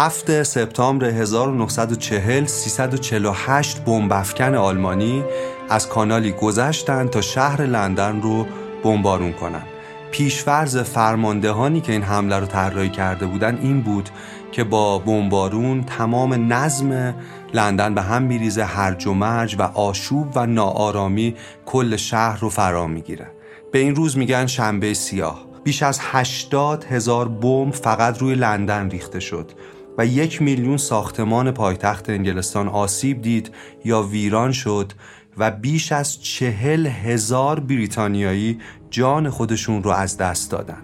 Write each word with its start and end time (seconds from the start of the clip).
7 0.00 0.42
سپتامبر 0.42 1.06
1940 1.06 2.46
348 2.46 3.84
بمب 3.84 4.12
افکن 4.12 4.54
آلمانی 4.54 5.24
از 5.68 5.88
کانالی 5.88 6.32
گذشتند 6.32 7.10
تا 7.10 7.20
شهر 7.20 7.62
لندن 7.62 8.22
رو 8.22 8.46
بمبارون 8.84 9.32
کنند. 9.32 9.66
پیشفرز 10.10 10.78
فرماندهانی 10.78 11.80
که 11.80 11.92
این 11.92 12.02
حمله 12.02 12.38
رو 12.38 12.46
طراحی 12.46 12.88
کرده 12.88 13.26
بودن 13.26 13.58
این 13.62 13.82
بود 13.82 14.08
که 14.52 14.64
با 14.64 14.98
بمبارون 14.98 15.84
تمام 15.84 16.52
نظم 16.52 17.14
لندن 17.54 17.94
به 17.94 18.02
هم 18.02 18.22
میریزه 18.22 18.64
هرج 18.64 19.06
و 19.06 19.12
مرج 19.12 19.56
و 19.58 19.62
آشوب 19.62 20.32
و 20.34 20.46
ناآرامی 20.46 21.34
کل 21.66 21.96
شهر 21.96 22.40
رو 22.40 22.48
فرا 22.48 22.86
می‌گیره. 22.86 23.26
به 23.72 23.78
این 23.78 23.94
روز 23.94 24.18
میگن 24.18 24.46
شنبه 24.46 24.94
سیاه. 24.94 25.50
بیش 25.64 25.82
از 25.82 26.00
80 26.02 26.84
هزار 26.84 27.28
بمب 27.28 27.74
فقط 27.74 28.18
روی 28.18 28.34
لندن 28.34 28.90
ریخته 28.90 29.20
شد. 29.20 29.52
و 30.00 30.06
یک 30.06 30.42
میلیون 30.42 30.76
ساختمان 30.76 31.50
پایتخت 31.50 32.10
انگلستان 32.10 32.68
آسیب 32.68 33.22
دید 33.22 33.50
یا 33.84 34.02
ویران 34.02 34.52
شد 34.52 34.92
و 35.38 35.50
بیش 35.50 35.92
از 35.92 36.22
چهل 36.22 36.86
هزار 36.86 37.60
بریتانیایی 37.60 38.58
جان 38.90 39.30
خودشون 39.30 39.82
رو 39.82 39.90
از 39.90 40.16
دست 40.16 40.50
دادن 40.50 40.82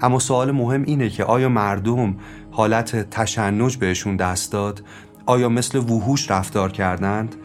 اما 0.00 0.18
سوال 0.18 0.50
مهم 0.50 0.82
اینه 0.82 1.10
که 1.10 1.24
آیا 1.24 1.48
مردم 1.48 2.16
حالت 2.50 3.10
تشنج 3.10 3.76
بهشون 3.76 4.16
دست 4.16 4.52
داد؟ 4.52 4.82
آیا 5.26 5.48
مثل 5.48 5.78
وحوش 5.78 6.30
رفتار 6.30 6.72
کردند؟ 6.72 7.36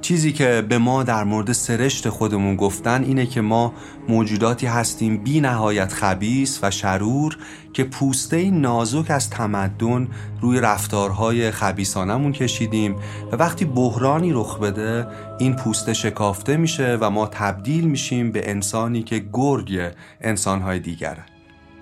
چیزی 0.00 0.32
که 0.32 0.66
به 0.68 0.78
ما 0.78 1.02
در 1.02 1.24
مورد 1.24 1.52
سرشت 1.52 2.08
خودمون 2.08 2.56
گفتن 2.56 3.04
اینه 3.04 3.26
که 3.26 3.40
ما 3.40 3.72
موجوداتی 4.08 4.66
هستیم 4.66 5.16
بی 5.16 5.40
نهایت 5.40 5.92
خبیس 5.92 6.58
و 6.62 6.70
شرور 6.70 7.38
که 7.74 7.84
پوسته 7.84 8.50
نازک 8.50 9.10
از 9.10 9.30
تمدن 9.30 10.08
روی 10.40 10.60
رفتارهای 10.60 11.50
خبیسانمون 11.50 12.32
کشیدیم 12.32 12.96
و 13.32 13.36
وقتی 13.36 13.64
بحرانی 13.64 14.32
رخ 14.32 14.58
بده 14.58 15.06
این 15.38 15.56
پوسته 15.56 15.94
شکافته 15.94 16.56
میشه 16.56 16.98
و 17.00 17.10
ما 17.10 17.26
تبدیل 17.26 17.84
میشیم 17.84 18.32
به 18.32 18.50
انسانی 18.50 19.02
که 19.02 19.24
گرگ 19.32 19.80
انسانهای 20.20 20.78
دیگره 20.78 21.24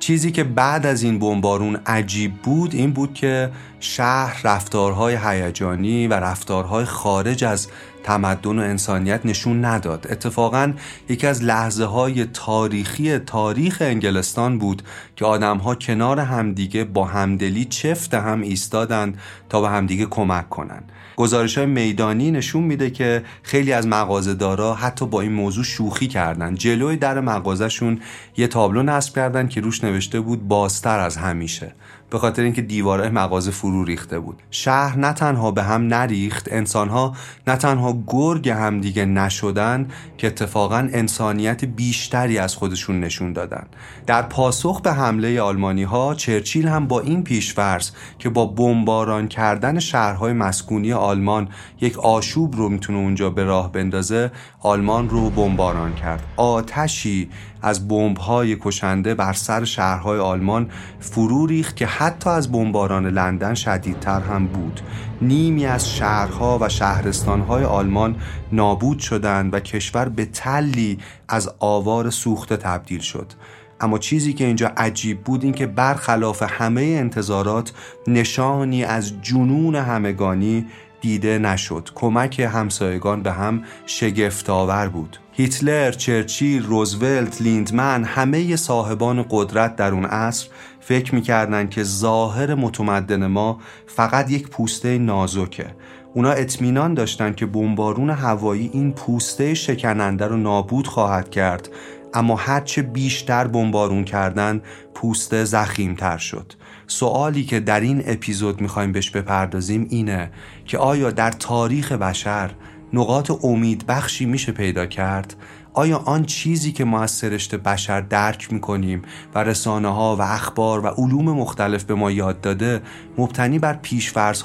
چیزی 0.03 0.33
که 0.33 0.45
بعد 0.45 0.87
از 0.87 1.03
این 1.03 1.19
بمبارون 1.19 1.77
عجیب 1.87 2.33
بود 2.43 2.75
این 2.75 2.93
بود 2.93 3.15
که 3.15 3.51
شهر 3.81 4.41
رفتارهای 4.45 5.19
هیجانی 5.25 6.07
و 6.09 6.15
رفتارهای 6.15 6.85
خارج 6.85 7.45
از 7.45 7.69
تمدن 8.05 8.59
و 8.59 8.63
انسانیت 8.63 9.21
نشون 9.27 9.65
نداد. 9.65 10.07
اتفاقا 10.11 10.73
یکی 11.09 11.27
از 11.27 11.45
لحظه 11.45 11.85
های 11.85 12.25
تاریخی 12.25 13.19
تاریخ 13.19 13.79
انگلستان 13.81 14.59
بود 14.59 14.83
که 15.17 15.25
آدم 15.25 15.59
ها 15.59 15.75
کنار 15.75 16.21
همدیگه 16.21 16.85
با 16.85 17.05
همدلی 17.05 17.65
چفت 17.65 18.15
هم 18.15 18.43
ایستادند 18.43 19.19
تا 19.49 19.61
به 19.61 19.69
همدیگه 19.69 20.07
کمک 20.07 20.49
کنند. 20.49 20.93
گزارش 21.17 21.59
های 21.59 21.67
میدانی 21.67 22.31
نشون 22.31 22.63
میده 22.63 22.91
که 22.91 23.23
خیلی 23.43 23.73
از 23.73 23.87
مغازه‌دارا 23.87 24.75
حتی 24.75 25.07
با 25.07 25.21
این 25.21 25.33
موضوع 25.33 25.65
شوخی 25.65 26.09
کردن 26.09 26.55
جلوی 26.55 26.97
در 26.97 27.21
مغازهشون 27.21 28.01
یه 28.37 28.47
تابلو 28.47 28.83
نصب 28.83 29.15
کردن 29.15 29.49
که 29.49 29.61
روش 29.61 29.85
نوشته 29.85 30.21
بود 30.21 30.49
بازتر 30.49 30.99
از 30.99 31.17
همیشه. 31.17 31.75
به 32.13 32.19
خاطر 32.19 32.43
اینکه 32.43 32.63
دیواره 32.63 33.09
مغازه 33.09 33.51
فرو 33.51 33.85
ریخته 33.85 34.19
بود. 34.19 34.43
شهر 34.51 34.99
نه 34.99 35.13
تنها 35.13 35.51
به 35.51 35.63
هم 35.63 35.87
نریخت 35.87 36.53
انسانها 36.53 37.17
نه 37.47 37.57
تنها 37.57 38.03
گرگ 38.07 38.49
هم 38.49 38.81
دیگه 38.81 39.05
نشدن 39.05 39.89
که 40.19 40.27
اتفاقا 40.27 40.89
انسانیت 40.93 41.65
بیشتری 41.65 42.39
از 42.39 42.57
خودشون 42.57 43.01
نشون 43.01 43.33
دادن. 43.33 43.67
در 44.07 44.23
پاسخ 44.23 44.81
به 44.81 44.93
حمله 44.93 45.41
آلمانی 45.41 45.83
ها 45.83 46.15
چرچیل 46.15 46.69
هم 46.69 46.87
با 46.87 47.01
این 47.01 47.25
پیشفرض 47.25 47.91
که 48.19 48.29
با 48.29 48.47
بمباران 48.47 49.29
کردن 49.29 49.79
شهرهای 49.79 50.33
مسکونی 50.33 50.93
آلمان 50.93 51.49
یک 51.81 51.99
آشوب 51.99 52.57
رو 52.57 52.69
می‌تونه 52.69 52.99
اونجا 52.99 53.31
به 53.31 53.45
راه 53.45 53.73
بندازه 53.73 54.31
آلمان 54.63 55.09
رو 55.09 55.31
بمباران 55.31 55.95
کرد. 55.95 56.23
آتشی 56.37 57.29
از 57.63 57.89
بمب‌های 57.89 58.57
کشنده 58.61 59.15
بر 59.15 59.33
سر 59.33 59.65
شهرهای 59.65 60.19
آلمان 60.19 60.71
فرو 61.01 61.47
ریخت 61.47 61.77
که 61.77 61.87
حتی 61.87 62.31
از 62.31 62.53
بمباران 62.53 63.07
لندن 63.07 63.55
شدیدتر 63.55 64.21
هم 64.21 64.47
بود. 64.47 64.81
نیمی 65.23 65.67
از 65.67 65.97
شهرها 65.97 66.59
و 66.61 66.69
شهرستانهای 66.69 67.65
آلمان 67.65 68.17
نابود 68.53 68.99
شدند 68.99 69.55
و 69.55 69.61
کشور 69.61 70.09
به 70.09 70.25
تلی 70.25 70.99
از 71.29 71.51
آوار 71.59 72.11
سوخته 72.11 72.57
تبدیل 72.57 73.01
شد. 73.01 73.33
اما 73.81 73.99
چیزی 73.99 74.33
که 74.33 74.45
اینجا 74.45 74.73
عجیب 74.77 75.21
بود 75.21 75.45
این 75.45 75.53
که 75.53 75.67
برخلاف 75.67 76.43
همه 76.49 76.83
انتظارات 76.83 77.73
نشانی 78.07 78.85
از 78.85 79.23
جنون 79.23 79.75
همگانی 79.75 80.67
دیده 81.03 81.39
نشد. 81.39 81.89
کمک 81.95 82.41
همسایگان 82.41 83.23
به 83.23 83.33
هم 83.33 83.63
شگفتآور 83.87 84.89
بود. 84.89 85.17
هیتلر، 85.33 85.93
چرچیل، 85.93 86.63
روزولت، 86.63 87.43
لیندمن 87.43 88.05
همه 88.05 88.57
صاحبان 88.57 89.27
قدرت 89.31 89.77
در 89.77 89.93
اون 89.93 90.05
عصر 90.05 90.49
فکر 90.81 91.15
می‌کردن 91.15 91.69
که 91.69 91.83
ظاهر 91.83 92.55
متمدن 92.55 93.27
ما 93.27 93.61
فقط 93.87 94.31
یک 94.31 94.49
پوسته 94.49 94.99
نازکه. 94.99 95.67
اونا 96.15 96.31
اطمینان 96.31 96.95
داشتن 96.95 97.33
که 97.33 97.47
بمبارون 97.47 98.11
هوایی 98.11 98.71
این 98.73 98.93
پوسته 98.93 99.55
شکننده 99.55 100.27
رو 100.27 100.37
نابود 100.37 100.87
خواهد 100.87 101.31
کرد 101.31 101.69
اما 102.15 102.37
هرچه 102.37 102.83
بیشتر 102.83 103.47
بمبارون 103.47 104.05
کردن 104.05 104.63
پوسته 104.95 105.45
زخیمتر 105.45 106.19
شد. 106.19 106.53
سوالی 106.93 107.45
که 107.45 107.61
در 107.61 107.81
این 107.81 108.03
اپیزود 108.07 108.61
می‌خوایم 108.61 108.93
بهش 108.93 109.11
بپردازیم 109.11 109.87
اینه 109.91 110.31
که 110.65 110.79
آیا 110.79 111.11
در 111.11 111.31
تاریخ 111.31 111.93
بشر 111.93 112.51
نقاط 112.93 113.33
امید 113.45 113.87
بخشی 113.87 114.25
میشه 114.27 114.53
پیدا 114.53 114.87
کرد؟ 114.87 115.35
آیا 115.75 115.99
آن 115.99 116.25
چیزی 116.25 116.73
که 116.73 116.85
ما 116.85 117.03
از 117.03 117.11
سرشت 117.11 117.55
بشر 117.55 118.01
درک 118.01 118.53
می‌کنیم 118.53 119.03
و 119.35 119.45
رسانه 119.45 119.89
ها 119.89 120.17
و 120.17 120.23
اخبار 120.23 120.81
و 120.81 120.87
علوم 120.87 121.25
مختلف 121.25 121.85
به 121.85 121.95
ما 121.95 122.11
یاد 122.11 122.41
داده 122.41 122.83
مبتنی 123.19 123.59
بر 123.59 123.79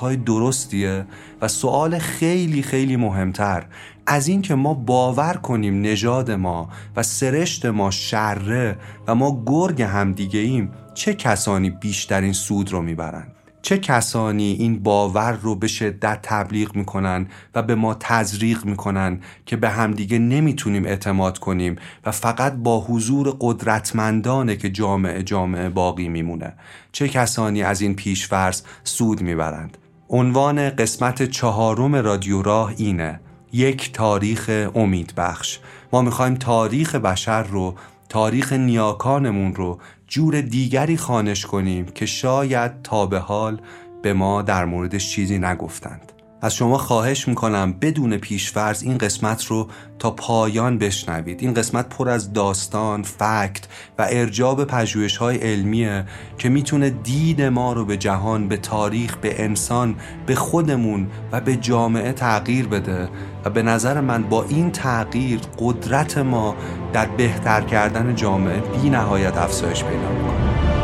های 0.02 0.16
درستیه؟ 0.16 1.06
و 1.42 1.48
سوال 1.48 2.00
خیلی 2.00 2.62
خیلی 2.62 2.96
مهمتر 2.96 3.66
از 4.10 4.28
این 4.28 4.42
که 4.42 4.56
ما 4.56 4.74
باور 4.74 5.34
کنیم 5.34 5.82
نژاد 5.82 6.32
ما 6.32 6.70
و 6.96 7.04
سرشت 7.04 7.66
ما 7.66 7.92
شره 7.92 8.78
و 9.08 9.16
ما 9.16 9.44
گرگ 9.46 9.82
همدیگه 9.82 10.40
ایم 10.40 10.72
چه 10.94 11.14
کسانی 11.14 11.70
بیشترین 11.70 12.34
سود 12.34 12.72
رو 12.72 12.82
می‌برند؟ 12.82 13.34
چه 13.62 13.78
کسانی 13.78 14.52
این 14.60 14.84
باور 14.84 15.32
رو 15.32 15.56
به 15.56 15.68
شدت 15.68 16.20
تبلیغ 16.24 16.76
می‌کنن 16.76 17.28
و 17.56 17.64
به 17.64 17.76
ما 17.76 17.94
تزریق 18.00 18.66
می‌کنن 18.66 19.20
که 19.46 19.56
به 19.56 19.70
همدیگه 19.70 20.20
نمی‌تونیم 20.20 20.86
اعتماد 20.86 21.38
کنیم 21.38 21.76
و 22.06 22.12
فقط 22.12 22.54
با 22.54 22.82
حضور 22.82 23.38
قدرتمندانه 23.40 24.56
که 24.56 24.70
جامعه 24.70 25.24
جامعه 25.24 25.70
باقی 25.70 26.10
میمونه؟ 26.10 26.54
چه 26.92 27.08
کسانی 27.08 27.64
از 27.64 27.82
این 27.82 27.96
پیشفرض 27.96 28.62
سود 28.84 29.22
می‌برند؟ 29.22 29.78
عنوان 30.10 30.70
قسمت 30.70 31.24
چهارم 31.24 31.96
رادیو 31.96 32.42
راه 32.42 32.74
اینه 32.78 33.20
یک 33.54 33.94
تاریخ 33.94 34.70
امید 34.76 35.14
بخش. 35.18 35.60
ما 35.94 36.02
می‌خوایم 36.02 36.36
تاریخ 36.36 36.96
بشر 36.96 37.44
رو 37.44 37.76
تاریخ 38.10 38.54
نیاکانمون 38.54 39.56
رو 39.56 39.80
جور 40.08 40.42
دیگری 40.42 40.98
خانش 40.98 41.46
کنیم 41.46 41.86
که 41.86 42.06
شاید 42.06 42.82
تا 42.82 43.06
به 43.06 43.20
حال 43.20 43.62
به 44.02 44.14
ما 44.14 44.42
در 44.42 44.66
موردش 44.66 45.12
چیزی 45.12 45.40
نگفتند. 45.40 46.12
از 46.42 46.56
شما 46.56 46.78
خواهش 46.78 47.28
می‌کنم 47.28 47.74
بدون 47.74 48.18
پیشفرز 48.18 48.84
این 48.84 48.98
قسمت 48.98 49.46
رو 49.46 49.68
تا 50.00 50.12
پایان 50.12 50.78
بشنوید. 50.78 51.42
این 51.42 51.54
قسمت 51.54 51.90
پر 51.90 52.10
از 52.10 52.34
داستان، 52.34 53.04
فکت 53.04 53.68
و 54.00 54.08
ارجاب 54.10 54.66
پجویش 54.66 55.18
های 55.18 55.38
علمیه 55.38 56.06
که 56.38 56.50
می‌تونه 56.50 56.90
دید 56.90 57.42
ما 57.42 57.74
رو 57.74 57.86
به 57.86 57.98
جهان، 57.98 58.48
به 58.48 58.58
تاریخ، 58.58 59.18
به 59.18 59.44
انسان، 59.44 59.96
به 60.26 60.36
خودمون 60.36 61.08
و 61.32 61.42
به 61.42 61.56
جامعه 61.56 62.14
تغییر 62.14 62.68
بده 62.68 63.10
و 63.46 63.50
به 63.50 63.62
نظر 63.62 64.02
من 64.02 64.24
با 64.24 64.44
این 64.44 64.72
تغییر 64.72 65.40
قدرت 65.60 66.18
ما 66.18 66.56
در 66.94 67.06
بهتر 67.06 67.62
کردن 67.62 68.16
جامعه 68.16 68.60
بی 68.60 68.90
نهایت 68.90 69.38
افزایش 69.38 69.84
پیدا 69.84 70.10
می‌کنه. 70.10 70.77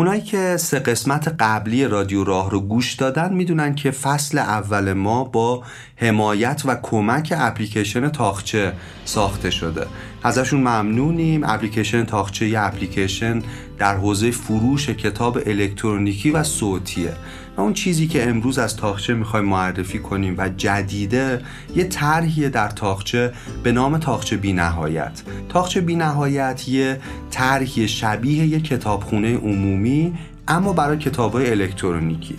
اونایی 0.00 0.22
که 0.22 0.56
سه 0.56 0.78
قسمت 0.78 1.34
قبلی 1.38 1.84
رادیو 1.84 2.24
راه 2.24 2.50
رو 2.50 2.60
گوش 2.60 2.92
دادن 2.92 3.34
می‌دونن 3.34 3.74
که 3.74 3.90
فصل 3.90 4.38
اول 4.38 4.92
ما 4.92 5.24
با 5.24 5.62
حمایت 5.96 6.62
و 6.64 6.76
کمک 6.82 7.34
اپلیکیشن 7.36 8.08
تاخچه 8.08 8.72
ساخته 9.04 9.50
شده. 9.50 9.86
ازشون 10.22 10.60
ممنونیم. 10.60 11.44
اپلیکیشن 11.44 12.04
تاخچه 12.04 12.48
یه 12.48 12.60
اپلیکیشن 12.60 13.42
در 13.78 13.96
حوزه 13.96 14.30
فروش 14.30 14.90
کتاب 14.90 15.38
الکترونیکی 15.46 16.30
و 16.30 16.42
صوتیه. 16.42 17.12
اون 17.60 17.72
چیزی 17.72 18.06
که 18.06 18.28
امروز 18.28 18.58
از 18.58 18.76
تاخچه 18.76 19.14
می‌خوایم 19.14 19.46
معرفی 19.46 19.98
کنیم 19.98 20.34
و 20.38 20.48
جدیده 20.48 21.42
یه 21.76 21.84
طرحیه 21.84 22.48
در 22.48 22.68
تاخچه 22.68 23.32
به 23.62 23.72
نام 23.72 23.98
تاخچه 23.98 24.36
بی 24.36 24.52
نهایت 24.52 25.22
تاخچه 25.48 25.80
بی 25.80 25.96
نهایت 25.96 26.68
یه 26.68 27.00
طرحی 27.30 27.88
شبیه 27.88 28.46
یه 28.46 28.60
کتابخونه 28.60 29.36
عمومی 29.36 30.18
اما 30.48 30.72
برای 30.72 30.98
کتاب 30.98 31.36
الکترونیکی. 31.36 32.36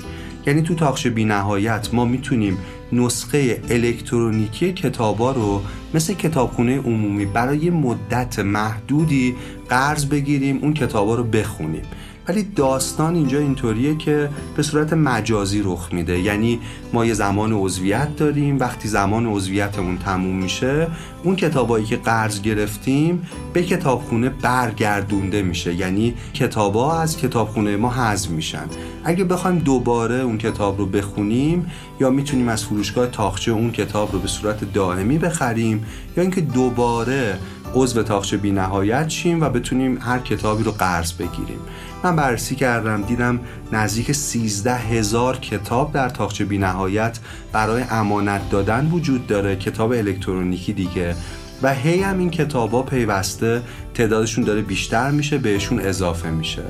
یعنی 0.47 0.61
تو 0.61 0.75
تاخچه 0.75 1.09
بی 1.09 1.25
نهایت 1.25 1.89
ما 1.93 2.05
می‌تونیم 2.05 2.57
نسخه 2.93 3.61
الکترونیکی 3.69 4.73
کتابا 4.73 5.31
رو 5.31 5.61
مثل 5.93 6.13
کتابخونه 6.13 6.77
عمومی 6.77 7.25
برای 7.25 7.69
مدت 7.69 8.39
محدودی 8.39 9.35
قرض 9.69 10.05
بگیریم 10.05 10.59
اون 10.61 10.73
کتابا 10.73 11.15
رو 11.15 11.23
بخونیم. 11.23 11.83
ولی 12.27 12.43
داستان 12.43 13.15
اینجا 13.15 13.39
اینطوریه 13.39 13.97
که 13.97 14.29
به 14.55 14.63
صورت 14.63 14.93
مجازی 14.93 15.61
رخ 15.65 15.93
میده. 15.93 16.19
یعنی 16.19 16.59
ما 16.93 17.05
یه 17.05 17.13
زمان 17.13 17.53
عضویت 17.53 18.15
داریم 18.15 18.59
وقتی 18.59 18.87
زمان 18.87 19.25
عضویتمون 19.25 19.97
تموم 19.97 20.35
میشه 20.35 20.87
اون 21.23 21.35
کتابایی 21.35 21.85
که 21.85 21.97
قرض 21.97 22.41
گرفتیم 22.41 23.27
به 23.53 23.63
کتابخونه 23.63 24.29
برگردونده 24.29 25.41
میشه. 25.41 25.73
یعنی 25.73 26.13
کتابا 26.33 26.99
از 26.99 27.17
کتابخونه 27.17 27.77
ما 27.77 27.89
حذف 27.89 28.29
میشن. 28.29 28.65
اگه 29.03 29.23
بخوایم 29.23 29.59
دوباره 29.59 30.15
اون 30.15 30.37
کتاب 30.37 30.77
رو 30.77 30.85
بخونیم 30.85 31.71
یا 31.99 32.09
می‌تونیم 32.09 32.47
از 32.47 32.65
فروشگاه 32.65 33.07
تاخچه 33.07 33.51
اون 33.51 33.71
کتاب 33.71 34.11
رو 34.13 34.19
به 34.19 34.27
صورت 34.27 34.73
دائمی 34.73 35.17
بخریم 35.17 35.85
یا 36.17 36.23
اینکه 36.23 36.41
دوباره 36.41 37.37
عضو 37.73 38.03
تاخچه 38.03 38.37
بی 38.37 38.51
نهایت 38.51 39.09
شیم 39.09 39.41
و 39.41 39.49
بتونیم 39.49 39.97
هر 40.01 40.19
کتابی 40.19 40.63
رو 40.63 40.71
قرض 40.71 41.13
بگیریم. 41.13 41.59
من 42.03 42.15
بررسی 42.15 42.55
کردم 42.55 43.01
دیدم 43.01 43.39
نزدیک 43.71 44.11
13 44.11 44.75
هزار 44.75 45.37
کتاب 45.37 45.93
در 45.93 46.09
تاخچه 46.09 46.45
بی 46.45 46.57
نهایت 46.57 47.19
برای 47.51 47.83
امانت 47.89 48.49
دادن 48.49 48.89
وجود 48.91 49.27
داره 49.27 49.55
کتاب 49.55 49.91
الکترونیکی 49.91 50.73
دیگه. 50.73 51.15
و 51.63 51.73
هی 51.73 52.01
هم 52.01 52.19
این 52.19 52.29
کتابا 52.29 52.81
پیوسته 52.81 53.61
تعدادشون 53.93 54.43
داره 54.43 54.61
بیشتر 54.61 55.11
میشه 55.11 55.37
بهشون 55.37 55.79
اضافه 55.79 56.29
میشه. 56.29 56.63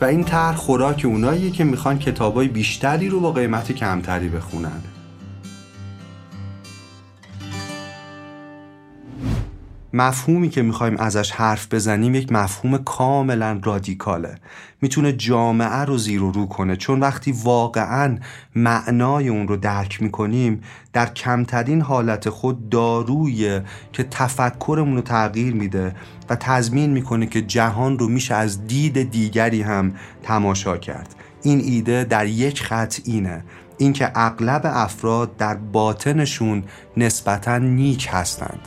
و 0.00 0.04
این 0.04 0.24
طرح 0.24 0.56
خوراک 0.56 1.02
اوناییه 1.04 1.50
که 1.50 1.64
می‌خوان 1.64 1.98
کتابای 1.98 2.48
بیشتری 2.48 3.08
رو 3.08 3.20
با 3.20 3.32
قیمت 3.32 3.72
کمتری 3.72 4.28
بخونن. 4.28 4.97
مفهومی 9.92 10.48
که 10.48 10.62
می‌خوایم 10.62 10.96
ازش 10.96 11.30
حرف 11.30 11.74
بزنیم 11.74 12.14
یک 12.14 12.32
مفهوم 12.32 12.78
کاملا 12.78 13.60
رادیکاله. 13.64 14.34
می‌تونه 14.80 15.12
جامعه 15.12 15.84
رو 15.84 15.98
زیر 15.98 16.22
و 16.22 16.30
رو 16.30 16.46
کنه. 16.46 16.76
چون 16.76 17.00
وقتی 17.00 17.32
واقعا 17.44 18.18
معنای 18.54 19.28
اون 19.28 19.48
رو 19.48 19.56
درک 19.56 20.02
می‌کنیم 20.02 20.60
در 20.92 21.06
کمترین 21.06 21.80
حالت 21.80 22.28
خود 22.28 22.68
دارویه 22.68 23.64
که 23.92 24.02
تفکرمون 24.02 24.96
رو 24.96 25.02
تغییر 25.02 25.54
میده 25.54 25.94
و 26.30 26.36
تضمین 26.36 26.90
می‌کنه 26.90 27.26
که 27.26 27.42
جهان 27.42 27.98
رو 27.98 28.08
میشه 28.08 28.34
از 28.34 28.66
دید 28.66 29.10
دیگری 29.10 29.62
هم 29.62 29.92
تماشا 30.22 30.76
کرد. 30.76 31.14
این 31.42 31.60
ایده 31.60 32.04
در 32.04 32.26
یک 32.26 32.62
خط 32.62 33.00
اینه. 33.04 33.44
اینکه 33.78 34.10
اغلب 34.14 34.62
افراد 34.64 35.36
در 35.36 35.54
باطنشون 35.54 36.64
نسبتا 36.96 37.58
نیک 37.58 38.08
هستند. 38.10 38.60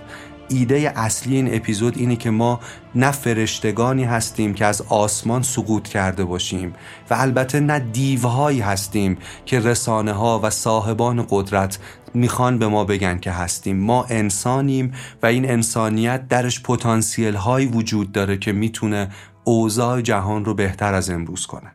ایده 0.52 0.94
اصلی 0.96 1.36
این 1.36 1.56
اپیزود 1.56 1.98
اینه 1.98 2.16
که 2.16 2.30
ما 2.30 2.60
نه 2.96 3.12
فرشتگانی 3.12 4.04
هستیم 4.04 4.54
که 4.54 4.66
از 4.66 4.82
آسمان 4.82 5.42
سقوط 5.42 5.88
کرده 5.88 6.24
باشیم 6.24 6.74
و 7.10 7.14
البته 7.18 7.60
نه 7.60 7.80
دیوهایی 7.80 8.60
هستیم 8.60 9.18
که 9.46 9.60
رسانه 9.60 10.14
ها 10.14 10.40
و 10.44 10.50
صاحبان 10.50 11.26
قدرت 11.30 11.80
می‌خوان 12.14 12.60
به 12.60 12.68
ما 12.68 12.86
بگن 12.86 13.20
که 13.20 13.32
هستیم. 13.32 13.78
ما 13.78 14.06
انسانیم 14.10 14.94
و 15.24 15.26
این 15.26 15.52
انسانیت 15.52 16.28
درش 16.28 16.64
پتانسیل 16.64 17.36
هایی 17.36 17.66
وجود 17.66 18.12
داره 18.12 18.38
که 18.38 18.52
می‌تونه 18.52 19.10
اوضاع 19.44 20.02
جهان 20.02 20.46
رو 20.46 20.54
بهتر 20.54 20.94
از 20.94 21.10
امروز 21.10 21.46
کنه. 21.46 21.72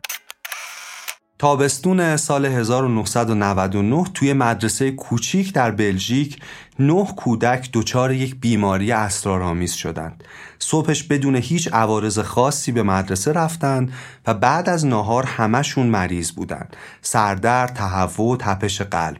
تابستون 1.39 2.17
سال 2.17 2.45
1999 2.45 4.03
توی 4.13 4.33
مدرسه 4.33 4.91
کوچیک 4.91 5.53
در 5.53 5.71
بلژیک 5.71 6.39
نه 6.79 7.05
کودک 7.05 7.69
دچار 7.73 8.11
یک 8.11 8.35
بیماری 8.35 8.91
اسرارآمیز 8.91 9.73
شدند. 9.73 10.23
صبحش 10.59 11.03
بدون 11.03 11.35
هیچ 11.35 11.69
عوارض 11.73 12.19
خاصی 12.19 12.71
به 12.71 12.83
مدرسه 12.83 13.31
رفتند 13.31 13.93
و 14.27 14.33
بعد 14.33 14.69
از 14.69 14.85
ناهار 14.85 15.23
همشون 15.23 15.87
مریض 15.87 16.31
بودند. 16.31 16.75
سردرد، 17.01 17.73
تهوع، 17.73 18.37
تپش 18.37 18.81
قلب. 18.81 19.19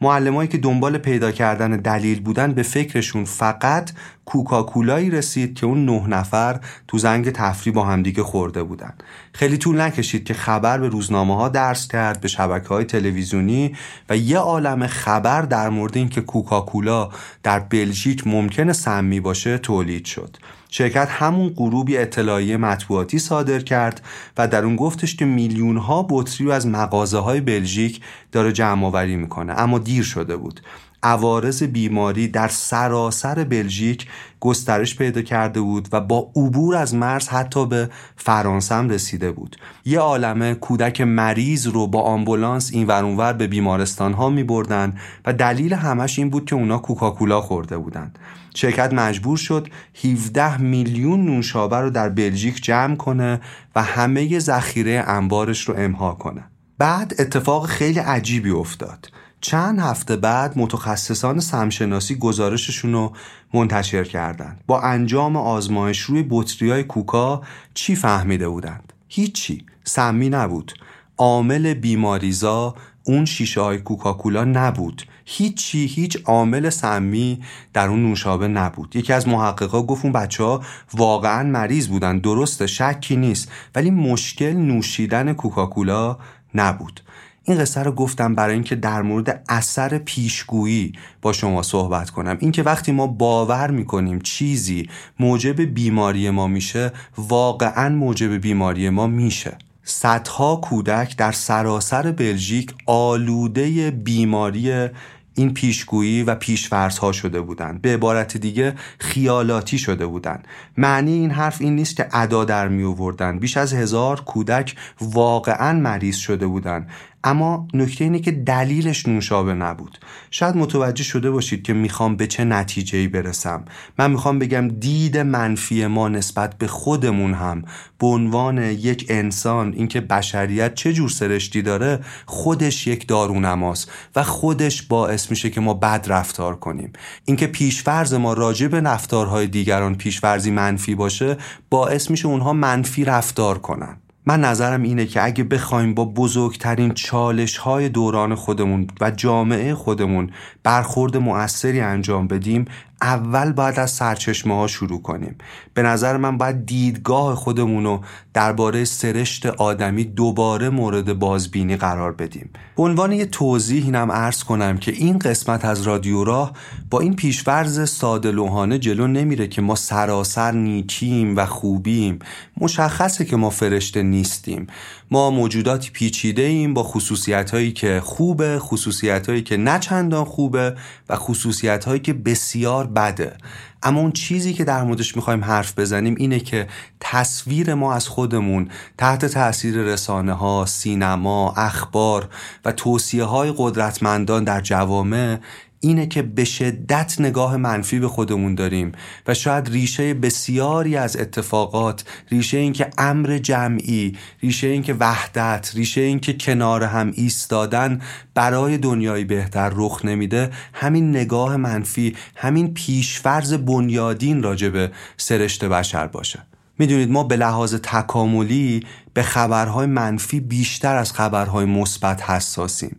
معلمایی 0.00 0.48
که 0.48 0.58
دنبال 0.58 0.98
پیدا 0.98 1.32
کردن 1.32 1.70
دلیل 1.70 2.20
بودن 2.20 2.52
به 2.52 2.62
فکرشون 2.62 3.24
فقط 3.24 3.90
کوکاکولایی 4.24 5.10
رسید 5.10 5.54
که 5.54 5.66
اون 5.66 5.84
نه 5.84 6.06
نفر 6.06 6.60
تو 6.88 6.98
زنگ 6.98 7.30
تفریح 7.30 7.74
با 7.74 7.84
همدیگه 7.84 8.22
خورده 8.22 8.62
بودن. 8.62 8.94
خیلی 9.32 9.58
طول 9.58 9.80
نکشید 9.80 10.24
که 10.24 10.34
خبر 10.34 10.78
به 10.78 10.88
روزنامه 10.88 11.36
ها 11.36 11.48
درس 11.48 11.88
کرد 11.88 12.20
به 12.20 12.28
شبکه 12.28 12.68
های 12.68 12.84
تلویزیونی 12.84 13.76
و 14.08 14.16
یه 14.16 14.38
عالم 14.38 14.86
خبر 14.86 15.42
در 15.42 15.68
مورد 15.68 15.96
اینکه 15.96 16.20
کوکاکولا 16.20 17.10
در 17.42 17.58
بلژیک 17.58 18.26
ممکنه 18.26 18.72
سمی 18.72 19.20
باشه 19.20 19.58
تولید 19.58 20.04
شد. 20.04 20.36
شرکت 20.68 21.08
همون 21.10 21.48
غروبی 21.48 21.96
اطلاعیه 21.96 22.56
مطبوعاتی 22.56 23.18
صادر 23.18 23.58
کرد 23.58 24.02
و 24.38 24.48
در 24.48 24.64
اون 24.64 24.76
گفتش 24.76 25.16
که 25.16 25.24
میلیون 25.24 25.76
ها 25.76 26.06
بطری 26.10 26.46
رو 26.46 26.52
از 26.52 26.66
مغازه 26.66 27.18
های 27.18 27.40
بلژیک 27.40 28.00
داره 28.32 28.52
جمع 28.52 28.86
آوری 28.86 29.16
می‌کنه 29.16 29.60
اما 29.60 29.78
دیر 29.78 30.02
شده 30.02 30.36
بود. 30.36 30.60
عوارض 31.02 31.62
بیماری 31.62 32.28
در 32.28 32.48
سراسر 32.48 33.44
بلژیک 33.44 34.06
گسترش 34.40 34.96
پیدا 34.96 35.22
کرده 35.22 35.60
بود 35.60 35.88
و 35.92 36.00
با 36.00 36.30
عبور 36.36 36.76
از 36.76 36.94
مرز 36.94 37.28
حتی 37.28 37.66
به 37.66 37.90
فرانسه 38.16 38.74
هم 38.74 38.88
رسیده 38.88 39.32
بود. 39.32 39.56
یه 39.84 40.00
عالمه 40.00 40.54
کودک 40.54 41.00
مریض 41.00 41.66
رو 41.66 41.86
با 41.86 42.02
آمبولانس 42.02 42.70
این 42.72 42.86
ورانور 42.86 43.32
به 43.32 43.46
بیمارستان 43.46 44.12
ها 44.12 44.30
می 44.30 44.44
بردن 44.44 44.98
و 45.26 45.32
دلیل 45.32 45.72
همش 45.74 46.18
این 46.18 46.30
بود 46.30 46.44
که 46.44 46.54
اونا 46.56 46.78
کوکاکولا 46.78 47.40
خورده 47.40 47.78
بودند 47.78 48.18
شرکت 48.56 48.92
مجبور 48.92 49.36
شد 49.36 49.68
17 50.04 50.60
میلیون 50.60 51.24
نوشابه 51.24 51.76
رو 51.76 51.90
در 51.90 52.08
بلژیک 52.08 52.62
جمع 52.62 52.96
کنه 52.96 53.40
و 53.76 53.82
همه 53.82 54.38
ذخیره 54.38 55.04
انبارش 55.06 55.68
رو 55.68 55.74
امها 55.78 56.14
کنه. 56.14 56.44
بعد 56.78 57.14
اتفاق 57.18 57.66
خیلی 57.66 57.98
عجیبی 57.98 58.50
افتاد. 58.50 59.08
چند 59.40 59.78
هفته 59.78 60.16
بعد 60.16 60.58
متخصصان 60.58 61.40
سمشناسی 61.40 62.14
گزارششون 62.14 62.92
رو 62.92 63.12
منتشر 63.54 64.04
کردند. 64.04 64.60
با 64.66 64.80
انجام 64.80 65.36
آزمایش 65.36 66.00
روی 66.00 66.26
بطری 66.30 66.82
کوکا 66.82 67.42
چی 67.74 67.96
فهمیده 67.96 68.48
بودند؟ 68.48 68.92
هیچی. 69.08 69.66
سمی 69.84 70.28
نبود. 70.28 70.72
عامل 71.18 71.74
بیماریزا 71.74 72.74
اون 73.04 73.24
شیشه 73.24 73.60
های 73.60 73.78
کوکاکولا 73.78 74.44
نبود. 74.44 75.02
هیچی 75.28 75.86
هیچ 75.86 76.18
عامل 76.24 76.70
سمی 76.70 77.40
در 77.72 77.88
اون 77.88 78.02
نوشابه 78.02 78.48
نبود. 78.48 78.96
یکی 78.96 79.12
از 79.12 79.28
محققا 79.28 79.82
گفت 79.82 80.04
اون 80.04 80.12
بچه 80.12 80.44
ها 80.44 80.62
واقعا 80.94 81.42
مریض 81.42 81.88
بودن 81.88 82.18
درسته 82.18 82.66
شکی 82.66 83.16
نیست 83.16 83.52
ولی 83.74 83.90
مشکل 83.90 84.52
نوشیدن 84.52 85.32
کوکاکولا 85.32 86.18
نبود. 86.54 87.00
این 87.44 87.58
قصه 87.58 87.82
رو 87.82 87.92
گفتم 87.92 88.34
برای 88.34 88.54
اینکه 88.54 88.74
در 88.74 89.02
مورد 89.02 89.44
اثر 89.48 89.98
پیشگویی 89.98 90.92
با 91.22 91.32
شما 91.32 91.62
صحبت 91.62 92.10
کنم. 92.10 92.36
اینکه 92.40 92.62
وقتی 92.62 92.92
ما 92.92 93.06
باور 93.06 93.70
می‌کنیم 93.70 94.20
چیزی 94.20 94.88
موجب 95.20 95.60
بیماری 95.60 96.30
ما 96.30 96.46
میشه 96.46 96.92
واقعا 97.18 97.88
موجب 97.88 98.32
بیماری 98.32 98.90
ما 98.90 99.06
میشه. 99.06 99.58
صدها 99.88 100.56
کودک 100.56 101.16
در 101.16 101.32
سراسر 101.32 102.12
بلژیک 102.12 102.74
آلوده 102.86 103.90
بیماری 103.90 104.88
این 105.36 105.54
پیشگویی 105.54 106.22
و 106.22 106.34
پیشورس 106.34 106.98
ها 106.98 107.12
شده 107.12 107.40
بودند. 107.40 107.82
به 107.82 107.94
عبارت 107.94 108.36
دیگه 108.36 108.74
خیالاتی 108.98 109.78
شده 109.78 110.06
بودند. 110.06 110.48
معنی 110.76 111.12
این 111.12 111.30
حرف 111.30 111.60
این 111.60 111.76
نیست 111.76 111.96
که 111.96 112.08
ادا 112.12 112.44
در 112.44 112.68
می 112.68 112.84
آوردن 112.84 113.38
بیش 113.38 113.56
از 113.56 113.72
هزار 113.74 114.20
کودک 114.20 114.76
واقعا 115.00 115.80
مریض 115.80 116.16
شده 116.16 116.46
بودند. 116.46 116.90
اما 117.24 117.68
نکته 117.74 118.04
اینه 118.04 118.18
که 118.18 118.30
دلیلش 118.30 119.08
نوشابه 119.08 119.54
نبود. 119.54 119.98
شاید 120.30 120.56
متوجه 120.56 121.04
شده 121.04 121.30
باشید 121.30 121.62
که 121.62 121.72
می‌خوام 121.72 122.16
به 122.16 122.26
چه 122.26 122.44
نتیجه 122.44 123.08
برسم. 123.08 123.64
من 123.98 124.10
می‌خوام 124.10 124.38
بگم 124.38 124.68
دید 124.68 125.18
منفی 125.18 125.86
ما 125.86 126.08
نسبت 126.08 126.58
به 126.58 126.66
خودمون 126.66 127.34
هم 127.34 127.62
به 127.98 128.06
عنوان 128.06 128.58
یک 128.58 129.06
انسان 129.08 129.72
اینکه 129.72 130.00
بشریت 130.00 130.74
چه 130.74 130.92
جور 130.92 131.08
سرشتی 131.08 131.62
داره 131.62 132.00
خودش 132.26 132.86
یک 132.86 133.08
دارونماست 133.08 133.90
و 134.16 134.22
خودش 134.22 134.82
باعث 134.82 135.30
میشه 135.30 135.50
که 135.50 135.60
ما 135.60 135.74
بد 135.74 136.06
رفتار 136.08 136.56
کنیم. 136.56 136.92
اینکه 137.24 137.46
پیشفرز 137.46 138.14
ما 138.14 138.32
راجع 138.32 138.68
به 138.68 138.80
رفتارهای 138.80 139.46
دیگران 139.46 139.94
پیشفرزی 139.94 140.50
منفی 140.50 140.94
باشه 140.94 141.36
باعث 141.70 142.10
میشه 142.10 142.26
اونها 142.26 142.52
منفی 142.52 143.04
رفتار 143.04 143.58
کنن. 143.58 143.96
من 144.28 144.40
نظرم 144.40 144.82
اینه 144.82 145.06
که 145.06 145.24
اگه 145.24 145.44
بخوایم 145.44 145.94
با 145.94 146.04
بزرگترین 146.04 146.94
چالش 146.94 147.56
های 147.56 147.88
دوران 147.88 148.34
خودمون 148.34 148.86
و 149.00 149.10
جامعه 149.10 149.74
خودمون 149.74 150.30
برخورد 150.62 151.16
مؤثری 151.16 151.80
انجام 151.80 152.26
بدیم 152.26 152.64
اول 153.02 153.52
باید 153.52 153.78
از 153.78 153.90
سرچشمه 153.90 154.54
ها 154.54 154.66
شروع 154.66 155.02
کنیم. 155.02 155.36
به 155.74 155.82
نظر 155.82 156.16
من 156.16 156.38
باید 156.38 156.66
دیدگاه 156.66 157.34
خودمون 157.34 157.84
رو 157.84 158.00
درباره 158.34 158.84
سرشت 158.84 159.46
آدمی 159.46 160.04
دوباره 160.04 160.68
مورد 160.68 161.18
بازبینی 161.18 161.76
قرار 161.76 162.12
بدیم. 162.12 162.50
به 162.76 162.82
عنوان 162.82 163.12
یه 163.12 163.26
توضیح 163.26 163.84
اینم 163.84 164.12
عرض 164.12 164.44
کنم 164.44 164.78
که 164.78 164.92
این 164.92 165.18
قسمت 165.18 165.64
از 165.64 165.82
رادیو 165.82 166.24
راه 166.24 166.52
با 166.90 167.00
این 167.00 167.16
پیشورز 167.16 167.90
ساده 167.90 168.30
لوحانه 168.30 168.78
جلو 168.78 169.06
نمیره 169.06 169.48
که 169.48 169.62
ما 169.62 169.74
سراسر 169.74 170.52
نیکیم 170.52 171.36
و 171.36 171.46
خوبیم. 171.46 172.18
مشخصه 172.60 173.24
که 173.24 173.36
ما 173.36 173.50
فرشته 173.50 174.02
نیستیم. 174.02 174.66
ما 175.10 175.30
موجوداتی 175.30 175.90
پیچیده 175.90 176.42
ایم 176.42 176.74
با 176.74 176.82
خصوصیت 176.82 177.50
هایی 177.50 177.72
که 177.72 178.00
خوبه 178.04 178.58
خصوصیت 178.58 179.28
هایی 179.28 179.42
که 179.42 179.56
نه 179.56 179.78
چندان 179.78 180.24
خوبه 180.24 180.76
و 181.08 181.16
خصوصیت 181.16 181.84
هایی 181.84 182.00
که 182.00 182.12
بسیار 182.12 182.86
بده. 182.86 183.36
اما 183.82 184.00
اون 184.00 184.12
چیزی 184.12 184.52
که 184.52 184.64
در 184.64 184.84
موردش 184.84 185.16
می‌خوایم 185.16 185.44
حرف 185.44 185.78
بزنیم 185.78 186.14
اینه 186.18 186.40
که 186.40 186.66
تصویر 187.00 187.74
ما 187.74 187.94
از 187.94 188.08
خودمون 188.08 188.68
تحت 188.98 189.24
تاثیر 189.24 189.76
رسانه 189.76 190.32
ها، 190.32 190.64
سینما، 190.68 191.54
اخبار 191.56 192.28
و 192.64 192.72
توصیه 192.72 193.24
های 193.24 193.54
قدرتمندان 193.56 194.44
در 194.44 194.60
جوامع 194.60 195.38
اینه 195.80 196.06
که 196.06 196.22
به 196.22 196.44
شدت 196.44 197.20
نگاه 197.20 197.56
منفی 197.56 197.98
به 197.98 198.08
خودمون 198.08 198.54
داریم 198.54 198.92
و 199.26 199.34
شاید 199.34 199.68
ریشه 199.68 200.14
بسیاری 200.14 200.96
از 200.96 201.16
اتفاقات 201.16 202.04
ریشه 202.30 202.56
این 202.58 202.72
که 202.72 202.90
امر 202.98 203.38
جمعی 203.38 204.16
ریشه 204.42 204.66
این 204.66 204.82
که 204.82 204.94
وحدت 204.94 205.72
ریشه 205.74 206.00
این 206.00 206.20
که 206.20 206.32
کنار 206.32 206.84
هم 206.84 207.12
ایستادن 207.14 208.00
برای 208.34 208.78
دنیای 208.78 209.24
بهتر 209.24 209.72
رخ 209.74 210.04
نمیده 210.04 210.50
همین 210.72 211.10
نگاه 211.10 211.56
منفی 211.56 212.16
همین 212.36 212.74
پیشفرز 212.74 213.54
بنیادین 213.54 214.42
راجبه 214.42 214.90
سرشت 215.16 215.64
بشر 215.64 216.06
باشه. 216.06 216.42
می‌دونید 216.78 217.10
ما 217.10 217.24
به 217.24 217.36
لحاظ 217.36 217.74
تکاملی 217.74 218.86
به 219.14 219.22
خبرهای 219.22 219.86
منفی 219.86 220.40
بیشتر 220.40 220.96
از 220.96 221.12
خبرهای 221.12 221.64
مثبت 221.64 222.30
حساسیم. 222.30 222.96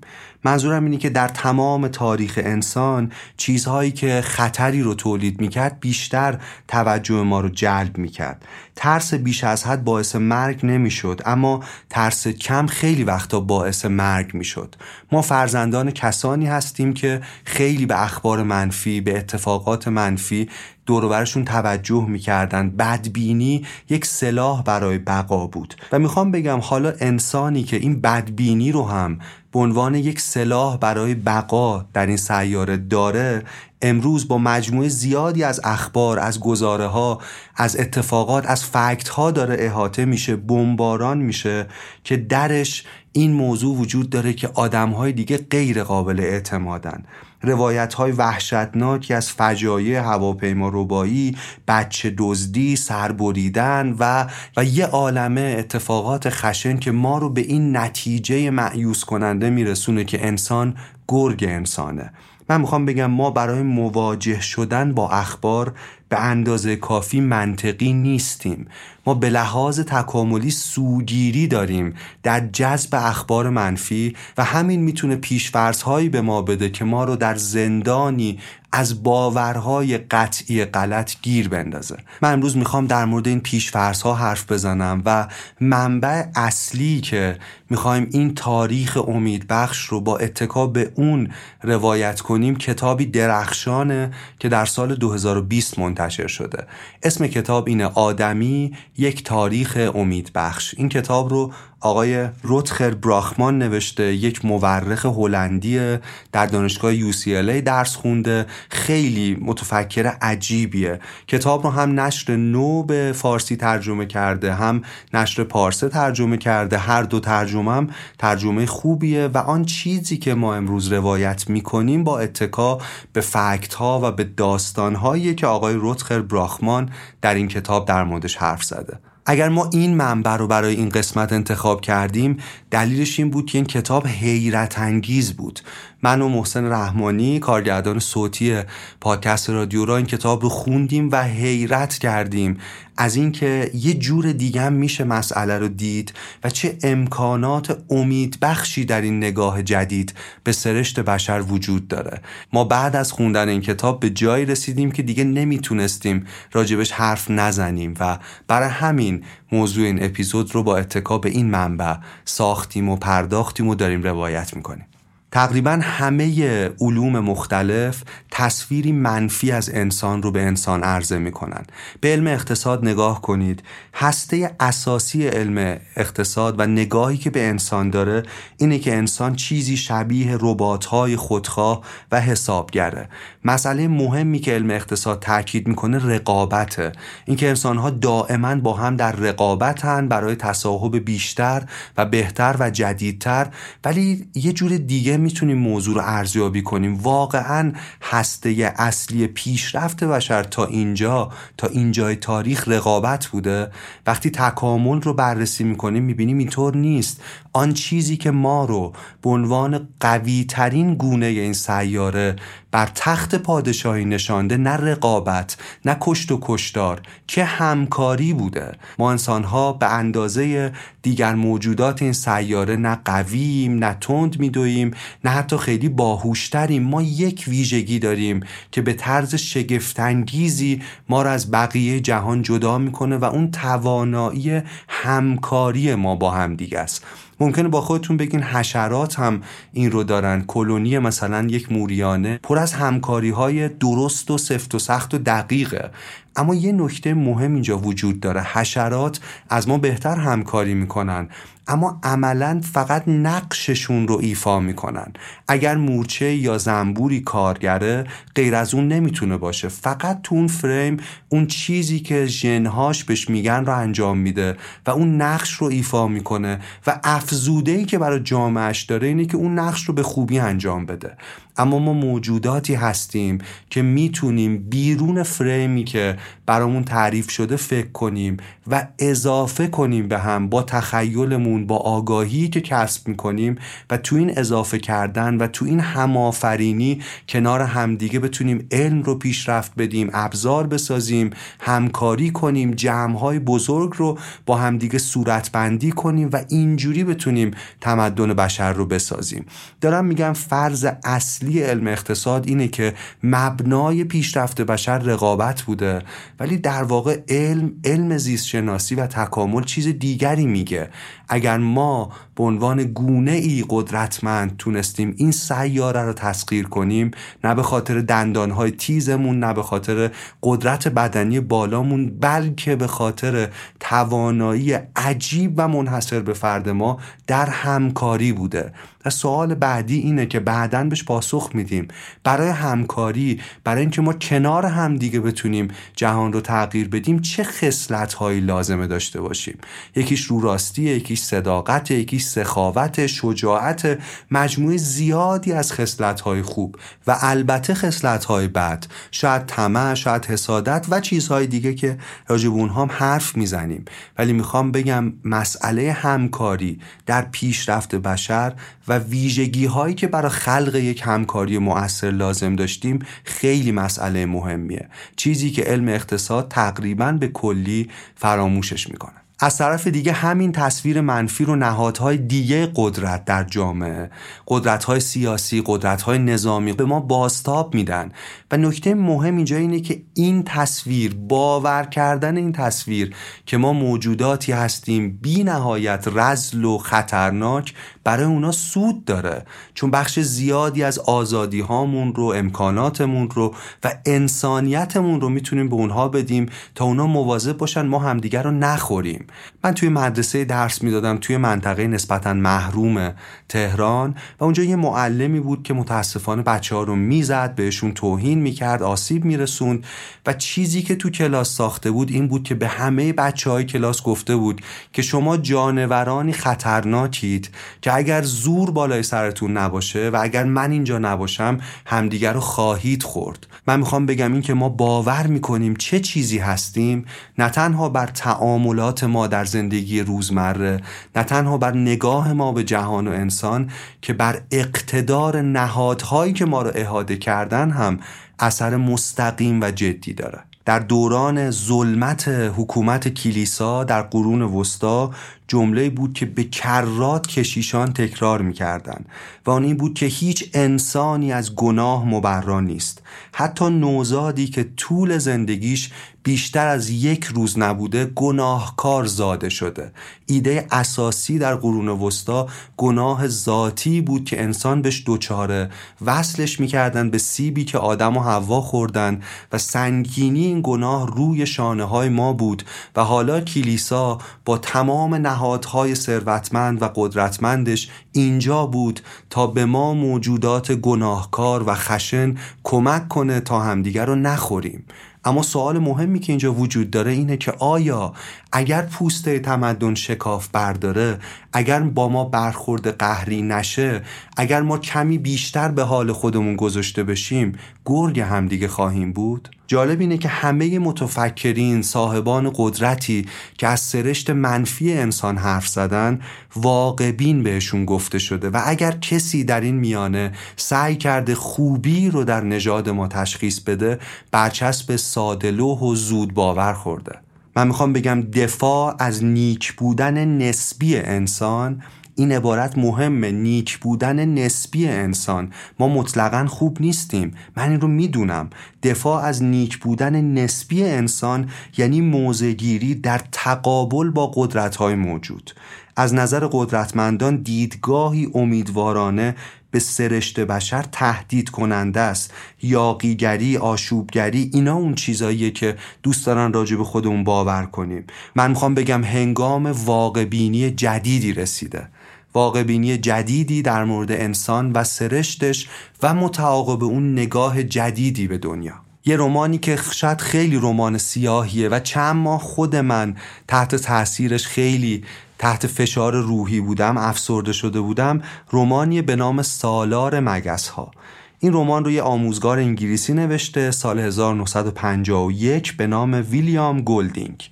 منظورم 0.48 0.84
اینه 0.84 0.98
که 0.98 1.10
در 1.10 1.28
تمام 1.28 1.88
تاریخ 1.88 2.40
انسان 2.44 3.12
چیزهایی 3.38 3.92
که 3.92 4.22
خطری 4.22 4.82
رو 4.82 4.94
تولید 4.94 5.42
می‌کرد 5.42 5.80
بیشتر 5.80 6.40
توجه 6.68 7.24
ما 7.24 7.40
رو 7.40 7.50
جلب 7.50 7.98
می‌کرد. 7.98 8.46
ترس 8.76 9.14
بیش 9.14 9.44
از 9.44 9.64
حد 9.64 9.84
باعث 9.84 10.16
مرگ 10.16 10.66
نمی‌شد 10.66 11.22
اما 11.26 11.64
ترس 11.90 12.28
کم 12.28 12.66
خیلی 12.68 13.04
وقتا 13.04 13.40
باعث 13.40 13.86
مرگ 13.86 14.34
می‌شد. 14.34 14.76
ما 15.12 15.22
فرزندان 15.22 15.92
کسانی 15.92 16.46
هستیم 16.46 16.94
که 16.94 17.22
خیلی 17.46 17.86
به 17.86 18.04
اخبار 18.04 18.44
منفی 18.44 19.02
به 19.02 19.18
اتفاقات 19.18 19.88
منفی 19.88 20.50
دوروبرشون 20.88 21.46
توجه 21.46 22.06
می‌کردن. 22.08 22.70
بدبینی 22.70 23.66
یک 23.90 24.06
سلاح 24.06 24.64
برای 24.64 24.98
بقا 24.98 25.48
بود. 25.48 25.76
و 25.92 26.00
می‌خوام 26.00 26.32
بگم 26.32 26.60
حالا 26.60 26.94
انسانی 27.00 27.64
که 27.64 27.78
این 27.78 28.02
بدبینی 28.02 28.72
رو 28.72 28.88
هم 28.88 29.20
به 29.52 29.60
عنوان 29.60 29.96
یک 29.96 30.20
سلاح 30.22 30.78
برای 30.78 31.16
بقا 31.16 31.86
در 31.94 32.06
این 32.06 32.18
سیاره 32.18 32.78
داره 32.78 33.44
امروز 33.82 34.28
با 34.28 34.38
مجموعه 34.38 34.90
زیادی 34.90 35.44
از 35.44 35.62
اخبار 35.64 36.20
از 36.20 36.40
گزاره 36.40 36.88
ها 36.88 37.22
از 37.56 37.80
اتفاقات 37.80 38.46
از 38.46 38.66
فکت 38.66 39.10
ها 39.10 39.32
داره 39.32 39.56
احاطه 39.60 40.06
میشه 40.06 40.36
بمباران 40.36 41.18
میشه 41.18 41.68
که 42.04 42.18
درش 42.18 42.86
این 43.12 43.34
موضوع 43.34 43.78
وجود 43.78 44.10
داره 44.10 44.34
که 44.34 44.48
آدم 44.54 44.90
های 44.90 45.12
دیگه 45.12 45.38
غیر 45.38 45.84
قابل 45.84 46.20
اعتمادن. 46.20 47.04
روایت 47.42 47.94
های 47.94 48.12
وحشتناکی 48.12 49.14
از 49.14 49.32
فجایع 49.32 50.00
هواپیما 50.00 50.70
ربایی 50.74 51.38
بچه 51.68 52.14
دزدی 52.18 52.76
سربریدن 52.76 53.96
و 54.00 54.26
و 54.58 54.64
یه 54.64 54.86
عالمه 54.86 55.56
اتفاقات 55.60 56.30
خشن 56.30 56.78
که 56.78 56.92
ما 56.92 57.18
رو 57.18 57.30
به 57.30 57.42
این 57.42 57.78
نتیجه 57.78 58.50
معیوس 58.50 59.06
کننده 59.06 59.50
میرسونه 59.50 60.04
که 60.04 60.28
انسان 60.28 60.76
گرگ 61.08 61.46
انسانه. 61.48 62.12
من 62.50 62.62
می‌خوام 62.62 62.86
بگم 62.86 63.06
ما 63.06 63.32
برای 63.32 63.62
مواجه 63.62 64.42
شدن 64.42 64.94
با 64.94 65.10
اخبار 65.10 65.74
به 66.10 66.20
اندازه 66.20 66.76
کافی 66.76 67.22
منطقی 67.22 67.94
نیستیم. 67.94 68.68
ما 69.08 69.14
به 69.14 69.30
لحاظ 69.30 69.80
تکاملی 69.80 70.52
سوگیری 70.52 71.48
داریم 71.48 71.94
در 72.24 72.48
جذب 72.48 72.96
اخبار 72.96 73.50
منفی 73.50 74.16
و 74.38 74.44
همین 74.44 74.82
می‌تونه 74.82 75.16
پیشفرزهایی 75.16 76.10
به 76.10 76.22
ما 76.22 76.42
بده 76.42 76.70
که 76.70 76.86
ما 76.86 77.04
رو 77.04 77.16
در 77.16 77.36
زندانی 77.36 78.40
از 78.72 79.04
باورهای 79.04 79.98
قطعی 79.98 80.66
غلط 80.66 81.14
گیر 81.22 81.50
بندازه. 81.50 81.98
من 82.22 82.34
امروز 82.34 82.58
می‌خوام 82.58 82.88
در 82.88 83.06
مورد 83.06 83.28
این 83.28 83.40
پیشفرزها 83.40 84.16
حرف 84.16 84.52
بزنم 84.52 85.02
و 85.06 85.28
منبع 85.62 86.24
اصلی 86.36 87.02
که 87.02 87.38
می‌خوایم 87.70 88.10
این 88.12 88.36
تاریخ 88.36 88.98
امیدبخش 89.08 89.86
رو 89.86 90.02
با 90.02 90.18
اتکا 90.18 90.68
به 90.68 90.92
اون 90.96 91.30
روایت 91.64 92.22
کنیم 92.22 92.56
کتابی 92.56 93.06
درخشانه 93.06 94.12
که 94.40 94.50
در 94.50 94.66
سال 94.66 94.96
2020 94.96 95.80
منتشر 95.80 96.28
شده. 96.28 96.68
اسم 97.04 97.28
کتاب 97.28 97.68
اینه 97.68 97.86
آدمی 97.86 98.74
یک 98.98 99.24
تاریخ 99.24 99.92
امیدبخش. 99.96 100.76
این 100.78 100.90
کتاب 100.90 101.30
رو 101.30 101.54
آقای 101.80 102.28
روتخر 102.44 102.90
براخمان 102.90 103.58
نوشته 103.58 104.04
یک 104.14 104.46
مورخ 104.46 105.06
هلندی 105.06 105.98
در 106.32 106.46
دانشگاه 106.46 107.12
UCLA 107.12 107.62
درس 107.66 107.96
خونده 107.96 108.46
خیلی 108.70 109.38
متفکر 109.42 110.08
عجیبیه. 110.08 111.00
کتاب 111.28 111.64
رو 111.64 111.70
هم 111.70 112.00
نشر 112.00 112.36
نو 112.36 112.84
به 112.84 113.12
فارسی 113.16 113.56
ترجمه 113.56 114.06
کرده 114.06 114.54
هم 114.54 114.82
نشر 115.14 115.44
پارسه 115.44 115.90
ترجمه 115.90 116.38
کرده 116.38 116.78
هر 116.78 117.04
دو 117.04 117.20
ترجمه 117.20 117.72
هم 117.72 117.90
ترجمه 118.20 118.66
خوبیه 118.66 119.28
و 119.34 119.38
آن 119.38 119.66
چیزی 119.66 120.18
که 120.18 120.34
ما 120.34 120.56
امروز 120.56 120.94
روایت 120.94 121.50
می‌کنیم 121.50 122.04
با 122.04 122.20
اتکا 122.20 122.78
به 123.14 123.22
فکت 123.22 123.74
ها 123.74 124.00
و 124.04 124.12
به 124.12 124.24
داستان 124.24 124.96
هایی 124.96 125.36
که 125.36 125.48
آقای 125.48 125.74
روتخر 125.74 126.22
براخمان 126.22 126.90
در 127.22 127.36
این 127.36 127.48
کتاب 127.48 127.88
در 127.88 128.04
موردش 128.04 128.36
حرف 128.36 128.64
زده. 128.64 129.00
اگر 129.30 129.50
ما 129.50 129.70
این 129.74 129.96
منبع 129.96 130.36
رو 130.36 130.48
برای 130.48 130.76
این 130.76 130.90
قسمت 130.90 131.34
انتخاب 131.34 131.82
کردیم 131.82 132.38
دلیلش 132.72 133.20
این 133.20 133.30
بود 133.30 133.46
که 133.46 133.58
این 133.58 133.66
کتاب 133.66 134.08
حیرت 134.08 134.80
انگیز 134.80 135.34
بود. 135.34 135.60
من 136.04 136.22
و 136.22 136.30
محسن 136.30 136.72
رحمانی 136.72 137.40
کارگردان 137.40 138.00
صوتی 138.00 138.62
پادکست 139.02 139.50
رادیو 139.50 139.86
را 139.86 139.98
این 139.98 140.06
کتاب 140.06 140.44
رو 140.44 140.50
خوندیم 140.50 141.10
و 141.12 141.24
حیرت 141.24 141.98
کردیم. 141.98 142.58
از 142.98 143.16
اینکه 143.16 143.72
یه 143.74 143.94
جور 143.94 144.32
دیگه 144.32 144.62
هم 144.62 144.74
میشه 144.74 145.04
مسئله 145.04 145.58
رو 145.58 145.68
دید 145.68 146.14
و 146.44 146.50
چه 146.50 146.78
امکانات 146.84 147.78
امیدبخشی 147.90 148.86
در 148.86 149.02
این 149.02 149.18
نگاه 149.18 149.64
جدید 149.64 150.14
به 150.44 150.52
سرشت 150.52 151.00
بشر 151.00 151.42
وجود 151.42 151.88
داره. 151.88 152.22
ما 152.54 152.64
بعد 152.64 152.96
از 152.96 153.12
خوندن 153.12 153.50
این 153.50 153.62
کتاب 153.62 154.00
به 154.00 154.10
جایی 154.10 154.46
رسیدیم 154.46 154.92
که 154.92 155.04
دیگه 155.04 155.24
نمی‌تونستیم 155.24 156.26
راجبش 156.52 156.92
حرف 156.92 157.32
نزنیم 157.32 157.94
و 158.00 158.18
برای 158.48 158.70
همین 158.70 159.24
موضوع 159.52 159.86
این 159.86 160.04
اپیزود 160.04 160.56
رو 160.56 160.64
با 160.64 160.78
اتکا 160.78 161.18
به 161.18 161.30
این 161.30 161.50
منبع 161.50 161.96
ساختیم 162.26 162.90
و 162.90 162.96
پرداختیم 162.96 163.68
و 163.68 163.76
داریم 163.76 164.04
روایت 164.04 164.56
می‌کنیم. 164.56 164.86
تقریبا 165.32 165.80
همه 165.82 166.70
علوم 166.82 167.20
مختلف 167.20 168.04
تصویری 168.32 168.92
منفی 168.92 169.52
از 169.52 169.70
انسان 169.74 170.24
رو 170.24 170.32
به 170.32 170.42
انسان 170.42 170.84
عرضه 170.84 171.18
می‌کنن. 171.18 171.66
به 172.02 172.08
علم 172.12 172.28
اقتصاد 172.28 172.86
نگاه 172.86 173.22
کنید. 173.22 173.64
هسته 173.94 174.56
اساسی 174.60 175.28
علم 175.28 175.80
اقتصاد 175.96 176.60
و 176.60 176.68
نگاهی 176.68 177.18
که 177.18 177.30
به 177.30 177.48
انسان 177.48 177.90
داره 177.90 178.24
اینه 178.58 178.80
که 178.80 178.96
انسان 178.96 179.36
چیزی 179.36 179.78
شبیه 179.78 180.38
ربات‌های 180.40 181.16
خودخواه 181.16 181.82
و 182.12 182.22
حسابگره. 182.22 183.10
مسئله 183.48 183.88
مهمی 183.88 184.40
که 184.40 184.52
علم 184.52 184.72
اقتصاد 184.72 185.20
تاکید 185.20 185.68
می‌کنه 185.68 186.06
رقابته. 186.06 186.92
اینکه 187.26 187.50
انسانها 187.50 187.90
دائما 187.90 188.56
با 188.56 188.74
هم 188.74 188.96
در 188.96 189.12
رقابتن 189.12 190.08
برای 190.08 190.36
تصاحب 190.36 190.98
بیشتر 190.98 191.64
و 191.98 192.06
بهتر 192.06 192.56
و 192.60 192.70
جدیدتر. 192.70 193.48
ولی 193.86 194.26
یه 194.36 194.54
جور 194.54 194.78
دیگه 194.78 195.18
می‌تونیم 195.18 195.58
موضوع 195.58 195.96
رو 195.96 196.02
ارزیابی 196.06 196.62
کنیم. 196.62 196.96
واقعا 196.96 197.72
هسته 198.02 198.74
اصلی 198.78 199.28
پیشرفت 199.28 200.04
بشر 200.04 200.44
تا 200.44 200.66
اینجا 200.66 201.30
تا 201.58 201.68
اینجای 201.68 202.16
تاریخ 202.16 202.68
رقابت 202.68 203.28
بوده. 203.28 203.72
وقتی 204.08 204.30
تکامل 204.30 205.02
رو 205.02 205.14
بررسی 205.14 205.64
می‌کنیم 205.64 206.04
می‌بینیم 206.04 206.38
اینطور 206.38 206.76
نیست. 206.76 207.22
آن 207.58 207.74
چیزی 207.74 208.18
که 208.18 208.32
ما 208.32 208.66
رو 208.66 208.94
به 209.22 209.30
عنوان 209.30 209.88
قوی 210.00 210.46
ترین 210.50 210.96
گونه 210.96 211.26
این 211.26 211.54
سیاره 211.54 212.36
بر 212.72 212.90
تخت 212.96 213.36
پادشاهی 213.36 214.06
نشانده 214.06 214.58
نه 214.58 214.70
رقابت 214.70 215.58
نه 215.86 215.98
کشت 216.02 216.32
و 216.32 216.40
کشتار 216.42 217.02
که 217.28 217.44
همکاری 217.44 218.34
بوده. 218.34 218.72
ما 219.00 219.12
انسان 219.12 219.44
ها 219.44 219.74
به 219.74 219.94
اندازه 219.94 220.72
دیگر 221.02 221.36
موجودات 221.36 222.02
این 222.02 222.14
سیاره 222.14 222.76
نه 222.76 223.00
قویم 223.06 223.84
نه 223.84 223.98
تند 224.02 224.40
میدویم 224.40 224.92
نه 225.24 225.32
حتی 225.32 225.58
خیلی 225.58 225.90
باهوشتریم. 225.90 226.84
ما 226.84 227.02
یک 227.02 227.46
ویژگی 227.48 228.00
داریم 228.00 228.40
که 228.72 228.82
به 228.82 228.94
طرز 228.94 229.36
شگفتانگیزی 229.36 230.82
ما 231.10 231.22
را 231.22 231.32
از 231.32 231.52
بقیه 231.52 232.00
جهان 232.00 232.42
جدا 232.42 232.78
می‌کنه 232.78 233.18
و 233.18 233.26
اون 233.26 233.52
توانایی 233.52 234.62
همکاری 234.88 235.96
ما 235.96 236.16
با 236.16 236.32
هم 236.32 236.56
دیگه 236.56 236.80
است. 236.80 237.06
ممکنه 237.40 237.68
با 237.68 237.82
خودتون 237.82 238.18
بگین 238.18 238.44
حشرات 238.44 239.20
هم 239.20 239.42
این 239.74 239.92
رو 239.92 240.04
دارن. 240.04 240.44
کلونی 240.48 241.00
مثلا 241.00 241.48
یک 241.50 241.72
موریانه 241.72 242.40
پر 242.44 242.60
از 242.60 242.74
همکاری 242.74 243.30
های 243.30 243.70
درست 243.70 244.32
و 244.32 244.38
سفت 244.38 244.76
و 244.76 244.80
سخت 244.80 245.14
و 245.14 245.18
دقیقه. 245.18 245.90
اما 246.36 246.56
یه 246.56 246.72
نکته 246.72 247.14
مهم 247.14 247.54
اینجا 247.54 247.78
وجود 247.78 248.20
داره. 248.20 248.42
حشرات 248.42 249.20
از 249.50 249.68
ما 249.68 249.78
بهتر 249.78 250.16
همکاری 250.16 250.74
می‌کنن. 250.74 251.30
اما 251.68 252.00
عملا 252.04 252.62
فقط 252.74 253.08
نقششون 253.08 254.08
رو 254.08 254.20
ایفا 254.22 254.60
می‌کنن. 254.60 255.14
اگر 255.48 255.76
مورچه 255.76 256.36
یا 256.36 256.58
زنبوری 256.58 257.22
کارگره 257.22 258.08
غیر 258.36 258.56
از 258.56 258.74
اون 258.74 258.88
نمی‌تونه 258.88 259.38
باشه. 259.38 259.68
فقط 259.68 260.20
تو 260.24 260.36
اون 260.36 260.48
فریم 260.48 260.98
اون 261.30 261.48
چیزی 261.48 262.00
که 262.00 262.26
ژنهاش 262.26 263.04
بهش 263.04 263.30
میگن 263.30 263.66
رو 263.66 263.78
انجام 263.78 264.18
میده 264.18 264.58
و 264.86 264.92
اون 264.92 265.22
نقش 265.22 265.54
رو 265.54 265.68
ایفا 265.68 266.08
می‌کنه 266.08 266.60
و 266.88 267.00
افزوده 267.04 267.72
ای 267.72 267.86
که 267.86 267.98
برای 267.98 268.20
جامعش 268.20 268.84
داره 268.84 269.08
اینه 269.08 269.26
که 269.26 269.38
اون 269.38 269.60
نقش 269.60 269.84
رو 269.84 269.94
به 269.94 270.04
خوبی 270.04 270.40
انجام 270.40 270.86
بده. 270.86 271.18
اما 271.58 271.80
ما 271.80 271.94
موجوداتی 271.94 272.76
هستیم 272.76 273.38
که 273.70 273.82
می‌تونیم 273.82 274.58
بیرون 274.70 275.24
فریمی 275.24 275.84
که 275.84 276.18
برامون 276.46 276.84
تعریف 276.84 277.32
شده 277.32 277.56
فکر 277.56 277.92
کنیم. 277.92 278.38
و 278.72 278.88
اضافه 279.00 279.68
کنیم 279.68 280.08
به 280.08 280.20
هم 280.20 280.50
با 280.50 280.64
تخیلمون 280.64 281.68
با 281.68 281.78
آگاهی 281.78 282.48
که 282.48 282.62
کسب 282.62 283.08
می‌کنیم 283.08 283.56
و 283.90 283.98
تو 283.98 284.16
این 284.16 284.38
اضافه 284.38 284.78
کردن 284.78 285.38
و 285.38 285.48
تو 285.48 285.66
این 285.66 285.80
همآفرینی 285.80 287.02
کنار 287.30 287.62
همدیگه 287.62 288.20
بتونیم 288.20 288.68
علم 288.72 289.04
رو 289.04 289.16
پیشرفت 289.16 289.72
بدیم 289.78 290.10
ابزار 290.14 290.68
بسازیم 290.68 291.30
همکاری 291.60 292.30
کنیم 292.32 292.72
جمعهای 292.72 293.40
بزرگ 293.40 293.94
رو 293.96 294.18
با 294.46 294.56
همدیگه 294.56 295.00
صورتبندی 295.00 295.92
کنیم 295.92 296.30
و 296.34 296.44
اینجوری 296.50 297.04
بتونیم 297.04 297.52
تمدن 297.82 298.34
بشر 298.34 298.74
رو 298.74 298.86
بسازیم. 298.86 299.46
دارم 299.82 300.06
میگم 300.06 300.34
فرض 300.34 300.88
اصلی 301.04 301.60
علم 301.60 301.88
اقتصاد 301.88 302.48
اینه 302.48 302.68
که 302.68 302.94
مبنای 303.24 304.04
پیشرفت 304.04 304.62
بشر 304.62 304.98
رقابت 304.98 305.62
بوده 305.62 306.02
ولی 306.40 306.58
در 306.58 306.84
واقع 306.84 307.20
علم 307.30 307.72
علم 307.84 308.18
زیست 308.18 308.48
شناسی 308.58 308.96
و 308.96 309.08
تکامل 309.08 309.64
چیز 309.64 309.88
دیگری 309.88 310.46
میگه. 310.46 310.90
اگر 311.30 311.58
ما 311.58 312.12
به 312.38 312.44
عنوان 312.44 312.84
گونه 312.84 313.32
ای 313.32 313.66
قدرتمند 313.70 314.58
تونستیم 314.58 315.14
این 315.18 315.32
سیاره 315.32 316.02
رو 316.02 316.14
تسخیر 316.14 316.68
کنیم 316.68 317.12
نه 317.44 317.56
به 317.56 317.64
خاطر 317.64 318.02
دندانهای 318.02 318.72
تیزمون 318.72 319.40
نه 319.40 319.54
به 319.54 319.64
خاطر 319.64 320.12
قدرت 320.44 320.88
بدنی 320.88 321.40
بالامون 321.40 322.20
بلکه 322.20 322.76
به 322.76 322.88
خاطر 322.88 323.50
توانایی 323.80 324.74
عجیب 324.96 325.54
و 325.58 325.68
منحصر 325.68 326.20
به 326.20 326.34
فرد 326.34 326.70
ما 326.70 326.98
در 327.28 327.50
همکاری 327.50 328.32
بوده. 328.32 328.72
و 329.08 329.10
سوال 329.10 329.56
بعدی 329.56 330.00
اینه 330.00 330.26
که 330.26 330.40
بعدا 330.40 330.84
بهش 330.84 331.04
پاسخ 331.04 331.50
میدیم. 331.54 331.88
برای 332.24 332.50
همکاری 332.50 333.42
برای 333.64 333.82
اینکه 333.82 334.02
ما 334.02 334.14
کنار 334.14 334.66
هم 334.66 334.96
دیگه 334.96 335.20
بتونیم 335.20 335.68
جهان 335.96 336.34
رو 336.34 336.42
تغییر 336.42 336.88
بدیم 336.90 337.20
چه 337.20 337.44
خصلت 337.44 338.14
هایی 338.14 338.40
لازمه 338.40 338.88
داشته 338.88 339.22
باشیم؟ 339.22 339.58
یکیش 339.96 340.24
رو 340.24 340.42
راستیه 340.42 340.96
یکیش 340.96 341.20
صداقت 341.20 341.92
یکیش 341.92 342.24
سخاوت 342.28 343.08
شجاعت 343.08 344.00
مجموعه 344.32 344.78
زیادی 344.78 345.54
از 345.54 345.74
خصلت 345.74 346.22
های 346.22 346.42
خوب 346.42 346.76
و 347.08 347.18
البته 347.22 347.74
خصلت 347.74 348.26
های 348.26 348.48
بد. 348.48 348.86
شاید 349.12 349.46
طمع 349.46 349.94
شاید 349.94 350.26
حسادت 350.26 350.86
و 350.90 351.00
چیزهای 351.00 351.48
دیگه 351.48 351.74
که 351.74 351.98
راجب 352.28 352.52
اونها 352.52 352.82
هم 352.82 352.92
حرف 352.92 353.38
می‌زنیم. 353.38 353.86
ولی 354.18 354.34
می‌خوام 354.34 354.72
بگم 354.72 355.14
مسئله 355.24 355.92
همکاری 355.92 356.80
در 357.06 357.22
پیشرفت 357.22 357.96
بشر 357.96 358.54
و 358.88 358.98
ویژگی 358.98 359.66
هایی 359.66 359.96
که 359.96 360.08
برای 360.08 360.30
خلق 360.30 360.76
یک 360.76 361.02
همکاری 361.06 361.58
مؤثر 361.58 362.12
لازم 362.12 362.56
داشتیم 362.56 363.00
خیلی 363.24 363.72
مسئله 363.72 364.26
مهمیه. 364.26 364.90
چیزی 365.16 365.52
که 365.52 365.62
علم 365.62 365.88
اقتصاد 365.88 366.48
تقریبا 366.50 367.12
به 367.12 367.28
کلی 367.28 367.90
فراموشش 368.16 368.90
می‌کنه. 368.90 369.27
از 369.40 369.58
طرف 369.58 369.88
دیگه 369.88 370.12
همین 370.12 370.52
تصویر 370.52 371.02
منفی 371.02 371.46
رو 371.46 371.56
نهادهای 371.56 372.18
دیگه 372.18 372.72
قدرت 372.76 373.26
در 373.26 373.44
جامعه 373.44 374.10
قدرتهای 374.48 375.00
سیاسی 375.00 375.64
قدرتهای 375.66 376.20
نظامی 376.20 376.74
به 376.74 376.86
ما 376.86 377.00
باستاب 377.00 377.76
میدن. 377.76 378.12
و 378.52 378.58
نکته 378.58 378.94
مهم 378.94 379.36
اینجا 379.36 379.58
اینه 379.58 379.80
که 379.80 380.02
این 380.14 380.44
تصویر 380.44 381.16
باور 381.30 381.84
کردن 381.84 382.38
این 382.38 382.52
تصویر 382.52 383.16
که 383.46 383.58
ما 383.58 383.74
موجوداتی 383.74 384.52
هستیم 384.52 385.20
بی 385.22 385.44
نهایت 385.44 386.08
رزل 386.14 386.66
و 386.66 386.78
خطرناک 386.78 387.74
برای 388.04 388.26
اونا 388.26 388.52
سود 388.52 389.06
داره. 389.06 389.46
چون 389.74 389.92
بخش 389.92 390.20
زیادی 390.20 390.84
از 390.84 391.00
آزادی 391.00 391.60
هامون 391.60 392.16
رو 392.16 392.24
امکاناتمون 392.24 393.30
رو 393.30 393.56
و 393.84 393.94
انسانیتمون 394.06 395.22
رو 395.22 395.30
می‌تونیم 395.30 395.70
به 395.70 395.76
اونها 395.76 396.08
بدیم 396.08 396.46
تا 396.76 396.86
اونا 396.86 397.08
مواظب 397.08 397.58
باشن 397.58 397.86
ما 397.86 398.00
همدیگر 398.00 398.44
رو 398.44 398.52
نخوریم. 398.52 399.28
من 399.64 399.74
توی 399.74 399.90
مدرسه 399.90 400.46
درس 400.46 400.82
می‌دادم 400.82 401.18
توی 401.18 401.38
منطقه 401.38 401.88
نسبتا 401.88 402.34
محروم 402.34 403.14
تهران 403.50 404.16
و 404.40 404.44
اونجا 404.44 404.64
یه 404.64 404.76
معلمی 404.76 405.40
بود 405.40 405.64
که 405.64 405.74
متاسفانه 405.74 406.42
بچه 406.42 406.76
ها 406.76 406.84
رو 406.84 406.96
می‌زد 406.96 407.56
بهشون 407.56 407.94
توهین 407.94 408.37
می‌کرد 408.38 408.84
آسیب 408.84 409.26
میرسوند 409.26 409.86
و 410.26 410.34
چیزی 410.34 410.82
که 410.82 410.96
تو 410.96 411.10
کلاس 411.10 411.56
ساخته 411.56 411.92
بود 411.92 412.12
این 412.12 412.28
بود 412.28 412.44
که 412.44 412.56
به 412.56 412.68
همه 412.68 413.14
بچه 413.14 413.50
های 413.50 413.64
کلاس 413.64 414.04
گفته 414.04 414.36
بود 414.36 414.62
که 414.94 415.02
شما 415.02 415.38
جانورانی 415.38 416.34
خطرناکید 416.34 417.50
که 417.82 417.96
اگر 417.96 418.22
زور 418.22 418.72
بالای 418.72 419.04
سرتون 419.04 419.58
نباشه 419.58 420.10
و 420.10 420.20
اگر 420.22 420.44
من 420.44 420.72
اینجا 420.72 420.98
نباشم 420.98 421.58
همدیگر 421.86 422.34
رو 422.34 422.40
خواهید 422.40 423.04
خورد. 423.04 423.48
من 423.68 423.80
می‌خوام 423.80 424.06
بگم 424.06 424.34
این 424.34 424.42
که 424.42 424.54
ما 424.54 424.70
باور 424.70 425.28
می‌کنیم 425.28 425.76
چه 425.76 426.00
چیزی 426.00 426.38
هستیم 426.38 427.06
نه 427.38 427.50
تنها 427.50 427.90
بر 427.90 428.08
تعاملات 428.08 429.04
ما 429.04 429.28
در 429.28 429.46
زندگی 429.46 430.02
روزمره 430.02 430.82
نه 431.16 431.24
تنها 431.24 431.58
بر 431.58 431.72
نگاه 431.72 432.34
ما 432.34 432.52
به 432.52 432.64
جهان 432.64 433.08
و 433.08 433.12
انسان 433.12 433.72
که 434.02 434.14
بر 434.14 434.42
اقتدار 434.52 435.42
نهادهایی 435.42 436.34
که 436.34 436.46
ما 436.46 436.62
رو 436.62 436.72
احاده 436.76 437.18
کردن 437.18 437.72
هم 437.72 438.00
اثر 438.40 438.76
مستقیم 438.76 439.62
و 439.62 439.72
جدی 439.72 440.14
داره. 440.14 440.44
در 440.66 440.80
دوران 440.80 441.52
ظلمت 441.52 442.28
حکومت 442.28 443.08
کلیسا 443.08 443.84
در 443.84 444.02
قرون 444.02 444.42
وسطا 444.42 445.12
جمله 445.48 445.90
بود 445.90 446.14
که 446.14 446.26
به 446.26 446.44
کرات 446.44 447.28
کشیشان 447.28 447.94
تکرار 447.94 448.42
می‌کردن 448.42 449.06
و 449.46 449.52
آن 449.52 449.64
این 449.64 449.78
بود 449.78 449.94
که 449.94 450.06
هیچ 450.06 450.50
انسانی 450.54 451.34
از 451.34 451.56
گناه 451.56 452.06
مبرا 452.06 452.60
نیست. 452.60 453.02
حتی 453.32 453.70
نوزادی 453.70 454.48
که 454.48 454.70
طول 454.78 455.18
زندگیش 455.18 455.92
بیشتر 456.24 456.68
از 456.68 456.90
یک 456.90 457.24
روز 457.24 457.60
نبوده 457.60 458.06
گناهکار 458.06 459.06
زاده 459.06 459.50
شده. 459.50 459.92
ایده 460.26 460.68
اساسی 460.72 461.40
در 461.40 461.56
قرون 461.56 461.88
وسطا 461.88 462.48
گناه 462.78 463.28
ذاتی 463.28 464.02
بود 464.02 464.26
که 464.26 464.44
انسان 464.44 464.82
بهش 464.82 465.04
دوچاره 465.06 465.70
وصلش 466.06 466.60
می‌کردن 466.60 467.10
به 467.10 467.18
سیبی 467.18 467.66
که 467.66 467.78
آدم 467.78 468.18
و 468.18 468.20
حوا 468.20 468.62
خوردن 468.62 469.22
و 469.52 469.58
سنگینی 469.58 470.46
این 470.46 470.62
گناه 470.64 471.08
روی 471.08 471.46
شانه 471.46 471.84
های 471.84 472.10
ما 472.10 472.34
بود 472.34 472.64
و 472.96 473.04
حالا 473.04 473.42
کلیسا 473.42 474.18
با 474.46 474.58
تمام 474.58 475.28
نهادهای 475.38 475.96
ثروتمند 475.96 476.82
و 476.82 476.90
قدرتمندش 476.96 477.90
اینجا 478.12 478.66
بود 478.66 479.00
تا 479.30 479.48
به 479.48 479.66
ما 479.66 479.94
موجودات 479.94 480.72
گناهکار 480.72 481.64
و 481.70 481.74
خشن 481.74 482.36
کمک 482.64 483.08
کنه 483.08 483.40
تا 483.40 483.60
همدیگر 483.60 484.06
رو 484.06 484.16
نخوریم. 484.16 484.84
اما 485.26 485.42
سوال 485.42 485.80
مهمی 485.80 486.20
که 486.20 486.32
اینجا 486.32 486.54
وجود 486.54 486.92
داره 486.92 487.12
اینه 487.12 487.38
که 487.38 487.52
آیا 487.52 488.14
اگر 488.52 488.82
پوسته 488.82 489.40
تمدن 489.40 489.96
شکاف 489.96 490.48
برداره 490.48 491.20
اگر 491.54 491.80
با 491.80 492.10
ما 492.10 492.26
برخورد 492.26 492.98
قهری 492.98 493.42
نشه 493.42 494.02
اگر 494.38 494.62
ما 494.62 494.78
کمی 494.78 495.18
بیشتر 495.18 495.72
به 495.72 495.84
حال 495.84 496.12
خودمون 496.12 496.56
گذاشته 496.56 497.04
بشیم 497.04 497.60
گرگ 497.86 498.20
همدیگه 498.20 498.68
خواهیم 498.68 499.14
بود؟ 499.14 499.57
جالب 499.68 500.00
اینه 500.00 500.18
که 500.18 500.30
همه 500.30 500.80
متفکرین 500.80 501.82
صاحبان 501.82 502.52
قدرتی 502.56 503.26
که 503.58 503.68
از 503.68 503.80
سرشت 503.80 504.30
منفی 504.30 504.94
انسان 504.94 505.38
حرف 505.38 505.68
زدن 505.68 506.20
واقبین 506.56 507.44
بهشون 507.44 507.86
گفته 507.86 508.20
شده 508.20 508.50
و 508.50 508.62
اگر 508.66 508.92
کسی 508.92 509.44
در 509.44 509.62
این 509.62 509.76
میانه 509.76 510.32
سعی 510.56 510.96
کرده 510.96 511.36
خوبی 511.36 512.10
رو 512.10 512.24
در 512.24 512.44
نژاد 512.44 512.90
ما 512.90 513.08
تشخیص 513.08 513.60
بده 513.60 514.00
برچسب 514.32 514.96
سادلوح 514.96 515.80
و 515.80 515.96
زود 515.96 516.34
باور 516.34 516.74
خورده. 516.74 517.20
من 517.56 517.68
می‌خوام 517.68 517.94
بگم 517.94 518.22
دفاع 518.22 518.96
از 519.00 519.24
نیک 519.24 519.74
بودن 519.74 520.38
نسبی 520.38 520.98
انسان 520.98 521.82
این 522.18 522.32
عبارت 522.32 522.78
مهمه 522.78 523.32
نیک 523.32 523.78
بودن 523.78 524.26
نسبی 524.26 524.88
انسان. 524.88 525.52
ما 525.80 525.88
مطلقا 525.88 526.46
خوب 526.46 526.78
نیستیم. 526.82 527.32
من 527.58 527.70
این 527.70 527.82
رو 527.82 527.88
می‌دونم. 527.88 528.50
دفاع 528.84 529.24
از 529.24 529.44
نیک 529.44 529.78
بودن 529.78 530.22
نسبی 530.22 530.84
انسان 530.84 531.50
یعنی 531.78 532.02
موزگیری 532.02 532.96
در 532.96 533.22
تقابل 533.32 534.10
با 534.10 534.32
قدرت 534.36 534.76
های 534.76 534.96
موجود. 534.96 535.52
از 535.96 536.14
نظر 536.14 536.48
قدرتمندان 536.52 537.36
دیدگاهی 537.36 538.32
امیدوارانه 538.34 539.36
به 539.72 539.80
سرشت 539.80 540.40
بشر 540.40 540.86
تهدید 540.92 541.50
کننده 541.50 542.00
است. 542.00 542.34
یاقیگری 542.62 543.58
آشوبگری 543.58 544.52
اینا 544.54 544.76
اون 544.76 544.96
چیزاییه 544.96 545.52
که 545.52 545.76
دوست 546.04 546.26
دارن 546.26 546.54
راجع 546.54 546.76
به 546.76 546.84
خودمون 546.84 547.24
باور 547.24 547.66
کنیم. 547.66 548.06
من 548.36 548.50
می‌خوام 548.50 548.74
بگم 548.74 549.04
هنگام 549.04 549.66
واقعبینی 549.66 550.72
جدیدی 550.72 551.34
رسیده. 551.34 551.88
واقعبینی 552.38 552.98
جدیدی 552.98 553.62
در 553.62 553.84
مورد 553.84 554.12
انسان 554.12 554.72
و 554.72 554.84
سرشتش 554.84 555.68
و 556.04 556.14
متعاقب 556.14 556.84
اون 556.84 557.12
نگاه 557.12 557.64
جدیدی 557.64 558.28
به 558.28 558.38
دنیا. 558.38 558.74
یه 559.06 559.16
رومانی 559.16 559.58
که 559.58 559.80
شاید 559.92 560.22
خیلی 560.22 560.56
رمان 560.56 560.98
سیاهیه 560.98 561.70
و 561.70 561.80
چند 561.80 562.16
ماه 562.16 562.40
خود 562.40 562.76
من 562.76 563.16
تحت 563.48 563.76
تاثیرش 563.76 564.48
خیلی 564.48 565.04
تحت 565.40 565.68
فشار 565.68 566.16
روحی 566.16 566.62
بودم 566.62 566.98
افسرده 566.98 567.54
شده 567.54 567.82
بودم 567.82 568.22
رومانی 568.50 569.02
به 569.02 569.16
نام 569.16 569.42
سالار 569.42 570.20
مگس 570.20 570.68
ها 570.68 570.92
این 571.40 571.54
رمان 571.54 571.86
رو 571.86 571.92
یه 571.92 572.02
آموزگار 572.02 572.58
انگلیسی 572.60 573.14
نوشته 573.14 573.72
سال 573.72 574.00
1951 574.00 575.78
به 575.78 575.88
نام 575.88 576.26
ویلیام 576.30 576.82
گلدینگ 576.82 577.50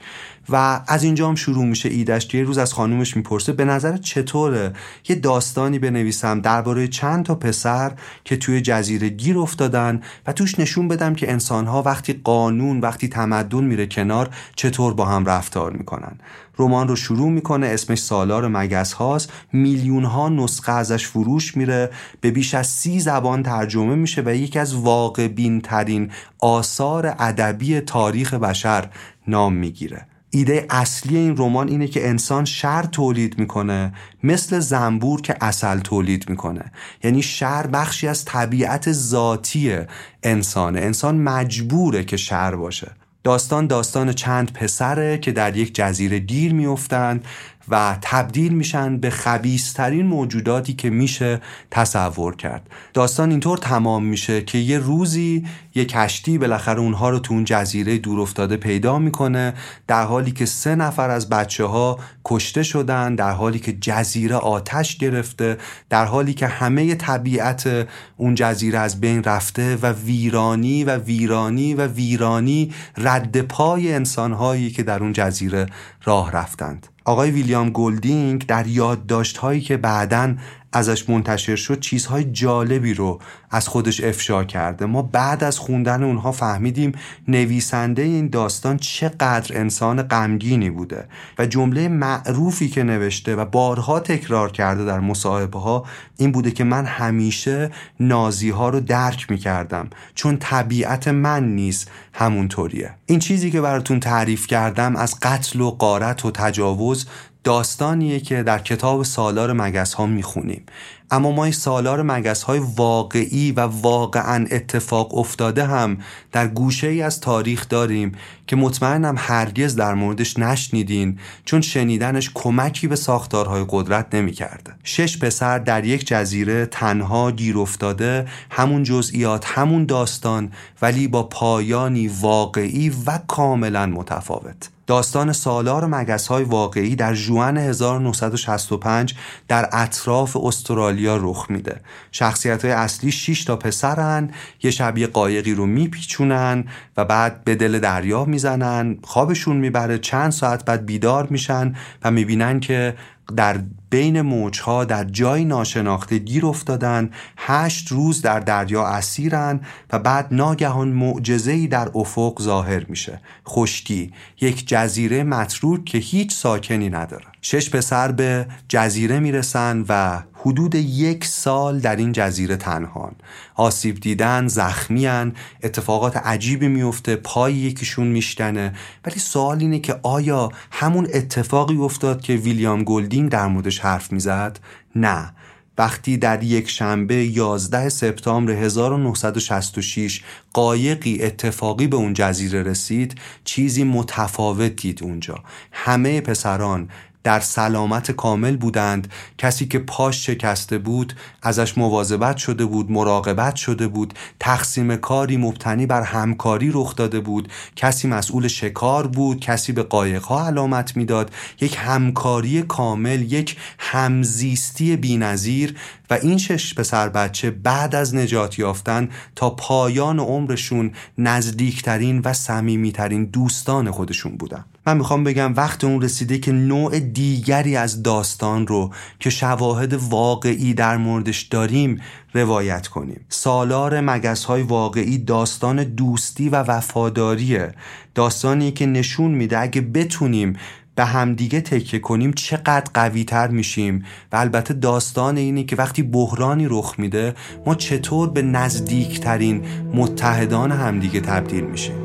و 0.49 0.81
از 0.87 1.03
اینجا 1.03 1.27
هم 1.27 1.35
شروع 1.35 1.65
میشه 1.65 1.89
ایدش 1.89 2.33
یه 2.33 2.43
روز 2.43 2.57
از 2.57 2.73
خانومش 2.73 3.17
می‌پرسه 3.17 3.53
به 3.53 3.65
نظر 3.65 3.97
چطوره؟ 3.97 4.73
یه 5.09 5.15
داستانی 5.15 5.79
بنویسم 5.79 6.41
درباره 6.41 6.87
چند 6.87 7.25
تا 7.25 7.35
پسر 7.35 7.91
که 8.23 8.37
توی 8.37 8.61
جزیره 8.61 9.09
گیر 9.09 9.37
افتادن 9.37 10.01
و 10.27 10.33
توش 10.33 10.59
نشون 10.59 10.87
بدم 10.87 11.15
که 11.15 11.31
انسانها 11.31 11.81
وقتی 11.81 12.21
قانون 12.23 12.79
وقتی 12.79 13.07
تمدن 13.07 13.63
میره 13.63 13.87
کنار 13.87 14.29
چطور 14.55 14.93
با 14.93 15.05
هم 15.05 15.25
رفتار 15.25 15.71
می‌کنن. 15.71 16.17
رمان 16.59 16.87
رو 16.87 16.95
شروع 16.95 17.29
می‌کنه 17.29 17.67
اسمش 17.67 17.99
سالار 17.99 18.47
مگس 18.47 18.93
هاست. 18.93 19.33
میلیون 19.53 20.03
ها 20.03 20.29
نسخه 20.29 20.71
ازش 20.71 21.07
فروش 21.07 21.57
میره. 21.57 21.89
به 22.21 22.31
بیش 22.31 22.53
از 22.53 22.67
سی 22.67 22.99
زبان 22.99 23.43
ترجمه 23.43 23.95
میشه 23.95 24.23
و 24.25 24.35
یکی 24.35 24.59
از 24.59 24.75
واقع 24.75 25.27
بین 25.27 25.61
ترین 25.61 26.11
آثار 26.39 27.15
ادبی 27.19 27.79
تاریخ 27.79 28.33
بشر 28.33 28.89
نام 29.27 29.53
می‌گیره. 29.53 30.07
ایده 30.35 30.65
اصلی 30.69 31.17
این 31.17 31.37
رمان 31.37 31.67
اینه 31.67 31.87
که 31.87 32.09
انسان 32.09 32.45
شر 32.45 32.83
تولید 32.83 33.39
می‌کنه 33.39 33.93
مثل 34.23 34.59
زنبور 34.59 35.21
که 35.21 35.35
اصل 35.41 35.79
تولید 35.79 36.29
می‌کنه. 36.29 36.71
یعنی 37.03 37.21
شر 37.21 37.67
بخشی 37.67 38.07
از 38.07 38.25
طبیعت 38.25 38.91
ذاتی 38.91 39.77
انسانه. 40.23 40.79
انسان 40.79 41.17
مجبوره 41.17 42.03
که 42.03 42.17
شر 42.17 42.55
باشه. 42.55 42.91
داستان 43.23 43.67
داستان 43.67 44.13
چند 44.13 44.53
پسره 44.53 45.17
که 45.17 45.31
در 45.31 45.57
یک 45.57 45.75
جزیره 45.75 46.19
گیر 46.19 46.53
میافتند. 46.53 47.25
و 47.69 47.97
تبدیل 48.01 48.53
میشن 48.53 48.97
به 48.97 49.09
خبیسترین 49.09 50.05
موجوداتی 50.05 50.73
که 50.73 50.89
میشه 50.89 51.41
تصور 51.71 52.35
کرد. 52.35 52.69
داستان 52.93 53.31
اینطور 53.31 53.57
تمام 53.57 54.05
میشه 54.05 54.41
که 54.41 54.57
یه 54.57 54.79
روزی 54.79 55.45
یه 55.75 55.85
کشتی 55.85 56.37
بالاخره 56.37 56.79
اونها 56.79 57.09
رو 57.09 57.19
تو 57.19 57.33
اون 57.33 57.43
جزیره 57.45 57.97
دور 57.97 58.19
افتاده 58.19 58.57
پیدا 58.57 58.99
می‌کنه 58.99 59.53
در 59.87 60.03
حالی 60.03 60.31
که 60.31 60.45
سه 60.45 60.75
نفر 60.75 61.09
از 61.09 61.29
بچه 61.29 61.65
ها 61.65 61.99
کشته 62.25 62.63
شدن 62.63 63.15
در 63.15 63.31
حالی 63.31 63.59
که 63.59 63.73
جزیره 63.73 64.35
آتش 64.35 64.97
گرفته 64.97 65.57
در 65.89 66.05
حالی 66.05 66.33
که 66.33 66.47
همه 66.47 66.95
طبیعت 66.95 67.87
اون 68.17 68.35
جزیره 68.35 68.79
از 68.79 69.01
بین 69.01 69.23
رفته 69.23 69.75
و 69.75 69.91
ویرانی 69.91 70.83
و 70.83 70.97
ویرانی 70.97 71.73
و 71.73 71.87
ویرانی 71.87 72.73
رد 72.97 73.41
پای 73.41 73.93
انسانهایی 73.93 74.71
که 74.71 74.83
در 74.83 74.99
اون 74.99 75.13
جزیره 75.13 75.65
راه 76.03 76.31
رفتند. 76.31 76.94
آقای 77.05 77.31
ویلیام 77.31 77.69
گلدینگ 77.69 78.45
در 78.45 78.67
یادداشت 78.67 79.37
هایی 79.37 79.61
که 79.61 79.77
بعداً 79.77 80.35
ازش 80.75 81.09
منتشر 81.09 81.55
شد 81.55 81.79
چیزهای 81.79 82.23
جالبی 82.23 82.93
رو 82.93 83.19
از 83.51 83.67
خودش 83.67 84.03
افشا 84.03 84.43
کرده. 84.43 84.85
ما 84.85 85.01
بعد 85.01 85.43
از 85.43 85.59
خوندن 85.59 86.03
اونها 86.03 86.31
فهمیدیم 86.31 86.91
نویسنده 87.27 88.01
این 88.01 88.29
داستان 88.29 88.77
چقدر 88.77 89.57
انسان 89.57 90.03
غمگینی 90.03 90.69
بوده 90.69 91.07
و 91.37 91.45
جمله 91.45 91.87
معروفی 91.87 92.69
که 92.69 92.83
نوشته 92.83 93.35
و 93.35 93.45
بارها 93.45 93.99
تکرار 93.99 94.51
کرده 94.51 94.85
در 94.85 94.99
مصاحبه 94.99 95.59
ها 95.59 95.85
این 96.17 96.31
بوده 96.31 96.51
که 96.51 96.63
من 96.63 96.85
همیشه 96.85 97.71
نازی 97.99 98.49
ها 98.49 98.69
رو 98.69 98.79
درک 98.79 99.31
می 99.31 99.37
کردم 99.37 99.89
چون 100.15 100.37
طبیعت 100.37 101.07
من 101.07 101.55
نیست 101.55 101.91
همونطوریه. 102.13 102.91
این 103.05 103.19
چیزی 103.19 103.51
که 103.51 103.61
براتون 103.61 103.99
تعریف 103.99 104.47
کردم 104.47 104.95
از 104.95 105.19
قتل 105.19 105.61
و 105.61 105.71
قارت 105.71 106.25
و 106.25 106.31
تجاوز 106.31 107.05
داستانیه 107.45 108.19
که 108.19 108.43
در 108.43 108.59
کتاب 108.59 109.03
سالار 109.03 109.53
مگس 109.53 109.93
ها 109.93 110.05
می‌خونیم 110.05 110.65
اما 111.11 111.31
ما 111.31 111.43
این 111.43 111.53
سالار 111.53 112.01
مگس 112.01 112.43
های 112.43 112.59
واقعی 112.75 113.51
و 113.51 113.59
واقعا 113.59 114.47
اتفاق 114.51 115.17
افتاده 115.17 115.65
هم 115.65 115.97
در 116.31 116.47
گوشه 116.47 116.87
ای 116.87 117.01
از 117.01 117.19
تاریخ 117.19 117.69
داریم 117.69 118.11
که 118.47 118.55
مطمئنم 118.55 119.15
هرگز 119.17 119.75
در 119.75 119.93
موردش 119.93 120.39
نشنیدین 120.39 121.19
چون 121.45 121.61
شنیدنش 121.61 122.31
کمکی 122.33 122.87
به 122.87 122.95
ساختارهای 122.95 123.65
قدرت 123.69 124.15
نمی‌کرده. 124.15 124.73
شش 124.83 125.17
پسر 125.17 125.59
در 125.59 125.85
یک 125.85 126.07
جزیره 126.07 126.65
تنها 126.65 127.31
گیر 127.31 127.57
افتاده 127.57 128.27
همون 128.51 128.83
جزئیات 128.83 129.45
همون 129.45 129.85
داستان 129.85 130.51
ولی 130.81 131.07
با 131.07 131.23
پایانی 131.23 132.07
واقعی 132.07 132.89
و 133.05 133.19
کاملا 133.27 133.85
متفاوت 133.85 134.74
داستان 134.87 135.33
سالار 135.33 135.85
مگس 135.85 136.27
های 136.27 136.43
واقعی 136.43 136.95
در 136.95 137.13
جوان 137.13 137.57
1965 137.57 139.15
در 139.47 139.69
اطراف 139.71 140.37
استرالیا 140.37 141.17
رخ 141.17 141.45
میده. 141.49 141.81
شخصیت 142.11 142.65
های 142.65 142.73
اصلی 142.73 143.11
6 143.11 143.43
تا 143.43 143.55
پسرن 143.55 144.29
یه 144.63 144.71
شبیه 144.71 145.07
قایقی 145.07 145.53
رو 145.53 145.65
میپیچونن 145.65 146.65
و 146.97 147.05
بعد 147.05 147.43
به 147.43 147.55
دل 147.55 147.79
دریا 147.79 148.25
می‌زنن 148.25 148.97
خوابشون 149.03 149.57
می‌بره 149.57 149.97
چند 149.97 150.31
ساعت 150.31 150.65
بعد 150.65 150.85
بیدار 150.85 151.27
میشن 151.29 151.75
و 152.03 152.11
می‌بینن 152.11 152.59
که 152.59 152.95
در 153.37 153.61
بین 153.89 154.21
موجها 154.21 154.85
در 154.85 155.03
جای 155.03 155.45
ناشناخته 155.45 156.17
گیر 156.17 156.45
افتادن 156.45 157.09
هشت 157.37 157.91
روز 157.91 158.21
در 158.21 158.39
دریا 158.39 158.85
اسیرن 158.85 159.61
و 159.91 159.99
بعد 159.99 160.27
ناگهان 160.31 160.87
معجزه‌ای 160.87 161.67
در 161.67 161.89
افق 161.95 162.41
ظاهر 162.41 162.85
میشه. 162.85 163.21
خشکی 163.47 164.13
یک 164.41 164.67
جزیره 164.67 165.23
متروک 165.23 165.85
که 165.85 165.97
هیچ 165.97 166.33
ساکنی 166.33 166.89
نداره 166.89 167.25
شش 167.41 167.69
پسر 167.69 168.11
به 168.11 168.45
جزیره 168.69 169.19
می‌رسن 169.19 169.85
و 169.89 170.23
حدود 170.45 170.75
یک 170.75 171.25
سال 171.25 171.79
در 171.79 171.95
این 171.95 172.11
جزیره 172.11 172.55
تنهان. 172.55 173.15
آسیب 173.55 173.99
دیدن 173.99 174.47
زخمیان 174.47 175.35
اتفاقات 175.63 176.17
عجیبی 176.17 176.67
میفته 176.67 177.15
پای 177.15 177.53
یکیشون 177.53 178.07
میشکنه. 178.07 178.73
ولی 179.05 179.19
سوال 179.19 179.59
اینه 179.59 179.79
که 179.79 179.99
آیا 180.03 180.49
همون 180.71 181.07
اتفاقی 181.13 181.77
افتاد 181.77 182.21
که 182.21 182.33
ویلیام 182.33 182.83
گلدینگ 182.83 183.29
در 183.31 183.47
موردش 183.47 183.79
حرف 183.79 184.11
می‌زد؟ 184.11 184.59
نه. 184.95 185.33
وقتی 185.77 186.17
در 186.17 186.43
یک 186.43 186.69
شنبه 186.69 187.15
11 187.15 187.89
سپتامبر 187.89 188.51
1966 188.51 190.21
قایقی 190.53 191.23
اتفاقی 191.23 191.87
به 191.87 191.97
اون 191.97 192.13
جزیره 192.13 192.63
رسید 192.63 193.15
چیزی 193.43 193.83
متفاوت 193.83 194.75
دید 194.75 195.03
اونجا. 195.03 195.35
همه 195.71 196.21
پسران 196.21 196.89
در 197.25 197.39
سلامت 197.39 198.11
کامل 198.11 198.57
بودند. 198.57 199.13
کسی 199.37 199.65
که 199.65 199.79
پاش 199.79 200.25
شکسته 200.25 200.77
بود 200.77 201.13
ازش 201.41 201.77
مواظبت 201.77 202.37
شده 202.37 202.65
بود 202.65 202.91
مراقبت 202.91 203.55
شده 203.55 203.87
بود 203.87 204.13
تقسیم 204.39 204.95
کاری 204.95 205.37
مبتنی 205.37 205.85
بر 205.85 206.01
همکاری 206.01 206.71
رخ 206.73 206.95
داده 206.95 207.19
بود. 207.19 207.51
کسی 207.75 208.07
مسئول 208.07 208.47
شکار 208.47 209.07
بود 209.07 209.39
کسی 209.39 209.71
به 209.71 209.83
قایقها 209.83 210.47
علامت 210.47 210.97
می‌داد. 210.97 211.31
یک 211.61 211.77
همکاری 211.79 212.61
کامل 212.61 213.21
یک 213.21 213.57
همزیستی 213.79 214.95
بینظیر 214.95 215.75
و 216.09 216.13
این 216.13 216.37
شش 216.37 216.73
پسر 216.73 217.09
بچه 217.09 217.51
بعد 217.51 217.95
از 217.95 218.15
نجات 218.15 218.59
یافتن 218.59 219.09
تا 219.35 219.49
پایان 219.49 220.19
عمرشون 220.19 220.91
نزدیکترین 221.17 222.21
و 222.25 222.33
صمیمیترین 222.33 223.25
دوستان 223.25 223.91
خودشون 223.91 224.37
بودن. 224.37 224.65
من 224.87 224.97
می‌خوام 224.97 225.23
بگم 225.23 225.53
وقت 225.55 225.83
اون 225.83 226.01
رسیده 226.01 226.37
که 226.37 226.51
نوع 226.51 226.99
دیگری 226.99 227.75
از 227.75 228.03
داستان 228.03 228.67
رو 228.67 228.93
که 229.19 229.29
شواهد 229.29 229.93
واقعی 229.93 230.73
در 230.73 230.97
موردش 230.97 231.41
داریم 231.41 232.01
روایت 232.33 232.87
کنیم. 232.87 233.25
سالار 233.29 234.01
مگس 234.01 234.43
های 234.43 234.61
واقعی 234.61 235.17
داستان 235.17 235.83
دوستی 235.83 236.49
و 236.49 236.55
وفاداریه. 236.55 237.71
داستانی 238.15 238.71
که 238.71 238.85
نشون 238.85 239.31
میده 239.31 239.59
اگه 239.59 239.81
بتونیم 239.81 240.57
به 240.95 241.05
همدیگه 241.05 241.61
تکه 241.61 241.99
کنیم 241.99 242.33
چقدر 242.33 242.91
قوی 242.93 243.23
تر 243.23 243.47
میشیم 243.47 244.05
و 244.31 244.35
البته 244.35 244.73
داستان 244.73 245.37
اینه 245.37 245.63
که 245.63 245.75
وقتی 245.75 246.03
بحرانی 246.03 246.67
رخ 246.69 246.95
میده 246.97 247.35
ما 247.65 247.75
چطور 247.75 248.29
به 248.29 248.41
نزدیکترین 248.41 249.65
متحدان 249.93 250.71
همدیگه 250.71 251.19
تبدیل 251.19 251.63
میشیم. 251.63 252.04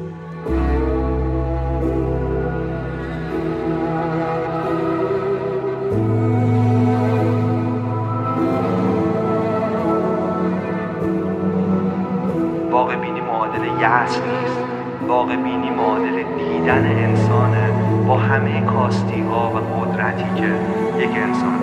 همه 18.30 18.60
کاستی 18.60 19.20
ها 19.20 19.50
و 19.50 19.58
قدرتی 19.58 20.40
که 20.40 20.60
یک 20.98 21.10
انسان 21.16 21.60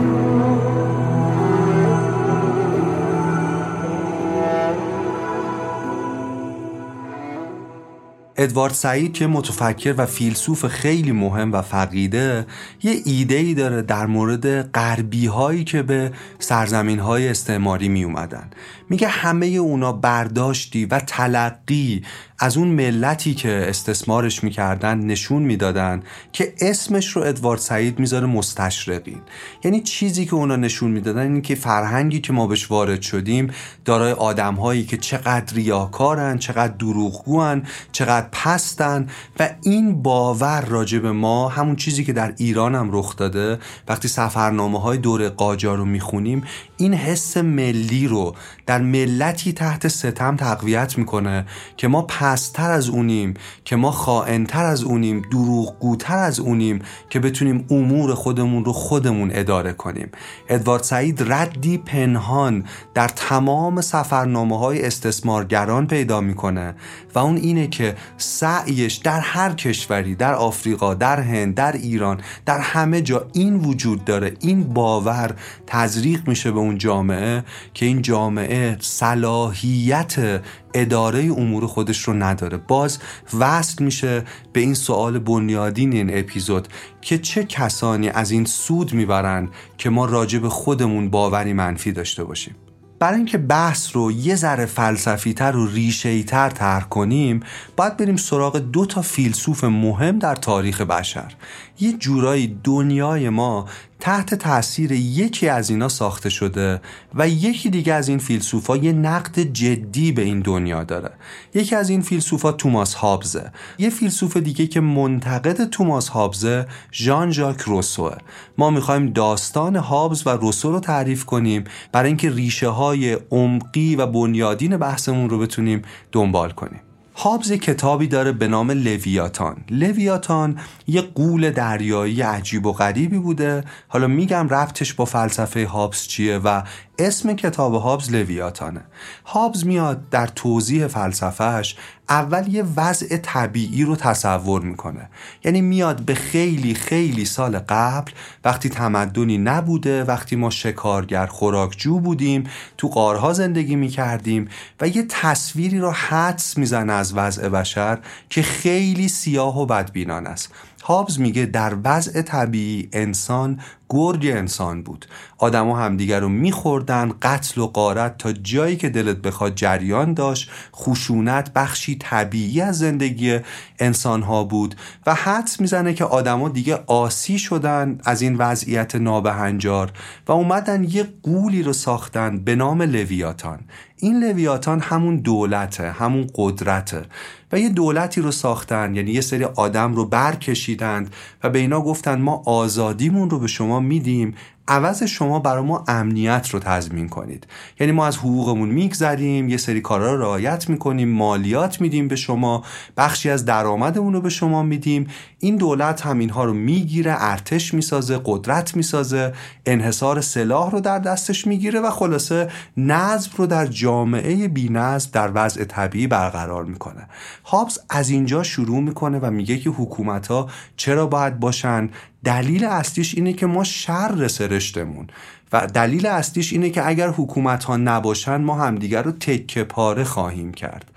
ادوارد 8.37 8.73
سعید 8.73 9.13
که 9.13 9.27
متفکر 9.27 9.95
و 9.97 10.05
فیلسوف 10.05 10.65
خیلی 10.65 11.11
مهم 11.11 11.53
و 11.53 11.61
فقیده 11.61 12.45
یه 12.83 13.01
ایده 13.05 13.35
ای 13.35 13.53
داره 13.53 13.81
در 13.81 14.05
مورد 14.05 14.71
غربی 14.71 15.25
هایی 15.25 15.63
که 15.63 15.83
به 15.83 16.11
سرزمین 16.39 16.99
های 16.99 17.29
استعماری 17.29 17.89
می 17.89 18.03
اومدن 18.03 18.49
میگه 18.89 19.07
همه 19.07 19.45
اونا 19.45 19.91
برداشتی 19.93 20.85
و 20.85 20.99
تلقی 20.99 22.03
از 22.39 22.57
اون 22.57 22.67
ملتی 22.67 23.33
که 23.33 23.65
استثمارش 23.69 24.43
می‌کردن 24.43 24.99
نشون 24.99 25.41
می‌دادن 25.41 26.03
که 26.33 26.53
اسمش 26.61 27.07
رو 27.07 27.21
ادوارد 27.21 27.59
سعید 27.59 27.99
می‌ذاره 27.99 28.25
مستشرقین. 28.25 29.21
یعنی 29.63 29.81
چیزی 29.81 30.25
که 30.25 30.33
اونا 30.33 30.55
نشون 30.55 30.91
می‌دادن 30.91 31.21
این 31.21 31.41
که 31.41 31.55
فرهنگی 31.55 32.21
که 32.21 32.33
ما 32.33 32.47
بهش 32.47 32.71
وارد 32.71 33.01
شدیم 33.01 33.51
دارای 33.85 34.11
آدمهایی 34.11 34.85
که 34.85 34.97
چقدر 34.97 35.55
ریاکارن 35.55 36.37
چقدر 36.37 36.73
دروغگوان 36.73 37.67
چقدر 37.91 38.26
پستن 38.31 39.07
و 39.39 39.49
این 39.63 40.01
باور 40.01 40.65
راجع 40.65 40.99
به 40.99 41.11
ما 41.11 41.49
همون 41.49 41.75
چیزی 41.75 42.03
که 42.03 42.13
در 42.13 42.33
ایران 42.37 42.75
هم 42.75 42.89
رخ 42.91 43.15
داده 43.15 43.59
وقتی 43.87 44.07
سفرنامه 44.07 44.81
های 44.81 44.97
دور 44.97 45.29
قاجار 45.29 45.77
رو 45.77 45.85
می‌خونیم 45.85 46.43
این 46.77 46.93
حس 46.93 47.37
ملی 47.37 48.07
رو 48.07 48.35
در 48.65 48.81
ملتی 48.81 49.53
تحت 49.53 49.87
ستم 49.87 50.35
تقویت 50.35 50.97
می‌کنه 50.97 51.45
که 51.77 51.87
ما 51.87 52.01
پستر 52.01 52.71
از 52.71 52.89
اونیم 52.89 53.33
که 53.65 53.75
ما 53.75 53.91
خائنتر 53.91 54.65
از 54.65 54.83
اونیم 54.83 55.21
دروغگوتر 55.31 56.17
از 56.17 56.39
اونیم 56.39 56.81
که 57.09 57.19
بتونیم 57.19 57.65
امور 57.69 58.15
خودمون 58.15 58.65
رو 58.65 58.73
خودمون 58.73 59.31
اداره 59.33 59.73
کنیم. 59.73 60.09
ادوارد 60.49 60.83
سعید 60.83 61.33
ردی 61.33 61.77
پنهان 61.77 62.63
در 62.93 63.07
تمام 63.07 63.81
سفرنامه 63.81 64.59
های 64.59 64.85
استثمارگران 64.85 65.87
پیدا 65.87 66.21
می‌کنه 66.21 66.75
و 67.15 67.19
اون 67.19 67.35
اینه 67.37 67.67
که 67.67 67.95
سعیش 68.17 68.95
در 68.95 69.19
هر 69.19 69.53
کشوری 69.53 70.15
در 70.15 70.33
آفریقا 70.33 70.93
در 70.93 71.19
هند 71.19 71.55
در 71.55 71.71
ایران 71.71 72.21
در 72.45 72.59
همه 72.59 73.01
جا 73.01 73.27
این 73.33 73.55
وجود 73.55 74.05
داره. 74.05 74.33
این 74.39 74.63
باور 74.63 75.35
تزریق 75.67 76.27
میشه 76.27 76.51
به 76.51 76.59
اون 76.67 76.77
جامعه 76.77 77.43
که 77.73 77.85
این 77.85 78.01
جامعه 78.01 78.77
صلاحیت 78.79 80.41
اداره 80.73 81.19
امور 81.19 81.67
خودش 81.67 82.03
رو 82.03 82.13
نداره. 82.13 82.57
باز 82.57 82.99
وصل 83.39 83.83
میشه 83.83 84.23
به 84.53 84.59
این 84.59 84.73
سوال 84.73 85.19
بنیادین 85.19 85.93
این 85.93 86.19
اپیزود 86.19 86.67
که 87.01 87.17
چه 87.17 87.43
کسانی 87.43 88.09
از 88.09 88.31
این 88.31 88.45
سود 88.45 88.93
می‌برند 88.93 89.49
که 89.77 89.89
ما 89.89 90.05
راجع 90.05 90.39
به 90.39 90.49
خودمون 90.49 91.09
باوری 91.09 91.53
منفی 91.53 91.91
داشته 91.91 92.23
باشیم؟ 92.23 92.55
برای 92.99 93.17
اینکه 93.17 93.37
بحث 93.37 93.95
رو 93.95 94.11
یه 94.11 94.35
ذره 94.35 94.65
فلسفی 94.65 95.33
تر 95.33 95.55
و 95.55 95.67
ریشه 95.67 96.23
تر 96.23 96.49
تر 96.49 96.79
کنیم 96.79 97.39
باید 97.75 97.97
بریم 97.97 98.15
سراغ 98.15 98.57
دو 98.57 98.85
تا 98.85 99.01
فیلسوف 99.01 99.63
مهم 99.63 100.19
در 100.19 100.35
تاریخ 100.35 100.81
بشر. 100.81 101.33
یه 101.79 101.93
جورایی 101.93 102.59
دنیای 102.63 103.29
ما 103.29 103.65
تحت 103.99 104.35
تاثیر 104.35 104.91
یکی 104.91 105.49
از 105.49 105.69
اینا 105.69 105.89
ساخته 105.89 106.29
شده 106.29 106.81
و 107.15 107.27
یکی 107.27 107.69
دیگه 107.69 107.93
از 107.93 108.09
این 108.09 108.17
فیلسوفا 108.17 108.77
یه 108.77 108.91
نقد 108.91 109.39
جدی 109.39 110.11
به 110.11 110.21
این 110.21 110.39
دنیا 110.39 110.83
داره. 110.83 111.11
یکی 111.53 111.75
از 111.75 111.89
این 111.89 112.01
فیلسوفا 112.01 112.51
توماس 112.51 112.93
هابزه. 112.93 113.51
یه 113.77 113.89
فیلسوف 113.89 114.37
دیگه 114.37 114.67
که 114.67 114.79
منتقد 114.79 115.69
توماس 115.69 116.09
هابزه 116.09 116.67
ژان 116.91 117.31
ژاک 117.31 117.61
روسوه. 117.61 118.17
ما 118.57 118.69
می‌خوایم 118.69 119.13
داستان 119.13 119.75
هابز 119.75 120.27
و 120.27 120.29
روسو 120.29 120.71
رو 120.71 120.79
تعریف 120.79 121.25
کنیم 121.25 121.63
برای 121.91 122.07
اینکه 122.07 122.29
ریشه 122.29 122.67
های 122.67 123.17
عمقی 123.31 123.95
و 123.95 124.05
بنیادین 124.05 124.77
بحثمون 124.77 125.29
رو 125.29 125.39
بتونیم 125.39 125.81
دنبال 126.11 126.51
کنیم. 126.51 126.86
هابز 127.19 127.51
کتابی 127.51 128.07
داره 128.07 128.31
به 128.31 128.47
نام 128.47 128.71
لویاتان. 128.71 129.57
لویاتان 129.69 130.59
یه 130.87 131.01
قول 131.01 131.49
دریایی 131.51 132.21
عجیب 132.21 132.65
و 132.65 132.73
غریبی 132.73 133.17
بوده. 133.17 133.63
حالا 133.87 134.07
میگم 134.07 134.49
ربطش 134.49 134.93
با 134.93 135.05
فلسفه 135.05 135.65
هابز 135.65 136.07
چیه 136.07 136.37
و 136.37 136.61
اسم 136.99 137.33
کتاب 137.33 137.73
هابز 137.73 138.11
لویاتانه. 138.11 138.81
هابز 139.25 139.65
میاد 139.65 140.09
در 140.09 140.27
توضیح 140.27 140.87
فلسفهش 140.87 141.75
اول 142.09 142.47
یه 142.47 142.63
وضع 142.75 143.17
طبیعی 143.17 143.83
رو 143.83 143.95
تصور 143.95 144.61
می‌کنه. 144.61 145.09
یعنی 145.43 145.61
میاد 145.61 146.01
به 146.01 146.15
خیلی 146.15 146.73
خیلی 146.73 147.25
سال 147.25 147.59
قبل 147.59 148.11
وقتی 148.45 148.69
تمدنی 148.69 149.37
نبوده 149.37 150.03
وقتی 150.03 150.35
ما 150.35 150.49
شکارگر 150.49 151.25
خوراکجو 151.25 151.99
بودیم 151.99 152.43
تو 152.77 152.87
قارها 152.87 153.33
زندگی 153.33 153.75
می‌کردیم 153.75 154.49
و 154.81 154.87
یه 154.87 155.05
تصویری 155.09 155.79
رو 155.79 155.91
حدس 155.91 156.57
می‌زنه 156.57 156.93
از 156.93 157.13
وضع 157.13 157.49
بشر 157.49 157.99
که 158.29 158.41
خیلی 158.41 159.07
سیاه 159.07 159.61
و 159.61 159.65
بدبینان 159.65 160.27
است. 160.27 160.51
هابز 160.83 161.19
میگه 161.19 161.45
در 161.45 161.75
وضع 161.83 162.21
طبیعی 162.21 162.89
انسان 162.93 163.59
گرگ 163.89 164.27
انسان 164.27 164.83
بود. 164.83 165.05
آدما 165.37 165.79
همدیگر 165.79 166.19
رو 166.19 166.29
میخوردن 166.29 167.11
قتل 167.21 167.61
و 167.61 167.67
قارت 167.67 168.17
تا 168.17 168.31
جایی 168.31 168.75
که 168.75 168.89
دلت 168.89 169.17
بخواد 169.17 169.55
جریان 169.55 170.13
داشت. 170.13 170.49
خشونت 170.75 171.53
بخشی 171.53 171.95
طبیعی 171.95 172.61
از 172.61 172.79
زندگی 172.79 173.39
انسان 173.79 174.21
ها 174.21 174.43
بود 174.43 174.75
و 175.05 175.13
حدس 175.13 175.61
می‌زنه 175.61 175.93
که 175.93 176.05
آدما 176.05 176.49
دیگه 176.49 176.79
آسی 176.87 177.39
شدن 177.39 177.99
از 178.05 178.21
این 178.21 178.35
وضعیت 178.35 178.95
نابهنجار 178.95 179.91
و 180.27 180.31
اومدن 180.31 180.83
یه 180.83 181.07
قولی 181.23 181.63
رو 181.63 181.73
ساختن 181.73 182.39
به 182.39 182.55
نام 182.55 182.81
لویاتان. 182.81 183.59
این 183.99 184.19
لویاتان 184.19 184.79
همون 184.79 185.17
دولته 185.17 185.91
همون 185.91 186.27
قدرته 186.35 187.05
و 187.51 187.59
یه 187.59 187.69
دولتی 187.69 188.21
رو 188.21 188.31
ساختن 188.31 188.95
یعنی 188.95 189.11
یه 189.11 189.21
سری 189.21 189.43
آدم 189.43 189.93
رو 189.95 190.05
برکشیدند 190.05 191.13
و 191.43 191.49
به 191.49 191.59
اینا 191.59 191.81
گفتن 191.81 192.21
ما 192.21 192.43
آزادیمون 192.45 193.29
رو 193.29 193.39
به 193.39 193.47
شما 193.47 193.76
میدیم 193.79 194.35
عوض 194.67 195.03
شما 195.03 195.39
برای 195.39 195.63
ما 195.63 195.83
امنیت 195.87 196.49
رو 196.49 196.59
تضمین 196.59 197.09
کنید. 197.09 197.47
یعنی 197.79 197.91
ما 197.91 198.07
از 198.07 198.17
حقوقمون 198.17 198.69
میگذریم 198.69 199.49
یه 199.49 199.57
سری 199.57 199.81
کارا 199.81 200.15
رو 200.15 200.21
رعایت 200.21 200.69
می‌کنیم 200.69 201.09
مالیات 201.09 201.81
میدیم 201.81 202.07
به 202.07 202.15
شما 202.15 202.63
بخشی 202.97 203.29
از 203.29 203.45
درآمدمون 203.45 204.13
رو 204.13 204.21
به 204.21 204.29
شما 204.29 204.63
میدیم. 204.63 205.07
این 205.39 205.55
دولت 205.55 206.01
هم 206.01 206.19
اینها 206.19 206.43
رو 206.43 206.53
می‌گیره 206.53 207.15
ارتش 207.17 207.73
می‌سازه 207.73 208.21
قدرت 208.25 208.75
می‌سازه 208.75 209.33
انحصار 209.65 210.21
سلاح 210.21 210.71
رو 210.71 210.79
در 210.79 210.99
دستش 210.99 211.47
می‌گیره 211.47 211.79
و 211.79 211.89
خلاصه 211.89 212.49
نظم 212.77 213.31
رو 213.37 213.47
در 213.47 213.65
جامعه 213.65 214.47
بینظم 214.47 215.09
در 215.13 215.31
وضع 215.33 215.63
طبیعی 215.63 216.07
برقرار 216.07 216.65
می‌کنه. 216.65 217.07
هابز 217.45 217.79
از 217.89 218.09
اینجا 218.09 218.43
شروع 218.43 218.79
می‌کنه 218.79 219.19
و 219.19 219.31
میگه 219.31 219.57
که 219.57 219.69
حکومت 219.69 220.27
ها 220.27 220.49
چرا 220.77 221.07
باید 221.07 221.39
باشن؟ 221.39 221.89
دلیل 222.23 222.65
اصلیش 222.65 223.15
اینه 223.15 223.33
که 223.33 223.45
ما 223.45 223.63
شر 223.63 224.11
سرشتمون 224.59 225.07
و 225.53 225.67
دلیل 225.67 226.05
اصلیش 226.05 226.53
اینه 226.53 226.69
که 226.69 226.87
اگر 226.87 227.09
حکومت 227.09 227.63
ها 227.63 227.77
نباشن 227.77 228.41
ما 228.41 228.55
همدیگر 228.55 229.03
رو 229.03 229.11
تکه 229.11 229.63
پاره 229.63 230.03
خواهیم 230.03 230.53
کرد. 230.53 230.91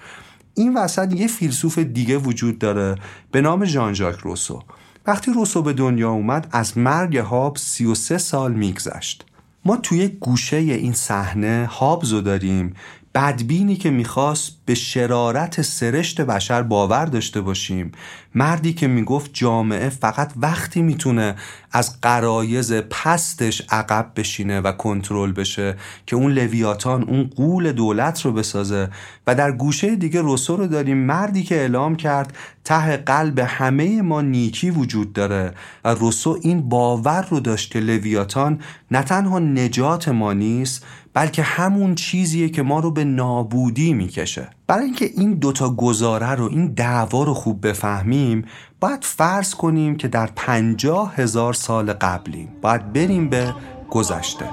این 0.55 0.77
وسط 0.77 1.12
یه 1.12 1.27
فیلسوف 1.27 1.79
دیگه 1.79 2.18
وجود 2.18 2.59
داره 2.59 2.94
به 3.33 3.40
نام 3.40 3.64
ژان 3.64 3.94
ژاک 3.94 4.16
روسو. 4.16 4.62
وقتی 5.07 5.33
روسو 5.33 5.62
به 5.62 5.73
دنیا 5.73 6.11
اومد 6.11 6.49
از 6.53 6.79
مرگ 6.79 7.16
هاب 7.16 7.57
33 7.57 8.18
سال 8.18 8.53
میگذشت. 8.53 9.25
ما 9.64 9.77
توی 9.77 10.09
گوشه 10.09 10.57
این 10.57 10.92
صحنه 10.92 11.68
هابزو 11.70 12.20
داریم 12.20 12.75
بدبینی 13.14 13.77
که 13.77 13.90
می‌خواست 13.90 14.53
به 14.64 14.75
شرارت 14.75 15.62
سرشت 15.62 16.20
بشر 16.20 16.62
باور 16.62 17.05
داشته 17.05 17.40
باشیم. 17.40 17.92
مردی 18.35 18.73
که 18.73 18.87
می‌گفت 18.87 19.31
جامعه 19.33 19.88
فقط 19.88 20.33
وقتی 20.37 20.83
می‌تونه 20.83 21.35
از 21.73 22.01
قرایز 22.01 22.73
پستش 22.73 23.62
عقب 23.70 24.12
بشینه 24.16 24.61
و 24.61 24.73
کنترل 24.73 25.33
بشه 25.33 25.77
که 26.07 26.16
اون 26.16 26.33
لویاتان 26.33 27.03
اون 27.03 27.31
قول 27.37 27.73
دولت 27.73 28.23
رو 28.23 28.33
بسازه. 28.33 28.88
و 29.27 29.35
در 29.35 29.53
گوشه 29.53 29.96
دیگه 29.96 30.20
روسو 30.20 30.57
رو 30.57 30.66
داریم. 30.66 30.96
مردی 30.96 31.42
که 31.42 31.55
اعلام 31.55 31.96
کرد 31.96 32.37
ته 32.64 32.96
قلب 32.96 33.38
همه 33.38 34.03
ما 34.03 34.20
نیکی 34.23 34.70
وجود 34.70 35.12
داره. 35.12 35.55
و 35.85 35.94
روسو 35.94 36.38
این 36.42 36.68
باور 36.68 37.27
رو 37.31 37.40
داشت 37.40 37.70
که 37.70 37.81
لویاتان 37.81 38.61
نه 38.90 39.03
تنها 39.03 39.38
نجات 39.38 40.09
ما 40.09 40.33
نیست 40.33 40.87
بلکه 41.14 41.42
همون 41.42 41.94
چیزیه 41.94 42.49
که 42.49 42.62
ما 42.62 42.81
رو 42.81 42.90
به 42.90 43.05
نابودی 43.05 43.92
می‌کشه. 43.92 44.49
برای 44.66 44.85
اینکه 44.85 45.11
این 45.16 45.35
دوتا 45.35 45.70
گزاره 45.70 46.31
رو 46.31 46.49
این 46.51 46.66
دعوا 46.66 47.25
رو 47.25 47.35
خوب 47.35 47.66
بفهمیم 47.68 48.44
باید 48.81 49.05
فرض 49.05 49.55
کنیم 49.55 49.96
که 49.96 50.09
در 50.09 50.31
پنجاه 50.37 51.14
هزار 51.14 51.53
سال 51.53 51.92
قبلیم. 51.92 52.49
باید 52.62 52.92
بریم 52.92 53.29
به 53.29 53.55
گذشته. 53.90 54.44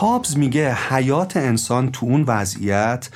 هابز 0.00 0.36
میگه 0.36 0.74
حیات 0.74 1.36
انسان 1.36 1.90
تو 1.90 2.06
اون 2.06 2.22
وضعیت 2.22 3.08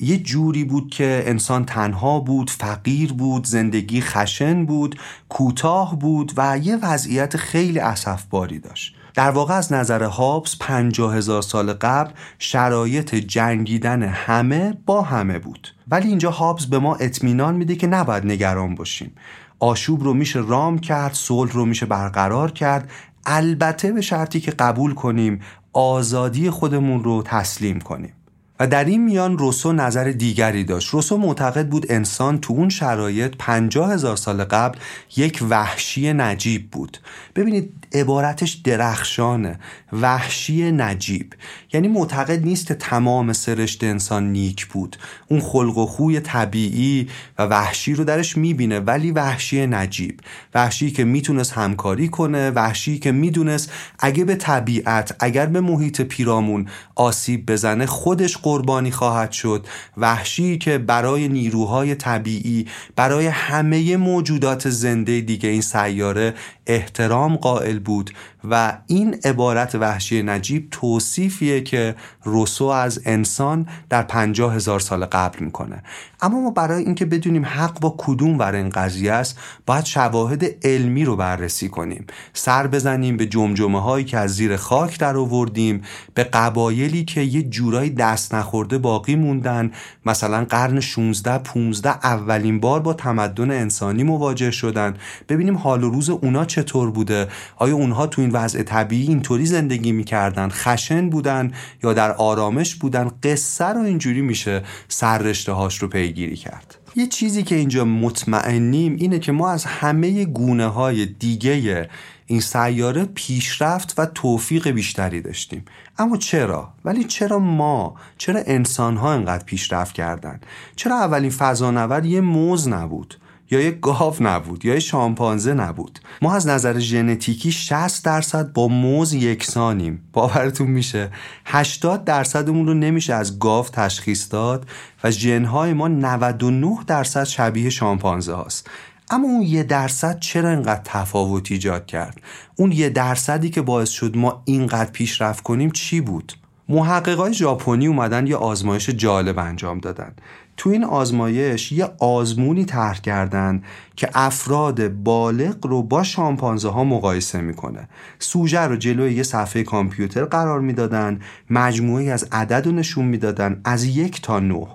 یه 0.00 0.18
جوری 0.18 0.64
بود 0.64 0.90
که 0.90 1.22
انسان 1.26 1.64
تنها 1.64 2.20
بود 2.20 2.50
فقیر 2.50 3.12
بود 3.12 3.46
زندگی 3.46 4.00
خشن 4.00 4.66
بود 4.66 4.98
کوتاه 5.28 5.98
بود 5.98 6.32
و 6.36 6.58
یه 6.58 6.76
وضعیت 6.76 7.36
خیلی 7.36 7.78
اسفباری 7.78 8.58
داشت. 8.58 8.94
در 9.14 9.30
واقع 9.30 9.54
از 9.54 9.72
نظر 9.72 10.02
هابز 10.02 10.56
پنجاه 10.60 11.16
هزار 11.16 11.42
سال 11.42 11.72
قبل 11.72 12.10
شرایط 12.38 13.14
جنگیدن 13.14 14.02
همه 14.02 14.74
با 14.86 15.02
همه 15.02 15.38
بود. 15.38 15.68
ولی 15.88 16.08
اینجا 16.08 16.30
هابز 16.30 16.66
به 16.66 16.78
ما 16.78 16.94
اطمینان 16.94 17.54
میده 17.54 17.76
که 17.76 17.86
نباید 17.86 18.26
نگران 18.26 18.74
باشیم. 18.74 19.12
آشوب 19.58 20.04
رو 20.04 20.14
میشه 20.14 20.38
رام 20.38 20.78
کرد 20.78 21.14
صلح 21.14 21.52
رو 21.52 21.66
میشه 21.66 21.86
برقرار 21.86 22.50
کرد. 22.50 22.90
البته 23.26 23.92
به 23.92 24.00
شرطی 24.00 24.40
که 24.40 24.50
قبول 24.50 24.94
کنیم 24.94 25.40
آزادی 25.72 26.50
خودمون 26.50 27.04
رو 27.04 27.22
تسلیم 27.22 27.80
کنیم. 27.80 28.12
و 28.60 28.66
در 28.66 28.84
این 28.84 29.04
میان 29.04 29.38
روسو 29.38 29.72
نظر 29.72 30.04
دیگری 30.04 30.64
داشت. 30.64 30.88
روسو 30.88 31.16
معتقد 31.16 31.68
بود 31.68 31.92
انسان 31.92 32.38
تو 32.38 32.52
اون 32.52 32.68
شرایط 32.68 33.32
پنجاه 33.38 33.92
هزار 33.92 34.16
سال 34.16 34.44
قبل 34.44 34.78
یک 35.16 35.42
وحشی 35.50 36.12
نجیب 36.12 36.70
بود. 36.70 36.98
ببینید 37.36 37.72
عبارتش 37.92 38.52
درخشانه. 38.52 39.58
وحشی 39.92 40.72
نجیب. 40.72 41.34
یعنی 41.72 41.88
معتقد 41.88 42.44
نیست 42.44 42.72
تمام 42.72 43.32
سرشت 43.32 43.84
انسان 43.84 44.32
نیک 44.32 44.66
بود. 44.66 44.96
اون 45.28 45.40
خلق 45.40 45.78
و 45.78 45.86
خوی 45.86 46.20
طبیعی 46.20 47.08
و 47.38 47.42
وحشی 47.42 47.94
رو 47.94 48.04
درش 48.04 48.36
می‌بینه 48.36 48.80
ولی 48.80 49.10
وحشی 49.10 49.66
نجیب. 49.66 50.20
وحشی 50.54 50.90
که 50.90 51.04
می‌تونست 51.04 51.52
همکاری 51.52 52.08
کنه 52.08 52.50
وحشی 52.50 52.98
که 52.98 53.12
می‌دونست 53.12 53.72
اگه 53.98 54.24
به 54.24 54.34
طبیعت 54.34 55.16
اگر 55.20 55.46
به 55.46 55.60
محیط 55.60 56.00
پیرامون 56.00 56.66
آسیب 56.94 57.46
بزنه 57.46 57.86
خودش 57.86 58.38
قربانی 58.50 58.90
خواهد 58.90 59.32
شد. 59.32 59.66
وحشی 59.96 60.58
که 60.58 60.78
برای 60.78 61.28
نیروهای 61.28 61.94
طبیعی 61.94 62.66
برای 62.96 63.26
همه 63.26 63.96
موجودات 63.96 64.70
زنده 64.70 65.20
دیگه 65.20 65.48
این 65.48 65.60
سیاره 65.60 66.34
احترام 66.66 67.36
قائل 67.36 67.78
بود. 67.78 68.10
و 68.50 68.78
این 68.86 69.16
عبارت 69.24 69.74
وحشی 69.74 70.22
نجیب 70.22 70.68
توصیفیه 70.70 71.60
که 71.60 71.94
روسو 72.24 72.64
از 72.64 73.00
انسان 73.04 73.66
در 73.88 74.02
پنجاه 74.02 74.54
هزار 74.54 74.80
سال 74.80 75.04
قبل 75.04 75.44
می‌کنه. 75.44 75.82
اما 76.22 76.40
ما 76.40 76.50
برای 76.50 76.84
اینکه 76.84 77.04
بدونیم 77.04 77.44
حق 77.44 77.80
با 77.80 77.94
کدوم 77.98 78.38
ور 78.38 78.54
این 78.54 78.68
قضیه 78.68 79.12
است 79.12 79.38
باید 79.66 79.84
شواهد 79.84 80.44
علمی 80.66 81.04
رو 81.04 81.16
بررسی 81.16 81.68
کنیم. 81.68 82.06
سر 82.32 82.66
بزنیم 82.66 83.16
به 83.16 83.26
جمجمه 83.26 83.82
هایی 83.82 84.04
که 84.04 84.18
از 84.18 84.34
زیر 84.34 84.56
خاک 84.56 84.98
در 84.98 85.16
آوردیم 85.16 85.82
به 86.14 86.24
قبایلی 86.24 87.04
که 87.04 87.20
یه 87.20 87.42
جورایی 87.42 87.90
دست 87.90 88.34
نخورده 88.34 88.78
باقی 88.78 89.14
موندن. 89.14 89.70
مثلا 90.06 90.44
قرن 90.44 90.80
16 90.80 91.38
15 91.38 91.90
اولین 91.90 92.60
بار 92.60 92.80
با 92.80 92.94
تمدن 92.94 93.50
انسانی 93.50 94.02
مواجه 94.02 94.50
شدن. 94.50 94.96
ببینیم 95.28 95.56
حال 95.56 95.84
و 95.84 95.90
روز 95.90 96.10
اونا 96.10 96.44
چطور 96.44 96.90
بوده؟ 96.90 97.28
آیا 97.56 97.74
اونها 97.74 98.06
تو 98.06 98.22
وضع 98.30 98.62
طبیعی 98.62 99.08
اینطوری 99.08 99.46
زندگی 99.46 99.92
می‌کردن. 99.92 100.48
خشن 100.48 101.10
بودن 101.10 101.52
یا 101.82 101.92
در 101.92 102.12
آرامش 102.12 102.74
بودن. 102.74 103.10
قصه 103.22 103.64
رو 103.64 103.80
اینجوری 103.80 104.20
میشه 104.20 104.62
سررشته 104.88 105.52
هاش 105.52 105.78
رو 105.78 105.88
پیگیری 105.88 106.36
کرد. 106.36 106.76
یه 106.96 107.06
چیزی 107.06 107.42
که 107.42 107.54
اینجا 107.54 107.84
مطمئنیم 107.84 108.96
اینه 108.98 109.18
که 109.18 109.32
ما 109.32 109.50
از 109.50 109.64
همه 109.64 110.24
گونه 110.24 110.66
های 110.66 111.06
دیگه 111.06 111.88
این 112.26 112.40
سیاره 112.40 113.04
پیشرفت 113.04 113.94
و 113.98 114.06
توفیق 114.06 114.68
بیشتری 114.68 115.20
داشتیم. 115.20 115.64
اما 115.98 116.16
چرا؟ 116.16 116.72
ولی 116.84 117.04
چرا 117.04 117.38
ما؟ 117.38 117.94
چرا 118.18 118.40
انسان 118.46 118.96
ها 118.96 119.12
انقدر 119.12 119.44
پیشرفت 119.44 119.94
کردن؟ 119.94 120.40
چرا 120.76 120.96
اولین 120.96 121.30
فضانورد 121.30 122.04
یه 122.04 122.20
موز 122.20 122.68
نبود؟ 122.68 123.19
یا 123.50 123.60
یک 123.60 123.80
گاو 123.80 124.14
نبود 124.20 124.64
یا 124.64 124.74
یک 124.74 124.80
شامپانزه 124.80 125.54
نبود. 125.54 126.00
ما 126.22 126.34
از 126.34 126.46
نظر 126.46 126.78
ژنتیکی 126.78 127.52
60 127.52 128.04
درصد 128.04 128.52
با 128.52 128.68
موز 128.68 129.12
یکسانیم. 129.12 130.02
باورتون 130.12 130.66
میشه؟ 130.66 131.10
80 131.44 132.04
درصدمون 132.04 132.66
رو 132.66 132.74
نمیشه 132.74 133.14
از 133.14 133.38
گاو 133.38 133.66
تشخیص 133.66 134.32
داد 134.32 134.66
و 135.04 135.10
ژنهای 135.10 135.72
ما 135.72 135.88
99 135.88 136.78
درصد 136.86 137.24
شبیه 137.24 137.70
شامپانزه 137.70 138.34
هاست. 138.34 138.70
اما 139.10 139.28
اون 139.28 139.42
یه 139.42 139.62
درصد 139.62 140.20
چرا 140.20 140.50
اینقدر 140.50 140.80
تفاوت 140.84 141.52
ایجاد 141.52 141.86
کرد؟ 141.86 142.20
اون 142.56 142.72
یه 142.72 142.88
درصدی 142.88 143.50
که 143.50 143.62
باعث 143.62 143.88
شد 143.90 144.16
ما 144.16 144.42
اینقدر 144.44 144.90
پیشرفت 144.90 145.42
کنیم 145.42 145.70
چی 145.70 146.00
بود؟ 146.00 146.32
محققای 146.68 147.34
ژاپنی 147.34 147.86
اومدن 147.86 148.26
یه 148.26 148.36
آزمایش 148.36 148.90
جالب 148.90 149.38
انجام 149.38 149.78
دادن. 149.78 150.12
تو 150.60 150.70
این 150.70 150.84
آزمایش 150.84 151.72
یه 151.72 151.88
آزمونی 151.98 152.64
طرح 152.64 153.00
کردن 153.00 153.62
که 153.96 154.08
افراد 154.14 154.88
بالغ 154.88 155.66
رو 155.66 155.82
با 155.82 156.02
شامپانزه 156.02 156.68
ها 156.68 156.84
مقایسه 156.84 157.40
می‌کنه. 157.40 157.88
سوژه 158.18 158.60
رو 158.60 158.76
جلوی 158.76 159.14
یه 159.14 159.22
صفحه 159.22 159.62
کامپیوتر 159.62 160.24
قرار 160.24 160.60
می‌دادن 160.60 161.20
مجموعی 161.50 162.10
از 162.10 162.28
عدد 162.32 162.66
رو 162.66 162.72
نشون 162.72 163.04
می‌دادن 163.04 163.60
از 163.64 163.84
یک 163.84 164.22
تا 164.22 164.40
نه. 164.40 164.66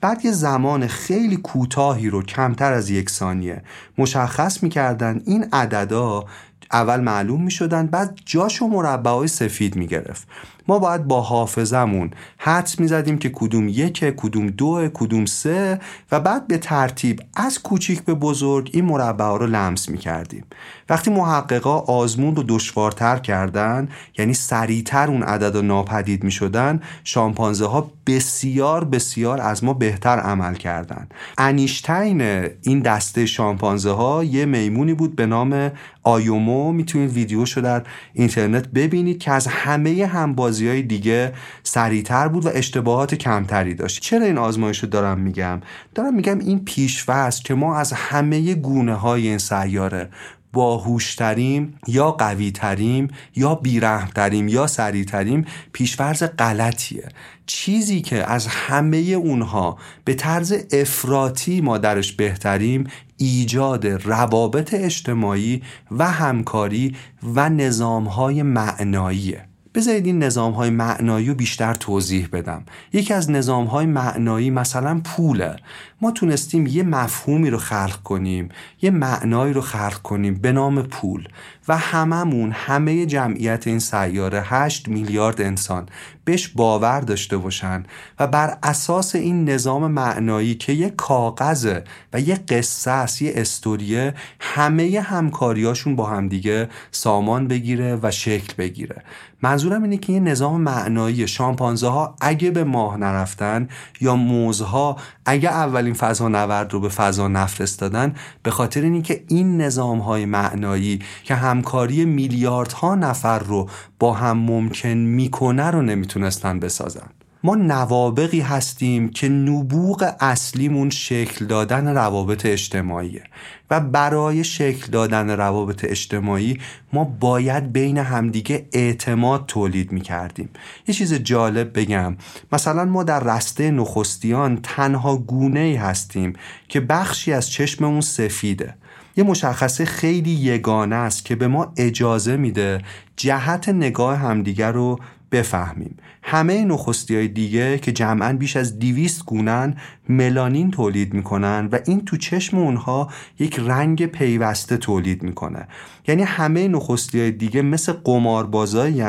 بعد 0.00 0.24
یه 0.24 0.32
زمان 0.32 0.86
خیلی 0.86 1.36
کوتاهی 1.36 2.10
رو 2.10 2.22
کمتر 2.22 2.72
از 2.72 2.90
یک 2.90 3.10
ثانیه 3.10 3.62
مشخص 3.98 4.62
می‌کردن 4.62 5.22
این 5.26 5.46
عددا 5.52 6.24
اول 6.72 7.00
معلوم 7.00 7.44
می‌شدن 7.44 7.86
بعد 7.86 8.18
جاشو 8.24 8.66
مربع 8.66 9.26
سفید 9.26 9.76
می‌گرفت. 9.76 10.28
ما 10.68 10.78
باید 10.78 11.04
با 11.04 11.20
حافظمون 11.20 12.10
حدس 12.38 12.80
می‌زدیم 12.80 13.18
که 13.18 13.28
کدوم 13.28 13.68
یک 13.68 13.98
کدوم 14.16 14.46
دو 14.46 14.88
کدوم 14.94 15.24
سه 15.24 15.80
و 16.12 16.20
بعد 16.20 16.46
به 16.46 16.58
ترتیب 16.58 17.20
از 17.36 17.62
کوچیک 17.62 18.02
به 18.02 18.14
بزرگ 18.14 18.70
این 18.72 18.84
مربع 18.84 19.24
رو 19.24 19.46
لمس 19.46 19.88
می‌کردیم. 19.88 20.44
وقتی 20.88 21.10
محققا 21.10 21.78
آزمون 21.78 22.36
رو 22.36 22.42
دشوارتر 22.48 23.18
کردن 23.18 23.88
یعنی 24.18 24.34
سریعتر 24.34 25.08
اون 25.08 25.22
عدد 25.22 25.56
ناپدید 25.56 26.24
می‌شدن 26.24 26.80
شامپانزه 27.04 27.66
ها 27.66 27.90
بسیار 28.06 28.84
بسیار 28.84 29.40
از 29.40 29.64
ما 29.64 29.74
بهتر 29.74 30.18
عمل 30.18 30.54
کردن. 30.54 31.08
انیشتین 31.38 32.20
این 32.62 32.80
دسته 32.80 33.26
شامپانزه 33.26 33.90
ها 33.90 34.24
یه 34.24 34.44
میمونی 34.44 34.94
بود 34.94 35.16
به 35.16 35.26
نام 35.26 35.70
آیومو. 36.02 36.72
می‌تونید 36.72 37.12
ویدیوشو 37.12 37.60
در 37.60 37.82
اینترنت 38.12 38.68
ببینید 38.68 39.18
که 39.18 39.32
از 39.32 39.46
همه 39.46 40.06
همبازی 40.06 40.61
های 40.68 40.82
دیگه 40.82 41.32
سریعتر 41.62 42.28
بود 42.28 42.46
و 42.46 42.50
اشتباهات 42.54 43.14
کمتری 43.14 43.74
داشت. 43.74 44.02
چرا 44.02 44.26
این 44.26 44.38
آزمایش 44.38 44.78
رو 44.78 44.88
دارم 44.88 45.20
میگم؟ 45.20 45.60
دارم 45.94 46.14
میگم 46.14 46.38
این 46.38 46.64
پیشفرض 46.64 47.40
که 47.40 47.54
ما 47.54 47.76
از 47.76 47.92
همه 47.92 48.54
گونه 48.54 48.94
های 48.94 49.28
این 49.28 49.38
سیاره 49.38 50.08
باهوشتریم 50.52 51.78
یا 51.86 52.10
قویتریم 52.10 53.08
یا 53.36 53.54
بیرحمتریم 53.54 54.48
یا 54.48 54.66
سریعتریم 54.66 55.44
پیشفرز 55.72 56.22
غلطیه. 56.38 57.08
چیزی 57.46 58.00
که 58.00 58.30
از 58.30 58.46
همه 58.46 58.96
اونها 58.96 59.78
به 60.04 60.14
طرز 60.14 60.54
افراطی 60.72 61.60
ما 61.60 61.78
درش 61.78 62.12
بهتریم 62.12 62.86
ایجاد 63.16 63.86
روابط 63.86 64.74
اجتماعی 64.74 65.62
و 65.90 66.10
همکاری 66.10 66.96
و 67.22 67.48
نظامهای 67.48 68.42
معناییه. 68.42 69.51
بذارید 69.74 70.06
این 70.06 70.22
نظام 70.22 70.52
های 70.52 70.70
معنایی 70.70 71.26
رو 71.26 71.34
بیشتر 71.34 71.74
توضیح 71.74 72.28
بدم. 72.32 72.64
یکی 72.92 73.14
از 73.14 73.30
نظام 73.30 73.64
های 73.64 73.86
معنایی 73.86 74.50
مثلا 74.50 75.00
پوله. 75.04 75.56
ما 76.02 76.10
تونستیم 76.10 76.66
یه 76.66 76.82
مفهومی 76.82 77.50
رو 77.50 77.58
خلق 77.58 78.02
کنیم 78.02 78.48
یه 78.82 78.90
معنایی 78.90 79.52
رو 79.52 79.60
خلق 79.60 80.02
کنیم 80.02 80.34
به 80.34 80.52
نام 80.52 80.82
پول 80.82 81.28
و 81.68 81.76
هممون 81.76 82.52
همه 82.52 83.06
جمعیت 83.06 83.66
این 83.66 83.78
سیاره 83.78 84.42
8 84.44 84.88
میلیارد 84.88 85.40
انسان 85.40 85.88
بهش 86.24 86.48
باور 86.48 87.00
داشته 87.00 87.36
باشن 87.36 87.82
و 88.20 88.26
بر 88.26 88.58
اساس 88.62 89.14
این 89.14 89.50
نظام 89.50 89.90
معنایی 89.90 90.54
که 90.54 90.72
یه 90.72 90.90
کاغذه 90.90 91.84
و 92.12 92.20
یه 92.20 92.34
قصه 92.34 92.90
است 92.90 93.22
یه 93.22 93.32
استوریه 93.36 94.14
همه 94.40 95.00
همکاریاشون 95.00 95.96
با 95.96 96.06
همدیگه 96.06 96.68
سامان 96.90 97.48
بگیره 97.48 97.98
و 98.02 98.10
شکل 98.10 98.54
بگیره. 98.58 99.02
منظورم 99.42 99.82
اینه 99.82 99.96
که 99.96 100.12
یه 100.12 100.20
نظام 100.20 100.60
معنایی 100.60 101.28
شامپانزه 101.28 101.88
ها 101.88 102.16
اگه 102.20 102.50
به 102.50 102.64
ماه 102.64 102.96
نرفتن 102.96 103.68
یا 104.00 104.16
موزها 104.16 104.96
اگه 105.26 105.50
اولین 105.50 105.94
فضا 105.94 106.28
نورد 106.28 106.72
رو 106.72 106.80
به 106.80 106.88
فضا 106.88 107.28
نفرستادن 107.28 108.14
به 108.42 108.50
خاطر 108.50 108.80
اینی 108.80 109.02
که 109.02 109.24
این 109.28 109.60
نظام 109.60 109.98
های 109.98 110.24
معنایی 110.24 110.98
که 111.24 111.34
همکاری 111.34 112.04
میلیاردها 112.04 112.94
نفر 112.94 113.38
رو 113.38 113.68
با 113.98 114.12
هم 114.12 114.38
ممکن 114.38 114.88
می‌کنه 114.88 115.70
رو 115.70 115.82
نمی‌تونستن 115.82 116.60
بسازن. 116.60 117.08
ما 117.44 117.54
نوابقی 117.54 118.40
هستیم 118.40 119.08
که 119.08 119.28
نبوغ 119.28 120.14
اصلیمون 120.20 120.90
شکل 120.90 121.46
دادن 121.46 121.88
روابط 121.88 122.46
اجتماعیه. 122.46 123.22
و 123.70 123.80
برای 123.80 124.44
شکل 124.44 124.90
دادن 124.90 125.30
روابط 125.30 125.84
اجتماعی 125.84 126.58
ما 126.92 127.04
باید 127.04 127.72
بین 127.72 127.98
همدیگه 127.98 128.68
اعتماد 128.72 129.46
تولید 129.46 129.92
می 129.92 130.00
کردیم 130.00 130.48
یه 130.88 130.94
چیز 130.94 131.14
جالب 131.14 131.78
بگم. 131.78 132.16
مثلا 132.52 132.84
ما 132.84 133.02
در 133.02 133.20
رسته 133.20 133.70
نخستیان 133.70 134.58
تنها 134.62 135.16
گونه 135.16 135.78
هستیم 135.80 136.32
که 136.68 136.80
بخشی 136.80 137.32
از 137.32 137.50
چشممون 137.50 138.00
سفیده. 138.00 138.74
یه 139.16 139.24
مشخصه 139.24 139.84
خیلی 139.84 140.30
یگانه 140.30 140.96
است 140.96 141.24
که 141.24 141.36
به 141.36 141.48
ما 141.48 141.72
اجازه 141.76 142.36
میده 142.36 142.82
جهت 143.16 143.68
نگاه 143.68 144.18
همدیگر 144.18 144.72
رو 144.72 144.98
بفهمیم. 145.32 145.96
همه 146.22 146.64
نخستی 146.64 147.16
های 147.16 147.28
دیگه 147.28 147.78
که 147.78 147.92
جمعا 147.92 148.32
بیش 148.32 148.56
از 148.56 148.78
دیویست 148.78 149.24
گونن 149.24 149.76
ملانین 150.08 150.70
تولید 150.70 151.14
می‌کنن 151.14 151.68
و 151.72 151.78
این 151.86 152.04
تو 152.04 152.16
چشم 152.16 152.58
اونها 152.58 153.10
یک 153.38 153.58
رنگ 153.58 154.06
پیوسته 154.06 154.76
تولید 154.76 155.22
می‌کنه. 155.22 155.68
یعنی 156.08 156.22
همه 156.22 156.68
نخستی 156.68 157.20
های 157.20 157.30
دیگه 157.30 157.62
مثل 157.62 157.92
قماربازایی 157.92 159.02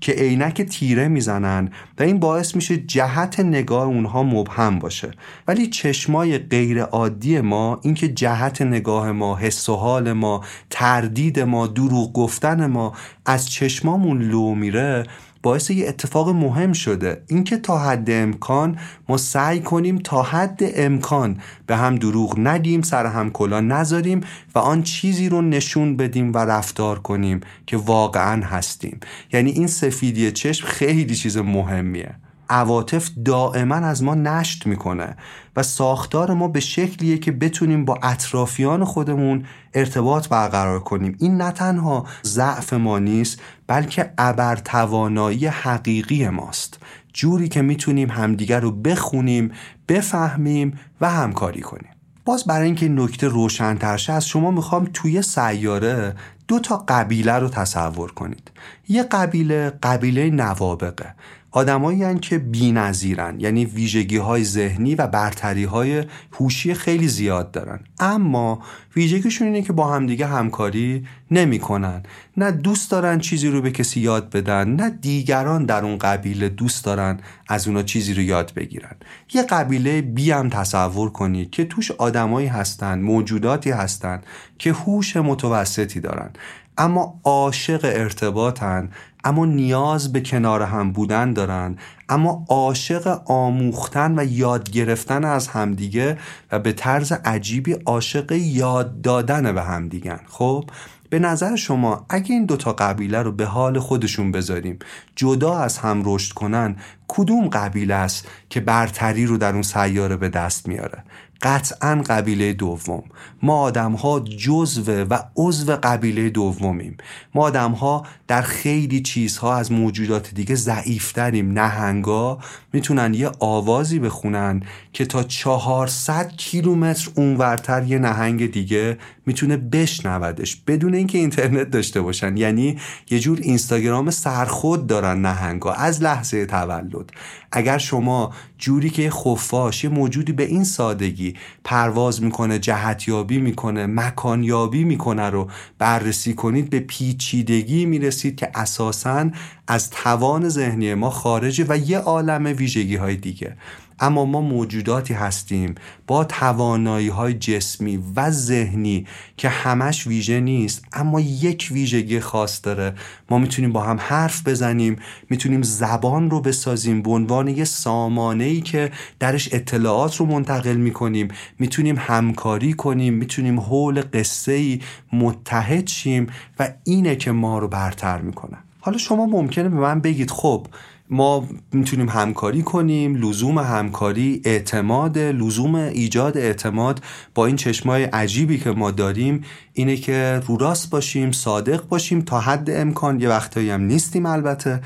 که 0.00 0.12
عینک 0.12 0.62
تیره 0.62 1.08
می‌زنن 1.08 1.70
و 1.98 2.02
این 2.02 2.18
باعث 2.18 2.54
میشه 2.54 2.76
جهت 2.76 3.40
نگاه 3.40 3.86
اونها 3.86 4.22
مبهم 4.22 4.78
باشه. 4.78 5.10
ولی 5.48 5.66
چشمای 5.66 6.38
غیر 6.38 6.82
عادی 6.82 7.40
ما 7.40 7.80
اینکه 7.82 8.08
جهت 8.08 8.62
نگاه 8.62 9.12
ما 9.12 9.36
حس 9.36 9.68
و 9.68 9.76
حال 9.76 10.12
ما 10.12 10.44
تردید 10.70 11.40
ما 11.40 11.66
دروغ 11.66 12.12
گفتن 12.12 12.66
ما 12.66 12.92
از 13.26 13.50
چشمامون 13.50 14.22
لو 14.22 14.54
میره 14.54 15.04
باعث 15.42 15.70
یه 15.70 15.88
اتفاق 15.88 16.28
مهم 16.28 16.72
شده. 16.72 17.22
اینکه 17.26 17.56
تا 17.56 17.78
حد 17.78 18.10
امکان 18.10 18.78
ما 19.08 19.16
سعی 19.16 19.60
کنیم 19.60 19.98
تا 19.98 20.22
حد 20.22 20.60
امکان 20.62 21.40
به 21.66 21.76
هم 21.76 21.96
دروغ 21.96 22.34
ندیم 22.38 22.82
سر 22.82 23.06
هم 23.06 23.30
کلا 23.30 23.60
نذاریم 23.60 24.20
و 24.54 24.58
آن 24.58 24.82
چیزی 24.82 25.28
رو 25.28 25.42
نشون 25.42 25.96
بدیم 25.96 26.32
و 26.32 26.38
رفتار 26.38 26.98
کنیم 26.98 27.40
که 27.66 27.76
واقعا 27.76 28.44
هستیم. 28.44 29.00
یعنی 29.32 29.50
این 29.50 29.66
سفیدی 29.66 30.32
چشم 30.32 30.66
خیلی 30.66 31.14
چیز 31.14 31.36
مهمیه. 31.36 32.14
عواطف 32.50 33.10
دائما 33.24 33.74
از 33.74 34.02
ما 34.02 34.14
نشت 34.14 34.66
می‌کنه 34.66 35.16
و 35.56 35.62
ساختار 35.62 36.34
ما 36.34 36.48
به 36.48 36.60
شکلیه 36.60 37.18
که 37.18 37.32
بتونیم 37.32 37.84
با 37.84 37.98
اطرافیان 38.02 38.84
خودمون 38.84 39.44
ارتباط 39.74 40.28
برقرار 40.28 40.80
کنیم. 40.80 41.16
این 41.20 41.36
نه 41.36 41.50
تنها 41.50 42.06
ضعف 42.24 42.72
ما 42.72 42.98
نیست 42.98 43.40
بلکه 43.68 44.12
ابرتوانایی 44.18 45.46
حقیقی 45.46 46.28
ماست. 46.28 46.78
جوری 47.12 47.48
که 47.48 47.62
می‌تونیم 47.62 48.10
همدیگر 48.10 48.60
رو 48.60 48.70
بخونیم 48.70 49.52
بفهمیم 49.88 50.78
و 51.00 51.10
همکاری 51.10 51.60
کنیم. 51.60 51.90
باز 52.24 52.44
برای 52.44 52.66
اینکه 52.66 52.88
نکته 52.88 53.28
روشنتر 53.28 53.96
شه 53.96 54.12
از 54.12 54.26
شما 54.26 54.50
می‌خوام 54.50 54.88
توی 54.92 55.22
سیاره 55.22 56.14
دو 56.48 56.58
تا 56.58 56.84
قبیله 56.88 57.32
رو 57.32 57.48
تصور 57.48 58.12
کنید. 58.12 58.50
یه 58.88 59.02
قبیله 59.02 59.72
قبیله 59.82 60.30
نوابقه. 60.30 61.14
آدمایی 61.50 62.18
که 62.18 62.38
بی‌نظیرن 62.38 63.40
یعنی 63.40 63.64
ویژگی 63.64 64.16
های 64.16 64.44
ذهنی 64.44 64.94
و 64.94 65.06
برتری 65.06 65.64
های 65.64 66.04
هوشی 66.32 66.74
خیلی 66.74 67.08
زیاد 67.08 67.50
دارن. 67.50 67.80
اما 68.00 68.62
ویژگیشون 68.96 69.46
اینه 69.46 69.62
که 69.62 69.72
با 69.72 69.92
همدیگه 69.92 70.26
همکاری 70.26 71.06
نمی‌کنن. 71.30 72.02
نه 72.36 72.50
دوست 72.50 72.90
دارن 72.90 73.18
چیزی 73.18 73.48
رو 73.48 73.62
به 73.62 73.70
کسی 73.70 74.00
یاد 74.00 74.30
بدن 74.30 74.68
نه 74.68 74.90
دیگران 74.90 75.64
در 75.64 75.84
اون 75.84 75.98
قبیله 75.98 76.48
دوست 76.48 76.84
دارن 76.84 77.18
از 77.48 77.68
اونا 77.68 77.82
چیزی 77.82 78.14
رو 78.14 78.22
یاد 78.22 78.52
بگیرن. 78.56 78.96
یه 79.34 79.42
قبیله 79.42 80.02
بی 80.02 80.30
هم 80.30 80.48
تصور 80.48 81.10
کنید 81.10 81.50
که 81.50 81.64
توش 81.64 81.90
آدمایی 81.90 82.46
هستن 82.46 82.98
موجوداتی 82.98 83.70
هستن 83.70 84.20
که 84.58 84.72
هوش 84.72 85.16
متوسطی 85.16 86.00
دارن. 86.00 86.30
اما 86.78 87.20
عاشق 87.24 87.80
ارتباطن 87.84 88.90
اما 89.24 89.46
نیاز 89.46 90.12
به 90.12 90.20
کنار 90.20 90.62
هم 90.62 90.92
بودن 90.92 91.32
دارن 91.32 91.76
اما 92.08 92.44
عاشق 92.48 93.22
آموختن 93.26 94.18
و 94.18 94.24
یاد 94.24 94.70
گرفتن 94.70 95.24
از 95.24 95.48
همدیگه 95.48 96.18
و 96.52 96.58
به 96.58 96.72
طرز 96.72 97.12
عجیبی 97.12 97.72
عاشق 97.72 98.32
یاد 98.32 99.00
دادن 99.00 99.52
به 99.52 99.62
همدیگن. 99.62 100.20
خب 100.26 100.70
به 101.10 101.18
نظر 101.18 101.56
شما 101.56 102.06
اگه 102.08 102.32
این 102.32 102.46
دوتا 102.46 102.72
قبیله 102.72 103.22
رو 103.22 103.32
به 103.32 103.44
حال 103.44 103.78
خودشون 103.78 104.32
بذاریم 104.32 104.78
جدا 105.16 105.58
از 105.58 105.78
هم 105.78 106.02
رشد 106.04 106.32
کنن 106.32 106.76
کدوم 107.08 107.48
قبیله 107.48 107.94
است 107.94 108.28
که 108.50 108.60
برتری 108.60 109.26
رو 109.26 109.36
در 109.36 109.52
اون 109.52 109.62
سیاره 109.62 110.16
به 110.16 110.28
دست 110.28 110.68
میاره؟ 110.68 111.04
قطعا 111.42 112.02
قبیله 112.06 112.52
دوم. 112.52 113.02
ما 113.42 113.60
آدم 113.60 113.92
ها 113.92 114.20
جزو 114.20 114.92
و 114.92 115.18
عضو 115.36 115.76
قبیله 115.82 116.30
دومیم. 116.30 116.96
ما 117.34 117.42
آدم 117.42 117.72
ها 117.72 118.06
در 118.28 118.42
خیلی 118.42 119.02
چیزها 119.02 119.56
از 119.56 119.72
موجودات 119.72 120.34
دیگه 120.34 120.54
ضعیفتریم. 120.54 121.52
نهنگا 121.52 122.38
می‌تونن 122.72 123.14
یه 123.14 123.30
آوازی 123.40 123.98
بخونن 123.98 124.62
که 124.92 125.04
تا 125.04 125.22
400 125.22 126.32
کیلومتر 126.36 127.10
اونورتر 127.14 127.84
یه 127.84 127.98
نهنگ 127.98 128.52
دیگه 128.52 128.98
می‌تونه 129.26 129.56
بشنودش 129.56 130.56
بدون 130.56 130.94
اینکه 130.94 131.18
اینترنت 131.18 131.70
داشته 131.70 132.00
باشن. 132.00 132.36
یعنی 132.36 132.78
یه 133.10 133.18
جور 133.18 133.38
اینستاگرام 133.42 134.10
سرخود 134.10 134.86
دارن 134.86 135.20
نهنگا 135.20 135.72
از 135.72 136.02
لحظه 136.02 136.46
تولد. 136.46 137.10
اگر 137.52 137.78
شما 137.78 138.32
جوری 138.58 138.90
که 138.90 139.10
خفاش 139.10 139.84
یه 139.84 139.90
موجودی 139.90 140.32
به 140.32 140.44
این 140.44 140.64
سادگی 140.64 141.27
پرواز 141.64 142.22
می‌کنه 142.22 142.58
جهتیابی 142.58 143.38
می‌کنه 143.38 143.86
مکانیابی 143.86 144.84
می‌کنه 144.84 145.30
رو 145.30 145.48
بررسی 145.78 146.34
کنید 146.34 146.70
به 146.70 146.80
پیچیدگی 146.80 147.86
می‌رسید 147.86 148.36
که 148.36 148.50
اساسا 148.54 149.30
از 149.68 149.90
توان 149.90 150.48
ذهنی 150.48 150.94
ما 150.94 151.10
خارجه 151.10 151.66
و 151.68 151.78
یه 151.78 151.98
عالم 151.98 152.44
ویژگی 152.44 152.96
های 152.96 153.16
دیگه. 153.16 153.56
اما 154.00 154.24
ما 154.24 154.40
موجوداتی 154.40 155.14
هستیم 155.14 155.74
با 156.06 156.24
توانایی 156.24 157.08
های 157.08 157.34
جسمی 157.34 158.02
و 158.16 158.30
ذهنی 158.30 159.06
که 159.36 159.48
همش 159.48 160.06
ویژه 160.06 160.40
نیست 160.40 160.84
اما 160.92 161.20
یک 161.20 161.68
ویژگی 161.72 162.20
خاص 162.20 162.60
داره. 162.62 162.94
ما 163.30 163.38
می‌تونیم 163.38 163.72
با 163.72 163.82
هم 163.82 163.96
حرف 164.00 164.48
بزنیم 164.48 164.96
می‌تونیم 165.30 165.62
زبان 165.62 166.30
رو 166.30 166.40
بسازیم 166.40 167.02
به 167.02 167.10
عنوان 167.10 167.48
یه 167.48 167.64
سامانه 167.64 168.44
ای 168.44 168.60
که 168.60 168.90
درش 169.18 169.48
اطلاعات 169.52 170.16
رو 170.16 170.26
منتقل 170.26 170.76
می‌کنیم. 170.76 171.28
می‌تونیم 171.58 171.96
همکاری 171.98 172.72
کنیم 172.72 173.14
می‌تونیم 173.14 173.60
حول 173.60 174.02
قصه 174.12 174.52
ای 174.52 174.80
متحد 175.12 175.86
شیم 175.86 176.26
و 176.58 176.68
اینه 176.84 177.16
که 177.16 177.32
ما 177.32 177.58
رو 177.58 177.68
برتر 177.68 178.20
می‌کنه. 178.20 178.58
حالا 178.80 178.98
شما 178.98 179.26
ممکنه 179.26 179.68
به 179.68 179.76
من 179.76 180.00
بگید 180.00 180.30
خب 180.30 180.66
ما 181.10 181.48
می‌تونیم 181.72 182.08
همکاری 182.08 182.62
کنیم 182.62 183.14
لزوم 183.14 183.58
همکاری 183.58 184.42
اعتماد 184.44 185.18
لزوم 185.18 185.74
ایجاد 185.74 186.36
اعتماد 186.36 187.02
با 187.34 187.46
این 187.46 187.56
چشمای 187.56 188.04
عجیبی 188.04 188.58
که 188.58 188.70
ما 188.70 188.90
داریم 188.90 189.44
اینه 189.72 189.96
که 189.96 190.40
رو 190.46 190.56
راست 190.56 190.90
باشیم 190.90 191.32
صادق 191.32 191.88
باشیم 191.88 192.20
تا 192.20 192.40
حد 192.40 192.70
امکان. 192.70 193.20
یه 193.20 193.28
وقتایی 193.28 193.70
هم 193.70 193.82
نیستیم 193.82 194.26
البته. 194.26 194.80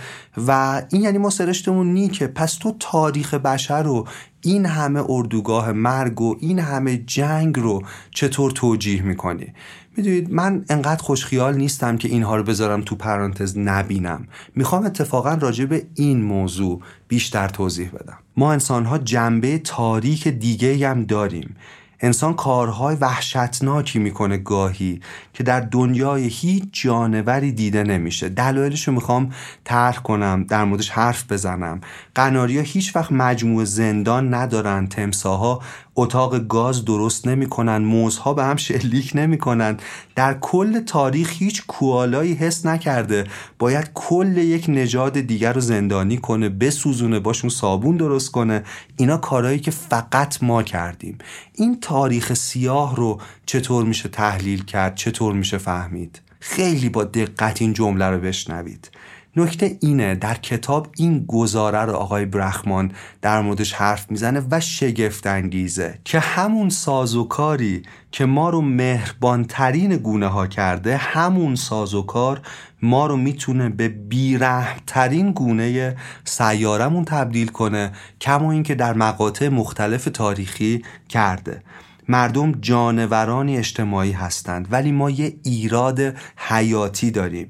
و 0.47 0.83
این 0.91 1.03
یعنی 1.03 1.19
ما 1.19 1.31
سرشتمون 1.31 1.93
نی 1.93 2.09
که 2.09 2.27
پس 2.27 2.55
تو 2.55 2.77
تاریخ 2.81 3.35
بشر 3.35 3.83
رو 3.83 4.09
این 4.41 4.67
همه 4.67 5.03
اردوگاه 5.09 5.73
مرگ 5.73 6.21
و 6.21 6.37
این 6.41 6.59
همه 6.59 6.97
جنگ 6.97 7.59
رو 7.59 7.83
چطور 8.11 8.51
توجیه 8.51 9.03
می‌کنی؟ 9.03 9.53
می‌دونید 9.97 10.31
من 10.31 10.65
انقدر 10.69 11.03
خوشخیال 11.03 11.57
نیستم 11.57 11.97
که 11.97 12.09
اینها 12.09 12.37
رو 12.37 12.43
بذارم 12.43 12.83
تو 12.83 12.97
پرانتز 12.97 13.59
نبینم. 13.59 14.29
می‌خوام 14.55 14.87
اتفاقا 14.87 15.35
راجع 15.35 15.65
به 15.65 15.87
این 15.95 16.23
موضوع 16.23 16.81
بیشتر 17.09 17.49
توضیح 17.49 17.91
بدم. 17.91 18.19
ما 18.37 18.53
انسانها 18.53 18.99
جنبه 18.99 19.59
تاریک 19.59 20.29
دیگه 20.29 20.89
هم 20.89 21.05
داریم. 21.05 21.57
انسان 22.05 22.35
کارهای 22.35 22.97
وحشتناکی 22.97 23.99
می‌کنه 23.99 24.37
گاهی 24.37 25.01
که 25.35 25.43
در 25.45 25.61
دنیای 25.61 26.25
هیچ 26.25 26.65
جانوری 26.73 27.53
دیده 27.53 27.83
نمیشه. 27.83 28.29
دلایلش 28.29 28.89
رو 28.89 28.95
می‌خوام 28.95 29.33
طرح 29.65 29.97
کنم 29.97 30.45
در 30.49 30.65
موردش 30.65 30.91
حرف 30.91 31.33
بزنم. 31.33 31.81
قناریا 32.15 32.63
هیچ 32.63 32.97
وقت 32.97 33.13
مجموع 33.13 33.65
زندان 33.65 34.35
ندارن 34.35 34.87
تمساها 34.87 35.63
اتاق 35.97 36.39
گاز 36.39 36.85
درست 36.85 37.29
نمی‌کنن 37.29 37.77
موزها 37.77 38.35
به 38.35 38.45
هم 38.45 38.57
شلیک 38.57 39.13
نمی‌کنن. 39.15 39.77
در 40.15 40.35
کل 40.41 40.81
تاریخ 40.81 41.33
هیچ 41.33 41.67
کوالایی 41.67 42.33
حس 42.33 42.67
نکرده. 42.67 43.25
باید 43.59 43.91
کل 43.95 44.37
یک 44.37 44.65
نژاد 44.69 45.21
دیگر 45.21 45.53
رو 45.53 45.61
زندانی 45.61 46.19
کنه 46.19 46.49
بسوزونه 46.49 47.21
باشون 47.21 47.51
صابون 47.51 47.97
درست 47.97 48.31
کنه. 48.31 48.63
اینا 48.97 49.17
کارهایی 49.17 49.59
که 49.59 49.71
فقط 49.71 50.43
ما 50.43 50.63
کردیم. 50.63 51.19
این 51.55 51.81
تاریخ 51.81 52.35
سیاه 52.35 52.97
رو 52.97 53.21
چطور 53.47 53.85
میشه 53.85 54.09
تحلیل 54.09 54.65
کرد؟ 54.65 54.95
چطور 54.95 55.35
میشه 55.35 55.59
فهمید؟ 55.59 56.21
خیلی 56.41 56.89
با 56.89 57.05
دقت 57.05 57.63
این 57.63 57.73
جمله 57.73 58.05
رو 58.05 58.19
بشنوید. 58.19 58.91
نکته 59.37 59.79
اینه 59.81 60.15
در 60.15 60.35
کتاب 60.35 60.89
این 60.97 61.25
گزاره 61.29 61.79
رو 61.79 61.93
آقای 61.93 62.27
برخمان 62.27 62.93
در 63.23 63.41
موردش 63.43 63.73
حرف 63.73 64.11
می‌زنه 64.11 64.43
و 64.51 64.61
شگفت 64.61 65.27
انگیزه 65.27 65.99
که 66.05 66.19
همون 66.19 66.69
سازوکاری 66.69 67.83
که 68.11 68.27
ما 68.27 68.51
رو 68.51 68.61
مهربانترین 68.61 69.97
گونه 69.97 70.27
ها 70.27 70.47
کرده 70.47 70.97
همون 70.97 71.55
سازوکار 71.55 72.41
ما 72.83 73.07
رو 73.07 73.17
می‌تونه 73.17 73.69
به 73.69 73.89
بیرحمترین 73.89 75.33
گونه 75.33 75.97
سیاره‌مون 76.25 77.05
تبدیل 77.05 77.49
کنه 77.49 77.93
کما 78.21 78.53
اینکه 78.53 78.75
در 78.75 78.95
مقاطع 78.95 79.49
مختلف 79.49 80.05
تاریخی 80.05 80.83
کرده. 81.09 81.63
مردم 82.09 82.53
جانورانی 82.53 83.59
اجتماعی 83.59 84.13
هستند 84.13 84.69
ولی 84.71 84.93
ما 84.93 85.11
یه 85.11 85.35
ایراد 85.43 86.01
حیاتی 86.37 87.11
داریم. 87.11 87.49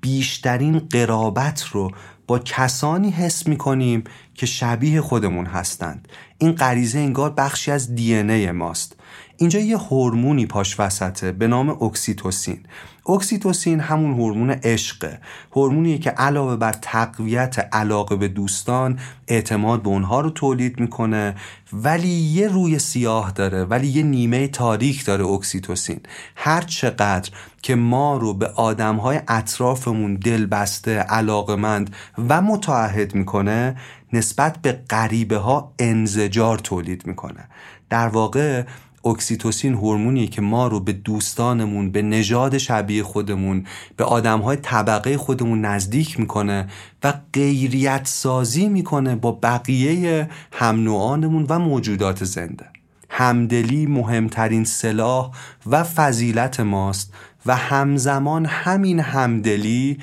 بیشترین 0.00 0.78
قرابت 0.78 1.64
رو 1.72 1.90
با 2.26 2.38
کسانی 2.38 3.10
حس 3.10 3.46
می‌کنیم 3.46 4.04
که 4.34 4.46
شبیه 4.46 5.00
خودمون 5.00 5.46
هستند. 5.46 6.08
این 6.38 6.52
غریزه 6.52 6.98
انگار 6.98 7.30
بخشی 7.30 7.70
از 7.70 7.94
دی‌ان‌ای 7.94 8.50
ماست. 8.52 8.96
اینجا 9.36 9.58
یه 9.58 9.78
هورمونی 9.78 10.46
پاش 10.46 10.80
وسطه 10.80 11.32
به 11.32 11.46
نام 11.46 11.82
اکسیتوسین. 11.82 12.62
اکسیتوسین 13.10 13.80
همون 13.80 14.12
هورمون 14.12 14.50
عشقه. 14.50 15.20
هورمونیه 15.52 15.98
که 15.98 16.10
علاوه 16.10 16.56
بر 16.56 16.72
تقویت 16.72 17.68
علاقه 17.72 18.16
به 18.16 18.28
دوستان 18.28 18.98
اعتماد 19.28 19.82
به 19.82 19.88
اونها 19.88 20.20
رو 20.20 20.30
تولید 20.30 20.80
می‌کنه 20.80 21.34
ولی 21.72 22.08
یه 22.08 22.48
روی 22.48 22.78
سیاه 22.78 23.30
داره 23.30 23.64
ولی 23.64 23.86
یه 23.86 24.02
نیمه 24.02 24.48
تاریک 24.48 25.04
داره 25.04 25.26
اکسیتوسین. 25.26 26.00
هر 26.36 26.60
چقدر 26.60 27.30
که 27.62 27.74
ما 27.74 28.16
رو 28.16 28.34
به 28.34 28.46
آدمهای 28.46 29.20
اطرافمون 29.28 30.14
دلبسته 30.14 30.98
علاقمند 30.98 31.94
و 32.28 32.42
متعهد 32.42 33.14
می‌کنه 33.14 33.76
نسبت 34.12 34.58
به 34.62 34.72
غریبه 34.90 35.36
ها 35.36 35.72
انزجار 35.78 36.58
تولید 36.58 37.06
می‌کنه. 37.06 37.48
در 37.90 38.08
واقع 38.08 38.64
اکسیتوسین 39.04 39.74
هورمونی 39.74 40.26
که 40.26 40.42
ما 40.42 40.66
رو 40.66 40.80
به 40.80 40.92
دوستانمون 40.92 41.90
به 41.90 42.02
نژاد 42.02 42.58
شبیه 42.58 43.02
خودمون 43.02 43.66
به 43.96 44.04
آدمهای 44.04 44.56
طبقه 44.56 45.16
خودمون 45.16 45.60
نزدیک 45.60 46.20
می‌کنه 46.20 46.66
و 47.04 47.14
غیریت 47.32 48.02
سازی 48.04 48.68
می‌کنه 48.68 49.16
با 49.16 49.32
بقیه 49.42 50.28
هم 50.52 50.84
نوعانمون 50.84 51.46
و 51.48 51.58
موجودات 51.58 52.24
زنده. 52.24 52.66
همدلی 53.10 53.86
مهمترین 53.86 54.64
سلاح 54.64 55.30
و 55.66 55.84
فضیلت 55.84 56.60
ماست 56.60 57.14
و 57.46 57.56
همزمان 57.56 58.46
همین 58.46 59.00
همدلی 59.00 59.98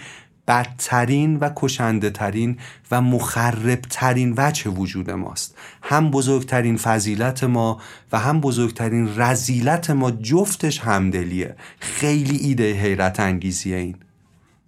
بدترین 0.47 1.37
و 1.37 1.49
کشنده 1.55 2.09
ترین 2.09 2.57
و 2.91 3.01
مخرب 3.01 3.81
ترین 3.81 4.33
وجه 4.37 4.71
وجود 4.71 5.11
ماست. 5.11 5.57
هم 5.81 6.11
بزرگترین 6.11 6.77
فضیلت 6.77 7.43
ما 7.43 7.81
و 8.11 8.19
هم 8.19 8.41
بزرگترین 8.41 9.09
رزیلت 9.17 9.89
ما 9.89 10.11
جفتش 10.11 10.79
همدلیه. 10.79 11.55
خیلی 11.79 12.37
ایده 12.37 12.73
حیرت 12.73 13.19
انگیزیه 13.19 13.77
این. 13.77 13.95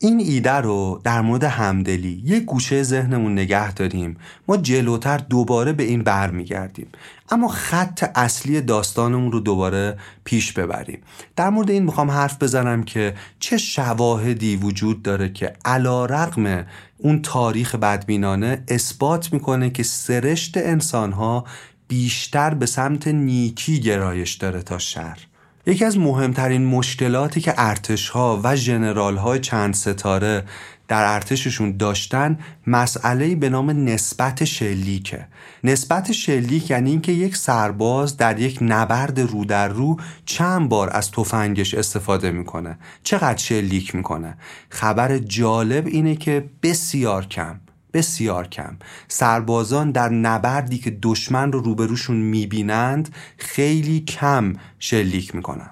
این 0.02 0.20
ایده 0.20 0.52
رو 0.52 1.02
در 1.04 1.22
مورد 1.22 1.44
همدلی 1.44 2.22
یه 2.26 2.40
گوشه 2.40 2.84
ذهنمون 2.84 3.34
نگه 3.34 3.74
داریم. 3.74 4.18
ما 4.48 4.58
جلوتر 4.58 5.18
دوباره 5.18 5.74
به 5.74 5.84
این 5.84 6.04
برمیگردیم 6.04 6.88
اما 7.30 7.48
خط 7.48 8.12
اصلی 8.16 8.62
داستانمون 8.62 9.32
رو 9.32 9.40
دوباره 9.40 9.98
پیش 10.24 10.54
ببریم. 10.54 11.00
در 11.36 11.50
مورد 11.50 11.70
این 11.70 11.84
می‌خوام 11.84 12.12
حرف 12.12 12.44
بزنم 12.44 12.84
که 12.84 13.16
چه 13.40 13.58
شواهدی 13.58 14.56
وجود 14.56 15.04
داره 15.04 15.30
که 15.30 15.54
علا 15.66 16.06
رقم 16.06 16.66
اون 16.98 17.22
تاریخ 17.22 17.76
بدبینانه 17.76 18.64
اثبات 18.68 19.34
می‌کنه 19.34 19.70
که 19.70 19.84
سرشت 19.84 20.58
انسانها 20.58 21.46
بیشتر 21.88 22.54
به 22.54 22.66
سمت 22.66 23.08
نیکی 23.08 23.80
گرایش 23.80 24.34
داره 24.34 24.62
تا 24.62 24.78
شر 24.78 25.18
یکی 25.66 25.86
از 25.86 25.98
مهمترین 25.98 26.66
مشکلاتی 26.66 27.42
که 27.42 27.54
ارتش 27.58 28.10
ها 28.10 28.42
و 28.44 28.56
جنرال 28.56 29.18
های 29.18 29.40
چند 29.40 29.74
ستاره 29.74 30.44
در 30.88 31.14
ارتششون 31.14 31.78
داشتن 31.78 32.40
مسئله 32.68 33.36
به 33.36 33.50
نام 33.50 33.70
نسبت 33.70 34.44
شلیکه. 34.44 35.28
نسبت 35.64 36.12
شلیک 36.12 36.72
یعنی 36.72 36.90
اینکه 36.90 37.12
یک 37.12 37.36
سرباز 37.36 38.18
در 38.18 38.40
یک 38.40 38.58
نبرد 38.62 39.20
رو 39.20 39.46
در 39.46 39.68
رو 39.68 39.98
چند 40.26 40.70
بار 40.70 40.90
از 40.90 41.12
تفنگش 41.12 41.74
استفاده 41.74 42.32
می‌کنه. 42.32 42.78
چقدر 43.04 43.38
شلیک 43.38 43.96
می‌کنه؟ 43.96 44.38
خبر 44.70 45.18
جالب 45.18 45.88
اینه 45.88 46.16
که 46.16 46.50
بسیار 46.64 47.26
کم. 47.26 47.60
بسیار 47.94 48.48
کم. 48.48 48.78
سربازان 49.08 49.92
در 49.92 50.10
نبردی 50.10 50.78
که 50.78 50.98
دشمن 51.02 51.52
رو 51.52 51.60
روبروشون 51.60 52.18
می‌بینند 52.18 53.16
خیلی 53.38 54.00
کم 54.00 54.54
شلیک 54.80 55.36
می‌کنن. 55.36 55.70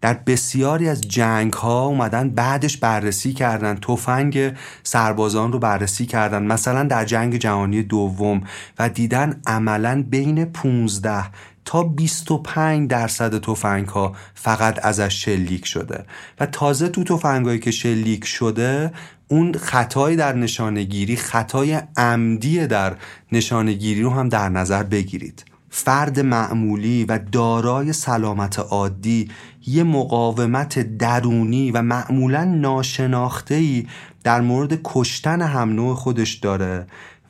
در 0.00 0.14
بسیاری 0.14 0.88
از 0.88 1.00
جنگ 1.00 1.52
ها 1.52 1.84
اومدن 1.84 2.30
بعدش 2.30 2.76
بررسی 2.76 3.32
کردن 3.32 3.74
تفنگ 3.74 4.52
سربازان 4.82 5.52
رو 5.52 5.58
بررسی 5.58 6.06
کردن 6.06 6.42
مثلا 6.42 6.84
در 6.84 7.04
جنگ 7.04 7.36
جهانی 7.36 7.82
دوم 7.82 8.40
و 8.78 8.88
دیدن 8.88 9.40
عملا 9.46 10.04
بین 10.10 10.44
15 10.44 11.24
تا 11.64 11.82
25 11.82 12.90
درصد 12.90 13.40
تفنگ 13.40 13.88
ها 13.88 14.12
فقط 14.34 14.84
ازش 14.86 15.24
شلیک 15.24 15.66
شده. 15.66 16.04
و 16.40 16.46
تازه 16.46 16.88
تو 16.88 17.04
تفنگایی 17.04 17.58
که 17.58 17.70
شلیک 17.70 18.24
شده 18.24 18.92
اون 19.28 19.52
خطایی 19.52 20.16
در 20.16 20.32
نشانگیری 20.32 21.16
خطای 21.16 21.82
عمدی 21.96 22.66
در 22.66 22.96
نشانگیری 23.32 24.02
رو 24.02 24.10
هم 24.10 24.28
در 24.28 24.48
نظر 24.48 24.82
بگیرید. 24.82 25.44
فرد 25.70 26.20
معمولی 26.20 27.04
و 27.04 27.18
دارای 27.32 27.92
سلامت 27.92 28.58
عادی 28.58 29.30
یه 29.66 29.82
مقاومت 29.82 30.96
درونی 30.98 31.70
و 31.70 31.82
معمولا 31.82 32.44
ناشناختهی 32.44 33.88
در 34.24 34.40
مورد 34.40 34.80
کشتن 34.84 35.42
هم 35.42 35.70
نوع 35.72 35.94
خودش 35.94 36.34
داره 36.34 36.86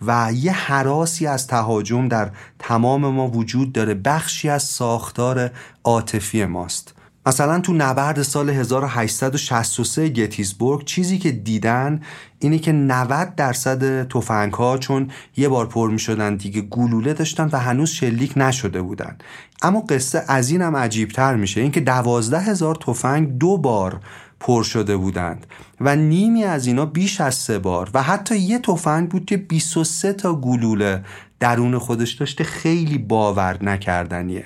و 0.07 0.33
یه 0.35 0.53
حراسی 0.53 1.27
از 1.27 1.47
تهاجم 1.47 2.09
در 2.09 2.31
تمام 2.59 3.07
ما 3.07 3.29
وجود 3.29 3.73
داره 3.73 3.95
بخشی 3.95 4.49
از 4.49 4.63
ساختار 4.63 5.51
عاطفی 5.85 6.45
ماست. 6.45 6.95
مثلا 7.27 7.61
تو 7.61 7.73
نبرد 7.73 8.23
سال 8.23 8.51
1863 8.51 10.09
گتیسبورگ 10.09 10.85
چیزی 10.85 11.19
که 11.19 11.33
دیدن 11.33 12.01
اینه 12.39 12.59
که 12.59 12.73
90 12.73 13.35
درصد 13.35 14.09
توفنگ 14.09 14.53
ها 14.53 14.79
چون 14.79 15.11
یه 15.37 15.49
بار 15.49 15.67
پر 15.67 15.91
می 15.91 15.99
شدن 15.99 16.37
دیگه 16.37 16.61
گلوله 16.61 17.15
داشتن 17.15 17.49
و 17.53 17.59
هنوز 17.59 17.91
شلیک 17.91 18.33
نشده 18.37 18.83
بودن. 18.83 19.19
اما 19.63 19.81
قصه 19.81 20.25
از 20.29 20.51
این 20.51 20.63
هم 20.63 20.77
عجیب 20.77 21.09
تر 21.09 21.37
میشه 21.37 21.61
اینکه 21.61 21.81
دوازده 21.81 22.41
هزار 22.41 22.75
تفنگ 22.75 23.39
دو 23.39 23.59
بار 23.59 24.01
پر 24.41 24.63
شده 24.63 24.97
بودند 24.97 25.47
و 25.81 25.97
نیمی 25.97 26.45
از 26.45 26.67
اینا 26.67 26.87
بیش 26.87 27.21
از 27.21 27.35
سه 27.35 27.59
بار 27.59 27.91
و 27.95 28.03
حتی 28.03 28.39
یه 28.39 28.59
تفنگ 28.59 29.09
بود 29.09 29.25
که 29.25 29.37
23 29.37 30.13
تا 30.13 30.35
گلوله 30.35 31.05
درون 31.41 31.79
خودش 31.79 32.13
داشته 32.13 32.45
خیلی 32.45 32.99
باور 32.99 33.65
نکردنیه. 33.65 34.45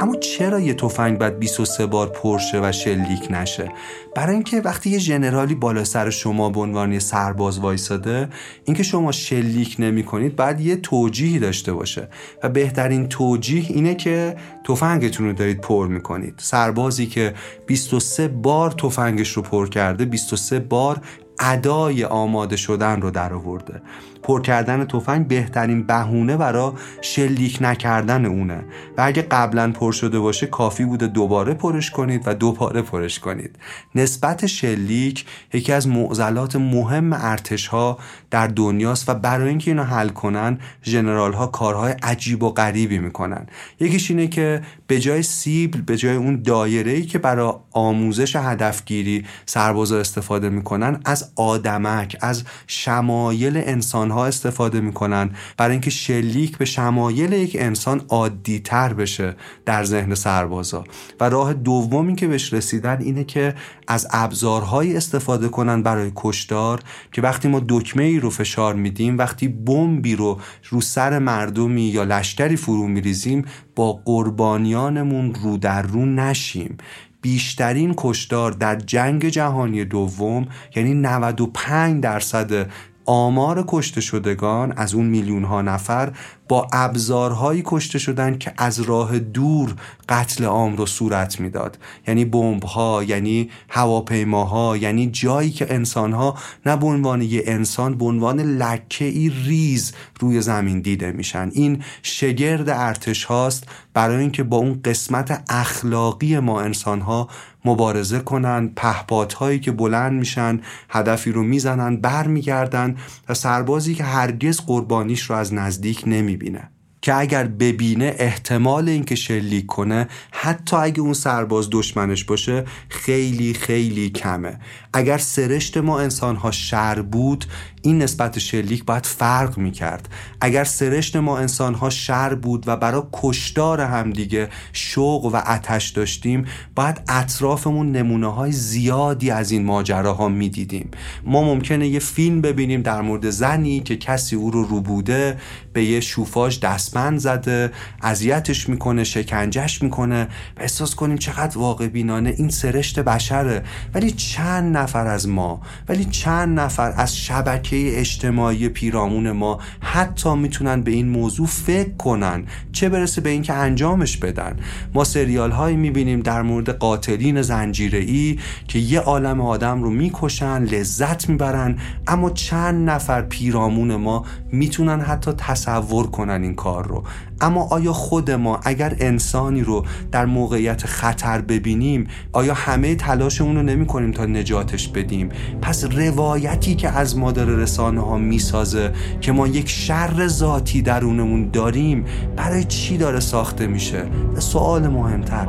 اما 0.00 0.16
چرا 0.16 0.60
یه 0.60 0.74
تفنگ 0.74 1.18
باید 1.18 1.38
23 1.38 1.86
بار 1.86 2.08
پرشه 2.08 2.60
و 2.62 2.72
شلیک 2.72 3.26
نشه؟ 3.30 3.72
برای 4.16 4.34
اینکه 4.34 4.60
وقتی 4.60 4.90
یه 4.90 4.98
ژنرالی 4.98 5.54
بالا 5.54 5.84
سر 5.84 6.10
شما 6.10 6.50
به 6.50 6.60
عنوان 6.60 6.98
سرباز 6.98 7.58
وایساده 7.58 8.28
اینکه 8.64 8.82
شما 8.82 9.12
شلیک 9.12 9.76
نمی 9.78 10.04
کنید 10.04 10.36
بعد 10.36 10.60
یه 10.60 10.76
توجیهی 10.76 11.38
داشته 11.38 11.72
باشه. 11.72 12.08
و 12.42 12.48
بهترین 12.48 13.08
توجیه 13.08 13.64
اینه 13.68 13.94
که 13.94 14.36
تفنگتون 14.64 15.26
رو 15.26 15.32
دارید 15.32 15.60
پر 15.60 15.88
می‌کنید. 15.88 16.34
سربازی 16.36 17.06
که 17.06 17.34
23 17.66 18.28
بار 18.28 18.70
تفنگش 18.70 19.32
رو 19.32 19.42
پر 19.42 19.68
کرده 19.68 20.04
23 20.04 20.58
بار 20.58 21.00
ادای 21.40 22.04
آماده 22.04 22.56
شدن 22.56 23.00
رو 23.00 23.10
در 23.10 23.34
آورده. 23.34 23.82
پر 24.24 24.42
کردن 24.42 24.84
تفنگ 24.84 25.28
بهترین 25.28 25.82
بهونه 25.82 26.36
برای 26.36 26.72
شلیک 27.00 27.58
نکردن 27.60 28.24
اونه. 28.24 28.64
و 28.98 29.02
اگه 29.02 29.22
قبلا 29.22 29.72
پر 29.72 29.92
شده 29.92 30.18
باشه 30.18 30.46
کافی 30.46 30.84
بوده 30.84 31.06
دوباره 31.06 31.54
پرش 31.54 31.90
کنید 31.90 32.22
و 32.26 32.34
دوباره 32.34 32.82
پرش 32.82 33.18
کنید. 33.18 33.56
نسبت 33.94 34.46
شلیک 34.46 35.24
یکی 35.52 35.72
از 35.72 35.88
معضلات 35.88 36.56
مهم 36.56 37.12
ارتش 37.12 37.66
ها 37.66 37.98
در 38.30 38.46
دنیاست 38.46 39.08
و 39.08 39.14
برای 39.14 39.48
اینکه 39.48 39.70
اینو 39.70 39.82
حل 39.82 40.08
کنن 40.08 40.58
ژنرال 40.84 41.32
ها 41.32 41.46
کارهای 41.46 41.92
عجیب 42.02 42.42
و 42.42 42.50
غریبی 42.50 42.98
می‌کنن. 42.98 43.46
یکیش 43.80 44.10
اینه 44.10 44.26
که 44.26 44.62
به 44.86 45.00
جای 45.00 45.22
سیبل 45.22 45.80
به 45.80 45.96
جای 45.96 46.16
اون 46.16 46.42
دایره 46.42 46.92
ای 46.92 47.02
که 47.02 47.18
برای 47.18 47.52
آموزش 47.72 48.36
هدفگیری 48.36 49.24
سربازا 49.46 49.98
استفاده 49.98 50.48
می‌کنن 50.48 51.00
از 51.04 51.30
آدمک 51.36 52.16
از 52.20 52.44
شمایل 52.66 53.56
انسان 53.56 54.13
ها 54.14 54.26
استفاده 54.26 54.80
می‌کنن 54.80 55.30
برای 55.56 55.72
اینکه 55.72 55.90
شلیک 55.90 56.58
به 56.58 56.64
شمایل 56.64 57.32
یک 57.32 57.56
انسان 57.60 58.02
عادی 58.08 58.58
تر 58.58 58.92
بشه 58.92 59.36
در 59.66 59.84
ذهن 59.84 60.14
سربازا. 60.14 60.84
و 61.20 61.28
راه 61.28 61.54
دومی 61.54 62.14
که 62.14 62.26
بهش 62.26 62.52
رسیدن 62.52 63.00
اینه 63.00 63.24
که 63.24 63.54
از 63.88 64.06
ابزارهایی 64.10 64.96
استفاده 64.96 65.48
کنن 65.48 65.82
برای 65.82 66.12
کشتار 66.14 66.80
که 67.12 67.22
وقتی 67.22 67.48
ما 67.48 67.62
دکمه 67.68 68.02
ای 68.02 68.20
رو 68.20 68.30
فشار 68.30 68.74
میدیم 68.74 69.18
وقتی 69.18 69.48
بمبی 69.48 70.16
رو 70.16 70.40
رو 70.68 70.80
سر 70.80 71.18
مردمی 71.18 71.82
یا 71.82 72.04
لشکری 72.04 72.56
فرو 72.56 72.86
میریزیم 72.86 73.44
با 73.76 73.92
قربانیانمون 73.92 75.34
رو 75.34 75.56
در 75.56 75.82
رو 75.82 76.06
نشیم. 76.06 76.76
بیشترین 77.24 77.94
کشتار 77.96 78.52
در 78.52 78.76
جنگ 78.76 79.28
جهانی 79.28 79.84
دوم 79.84 80.46
یعنی 80.76 80.94
95 80.94 82.02
درصد 82.02 82.70
آمار 83.06 83.64
کشته 83.68 84.00
شدگان 84.00 84.72
از 84.72 84.94
اون 84.94 85.06
میلیون 85.06 85.44
ها 85.44 85.62
نفر 85.62 86.12
با 86.48 86.68
ابزارهایی 86.72 87.62
کشته 87.64 87.98
شدن 87.98 88.38
که 88.38 88.52
از 88.58 88.80
راه 88.80 89.18
دور 89.18 89.74
قتل 90.08 90.44
عام 90.44 90.76
رو 90.76 90.86
صورت 90.86 91.40
می‌داد. 91.40 91.78
یعنی 92.08 92.24
بمب 92.24 92.64
ها 92.64 93.04
یعنی 93.04 93.50
هواپیماها 93.68 94.76
یعنی 94.76 95.10
جایی 95.10 95.50
که 95.50 95.74
انسان 95.74 96.12
ها 96.12 96.38
نه 96.66 96.76
به 96.76 96.86
عنوان 96.86 97.22
یه 97.22 97.42
انسان 97.46 97.94
به 97.94 98.04
عنوان 98.04 98.40
لکه 98.40 99.04
ای 99.04 99.32
ریز 99.44 99.92
روی 100.20 100.40
زمین 100.40 100.80
دیده 100.80 101.12
میشن. 101.12 101.50
این 101.52 101.82
شگرد 102.02 102.68
ارتش 102.68 103.24
هاست 103.24 103.68
برای 103.94 104.20
اینکه 104.20 104.42
با 104.42 104.56
اون 104.56 104.80
قسمت 104.84 105.42
اخلاقی 105.48 106.38
ما 106.38 106.60
انسان 106.60 107.00
ها 107.00 107.28
مبارزه 107.64 108.18
کنن 108.18 108.70
پهپات 108.76 109.32
هایی 109.32 109.60
که 109.60 109.72
بلند 109.72 110.12
میشن 110.12 110.60
هدفی 110.88 111.32
رو 111.32 111.42
می‌زنن 111.42 111.96
برمیگردن 111.96 112.96
و 113.28 113.34
سربازی 113.34 113.94
که 113.94 114.04
هرگز 114.04 114.60
قربانیش 114.60 115.22
رو 115.22 115.36
از 115.36 115.54
نزدیک 115.54 116.02
نمی‌بینه 116.34 116.70
که 117.02 117.14
اگر 117.14 117.44
ببینه 117.44 118.14
احتمال 118.18 118.88
اینکه 118.88 119.14
شلیک 119.14 119.66
کنه 119.66 120.08
حتی 120.32 120.76
اگه 120.76 121.00
اون 121.00 121.12
سرباز 121.12 121.68
دشمنش 121.70 122.24
باشه 122.24 122.64
خیلی 122.88 123.54
خیلی 123.54 124.10
کمه. 124.10 124.58
اگر 124.96 125.18
سرشت 125.18 125.76
ما 125.76 126.00
انسان 126.00 126.36
ها 126.36 126.50
شر 126.50 127.02
بود 127.02 127.44
این 127.82 128.02
نسبت 128.02 128.38
شلیک 128.38 128.84
باید 128.84 129.06
فرق 129.06 129.58
می 129.58 129.70
کرد 129.70 130.08
اگر 130.40 130.64
سرشت 130.64 131.16
ما 131.16 131.38
انسان 131.38 131.74
ها 131.74 131.90
شر 131.90 132.34
بود 132.34 132.64
و 132.66 132.76
برای 132.76 133.02
کشدار 133.12 133.80
همدیگه 133.80 134.48
شوق 134.72 135.24
و 135.24 135.40
اتش 135.46 135.88
داشتیم 135.88 136.44
باید 136.74 137.00
اطرافمون 137.08 137.92
نمونه 137.92 138.32
های 138.32 138.52
زیادی 138.52 139.30
از 139.30 139.50
این 139.50 139.64
ماجراها 139.64 140.28
می 140.28 140.48
دیدیم 140.48 140.90
ما 141.24 141.42
ممکنه 141.42 141.88
یه 141.88 141.98
فیلم 141.98 142.40
ببینیم 142.40 142.82
در 142.82 143.00
مورد 143.00 143.30
زنی 143.30 143.80
که 143.80 143.96
کسی 143.96 144.36
او 144.36 144.50
رو 144.50 144.64
رو 144.64 144.80
بوده 144.80 145.38
به 145.72 145.84
یه 145.84 146.00
شوفاژ 146.00 146.60
دستبند 146.60 147.18
زده 147.18 147.70
اذیتش 148.02 148.68
می‌کنه 148.68 149.04
شکنجش 149.04 149.82
می‌کنه. 149.82 150.28
و 150.56 150.60
احساس 150.60 150.94
کنیم 150.94 151.18
چقدر 151.18 151.58
واقع 151.58 151.88
بینانه 151.88 152.34
این 152.38 152.48
سرشت 152.48 153.00
بشره. 153.00 153.64
ولی 153.94 154.10
چند 154.10 154.76
نفر 154.84 155.06
از 155.06 155.28
ما 155.28 155.60
ولی 155.88 156.04
چند 156.04 156.60
نفر 156.60 156.92
از 156.96 157.16
شبکه 157.16 158.00
اجتماعی 158.00 158.68
پیرامون 158.68 159.30
ما 159.30 159.58
حتی 159.80 160.34
می‌تونن 160.34 160.80
به 160.82 160.90
این 160.90 161.08
موضوع 161.08 161.46
فکر 161.46 161.96
کنن 161.96 162.44
چه 162.72 162.88
برسه 162.88 163.20
به 163.20 163.30
اینکه 163.30 163.52
انجامش 163.52 164.16
بدن. 164.16 164.56
ما 164.94 165.04
سریال 165.04 165.50
هایی 165.50 165.76
می‌بینیم 165.76 166.20
در 166.20 166.42
مورد 166.42 166.70
قاتلین 166.70 167.42
زنجیره 167.42 167.98
ای 167.98 168.38
که 168.68 168.78
یه 168.78 169.00
عالم 169.00 169.40
آدم 169.40 169.82
رو 169.82 169.90
می‌کشن 169.90 170.62
لذت 170.62 171.28
می‌برن 171.28 171.78
اما 172.06 172.30
چند 172.30 172.90
نفر 172.90 173.22
پیرامون 173.22 173.96
ما 173.96 174.24
می‌تونن 174.52 175.00
حتی 175.00 175.32
تصور 175.32 176.06
کنن 176.06 176.42
این 176.42 176.54
کار 176.54 176.86
رو. 176.88 177.04
اما 177.40 177.68
آیا 177.70 177.92
خود 177.92 178.30
ما 178.30 178.60
اگر 178.64 178.96
انسانی 179.00 179.62
رو 179.62 179.84
در 180.12 180.26
موقعیت 180.26 180.86
خطر 180.86 181.40
ببینیم 181.40 182.06
آیا 182.32 182.54
همه 182.54 182.94
تلاشمون 182.94 183.56
رو 183.56 183.62
نمی 183.62 183.86
کنیم 183.86 184.10
تا 184.10 184.24
نجاتش 184.24 184.88
بدیم 184.88 185.28
پس 185.62 185.84
روایتی 185.84 186.74
که 186.74 186.88
از 186.88 187.18
ما 187.18 187.32
داره 187.32 187.56
رسانه 187.56 188.00
ها 188.00 188.16
می‌سازه 188.16 188.92
که 189.20 189.32
ما 189.32 189.46
یک 189.46 189.68
شر 189.68 190.26
ذاتی 190.26 190.82
درونمون 190.82 191.50
داریم 191.50 192.04
برای 192.36 192.64
چی 192.64 192.96
داره 192.98 193.20
ساخته 193.20 193.66
میشه 193.66 194.06
سوال 194.38 194.88
مهمتر 194.88 195.48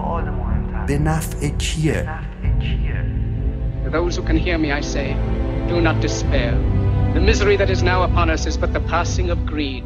به 0.87 0.99
نفع 0.99 1.47
کیه 1.47 2.09
can 4.25 4.37
hear 4.37 4.57
me, 4.57 4.71
I 4.71 4.81
say, 4.81 5.07
do 5.69 5.79
not 5.79 6.01
despair. 6.01 6.51
The 7.13 7.21
misery 7.21 7.55
that 7.57 7.69
is 7.69 7.81
now 7.83 8.03
upon 8.03 8.29
us 8.29 8.45
is 8.45 8.57
but 8.57 8.73
the 8.73 8.81
passing 8.81 9.29
of 9.29 9.45
greed. 9.45 9.85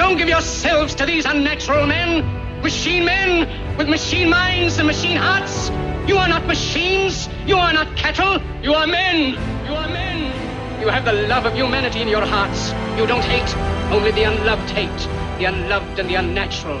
Don't 0.00 0.16
give 0.16 0.30
yourselves 0.30 0.94
to 0.94 1.04
these 1.04 1.26
unnatural 1.26 1.86
men, 1.86 2.24
machine 2.62 3.04
men 3.04 3.76
with 3.76 3.86
machine 3.86 4.30
minds 4.30 4.78
and 4.78 4.86
machine 4.86 5.18
hearts. 5.18 5.68
You 6.08 6.16
are 6.16 6.26
not 6.26 6.46
machines, 6.46 7.28
you 7.46 7.56
are 7.56 7.74
not 7.74 7.94
cattle, 7.98 8.40
you 8.62 8.72
are 8.72 8.86
men, 8.86 9.34
you 9.66 9.74
are 9.74 9.88
men. 9.88 10.80
You 10.80 10.88
have 10.88 11.04
the 11.04 11.12
love 11.28 11.44
of 11.44 11.52
humanity 11.52 12.00
in 12.00 12.08
your 12.08 12.24
hearts. 12.24 12.72
You 12.98 13.06
don't 13.06 13.22
hate, 13.22 13.54
only 13.92 14.10
the 14.12 14.22
unloved 14.22 14.70
hate, 14.70 15.00
the 15.38 15.44
unloved 15.44 15.98
and 15.98 16.08
the 16.08 16.14
unnatural. 16.14 16.80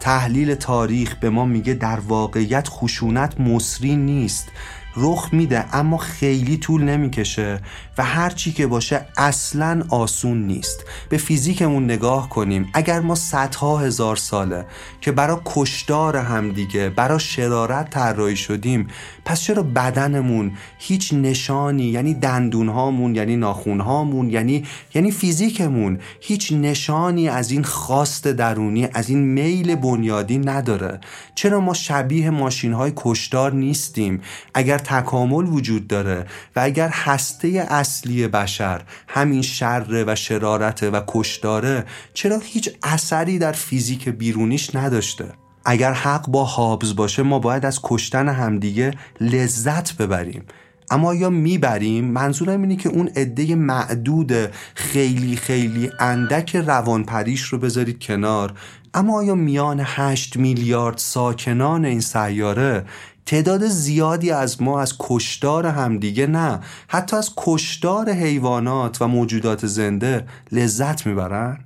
تحلیل 0.00 0.54
تاریخ 0.54 1.14
به 1.14 1.30
ما 1.30 1.44
میگه 1.44 1.74
در 1.74 2.00
واقعیت 2.00 2.68
خشونت 2.68 3.40
مصری 3.40 3.96
نیست. 3.96 4.48
رخ 4.96 5.28
میده 5.32 5.76
اما 5.76 5.96
خیلی 5.96 6.56
طول 6.56 6.82
نمی‌کشه 6.82 7.60
و 7.98 8.04
هر 8.04 8.30
چی 8.30 8.52
که 8.52 8.66
باشه 8.66 9.06
اصلا 9.16 9.82
آسون 9.88 10.46
نیست. 10.46 10.84
به 11.08 11.16
فیزیکمون 11.16 11.84
نگاه 11.84 12.28
کنیم. 12.28 12.68
اگر 12.74 13.00
ما 13.00 13.14
صدها 13.14 13.78
هزار 13.78 14.16
ساله 14.16 14.66
که 15.00 15.12
برا 15.12 15.42
کشدار 15.44 16.16
همدیگه 16.16 16.88
برا 16.88 17.18
شرارت 17.18 17.90
طراحی 17.90 18.36
شدیم 18.36 18.86
پس 19.24 19.40
چرا 19.40 19.62
بدنمون 19.62 20.52
هیچ 20.78 21.14
نشانی 21.14 21.84
یعنی 21.84 22.14
دندونهامون 22.14 23.14
یعنی 23.14 23.36
ناخونهامون 23.36 24.30
یعنی 24.30 24.64
یعنی 24.94 25.10
فیزیکمون 25.10 25.98
هیچ 26.20 26.52
نشانی 26.52 27.28
از 27.28 27.50
این 27.50 27.64
خواست 27.64 28.28
درونی 28.28 28.88
از 28.92 29.08
این 29.08 29.18
میل 29.18 29.74
بنیادی 29.74 30.38
نداره؟ 30.38 31.00
چرا 31.34 31.60
ما 31.60 31.74
شبیه 31.74 32.30
ماشین 32.30 32.72
های 32.72 32.92
کشدار 32.96 33.52
نیستیم؟ 33.52 34.20
اگر 34.54 34.78
تکامل 34.80 35.46
وجود 35.46 35.86
داره 35.86 36.26
و 36.56 36.60
اگر 36.60 36.88
هسته 36.88 37.48
اصلی 37.70 38.28
بشر 38.28 38.82
همین 39.08 39.42
شر 39.42 40.04
و 40.06 40.14
شرارت 40.14 40.82
و 40.82 41.02
کشداره 41.06 41.84
چرا 42.14 42.38
هیچ 42.38 42.70
اثری 42.82 43.38
در 43.38 43.52
فیزیک 43.52 44.08
بیرونیش 44.08 44.74
نداشته؟ 44.74 45.24
اگر 45.64 45.92
حق 45.92 46.28
با 46.28 46.44
حابز 46.44 46.96
باشه 46.96 47.22
ما 47.22 47.38
باید 47.38 47.66
از 47.66 47.80
کشتن 47.82 48.28
همدیگه 48.28 48.90
لذت 49.20 49.96
ببریم. 49.96 50.44
اما 50.90 51.14
یا 51.14 51.30
می‌بریم؟ 51.30 52.04
منظورم 52.04 52.62
اینه 52.62 52.76
که 52.76 52.88
اون 52.88 53.08
عده 53.16 53.54
معدود 53.54 54.32
خیلی 54.74 55.36
خیلی 55.36 55.90
اندک 55.98 56.56
روانپریش 56.56 57.42
رو 57.42 57.58
بذارید 57.58 58.00
کنار. 58.00 58.54
اما 58.94 59.18
آیا 59.18 59.34
میان 59.34 59.80
8 59.84 60.36
میلیارد 60.36 60.98
ساکنان 60.98 61.84
این 61.84 62.00
سیاره 62.00 62.84
تعداد 63.26 63.66
زیادی 63.66 64.30
از 64.30 64.62
ما 64.62 64.80
از 64.80 64.94
کشدار 65.00 65.66
همدیگه 65.66 66.26
نه 66.26 66.60
حتی 66.88 67.16
از 67.16 67.30
کشدار 67.36 68.10
حیوانات 68.10 69.02
و 69.02 69.08
موجودات 69.08 69.66
زنده 69.66 70.26
لذت 70.52 71.06
می‌برن. 71.06 71.64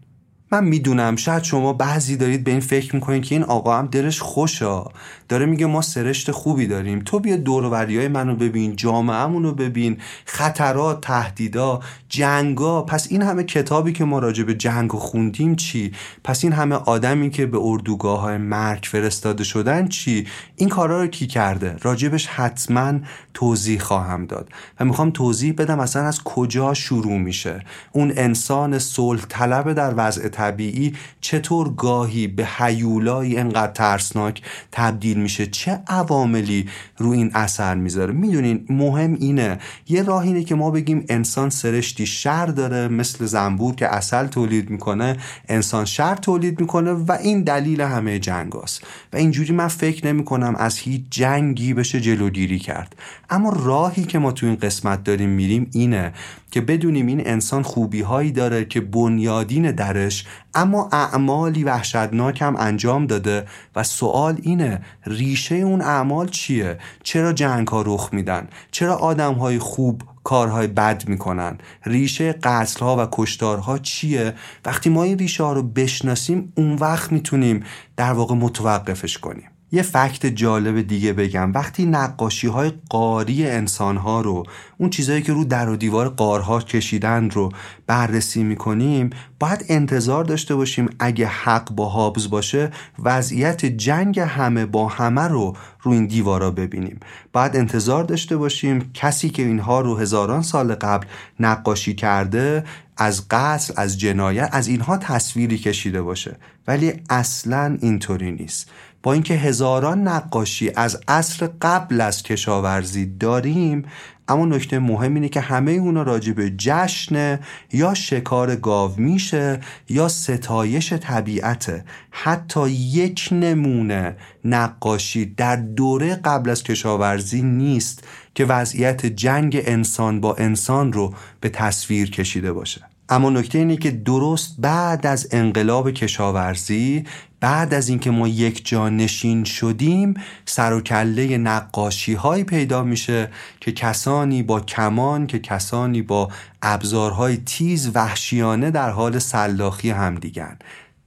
من 0.55 0.65
می‌دونم 0.65 1.17
شاید 1.17 1.43
شما 1.43 1.73
بعضی 1.73 2.17
دارید 2.17 2.45
به 2.45 2.51
این 2.51 2.61
فکر 2.61 2.95
می‌کنید 2.95 3.25
که 3.25 3.35
این 3.35 3.45
آقا 3.45 3.79
هم 3.79 3.87
دلش 3.87 4.21
خوشا 4.21 4.85
داره 5.29 5.47
میگه 5.47 5.67
ما 5.67 5.83
سرشت 5.83 6.31
خوبی 6.31 6.67
داریم. 6.67 6.99
تو 6.99 7.19
بیا 7.19 7.37
دوروری 7.37 7.99
های 7.99 8.09
منو 8.09 8.37
ببین 8.37 8.77
جامعهمون 8.77 9.43
رو 9.43 9.53
ببین 9.53 9.97
خطرات 10.25 11.01
تهدیدا 11.01 11.81
جنگا. 12.09 12.83
پس 12.83 13.07
این 13.11 13.23
همه 13.23 13.43
کتابی 13.43 13.93
که 13.93 14.05
ما 14.05 14.19
راجع 14.19 14.45
به 14.45 14.55
جنگ 14.55 14.91
خوندیم 14.91 15.57
چی؟ 15.57 15.93
پس 16.25 16.45
این 16.45 16.53
همه 16.53 16.75
آدمی 16.75 17.31
که 17.31 17.47
به 17.47 17.59
اردوگاه 17.61 18.21
های 18.21 18.37
مرگ 18.37 18.85
فرستاده 18.91 19.45
شدن 19.45 19.89
چی؟ 19.89 20.27
این 20.57 20.69
کارا 20.69 21.01
رو 21.03 21.07
کی 21.07 21.27
کرده؟ 21.27 21.77
راجبش 21.83 22.27
حتما 22.27 22.93
توضیح 23.35 23.81
خواهم 23.81 24.27
داد. 24.27 24.49
و 24.81 24.85
می‌خوام 24.85 25.11
توضیح 25.11 25.55
بدم 25.59 25.81
اصلا 25.81 26.03
از 26.03 26.23
کجا 26.25 26.75
شروع 26.75 27.19
میشه. 27.19 27.65
اون 27.93 28.13
انسان 28.17 28.79
صلح 28.79 29.23
طلب 29.29 29.73
در 29.73 29.95
وضع 29.97 30.29
طبیعی 30.45 30.93
چطور 31.21 31.75
گاهی 31.75 32.27
به 32.27 32.45
حیولایی 32.45 33.37
انقدر 33.37 33.73
ترسناک 33.73 34.43
تبدیل 34.73 35.19
میشه؟ 35.19 35.47
چه 35.47 35.81
عواملی 35.87 36.67
رو 36.99 37.11
این 37.11 37.31
اثر 37.35 37.75
می‌ذاره؟ 37.75 38.13
می‌دونین 38.13 38.67
مهم 38.69 39.17
اینه. 39.21 39.59
یه 39.89 40.03
راه 40.03 40.23
اینه 40.23 40.45
که 40.45 40.55
ما 40.55 40.71
بگیم 40.71 41.05
انسان 41.09 41.51
سرشتی 41.51 42.07
شر 42.07 42.47
داره 42.47 42.89
مثل 42.89 43.27
زنبور 43.27 43.75
که 43.75 43.95
اصل 43.95 44.27
تولید 44.27 44.71
می‌کنه 44.71 45.17
انسان 45.49 45.85
شر 45.85 46.15
تولید 46.15 46.61
می‌کنه 46.61 46.91
و 46.93 47.13
این 47.23 47.43
دلیل 47.43 47.81
همه 47.81 48.19
جنگ 48.19 48.57
است 48.57 48.83
و 49.13 49.17
اینجوری 49.17 49.53
من 49.53 49.69
فکر 49.69 50.07
نمی 50.07 50.25
کنم 50.25 50.55
از 50.57 50.79
هیچ 50.79 51.03
جنگی 51.11 51.75
بشه 51.75 52.01
جلوگیری 52.01 52.59
کرد. 52.59 52.97
اما 53.31 53.53
راهی 53.57 54.05
که 54.05 54.19
ما 54.19 54.33
تو 54.33 54.47
این 54.47 54.57
قسمت 54.57 55.05
داریم 55.05 55.31
میریم 55.31 55.71
اینه 55.73 56.13
که 56.51 56.61
بدونیم 56.61 57.07
این 57.07 57.27
انسان 57.27 57.63
خوبی 57.63 58.01
هایی 58.01 58.33
داره 58.33 58.65
که 58.65 58.81
بنیادین 58.81 59.71
درش 59.71 60.25
اما 60.55 60.89
اعمالی 60.93 61.65
وحشتناک 61.65 62.43
هم 62.43 62.57
انجام 62.59 63.07
داده 63.07 63.47
و 63.77 63.83
سوال 63.83 64.39
اینه 64.43 64.81
ریشه 65.07 65.55
اون 65.55 65.81
اعمال 65.81 66.29
چیه؟ 66.29 66.79
چرا 67.03 67.33
جنگ 67.33 67.69
ها 67.69 67.83
رخ 67.83 68.09
میدن؟ 68.13 68.49
چرا 68.71 68.97
آدم 68.97 69.35
های 69.35 69.59
خوب 69.59 70.03
کارهای 70.25 70.67
بد 70.67 71.09
می‌کنن؟ 71.09 71.59
ریشه 71.85 72.33
قتل 72.33 72.81
ها 72.81 72.97
و 73.05 73.09
کشتارها 73.13 73.79
چیه؟ 73.79 74.35
وقتی 74.65 74.91
ما 74.91 75.03
این 75.03 75.19
ریشه 75.19 75.45
ها 75.45 75.53
رو 75.53 75.63
بشناسیم 75.63 76.53
اون 76.57 76.73
وقت 76.75 77.13
می‌تونیم 77.13 77.65
در 77.97 78.13
واقع 78.13 78.35
متوقفش 78.35 79.19
کنیم. 79.19 79.54
یه 79.75 79.83
فکت 79.83 80.27
جالب 80.27 80.81
دیگه 80.81 81.13
بگم. 81.13 81.53
وقتی 81.53 81.87
نقاشی 81.87 82.47
های 82.47 82.73
قاری 82.89 83.47
انسان 83.47 83.97
ها 83.97 84.21
رو 84.21 84.45
اون 84.79 84.91
چیزهایی 84.91 85.23
که 85.23 85.33
رو 85.33 85.45
در 85.45 85.69
و 85.69 85.77
دیوار 85.77 86.09
قارها 86.09 86.61
کشیدن 86.61 87.31
رو 87.31 87.53
بررسی 87.87 88.43
می‌کنیم 88.43 89.11
باید 89.41 89.65
انتظار 89.69 90.25
داشته 90.25 90.55
باشیم 90.55 90.91
اگه 90.99 91.27
حق 91.27 91.71
با 91.71 91.89
حابز 91.89 92.31
باشه 92.31 92.71
وضعیت 93.03 93.67
جنگ 93.67 94.21
همه 94.21 94.67
با 94.67 94.89
همه 94.89 95.23
رو 95.23 95.57
رو 95.83 95.93
این 95.93 96.07
دیوارا 96.07 96.51
ببینیم. 96.51 97.01
باید 97.33 97.57
انتظار 97.57 98.05
داشته 98.05 98.37
باشیم 98.37 98.91
کسی 98.95 99.31
که 99.31 99.43
اینها 99.43 99.81
رو 99.81 99.97
هزاران 99.97 100.43
سال 100.43 100.75
قبل 100.75 101.07
نقاشی 101.41 101.95
کرده 101.95 102.65
از 102.97 103.29
قتل 103.31 103.75
از 103.77 103.99
جنایت 104.01 104.49
از 104.53 104.69
اینها 104.69 104.97
تصویری 104.97 105.59
کشیده 105.59 106.03
باشه. 106.03 106.37
ولی 106.67 106.93
اصلا 107.11 107.79
اینطوری 107.81 108.33
نیست. 108.33 108.71
با 109.05 109.13
اینکه 109.13 109.35
هزاران 109.35 110.09
نقاشی 110.09 110.71
از 110.77 111.01
عصر 111.09 111.49
قبل 111.63 112.01
از 112.01 112.23
کشاورزی 112.23 113.07
داریم 113.07 113.85
اما 114.29 114.47
نکته 114.47 114.79
مهم 114.79 115.15
اینه 115.15 115.29
که 115.29 115.41
همه 115.41 115.73
اونا 115.73 116.03
راجع 116.03 116.33
به 116.33 116.51
جشن 116.59 117.39
یا 117.73 117.95
شکار 117.95 118.57
گاو 118.57 118.93
میشه 118.97 119.61
یا 119.89 120.09
ستایش 120.09 120.93
طبیعته. 120.93 121.85
حتی 122.11 122.71
یک 122.71 123.29
نمونه 123.33 124.17
نقاشی 124.45 125.27
در 125.27 125.57
دوره 125.57 126.15
قبل 126.15 126.51
از 126.51 126.63
کشاورزی 126.63 127.43
نیست 127.43 128.05
که 128.35 128.45
وضعیت 128.45 129.07
جنگ 129.07 129.63
انسان 129.65 130.21
با 130.21 130.35
انسان 130.35 130.93
رو 130.93 131.15
به 131.41 131.49
تصویر 131.49 132.11
کشیده 132.11 132.53
باشه. 132.53 132.94
اما 133.09 133.31
نکته 133.31 133.59
اینه 133.59 133.77
که 133.77 133.91
درست 133.91 134.55
بعد 134.59 135.07
از 135.07 135.29
انقلاب 135.31 135.91
کشاورزی 135.91 137.05
بعد 137.41 137.75
از 137.75 137.89
اینکه 137.89 138.11
ما 138.11 138.29
یک 138.29 138.69
جا 138.69 138.89
نشین 138.89 139.45
شدیم 139.45 140.15
سر 140.47 140.73
و 140.73 140.81
کله 140.81 141.39
نقاشی 141.39 142.15
های 142.15 142.45
پیدا 142.45 142.83
میشه 142.83 143.29
که 143.61 143.73
کسانی 143.73 144.43
با 144.43 144.61
کمان 144.61 145.27
که 145.27 145.39
کسانی 145.39 146.03
با 146.03 146.29
ابزارهای 146.63 147.37
تیز 147.37 147.91
وحشیانه 147.95 148.71
در 148.71 148.91
حال 148.91 149.19
سلاخی 149.19 149.91
هم 149.91 150.15
دیگن 150.15 150.57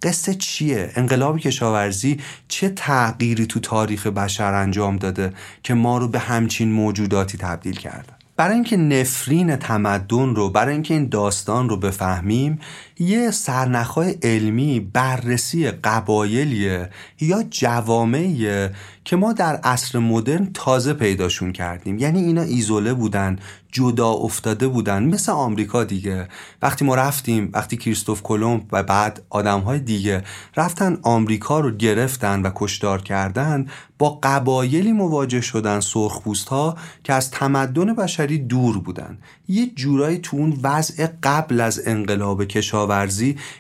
قصه 0.02 0.34
چیه؟ 0.34 0.92
انقلاب 0.96 1.40
کشاورزی 1.40 2.18
چه 2.48 2.70
تغییری 2.70 3.46
تو 3.46 3.60
تاریخ 3.60 4.08
بشر 4.08 4.54
انجام 4.54 4.98
داده 4.98 5.34
که 5.64 5.74
ما 5.74 5.98
رو 5.98 6.08
به 6.08 6.20
همچین 6.20 6.72
موجوداتی 6.72 7.38
تبدیل 7.38 7.76
کرده 7.76 8.17
برای 8.38 8.54
اینکه 8.54 8.78
نفرین 8.78 9.56
تمدن 9.56 10.36
رو 10.36 10.50
برای 10.50 10.74
اینکه 10.74 10.94
این 10.94 11.08
داستان 11.10 11.70
رو 11.70 11.78
بفهمیم 11.78 12.60
یه 13.00 13.32
سرنخهای 13.32 14.16
علمی 14.24 14.80
بررسی 14.80 15.72
قبایلیه 15.72 16.90
یا 17.22 17.44
جوامعیه 17.44 18.72
که 19.06 19.16
ما 19.16 19.34
در 19.34 19.56
عصر 19.56 20.00
مدرن 20.00 20.50
تازه 20.54 20.94
پیداشون 20.94 21.52
کردیم. 21.52 21.98
یعنی 21.98 22.24
اینا 22.24 22.42
ایزوله 22.42 22.94
بودن 22.94 23.40
جدا 23.72 24.10
افتاده 24.10 24.68
بودن 24.68 25.04
مثل 25.04 25.32
آمریکا 25.32 25.84
دیگه. 25.84 26.28
وقتی 26.62 26.86
ما 26.86 26.96
رفتیم 26.96 27.50
وقتی 27.54 27.78
کریستوف 27.78 28.22
کلمب 28.22 28.62
و 28.72 28.84
بعد 28.84 29.22
آدم 29.30 29.60
های 29.60 29.80
دیگه 29.80 30.24
رفتن 30.58 30.98
آمریکا 31.04 31.60
رو 31.60 31.72
گرفتن 31.72 32.42
و 32.42 32.52
کشدار 32.56 33.02
کردن 33.02 33.68
با 34.00 34.20
قبایلی 34.24 34.92
مواجه 34.92 35.42
شدن 35.42 35.80
سرخپوست 35.80 36.50
ها 36.50 36.78
که 37.04 37.14
از 37.14 37.32
تمدن 37.32 37.96
بشری 37.96 38.38
دور 38.38 38.80
بودن. 38.80 39.18
یه 39.48 39.68
جورایی 39.76 40.18
تو 40.18 40.38
اون 40.38 40.60
وضع 40.64 41.08
قبل 41.24 41.62
از 41.62 41.82
انقلاب 41.86 42.46
کشاورزی 42.46 42.87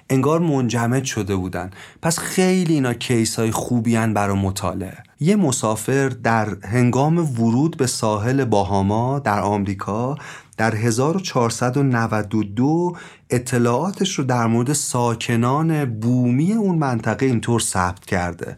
انگار 0.09 0.39
منجمد 0.39 1.03
شده 1.03 1.35
بودن. 1.35 1.71
پس 2.01 2.19
خیلی 2.19 2.73
اینا 2.73 2.93
کیس 2.93 3.39
های 3.39 3.51
خوبی 3.51 3.97
برای 3.97 4.37
مطالعه. 4.37 4.97
یه 5.19 5.35
مسافر 5.35 6.09
در 6.09 6.57
هنگام 6.63 7.17
ورود 7.17 7.77
به 7.77 7.87
ساحل 7.87 8.45
باهاما 8.45 9.19
در 9.19 9.39
آمریکا 9.39 10.17
در 10.57 10.75
1492 10.75 12.95
اطلاعاتش 13.29 14.19
رو 14.19 14.23
در 14.23 14.47
مورد 14.47 14.73
ساکنان 14.73 15.85
بومی 15.85 16.53
اون 16.53 16.77
منطقه 16.77 17.25
اینطور 17.25 17.59
ثبت 17.59 18.05
کرده. 18.05 18.57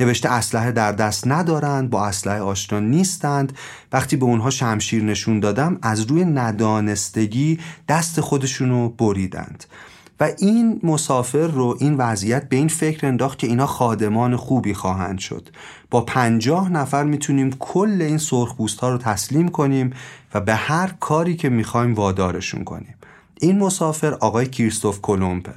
نوشته 0.00 0.28
اسلحه 0.28 0.72
در 0.72 0.92
دست 0.92 1.26
ندارند 1.26 1.90
با 1.90 2.06
اسلحه 2.06 2.40
آشنا 2.40 2.80
نیستند. 2.80 3.52
وقتی 3.92 4.16
به 4.16 4.24
اونها 4.24 4.50
شمشیر 4.50 5.04
نشون 5.04 5.40
دادم 5.40 5.78
از 5.82 6.00
روی 6.00 6.24
ندانستگی 6.24 7.58
دست 7.88 8.20
خودشونو 8.20 8.88
بریدند. 8.88 9.64
و 10.20 10.28
این 10.38 10.80
مسافر 10.82 11.46
رو 11.46 11.76
این 11.80 11.94
وضعیت 11.94 12.48
به 12.48 12.56
این 12.56 12.68
فکر 12.68 13.06
انداخت 13.06 13.38
که 13.38 13.46
اینا 13.46 13.66
خادمان 13.66 14.36
خوبی 14.36 14.74
خواهند 14.74 15.18
شد. 15.18 15.48
با 15.90 16.00
پنجاه 16.00 16.72
نفر 16.72 17.04
می‌تونیم 17.04 17.50
کل 17.58 18.02
این 18.02 18.18
سرخپوست 18.18 18.80
ها 18.80 18.90
رو 18.90 18.98
تسلیم 18.98 19.48
کنیم 19.48 19.92
و 20.34 20.40
به 20.40 20.54
هر 20.54 20.94
کاری 21.00 21.36
که 21.36 21.48
می‌خوایم 21.48 21.94
وادارشون 21.94 22.64
کنیم. 22.64 22.94
این 23.40 23.58
مسافر 23.58 24.14
آقای 24.14 24.46
کریستوف 24.46 25.00
کلمپه 25.00 25.52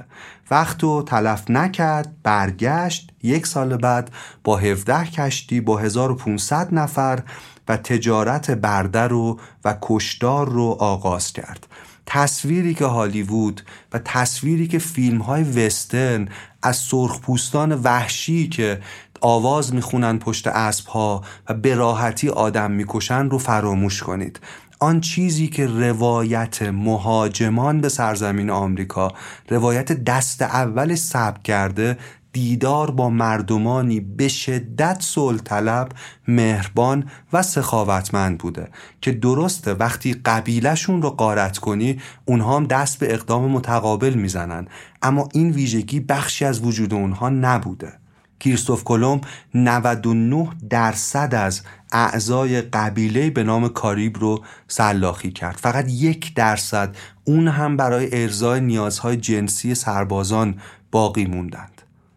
وقت 0.50 0.82
رو 0.82 1.02
تلف 1.02 1.50
نکرد 1.50 2.12
برگشت 2.22 3.12
یک 3.22 3.46
سال 3.46 3.76
بعد 3.76 4.10
با 4.44 4.56
17 4.56 5.04
کشتی 5.04 5.60
با 5.60 5.78
1500 5.78 6.74
نفر 6.74 7.22
و 7.68 7.76
تجارت 7.76 8.50
برده 8.50 9.02
رو 9.02 9.38
و 9.64 9.76
کشدار 9.82 10.48
رو 10.48 10.76
آغاز 10.80 11.32
کرد. 11.32 11.66
تصویری 12.06 12.74
که 12.74 12.84
هالیوود 12.84 13.62
و 13.92 14.00
تصویری 14.04 14.68
که 14.68 14.78
فیلم 14.78 15.18
های 15.18 15.42
وسترن 15.42 16.28
از 16.62 16.76
سرخپوستان 16.76 17.72
وحشی 17.72 18.48
که 18.48 18.80
آواز 19.20 19.74
می‌خونن 19.74 20.18
پشت 20.18 20.46
اسب 20.46 20.86
ها 20.86 21.22
و 21.48 21.54
به 21.54 21.74
راحتی 21.74 22.28
آدم 22.28 22.70
می‌کشن 22.70 23.30
رو 23.30 23.38
فراموش 23.38 24.02
کنید. 24.02 24.40
آن 24.80 25.00
چیزی 25.00 25.48
که 25.48 25.66
روایت 25.66 26.62
مهاجمان 26.62 27.80
به 27.80 27.88
سرزمین 27.88 28.50
آمریکا 28.50 29.12
روایت 29.48 29.92
دست 29.92 30.42
اول 30.42 30.94
ثبت 30.94 31.42
کرده 31.42 31.98
دیدار 32.34 32.90
با 32.90 33.10
مردمانی 33.10 34.00
به 34.00 34.28
شدت 34.28 34.96
صلح 35.00 35.38
طلب 35.38 35.88
مهربان 36.28 37.04
و 37.32 37.42
سخاوتمند 37.42 38.38
بوده 38.38 38.68
که 39.00 39.12
درسته 39.12 39.74
وقتی 39.74 40.14
قبیلهشون 40.24 41.02
رو 41.02 41.10
قارت 41.10 41.58
کنی 41.58 42.00
اونها 42.24 42.56
هم 42.56 42.66
دست 42.66 42.98
به 42.98 43.14
اقدام 43.14 43.50
متقابل 43.50 44.14
می‌زنن. 44.14 44.66
اما 45.02 45.28
این 45.32 45.50
ویژگی 45.50 46.00
بخشی 46.00 46.44
از 46.44 46.60
وجود 46.60 46.94
اونها 46.94 47.28
نبوده. 47.28 47.92
کریستوف 48.40 48.84
کلمب 48.84 49.20
99 49.54 50.48
درصد 50.70 51.34
از 51.34 51.62
اعضای 51.92 52.62
قبیله 52.62 53.30
به 53.30 53.42
نام 53.42 53.68
کاریب 53.68 54.18
رو 54.18 54.44
سلاخی 54.68 55.32
کرد. 55.32 55.56
فقط 55.56 55.88
یک 55.88 56.34
درصد 56.34 56.96
اون 57.24 57.48
هم 57.48 57.76
برای 57.76 58.22
ارزای 58.22 58.60
نیازهای 58.60 59.16
جنسی 59.16 59.74
سربازان 59.74 60.54
باقی 60.90 61.24
موندن 61.24 61.66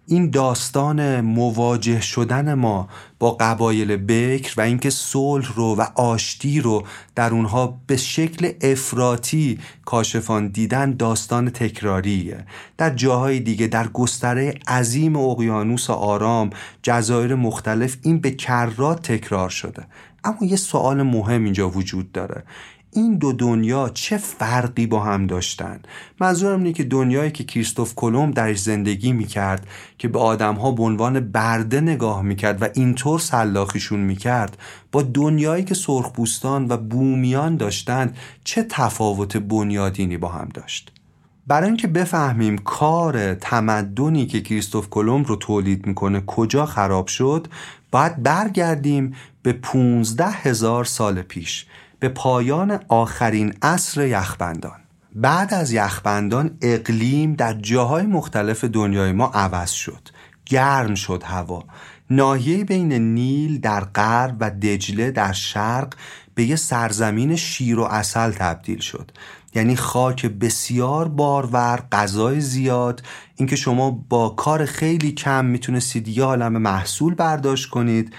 این 0.09 0.29
داستان 0.29 1.21
مواجه 1.21 2.01
شدن 2.01 2.53
ما 2.53 2.87
با 3.19 3.31
قبایل 3.31 3.97
بکر 3.97 4.53
و 4.57 4.61
اینکه 4.61 4.89
صلح 4.89 5.53
رو 5.55 5.75
و 5.75 5.81
آشتی 5.95 6.61
رو 6.61 6.83
در 7.15 7.31
اونها 7.31 7.79
به 7.87 7.97
شکل 7.97 8.51
افراطی 8.61 9.59
کاشفان 9.85 10.47
دیدن 10.47 10.91
داستان 10.91 11.49
تکراریه. 11.49 12.45
در 12.77 12.89
جاهای 12.89 13.39
دیگه 13.39 13.67
در 13.67 13.87
گستره 13.87 14.59
عظیم 14.67 15.15
اقیانوس 15.15 15.89
آرام 15.89 16.49
جزایر 16.83 17.35
مختلف 17.35 17.97
این 18.01 18.19
به 18.19 18.31
کرات 18.31 19.11
تکرار 19.11 19.49
شده. 19.49 19.87
اما 20.23 20.37
یه 20.41 20.55
سوال 20.55 21.01
مهم 21.03 21.43
اینجا 21.43 21.69
وجود 21.69 22.11
داره. 22.11 22.43
این 22.91 23.17
دو 23.17 23.33
دنیا 23.33 23.89
چه 23.93 24.17
فرقی 24.17 24.87
با 24.87 24.99
هم 24.99 25.27
داشتن؟ 25.27 25.79
منظورم 26.19 26.57
اینه 26.57 26.73
که 26.73 26.83
دنیایی 26.83 27.31
که 27.31 27.43
کریستوف 27.43 27.95
کلم 27.95 28.31
درش 28.31 28.59
زندگی 28.59 29.11
می‌کرد 29.11 29.67
که 29.97 30.07
به 30.07 30.19
آدمها 30.19 30.71
به 30.71 30.83
عنوان 30.83 31.19
برده 31.19 31.81
نگاه 31.81 32.21
می‌کرد 32.21 32.61
و 32.61 32.67
اینطور 32.73 33.19
سلاخیشون 33.19 33.99
می‌کرد 33.99 34.57
با 34.91 35.01
دنیایی 35.01 35.63
که 35.63 35.75
سرخپوستان 35.75 36.67
و 36.69 36.77
بومیان 36.77 37.57
داشتند 37.57 38.17
چه 38.43 38.65
تفاوت 38.69 39.37
بنیادینی 39.37 40.17
با 40.17 40.27
هم 40.27 40.49
داشت؟ 40.53 40.91
برای 41.47 41.67
اینکه 41.67 41.87
بفهمیم 41.87 42.57
کار 42.57 43.33
تمدنی 43.33 44.25
که 44.25 44.41
کریستوف 44.41 44.89
کلم 44.89 45.23
رو 45.23 45.35
تولید 45.35 45.87
می‌کنه 45.87 46.21
کجا 46.25 46.65
خراب 46.65 47.07
شد 47.07 47.47
باید 47.91 48.23
برگردیم 48.23 49.15
به 49.41 49.53
15 49.53 50.25
هزار 50.25 50.85
سال 50.85 51.21
پیش. 51.21 51.65
به 51.99 52.09
پایان 52.09 52.79
آخرین 52.87 53.53
عصر 53.61 54.07
یخبندان. 54.07 54.79
بعد 55.15 55.53
از 55.53 55.71
یخبندان 55.71 56.57
اقلیم 56.61 57.33
در 57.33 57.53
جاهای 57.53 58.05
مختلف 58.05 58.63
دنیای 58.63 59.11
ما 59.11 59.31
عوض 59.33 59.71
شد. 59.71 60.09
گرم 60.45 60.95
شد 60.95 61.23
هوا. 61.25 61.63
ناحیه 62.09 62.63
بین 62.63 62.93
نیل 62.93 63.59
در 63.59 63.83
غرب 63.83 64.35
و 64.39 64.49
دجله 64.49 65.11
در 65.11 65.33
شرق 65.33 65.93
به 66.35 66.45
یه 66.45 66.55
سرزمین 66.55 67.35
شیر 67.35 67.79
و 67.79 67.83
اصل 67.83 68.31
تبدیل 68.31 68.79
شد. 68.79 69.11
یعنی 69.55 69.75
خاک 69.75 70.25
بسیار 70.25 71.07
بارور 71.07 71.83
غذای 71.91 72.41
زیاد. 72.41 73.03
اینکه 73.35 73.55
شما 73.55 73.91
با 74.09 74.29
کار 74.29 74.65
خیلی 74.65 75.11
کم 75.11 75.45
می‌تونستید 75.45 76.07
یه 76.07 76.23
عالم 76.23 76.57
محصول 76.57 77.13
برداشت 77.13 77.69
کنید 77.69 78.13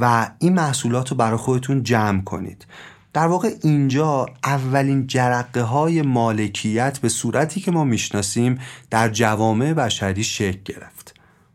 و 0.00 0.30
این 0.38 0.52
محصولات 0.52 1.10
رو 1.10 1.16
برای 1.16 1.36
خودتون 1.36 1.82
جمع 1.82 2.22
کنید. 2.22 2.66
در 3.14 3.26
واقع 3.26 3.50
اینجا 3.62 4.26
اولین 4.44 5.06
جرقه 5.06 5.62
های 5.62 6.02
مالکیت 6.02 6.98
به 6.98 7.08
صورتی 7.08 7.60
که 7.60 7.70
ما 7.70 7.84
می‌شناسیم 7.84 8.58
در 8.90 9.08
جوامع 9.08 9.72
بشری 9.72 10.24
شکل 10.24 10.58
گرفت. 10.64 11.14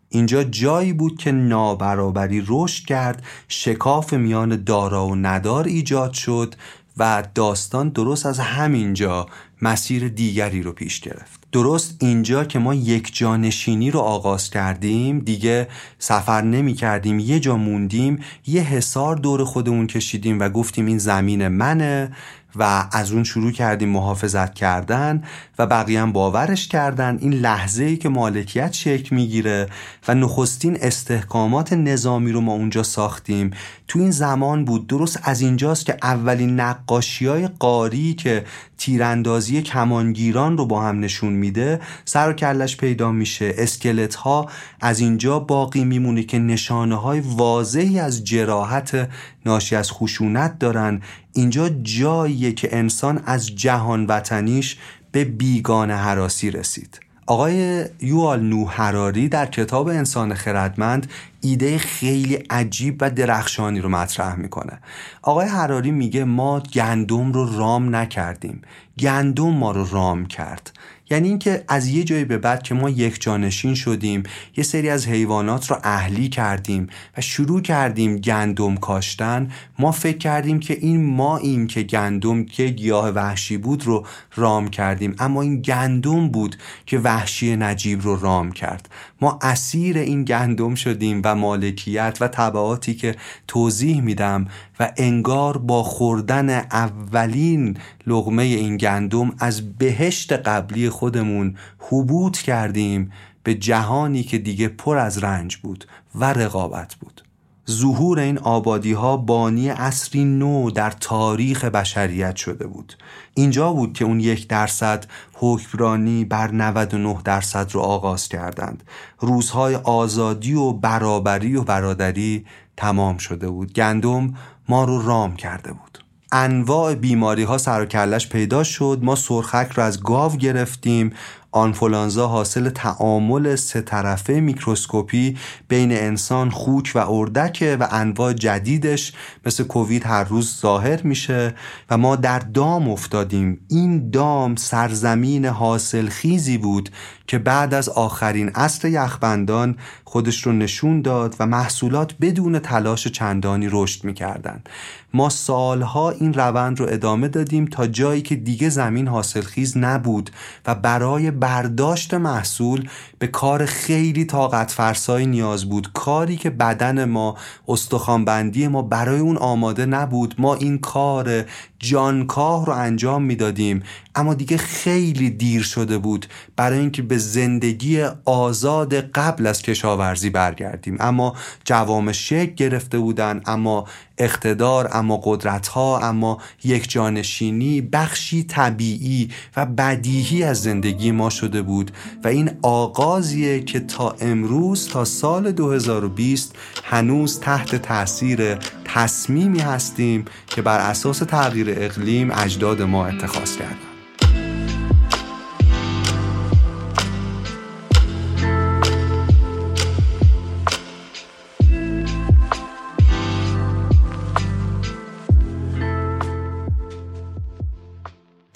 اینجا 0.10 0.43
جایی 0.43 0.93
بود 0.93 1.18
که 1.18 1.32
نابرابری 1.32 2.43
رشد 2.47 2.86
کرد 2.86 3.24
شکاف 3.47 4.14
میان 4.14 4.64
دارا 4.64 5.07
و 5.07 5.16
ندار 5.16 5.66
ایجاد 5.66 6.14
شد 6.14 6.55
و 6.97 7.24
داستان 7.36 7.89
درست 7.89 8.26
از 8.26 8.39
همینجا 8.39 9.28
مسیر 9.62 10.07
دیگری 10.07 10.62
رو 10.62 10.72
پیش 10.72 10.99
گرفت. 10.99 11.38
درست 11.51 11.95
اینجا 11.99 12.43
که 12.43 12.59
ما 12.59 12.73
یک 12.73 13.15
جانشینی 13.15 13.91
رو 13.91 13.99
آغاز 13.99 14.49
کردیم 14.49 15.19
دیگه 15.19 15.67
سفر 15.99 16.41
نمی 16.41 16.73
کردیم 16.73 17.19
یه 17.19 17.39
جا 17.39 17.57
موندیم 17.57 18.19
یه 18.47 18.61
حسار 18.61 19.15
دور 19.15 19.43
خودمون 19.43 19.87
کشیدیم 19.87 20.39
و 20.39 20.49
گفتیم 20.49 20.85
این 20.85 20.97
زمین 20.97 21.47
منه 21.47 22.11
و 22.55 22.89
از 22.91 23.11
اون 23.11 23.23
شروع 23.23 23.51
کردیم 23.51 23.89
محافظت 23.89 24.53
کردن 24.53 25.23
و 25.59 25.67
بقیه 25.67 26.01
هم 26.01 26.11
باورش 26.11 26.67
کردن. 26.67 27.17
این 27.21 27.33
لحظه 27.33 27.83
ای 27.83 27.97
که 27.97 28.09
مالکیت 28.09 28.73
شکل 28.73 29.15
می‌گیره 29.15 29.67
و 30.07 30.15
نخستین 30.15 30.77
استحکامات 30.81 31.73
نظامی 31.73 32.31
رو 32.31 32.41
ما 32.41 32.53
اونجا 32.53 32.83
ساختیم. 32.83 33.51
تو 33.89 33.99
این 33.99 34.11
زمان 34.11 34.65
بود. 34.65 34.87
درست 34.87 35.19
از 35.23 35.41
اینجاست 35.41 35.85
که 35.85 35.97
اولین 36.03 36.59
نقاشی 36.59 37.25
های 37.25 37.47
قاری 37.47 38.13
که 38.13 38.45
تیراندازی 38.77 39.61
کمانگیران 39.61 40.57
رو 40.57 40.65
با 40.65 40.81
هم 40.81 40.99
نشون 40.99 41.33
میده 41.33 41.79
سر 42.05 42.29
و 42.29 42.33
کلش 42.33 42.77
پیدا 42.77 43.11
میشه. 43.11 43.53
اسکلت 43.57 44.15
ها 44.15 44.49
از 44.81 44.99
اینجا 44.99 45.39
باقی 45.39 45.85
میمونه 45.85 46.23
که 46.23 46.39
نشانه 46.39 46.95
های 46.95 47.19
واضحی 47.19 47.99
از 47.99 48.23
جراحت 48.23 49.09
ناشی 49.45 49.75
از 49.75 49.91
خشونت 49.91 50.59
دارن. 50.59 51.01
اینجا 51.33 51.69
جاییه 51.69 52.51
که 52.51 52.77
انسان 52.77 53.23
از 53.25 53.55
جهان 53.55 54.05
وطنیش 54.05 54.77
به 55.11 55.25
بیگانه 55.25 55.95
حراسی 55.95 56.51
رسید. 56.51 57.09
آقای 57.30 57.86
یوال 58.01 58.39
نو 58.39 58.65
هراری 58.65 59.30
در 59.30 59.45
کتاب 59.45 59.88
انسان 59.88 60.34
خردمند 60.34 61.11
ایده 61.41 61.77
خیلی 61.77 62.36
عجیب 62.36 62.97
و 63.01 63.09
درخشانی 63.09 63.82
رو 63.82 63.89
مطرح 63.89 64.36
می‌کنه. 64.36 64.80
آقای 65.21 65.47
هراری 65.47 65.91
میگه 65.91 66.23
ما 66.23 66.59
گندم 66.59 67.32
رو 67.32 67.57
رام 67.57 67.95
نکردیم. 67.95 68.61
گندم 68.99 69.49
ما 69.49 69.71
رو 69.71 69.89
رام 69.91 70.25
کرد. 70.25 70.71
یعنی 71.10 71.28
اینکه 71.28 71.64
از 71.68 71.88
یه 71.88 72.03
جایی 72.03 72.26
به 72.26 72.38
بعد 72.38 72.64
که 72.64 72.76
ما 72.76 72.89
یک 72.89 73.22
جانشین 73.22 73.76
شدیم 73.76 74.24
یه 74.57 74.64
سری 74.64 74.89
از 74.89 75.07
حیوانات 75.07 75.72
رو 75.72 75.78
اهلی 75.84 76.30
کردیم 76.30 76.88
و 77.18 77.22
شروع 77.22 77.62
کردیم 77.62 78.18
گندم 78.18 78.76
کاشتن 78.76 79.51
ما 79.80 79.91
فکر 79.91 80.18
کردیم 80.18 80.60
که 80.60 80.78
این 80.82 81.05
ما 81.05 81.38
این 81.38 81.68
که 81.68 81.84
گندم 81.84 82.45
که 82.45 82.68
گیاه 82.68 83.10
وحشی 83.10 83.57
بود 83.57 83.86
رو 83.86 84.05
رام 84.36 84.68
کردیم. 84.68 85.16
اما 85.20 85.41
این 85.41 85.62
گندم 85.62 86.30
بود 86.30 86.55
که 86.86 86.99
وحشی 86.99 87.55
نجیب 87.55 88.01
رو 88.01 88.20
رام 88.20 88.51
کرد. 88.51 88.89
ما 89.22 89.39
اسیر 89.41 89.97
این 89.97 90.24
گندم 90.24 90.76
شدیم 90.76 91.22
و 91.24 91.36
مالکیت 91.36 92.18
و 92.22 92.28
طبعاتی 92.28 92.93
که 92.93 93.16
توضیح 93.47 94.01
میدم 94.01 94.47
و 94.80 94.91
انگار 94.97 95.57
با 95.57 95.84
خوردن 95.84 96.49
اولین 96.49 97.77
لغمه 98.07 98.43
این 98.43 98.77
گندم 98.77 99.34
از 99.39 99.77
بهشت 99.77 100.34
قبلی 100.34 100.89
خودمون 100.89 101.55
حبوط 101.80 102.38
کردیم 102.38 103.11
به 103.43 103.55
جهانی 103.55 104.23
که 104.23 104.38
دیگه 104.38 104.67
پر 104.67 104.97
از 104.97 105.23
رنج 105.23 105.57
بود 105.57 105.88
و 106.15 106.34
رقابت 106.34 106.95
بود. 106.95 107.23
ظهور 107.69 108.19
این 108.19 108.38
آبادی 108.38 108.93
ها 108.93 109.17
بانی 109.17 109.69
اصری 109.69 110.25
نو 110.25 110.71
در 110.71 110.91
تاریخ 110.91 111.65
بشریت 111.65 112.36
شده 112.36 112.67
بود. 112.67 112.93
اینجا 113.34 113.73
بود 113.73 113.93
که 113.93 114.05
اون 114.05 114.19
یک 114.19 114.47
درصد 114.47 115.05
حکمرانی 115.34 116.25
بر 116.25 116.51
99 116.51 117.17
درصد 117.23 117.71
رو 117.71 117.82
آغاز 117.82 118.27
کردند. 118.27 118.84
روزهای 119.19 119.75
آزادی 119.75 120.53
و 120.53 120.71
برابری 120.71 121.55
و 121.55 121.63
برادری 121.63 122.45
تمام 122.77 123.17
شده 123.17 123.49
بود. 123.49 123.73
گندم 123.73 124.34
ما 124.70 124.84
رو 124.84 125.01
رام 125.01 125.36
کرده 125.36 125.74
بود. 125.74 125.99
انواع 126.32 126.95
بیماری 126.95 127.43
ها 127.43 127.57
سر 127.57 127.82
و 127.82 127.86
کلش 127.86 128.30
پیدا 128.30 128.63
شد. 128.63 128.99
ما 129.01 129.15
سرخک 129.15 129.72
رو 129.76 129.84
از 129.84 130.03
گاو 130.03 130.36
گرفتیم. 130.38 131.13
آنفولانزا 131.51 132.27
حاصل 132.27 132.69
تعامل 132.69 133.55
سه 133.55 133.81
طرفه 133.81 134.33
میکروسکوپی 134.33 135.37
بین 135.67 135.91
انسان 135.91 136.49
خوک 136.49 136.91
و 136.95 137.11
اردکه 137.11 137.77
و 137.79 137.87
انواع 137.91 138.33
جدیدش 138.33 139.13
مثل 139.45 139.63
کووید 139.63 140.05
هر 140.05 140.23
روز 140.23 140.59
ظاهر 140.61 141.01
میشه 141.01 141.55
و 141.89 141.97
ما 141.97 142.15
در 142.15 142.39
دام 142.39 142.89
افتادیم. 142.89 143.65
این 143.69 144.09
دام 144.09 144.55
سرزمین 144.55 145.45
حاصل 145.45 146.09
خیزی 146.09 146.57
بود 146.57 146.89
که 147.27 147.37
بعد 147.37 147.73
از 147.73 147.89
آخرین 147.89 148.49
عصر 148.49 148.87
یخبندان 148.87 149.75
خودش 150.03 150.43
رو 150.43 150.51
نشون 150.51 151.01
داد 151.01 151.35
و 151.39 151.45
محصولات 151.45 152.15
بدون 152.21 152.59
تلاش 152.59 153.07
چندانی 153.07 153.67
رشد 153.71 154.03
می‌کردند. 154.03 154.69
ما 155.14 155.30
سالها 155.30 156.10
این 156.10 156.34
روند 156.34 156.80
رو 156.80 156.86
ادامه 156.89 157.28
دادیم 157.28 157.66
تا 157.66 157.88
جایی 157.88 158.22
که 158.22 158.36
دیگه 158.36 158.70
زمین 158.70 159.07
حاصلخیز 159.07 159.78
نبود 159.78 160.30
و 160.68 160.76
برای 160.76 161.32
برداشت 161.32 162.14
محصول 162.14 162.89
به 163.20 163.28
کار 163.28 163.66
خیلی 163.66 164.26
طاقت 164.26 164.72
فرسایی 164.72 165.26
نیاز 165.26 165.66
بود. 165.66 165.93
کاری 165.93 166.38
که 166.38 166.49
بدن 166.49 167.05
ما 167.05 167.38
استخوانبندی 167.68 168.68
ما 168.68 168.82
برای 168.82 169.20
اون 169.20 169.38
آماده 169.38 169.86
نبود. 169.86 170.36
ما 170.38 170.55
این 170.55 170.78
کار 170.78 171.45
جانکاه 171.80 172.65
رو 172.65 172.73
انجام 172.73 173.23
می‌دادیم. 173.23 173.84
اما 174.15 174.34
دیگه 174.34 174.57
خیلی 174.57 175.30
دیر 175.30 175.63
شده 175.63 175.97
بود 175.97 176.25
برای 176.55 176.80
اینکه 176.80 177.01
به 177.01 177.17
زندگی 177.17 178.03
آزاد 178.25 178.93
قبل 178.93 179.47
از 179.47 179.61
کشاورزی 179.61 180.30
برگردیم. 180.30 180.97
اما 180.99 181.36
جوام 181.65 182.11
شک 182.11 182.55
گرفته 182.55 182.99
بودن 182.99 183.41
اما 183.45 183.86
اقتدار 184.19 184.89
اما 184.93 185.21
قدرت 185.23 185.67
ها 185.67 185.99
اما 185.99 186.38
یک 186.63 186.91
جانشینی 186.91 187.82
بخشی 187.82 188.43
طبیعی 188.43 189.30
و 189.57 189.65
بدیهی 189.65 190.43
از 190.43 190.61
زندگی 190.61 191.11
ما 191.11 191.30
شده 191.30 191.61
بود 191.61 191.91
و 192.23 192.27
این 192.27 192.51
آغازیه 192.61 193.59
که 193.59 193.80
تا 193.80 194.15
امروز 194.21 194.88
تا 194.88 195.05
سال 195.05 195.51
2020 195.51 196.55
هنوز 196.84 197.39
تحت 197.39 197.75
تاثیر 197.75 198.57
تصمیمی 198.86 199.59
هستیم 199.59 200.25
که 200.47 200.61
بر 200.61 200.80
اساس 200.80 201.19
تغییر 201.19 201.68
اقلیم 201.78 202.32
اجداد 202.32 202.82
ما 202.82 203.07
اتخاذ 203.07 203.57
کردن. 203.57 203.88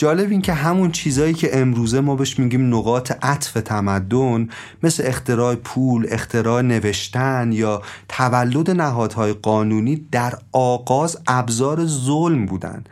جالب 0.03 0.31
این 0.31 0.41
که 0.41 0.53
همون 0.53 0.91
چیزایی 0.91 1.33
که 1.33 1.59
امروزه 1.59 2.01
ما 2.01 2.15
بهش 2.15 2.39
میگیم 2.39 2.75
نقاط 2.75 3.11
عطف 3.21 3.53
تمدن 3.53 4.49
مثل 4.83 5.03
اختراع 5.05 5.55
پول، 5.55 6.07
اختراع 6.09 6.61
نوشتن 6.61 7.49
یا 7.51 7.81
تولد 8.09 8.71
نهادهای 8.71 9.33
قانونی 9.33 10.07
در 10.11 10.33
آغاز 10.51 11.17
ابزار 11.27 11.85
ظلم 11.85 12.45
بودن. 12.45 12.83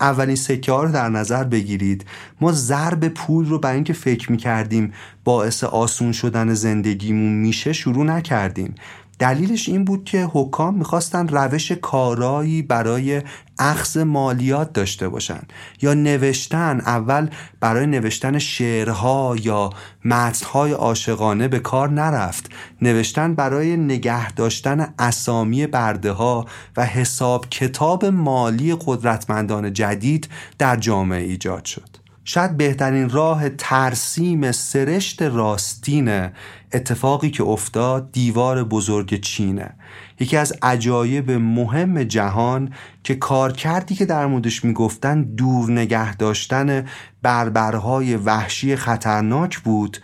اولین 0.00 0.36
سکه 0.36 0.72
رو 0.72 0.92
در 0.92 1.08
نظر 1.08 1.44
بگیرید. 1.44 2.04
ما 2.40 2.52
ضرب 2.52 3.08
پول 3.08 3.46
رو 3.46 3.58
برای 3.58 3.74
اینکه 3.74 3.92
فکر 3.92 4.32
می‌کردیم 4.32 4.92
باعث 5.24 5.64
آسون 5.64 6.12
شدن 6.12 6.54
زندگیمون 6.54 7.32
میشه 7.32 7.72
شروع 7.72 8.04
نکردیم. 8.04 8.74
دلیلش 9.20 9.68
این 9.68 9.84
بود 9.84 10.04
که 10.04 10.28
حکام 10.32 10.74
می‌خواستن 10.74 11.28
روش 11.28 11.72
کارایی 11.72 12.62
برای 12.62 13.22
اخذ 13.58 13.96
مالیات 13.96 14.72
داشته 14.72 15.08
باشن 15.08 15.40
یا 15.82 15.94
نوشتن 15.94 16.80
اول 16.80 17.28
برای 17.60 17.86
نوشتن 17.86 18.38
شعرها 18.38 19.36
یا 19.42 19.70
متنهای 20.04 20.72
عاشقانه 20.72 21.48
به 21.48 21.58
کار 21.58 21.90
نرفت. 21.90 22.50
نوشتن 22.82 23.34
برای 23.34 23.76
نگه 23.76 24.32
داشتن 24.32 24.94
اسامی 24.98 25.66
برده 25.66 26.12
ها 26.12 26.46
و 26.76 26.84
حساب 26.86 27.48
کتاب 27.48 28.04
مالی 28.04 28.76
قدرتمندان 28.86 29.72
جدید 29.72 30.28
در 30.58 30.76
جامعه 30.76 31.22
ایجاد 31.22 31.64
شد. 31.64 31.99
شاید 32.32 32.56
بهترین 32.56 33.10
راه 33.10 33.48
ترسیم 33.48 34.52
سرشت 34.52 35.22
راستین 35.22 36.28
اتفاقی 36.72 37.30
که 37.30 37.42
افتاد 37.42 38.12
دیوار 38.12 38.64
بزرگ 38.64 39.20
چینه. 39.20 39.74
یکی 40.20 40.36
از 40.36 40.52
عجایب 40.62 41.30
مهم 41.30 42.02
جهان 42.02 42.72
که 43.04 43.14
کارکردی 43.14 43.94
که 43.94 44.04
در 44.04 44.26
موردش 44.26 44.64
می‌گفتن 44.64 45.22
دور 45.22 45.70
نگه 45.70 46.16
داشتن 46.16 46.86
بربرهای 47.22 48.16
وحشی 48.16 48.76
خطرناک 48.76 49.58
بود 49.58 49.98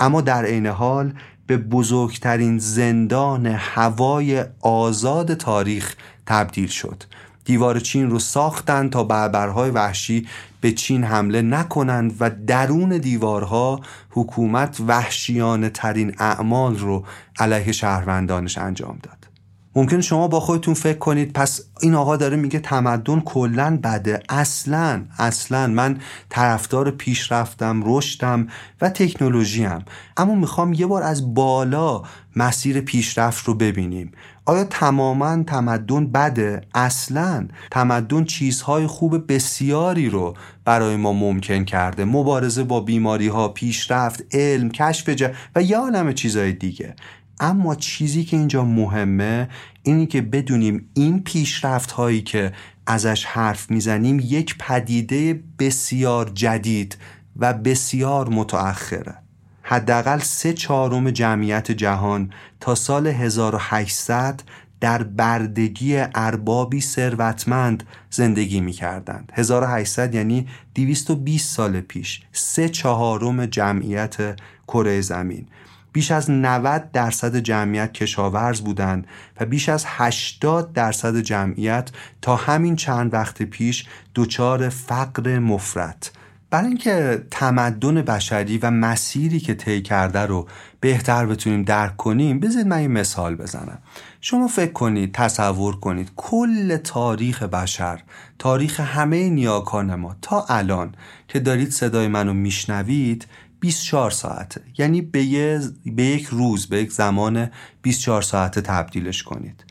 اما 0.00 0.20
در 0.20 0.44
عین 0.44 0.66
حال 0.66 1.14
به 1.46 1.56
بزرگترین 1.56 2.58
زندان 2.58 3.46
هوای 3.46 4.44
آزاد 4.60 5.34
تاریخ 5.34 5.94
تبدیل 6.26 6.68
شد. 6.68 7.02
دیوار 7.44 7.80
چین 7.80 8.10
رو 8.10 8.18
ساختن 8.18 8.88
تا 8.88 9.04
بربرهای 9.04 9.70
وحشی 9.70 10.26
به 10.62 10.72
چین 10.72 11.04
حمله 11.04 11.42
نکنند 11.42 12.16
و 12.20 12.30
درون 12.30 12.98
دیوارها 12.98 13.80
حکومت 14.10 14.80
وحشیانه 14.86 15.68
ترین 15.68 16.14
اعمال 16.18 16.78
رو 16.78 17.04
علیه 17.38 17.72
شهروندانش 17.72 18.58
انجام 18.58 18.98
داد. 19.02 19.28
ممکن 19.76 20.00
شما 20.00 20.28
با 20.28 20.40
خودتون 20.40 20.74
فکر 20.74 20.98
کنید 20.98 21.32
پس 21.32 21.60
این 21.80 21.94
آقا 21.94 22.16
داره 22.16 22.36
میگه 22.36 22.58
تمدن 22.58 23.20
کلا 23.20 23.78
بده. 23.84 24.22
اصلا 24.28 25.04
اصلا 25.18 25.66
من 25.66 25.98
طرفدار 26.28 26.90
پیشرفتم 26.90 27.82
رشدم 27.84 28.46
و 28.80 28.90
تکنولوژی 28.90 29.64
هم 29.64 29.82
اما 30.16 30.34
می‌خوام 30.34 30.72
یه 30.72 30.86
بار 30.86 31.02
از 31.02 31.34
بالا 31.34 32.02
مسیر 32.36 32.80
پیشرفت 32.80 33.44
رو 33.44 33.54
ببینیم. 33.54 34.12
آیا 34.44 34.64
تماما 34.64 35.42
تمدن 35.42 36.06
بده؟ 36.06 36.60
اصلا 36.74 37.48
تمدن 37.70 38.24
چیزهای 38.24 38.86
خوب 38.86 39.32
بسیاری 39.32 40.08
رو 40.08 40.34
برای 40.64 40.96
ما 40.96 41.12
ممکن 41.12 41.64
کرده. 41.64 42.04
مبارزه 42.04 42.64
با 42.64 42.80
بیماری 42.80 43.28
ها 43.28 43.48
پیشرفت 43.48 44.34
علم 44.34 44.70
کشف 44.70 45.08
جا 45.08 45.30
و 45.56 45.62
یه 45.62 45.76
عالم 45.76 46.12
چیزهای 46.12 46.52
دیگه. 46.52 46.94
اما 47.40 47.74
چیزی 47.74 48.24
که 48.24 48.36
اینجا 48.36 48.64
مهمه 48.64 49.48
اینی 49.82 50.06
که 50.06 50.20
بدونیم 50.20 50.88
این 50.94 51.22
پیشرفت 51.22 51.90
هایی 51.90 52.22
که 52.22 52.52
ازش 52.86 53.24
حرف 53.24 53.70
می‌زنیم 53.70 54.20
یک 54.20 54.58
پدیده 54.58 55.42
بسیار 55.58 56.30
جدید 56.34 56.96
و 57.36 57.52
بسیار 57.52 58.28
متأخره. 58.28 59.21
حداقل 59.62 60.18
سه 60.18 60.52
چهارم 60.52 61.10
جمعیت 61.10 61.70
جهان 61.70 62.32
تا 62.60 62.74
سال 62.74 63.06
1800 63.06 64.42
در 64.80 65.02
بردگی 65.02 65.96
اربابی 66.14 66.80
ثروتمند 66.80 67.84
زندگی 68.10 68.60
می 68.60 68.72
کردند 68.72 69.32
1800 69.34 70.14
یعنی 70.14 70.48
220 70.74 71.56
سال 71.56 71.80
پیش. 71.80 72.22
سه 72.32 72.68
چهارم 72.68 73.46
جمعیت 73.46 74.40
کره 74.68 75.00
زمین. 75.00 75.46
بیش 75.92 76.10
از 76.10 76.30
90 76.30 76.92
درصد 76.92 77.36
جمعیت 77.36 77.92
کشاورز 77.92 78.60
بودند 78.60 79.06
و 79.40 79.46
بیش 79.46 79.68
از 79.68 79.84
80 79.86 80.72
درصد 80.72 81.20
جمعیت 81.20 81.90
تا 82.22 82.36
همین 82.36 82.76
چند 82.76 83.14
وقت 83.14 83.42
پیش 83.42 83.86
دچار 84.14 84.68
فقر 84.68 85.38
مفرط. 85.38 86.08
برای 86.52 86.68
اینکه 86.68 87.26
تمدن 87.30 88.02
بشری 88.02 88.58
و 88.58 88.70
مسیری 88.70 89.40
که 89.40 89.54
طی 89.54 89.82
کرده 89.82 90.18
رو 90.18 90.48
بهتر 90.80 91.26
بتونیم 91.26 91.62
درک 91.62 91.96
کنیم 91.96 92.40
بذارید 92.40 92.66
من 92.66 92.76
این 92.76 92.90
مثال 92.90 93.36
بزنم. 93.36 93.78
شما 94.20 94.48
فکر 94.48 94.72
کنید 94.72 95.14
تصور 95.14 95.80
کنید 95.80 96.12
کل 96.16 96.76
تاریخ 96.76 97.42
بشر 97.42 98.02
تاریخ 98.38 98.80
همه 98.80 99.28
نیاکان 99.28 99.94
ما 99.94 100.16
تا 100.22 100.44
الان 100.48 100.94
که 101.28 101.40
دارید 101.40 101.70
صدای 101.70 102.08
منو 102.08 102.32
میشنوید 102.32 103.26
24 103.60 104.10
ساعته. 104.10 104.60
یعنی 104.78 105.02
به, 105.02 105.60
به 105.86 106.02
یک 106.02 106.24
روز 106.24 106.66
به 106.66 106.82
یک 106.82 106.92
زمان 106.92 107.50
24 107.82 108.22
ساعته 108.22 108.60
تبدیلش 108.60 109.22
کنید. 109.22 109.64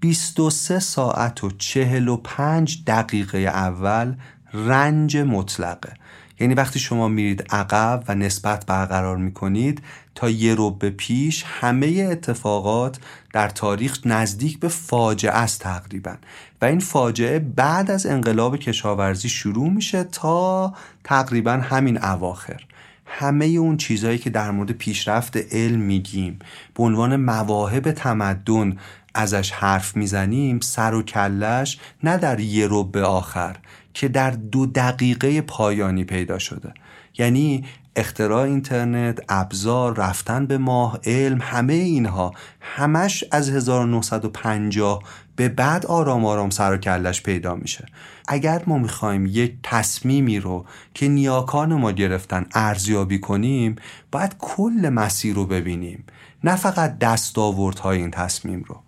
23 0.00 0.78
ساعت 0.78 1.44
و 1.44 1.50
45 1.50 2.84
دقیقه 2.86 3.38
اول 3.38 4.14
رنج 4.52 5.16
مطلقه. 5.16 5.92
یعنی 6.40 6.54
وقتی 6.54 6.78
شما 6.78 7.08
میرید 7.08 7.46
عقب 7.50 8.04
و 8.08 8.14
نسبت 8.14 8.66
برقرار 8.66 9.16
می‌کنید 9.16 9.82
تا 10.14 10.30
یه 10.30 10.56
به 10.78 10.90
پیش 10.90 11.44
همه 11.46 12.08
اتفاقات 12.10 12.98
در 13.32 13.48
تاریخ 13.48 13.98
نزدیک 14.04 14.60
به 14.60 14.68
فاجعه 14.68 15.32
است 15.32 15.60
تقریبا. 15.60 16.14
و 16.62 16.64
این 16.64 16.80
فاجعه 16.80 17.38
بعد 17.38 17.90
از 17.90 18.06
انقلاب 18.06 18.56
کشاورزی 18.56 19.28
شروع 19.28 19.70
میشه 19.70 20.04
تا 20.04 20.74
تقریبا 21.04 21.52
همین 21.52 22.04
اواخر. 22.04 22.60
همه 23.06 23.46
اون 23.46 23.76
چیزهایی 23.76 24.18
که 24.18 24.30
در 24.30 24.50
مورد 24.50 24.70
پیشرفت 24.70 25.36
علم 25.54 25.80
میگیم 25.80 26.38
به 26.74 26.82
عنوان 26.82 27.16
مواهب 27.16 27.92
تمدن 27.92 28.76
ازش 29.14 29.50
حرف 29.50 29.96
می‌زنیم 29.96 30.60
سر 30.60 30.94
و 30.94 31.02
کلش 31.02 31.78
نه 32.02 32.16
در 32.16 32.40
یه 32.40 32.68
به 32.92 33.02
آخر 33.02 33.56
که 33.98 34.08
در 34.08 34.30
دو 34.30 34.66
دقیقه 34.66 35.40
پایانی 35.40 36.04
پیدا 36.04 36.38
شده. 36.38 36.74
یعنی 37.18 37.64
اختراع 37.96 38.42
اینترنت، 38.42 39.18
ابزار، 39.28 39.96
رفتن 39.96 40.46
به 40.46 40.58
ماه، 40.58 41.00
علم 41.04 41.38
همه 41.42 41.72
اینها 41.72 42.32
همش 42.60 43.24
از 43.30 43.50
1950 43.50 45.02
به 45.36 45.48
بعد 45.48 45.86
آرام 45.86 46.24
آرام 46.24 46.50
سر 46.50 46.72
و 46.72 46.76
کلش 46.76 47.22
پیدا 47.22 47.54
میشه. 47.54 47.86
اگر 48.28 48.62
ما 48.66 48.78
می‌خوایم 48.78 49.26
یک 49.26 49.54
تصمیمی 49.62 50.40
رو 50.40 50.64
که 50.94 51.08
نیاکان 51.08 51.74
ما 51.74 51.92
گرفتن 51.92 52.46
ارزیابی 52.54 53.20
کنیم 53.20 53.76
باید 54.12 54.36
کل 54.38 54.90
مسیر 54.92 55.34
رو 55.34 55.46
ببینیم. 55.46 56.04
نه 56.44 56.56
فقط 56.56 56.98
دستاوردهای 56.98 57.98
این 57.98 58.10
تصمیم 58.10 58.64
رو. 58.66 58.85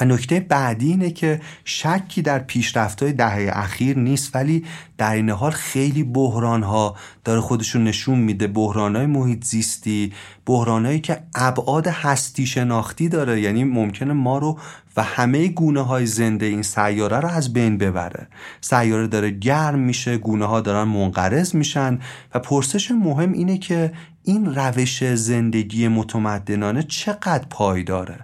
و 0.00 0.04
نکته 0.04 0.40
بعدی 0.40 0.88
اینه 0.88 1.10
که 1.10 1.40
شکی 1.64 2.22
در 2.22 2.38
پیشرفت‌های 2.38 3.12
دهه 3.12 3.50
اخیر 3.52 3.98
نیست 3.98 4.36
ولی 4.36 4.64
در 4.98 5.14
این 5.14 5.30
حال 5.30 5.50
خیلی 5.50 6.02
بحران 6.02 6.62
ها 6.62 6.96
داره 7.24 7.40
خودشون 7.40 7.84
نشون 7.84 8.18
میده. 8.18 8.46
بحران 8.46 8.96
های 8.96 9.06
محیط 9.06 9.44
زیستی 9.44 10.12
بحران 10.46 11.00
که 11.00 11.22
ابعاد 11.34 11.86
هستی 11.86 12.46
شناختی 12.46 13.08
داره. 13.08 13.40
یعنی 13.40 13.64
ممکنه 13.64 14.12
ما 14.12 14.38
رو 14.38 14.58
و 14.96 15.02
همه 15.02 15.48
گونه 15.48 15.80
های 15.80 16.06
زنده 16.06 16.46
این 16.46 16.62
سیاره 16.62 17.20
رو 17.20 17.28
از 17.28 17.52
بین 17.52 17.78
ببره. 17.78 18.28
سیاره 18.60 19.06
داره 19.06 19.30
گرم 19.30 19.78
میشه 19.78 20.18
گونه 20.18 20.46
ها 20.46 20.60
دارن 20.60 20.88
منقرض 20.88 21.54
میشن 21.54 21.98
و 22.34 22.38
پرسش 22.38 22.90
مهم 22.90 23.32
اینه 23.32 23.58
که 23.58 23.92
این 24.24 24.54
روش 24.54 25.14
زندگی 25.14 25.88
متمدنانه 25.88 26.82
چقدر 26.82 27.44
پایداره؟ 27.50 28.18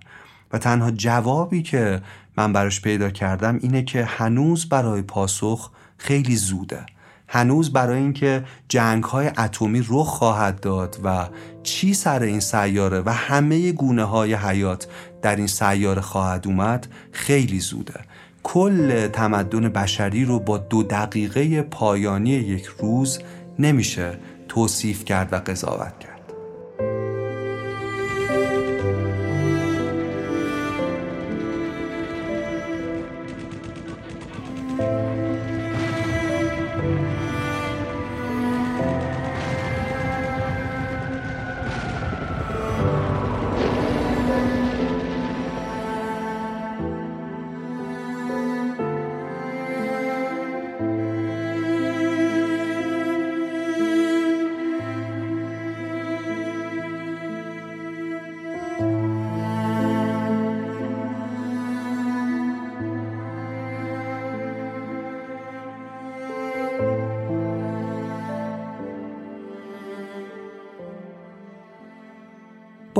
و 0.53 0.59
تنها 0.59 0.91
جوابی 0.91 1.63
که 1.63 2.03
من 2.37 2.53
براش 2.53 2.81
پیدا 2.81 3.11
کردم 3.11 3.59
اینه 3.63 3.83
که 3.83 4.05
هنوز 4.05 4.69
برای 4.69 5.03
پاسخ 5.03 5.71
خیلی 5.99 6.37
زوده. 6.37 6.87
هنوز 7.29 7.73
برای 7.73 7.99
اینکه 7.99 8.45
جنگ 8.69 9.05
های 9.05 9.27
اتمی 9.39 9.87
رخ 9.89 10.07
خواهد 10.07 10.61
داد 10.61 10.99
و 11.05 11.29
چی 11.63 11.95
سر 11.95 12.23
این 12.23 12.41
سیاره 12.41 13.01
و 13.01 13.11
همه 13.11 13.73
گونه 13.73 14.05
های 14.05 14.35
حیات 14.35 14.87
در 15.23 15.37
این 15.37 15.47
سیاره 15.47 16.01
خواهد 16.01 16.47
اومد 16.47 16.87
خیلی 17.13 17.61
زوده. 17.61 18.01
کل 18.43 19.09
تمدن 19.09 19.69
بشری 19.69 20.25
رو 20.25 20.39
با 20.39 20.59
دو 20.59 20.83
دقیقه 20.83 21.63
پایانی 21.63 22.31
یک 22.31 22.65
روز 22.65 23.19
نمیشه 23.59 24.19
توصیف 24.49 25.05
کرد 25.05 25.33
و 25.33 25.37
قضاوت 25.37 25.99
کرد. 26.01 26.16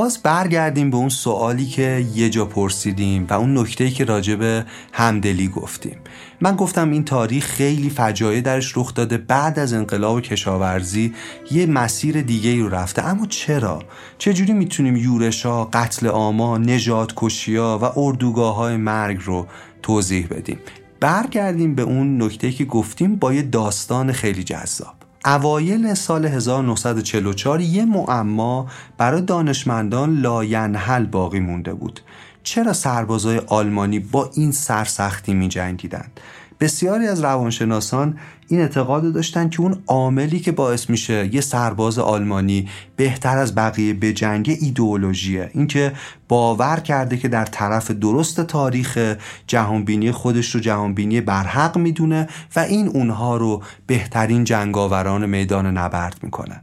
باز 0.07 0.19
برگردیم 0.23 0.91
به 0.91 0.97
اون 0.97 1.09
سوالی 1.09 1.67
که 1.67 2.07
یه 2.15 2.31
جا 2.31 2.45
پرسیدیم 2.45 3.27
و 3.31 3.33
اون 3.33 3.59
نکته‌ای 3.59 3.91
که 3.91 4.05
راجع 4.05 4.35
به 4.35 4.65
همدلی 4.93 5.49
گفتیم. 5.49 5.97
من 6.41 6.57
گفتم 6.57 6.91
این 6.91 7.05
تاریخ 7.05 7.47
خیلی 7.47 7.91
فجایع 7.91 8.41
درش 8.41 8.77
رخ 8.77 8.95
داده 8.95 9.19
بعد 9.19 9.59
از 9.59 9.73
انقلاب 9.73 10.21
کشاورزی 10.21 11.15
یه 11.51 11.67
مسیر 11.67 12.23
دیگه 12.23 12.63
رو 12.63 12.69
رفته. 12.69 13.05
اما 13.05 13.27
چرا؟ 13.27 13.83
چجوری 14.19 14.53
می‌تونیم 14.53 14.97
یورشا 14.97 15.65
قتل 15.65 16.07
آما 16.07 16.59
نجات 16.59 17.13
کشیا 17.17 17.79
و 17.83 17.99
اردوگاه 17.99 18.57
های 18.57 18.77
مرگ 18.77 19.19
رو 19.25 19.47
توضیح 19.83 20.27
بدیم؟ 20.27 20.59
برگردیم 21.01 21.75
به 21.75 21.83
اون 21.83 22.23
نکته 22.23 22.53
که 22.53 22.65
گفتیم 22.65 23.17
با 23.17 23.35
یه 23.35 23.43
داستان 23.43 24.13
خیلی 24.13 24.45
جذاب. 24.45 24.96
اوایل 25.27 25.95
سال 25.95 26.24
1944 26.24 27.61
یه 27.61 27.85
معما 27.85 28.66
برای 28.99 29.22
دانشمندان 29.22 30.20
لاینحل 30.20 31.07
باقی 31.07 31.41
مونده 31.41 31.74
بود 31.74 32.01
چرا 32.43 32.72
سربازای 32.72 33.41
آلمانی 33.47 33.99
با 33.99 34.31
این 34.35 34.53
سرسختی 34.53 35.35
می 35.35 35.49
جنگیدند؟ 35.49 36.20
بسیاری 36.61 37.07
از 37.07 37.21
روانشناسان 37.21 38.19
این 38.49 38.61
اعتقاد 38.61 39.13
داشتن 39.13 39.49
که 39.49 39.61
اون 39.61 39.83
عاملی 39.87 40.41
که 40.41 40.53
باعث 40.53 40.91
میشه 40.91 41.35
یه 41.35 41.41
سرباز 41.41 41.99
آلمانی 41.99 42.69
بهتر 42.97 43.39
از 43.39 43.55
بقیه 43.55 43.95
به 43.95 44.13
جنگ 44.13 44.57
ایدئولوژیه. 44.61 45.51
اینکه 45.55 45.93
باور 46.29 46.77
کرده 46.81 47.17
که 47.17 47.29
در 47.29 47.45
طرف 47.45 47.91
درست 47.91 48.41
تاریخ 48.41 49.17
جهانبینی 49.47 50.13
خودش 50.13 50.55
رو 50.55 50.61
جهانبینی 50.61 51.21
برحق 51.21 51.79
می‌دونه 51.79 52.29
و 52.57 52.61
این 52.61 52.89
اونها 52.89 53.37
رو 53.37 53.63
بهترین 53.87 54.45
جنگاوران 54.45 55.27
میدان 55.27 55.67
نبرد 55.67 56.19
می‌کنه. 56.23 56.61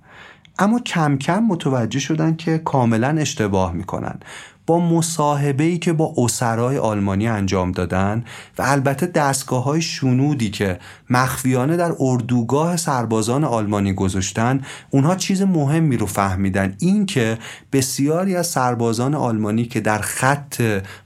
اما 0.60 0.80
کم 0.80 1.18
کم 1.18 1.44
متوجه 1.44 2.00
شدن 2.00 2.36
که 2.36 2.58
کاملا 2.58 3.08
اشتباه 3.08 3.74
می‌کنن. 3.74 4.20
با 4.66 4.80
مصاحبه 4.80 5.64
ای 5.64 5.78
که 5.78 5.94
با 5.94 6.14
اسرای 6.18 6.78
آلمانی 6.78 7.28
انجام 7.28 7.72
دادن 7.72 8.24
و 8.58 8.62
البته 8.66 9.06
دستگاه 9.06 9.64
های 9.64 9.82
شنودی 9.82 10.50
که 10.50 10.80
مخفیانه 11.10 11.78
در 11.78 11.92
اردوگاه 12.00 12.78
سربازان 12.78 13.44
آلمانی 13.44 13.94
گذاشتن 13.94 14.62
اونها 14.90 15.16
چیز 15.16 15.42
مهمی 15.42 15.98
رو 15.98 16.06
فهمیدن. 16.06 16.76
این 16.80 17.06
که 17.06 17.38
بسیاری 17.72 18.36
از 18.36 18.48
سربازان 18.48 19.16
آلمانی 19.16 19.66
که 19.66 19.80
در 19.80 20.00
خط 20.00 20.62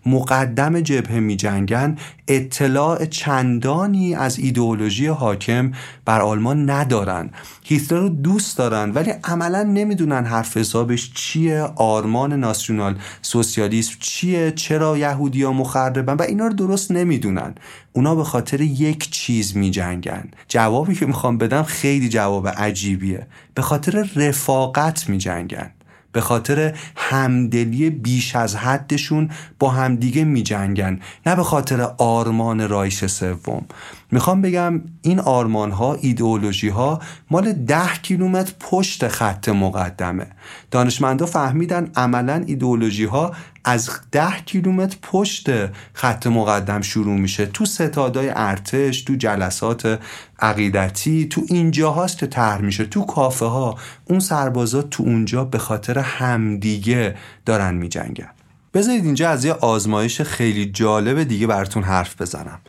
مقدم 0.05 0.81
جبهه 0.81 1.19
می 1.19 1.35
جنگن 1.35 1.97
اطلاع 2.27 3.05
چندانی 3.05 4.15
از 4.15 4.39
ایدئولوژی 4.39 5.07
حاکم 5.07 5.71
بر 6.05 6.21
آلمان 6.21 6.69
ندارن. 6.69 7.29
هیتلر 7.63 7.99
رو 7.99 8.09
دوست 8.09 8.57
دارن 8.57 8.91
ولی 8.91 9.13
عملا 9.23 9.63
نمی‌دونن 9.63 10.25
حرف 10.25 10.57
حسابش 10.57 11.11
چیه 11.13 11.61
آرمان 11.75 12.33
ناسیونال 12.33 12.95
سوسیالیسم 13.21 13.95
چیه 13.99 14.51
چرا 14.51 14.97
یهودیا 14.97 15.51
مخربن 15.51 16.13
و 16.13 16.21
اینا 16.21 16.47
رو 16.47 16.53
درست 16.53 16.91
نمی‌دونن. 16.91 17.55
اونا 17.93 18.15
به 18.15 18.23
خاطر 18.23 18.61
یک 18.61 19.11
چیز 19.11 19.57
می 19.57 19.71
جنگن 19.71 20.23
جوابی 20.47 20.95
که 20.95 21.05
می‌خوام 21.05 21.37
بدم 21.37 21.63
خیلی 21.63 22.09
جواب 22.09 22.47
عجیبیه. 22.47 23.27
به 23.53 23.61
خاطر 23.61 24.09
رفاقت 24.15 25.09
می 25.09 25.17
جنگن 25.17 25.71
به 26.17 26.21
خاطر 26.21 26.73
همدلی 26.95 27.89
بیش 27.89 28.35
از 28.35 28.55
حدشون 28.55 29.29
با 29.59 29.69
همدیگه 29.69 30.23
می 30.23 30.43
جنگن 30.43 30.99
نه 31.25 31.35
به 31.35 31.43
خاطر 31.43 31.81
آرمان 31.97 32.69
رایش 32.69 33.05
سوم. 33.05 33.65
می‌خوام 34.11 34.41
بگم 34.41 34.81
این 35.01 35.19
آرمان 35.19 35.71
ها 35.71 35.93
ایدئولوژی 35.93 36.69
ها 36.69 37.01
مال 37.31 37.53
ده 37.53 37.89
کیلومتر 38.01 38.53
پشت 38.59 39.07
خط 39.07 39.49
مقدمه. 39.49 40.27
دانشمندا 40.71 41.25
فهمیدن 41.25 41.91
عملا 41.95 42.43
ایدئولوژی 42.47 43.05
ها 43.05 43.31
از 43.69 43.89
ده 44.11 44.31
کیلومتر 44.45 44.97
پشت 45.01 45.49
خط 45.93 46.27
مقدم 46.27 46.81
شروع 46.81 47.17
میشه. 47.17 47.45
تو 47.45 47.65
ستادای 47.65 48.31
ارتش 48.35 49.01
تو 49.01 49.15
جلسات 49.15 49.99
عقیدتی 50.39 51.27
تو 51.27 51.41
اینجا 51.47 51.91
هاست 51.91 52.17
که 52.17 52.27
طرح 52.27 52.61
میشه. 52.61 52.85
تو 52.85 53.05
کافه 53.05 53.45
ها 53.45 53.77
اون 54.05 54.19
سربازا 54.19 54.81
تو 54.81 55.03
اونجا 55.03 55.45
به 55.45 55.57
خاطر 55.57 55.99
همدیگه 55.99 57.15
دارن 57.45 57.75
میجنگن. 57.75 58.29
بذارید 58.73 59.05
اینجا 59.05 59.29
از 59.29 59.45
یه 59.45 59.53
آزمایش 59.53 60.21
خیلی 60.21 60.65
جالب 60.65 61.23
دیگه 61.23 61.47
براتون 61.47 61.83
حرف 61.83 62.21
بزنم. 62.21 62.59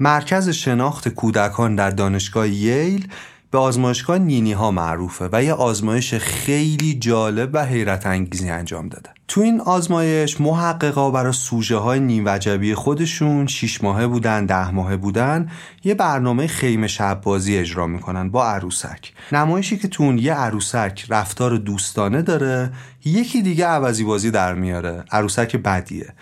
مرکز 0.00 0.48
شناخت 0.48 1.08
کودکان 1.08 1.74
در 1.74 1.90
دانشگاه 1.90 2.48
ییل 2.48 3.08
به 3.50 3.58
آزمایشگاه 3.58 4.18
نینی 4.18 4.52
ها 4.52 4.70
معروفه 4.70 5.28
و 5.32 5.44
یه 5.44 5.52
آزمایش 5.52 6.14
خیلی 6.14 6.94
جالب 6.94 7.50
و 7.52 7.64
حیرت 7.64 8.06
انگیزی 8.06 8.50
انجام 8.50 8.88
داده. 8.88 9.15
تو 9.28 9.40
این 9.40 9.60
آزمایش 9.60 10.40
محققا 10.40 11.10
برای 11.10 11.32
سوژه 11.32 11.76
های 11.76 12.00
نیم 12.00 12.22
وجبی 12.26 12.74
خودشون 12.74 13.46
شیش 13.46 13.84
ماهه 13.84 14.06
بودن 14.06 14.46
ده 14.46 14.70
ماهه 14.70 14.96
بودن 14.96 15.50
یه 15.84 15.94
برنامه 15.94 16.46
خیمه 16.46 16.86
شب 16.86 17.20
بازی 17.20 17.56
اجرا 17.56 17.86
می‌کنن 17.86 18.30
با 18.30 18.46
عروسک. 18.46 19.12
نمایشی 19.32 19.76
که 19.76 19.88
تو 19.88 20.02
اون 20.02 20.18
یه 20.18 20.34
عروسک 20.34 21.06
رفتار 21.08 21.56
دوستانه 21.56 22.22
داره 22.22 22.72
یکی 23.04 23.42
دیگه 23.42 23.66
عوضی 23.66 24.04
بازی 24.04 24.30
در 24.30 24.54
میاره. 24.54 25.04
عروسک 25.12 25.56
بدیه. 25.56 26.14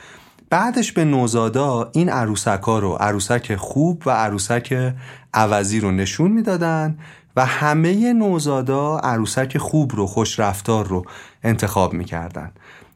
بعدش 0.50 0.92
به 0.92 1.04
نوزادا 1.04 1.90
این 1.94 2.08
عروسک 2.08 2.60
ها 2.62 2.78
رو 2.78 2.92
عروسک 2.92 3.56
خوب 3.56 4.02
و 4.06 4.10
عروسک 4.10 4.94
عوضی 5.34 5.80
رو 5.80 5.90
نشون 5.90 6.30
می‌دادن 6.30 6.98
و 7.36 7.46
همه 7.46 8.12
نوزادا 8.12 8.98
عروسک 8.98 9.58
خوب 9.58 9.92
رو 9.94 10.06
خوش 10.06 10.40
رفتار 10.40 10.86
رو 10.86 11.04
انتخاب 11.42 11.92
می‌کردن. 11.92 12.52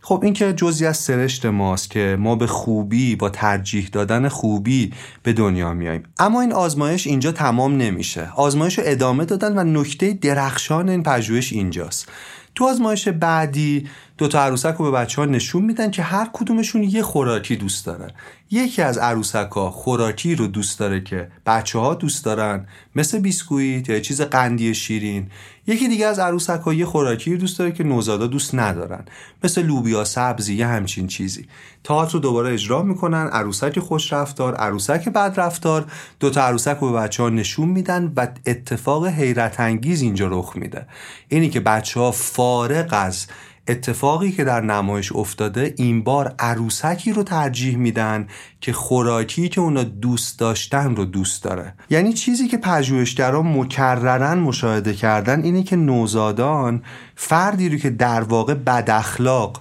خب 0.08 0.20
این 0.22 0.32
که 0.32 0.52
جزی 0.52 0.86
از 0.86 0.96
سرشت 0.96 1.46
ماست 1.46 1.90
که 1.90 2.16
ما 2.20 2.36
به 2.36 2.46
خوبی 2.46 3.16
با 3.16 3.30
ترجیح 3.30 3.88
دادن 3.92 4.28
خوبی 4.28 4.92
به 5.22 5.32
دنیا 5.32 5.74
میاییم. 5.74 6.02
اما 6.18 6.40
این 6.40 6.52
آزمایش 6.52 7.06
اینجا 7.06 7.32
تمام 7.32 7.76
نمیشه. 7.76 8.28
آزمایش 8.36 8.78
رو 8.78 8.84
ادامه 8.86 9.24
دادن 9.24 9.58
و 9.58 9.80
نکته 9.80 10.12
درخشان 10.12 10.88
این 10.88 11.02
پژوهش 11.02 11.52
اینجاست. 11.52 12.08
تو 12.54 12.64
آزمایش 12.64 13.08
بعدی 13.08 13.88
دو 14.18 14.28
تا 14.28 14.40
عروسک 14.40 14.74
رو 14.78 14.84
به 14.84 14.90
بچه 14.90 15.22
ها 15.22 15.26
نشون 15.26 15.64
میدن 15.64 15.90
که 15.90 16.02
هر 16.02 16.30
کدومشون 16.32 16.82
یه 16.82 17.02
خوراکی 17.02 17.56
دوست 17.56 17.86
دارن. 17.86 18.10
یکی 18.50 18.82
از 18.82 18.98
عروسک 18.98 19.48
ها 19.54 19.70
خوراکی 19.70 20.34
رو 20.34 20.46
دوست 20.46 20.78
داره 20.78 21.00
که 21.00 21.28
بچه 21.46 21.78
ها 21.78 21.94
دوست 21.94 22.24
دارن 22.24 22.66
مثل 22.96 23.18
بیسکویت 23.18 23.88
یا 23.88 24.00
چیز 24.00 24.20
قندی 24.20 24.74
شیرین. 24.74 25.30
یکی 25.66 25.88
دیگه 25.88 26.06
از 26.06 26.18
عروسک 26.18 26.60
ها 26.60 26.74
یه 26.74 26.86
خوراکی 26.86 27.32
رو 27.32 27.36
دوست 27.36 27.58
داره 27.58 27.72
که 27.72 27.84
نوزادا 27.84 28.26
دوست 28.26 28.54
ندارن 28.54 29.04
مثل 29.44 29.62
لوبیا 29.62 30.04
سبزی 30.04 30.54
یه 30.54 30.66
همچین 30.66 31.06
چیزی. 31.06 31.48
تئاتر 31.84 32.12
رو 32.12 32.20
دوباره 32.20 32.52
اجرا 32.52 32.82
می‌کنن 32.82 33.26
عروسک 33.26 33.78
خوش 33.78 34.12
رفتار 34.12 34.54
عروسک 34.54 35.08
بد 35.08 35.34
رفتار 35.36 35.86
دو 36.20 36.30
تا 36.30 36.42
عروسک 36.42 36.76
رو 36.80 36.92
به 36.92 36.98
بچه 36.98 37.22
ها 37.22 37.28
نشون 37.28 37.68
میدن 37.68 38.12
و 38.16 38.26
اتفاق 38.46 39.06
حیرت 39.06 39.60
انگیز 39.60 40.02
اینجا 40.02 40.26
رخ 40.26 40.52
میده. 40.56 40.86
اینی 41.28 41.50
که 41.50 41.60
بچه 41.60 42.00
ها 42.00 42.10
فارغ 42.10 42.88
از 42.90 43.26
اتفاقی 43.68 44.32
که 44.32 44.44
در 44.44 44.60
نمایش 44.60 45.12
افتاده 45.12 45.74
این 45.76 46.04
بار 46.04 46.34
عروسکی 46.38 47.12
رو 47.12 47.22
ترجیح 47.22 47.76
میدن 47.76 48.26
که 48.60 48.72
خوراکی 48.72 49.48
که 49.48 49.60
اونا 49.60 49.82
دوست 49.82 50.38
داشتن 50.38 50.96
رو 50.96 51.04
دوست 51.04 51.44
داره. 51.44 51.74
یعنی 51.90 52.12
چیزی 52.12 52.48
که 52.48 52.56
پژوهشگران 52.56 53.58
مکررن 53.58 54.38
مشاهده 54.38 54.94
کردن 54.94 55.42
اینه 55.42 55.62
که 55.62 55.76
نوزادان 55.76 56.82
فردی 57.16 57.68
رو 57.68 57.76
که 57.78 57.90
در 57.90 58.22
واقع 58.22 58.54
بد 58.54 58.90
اخلاق 58.90 59.60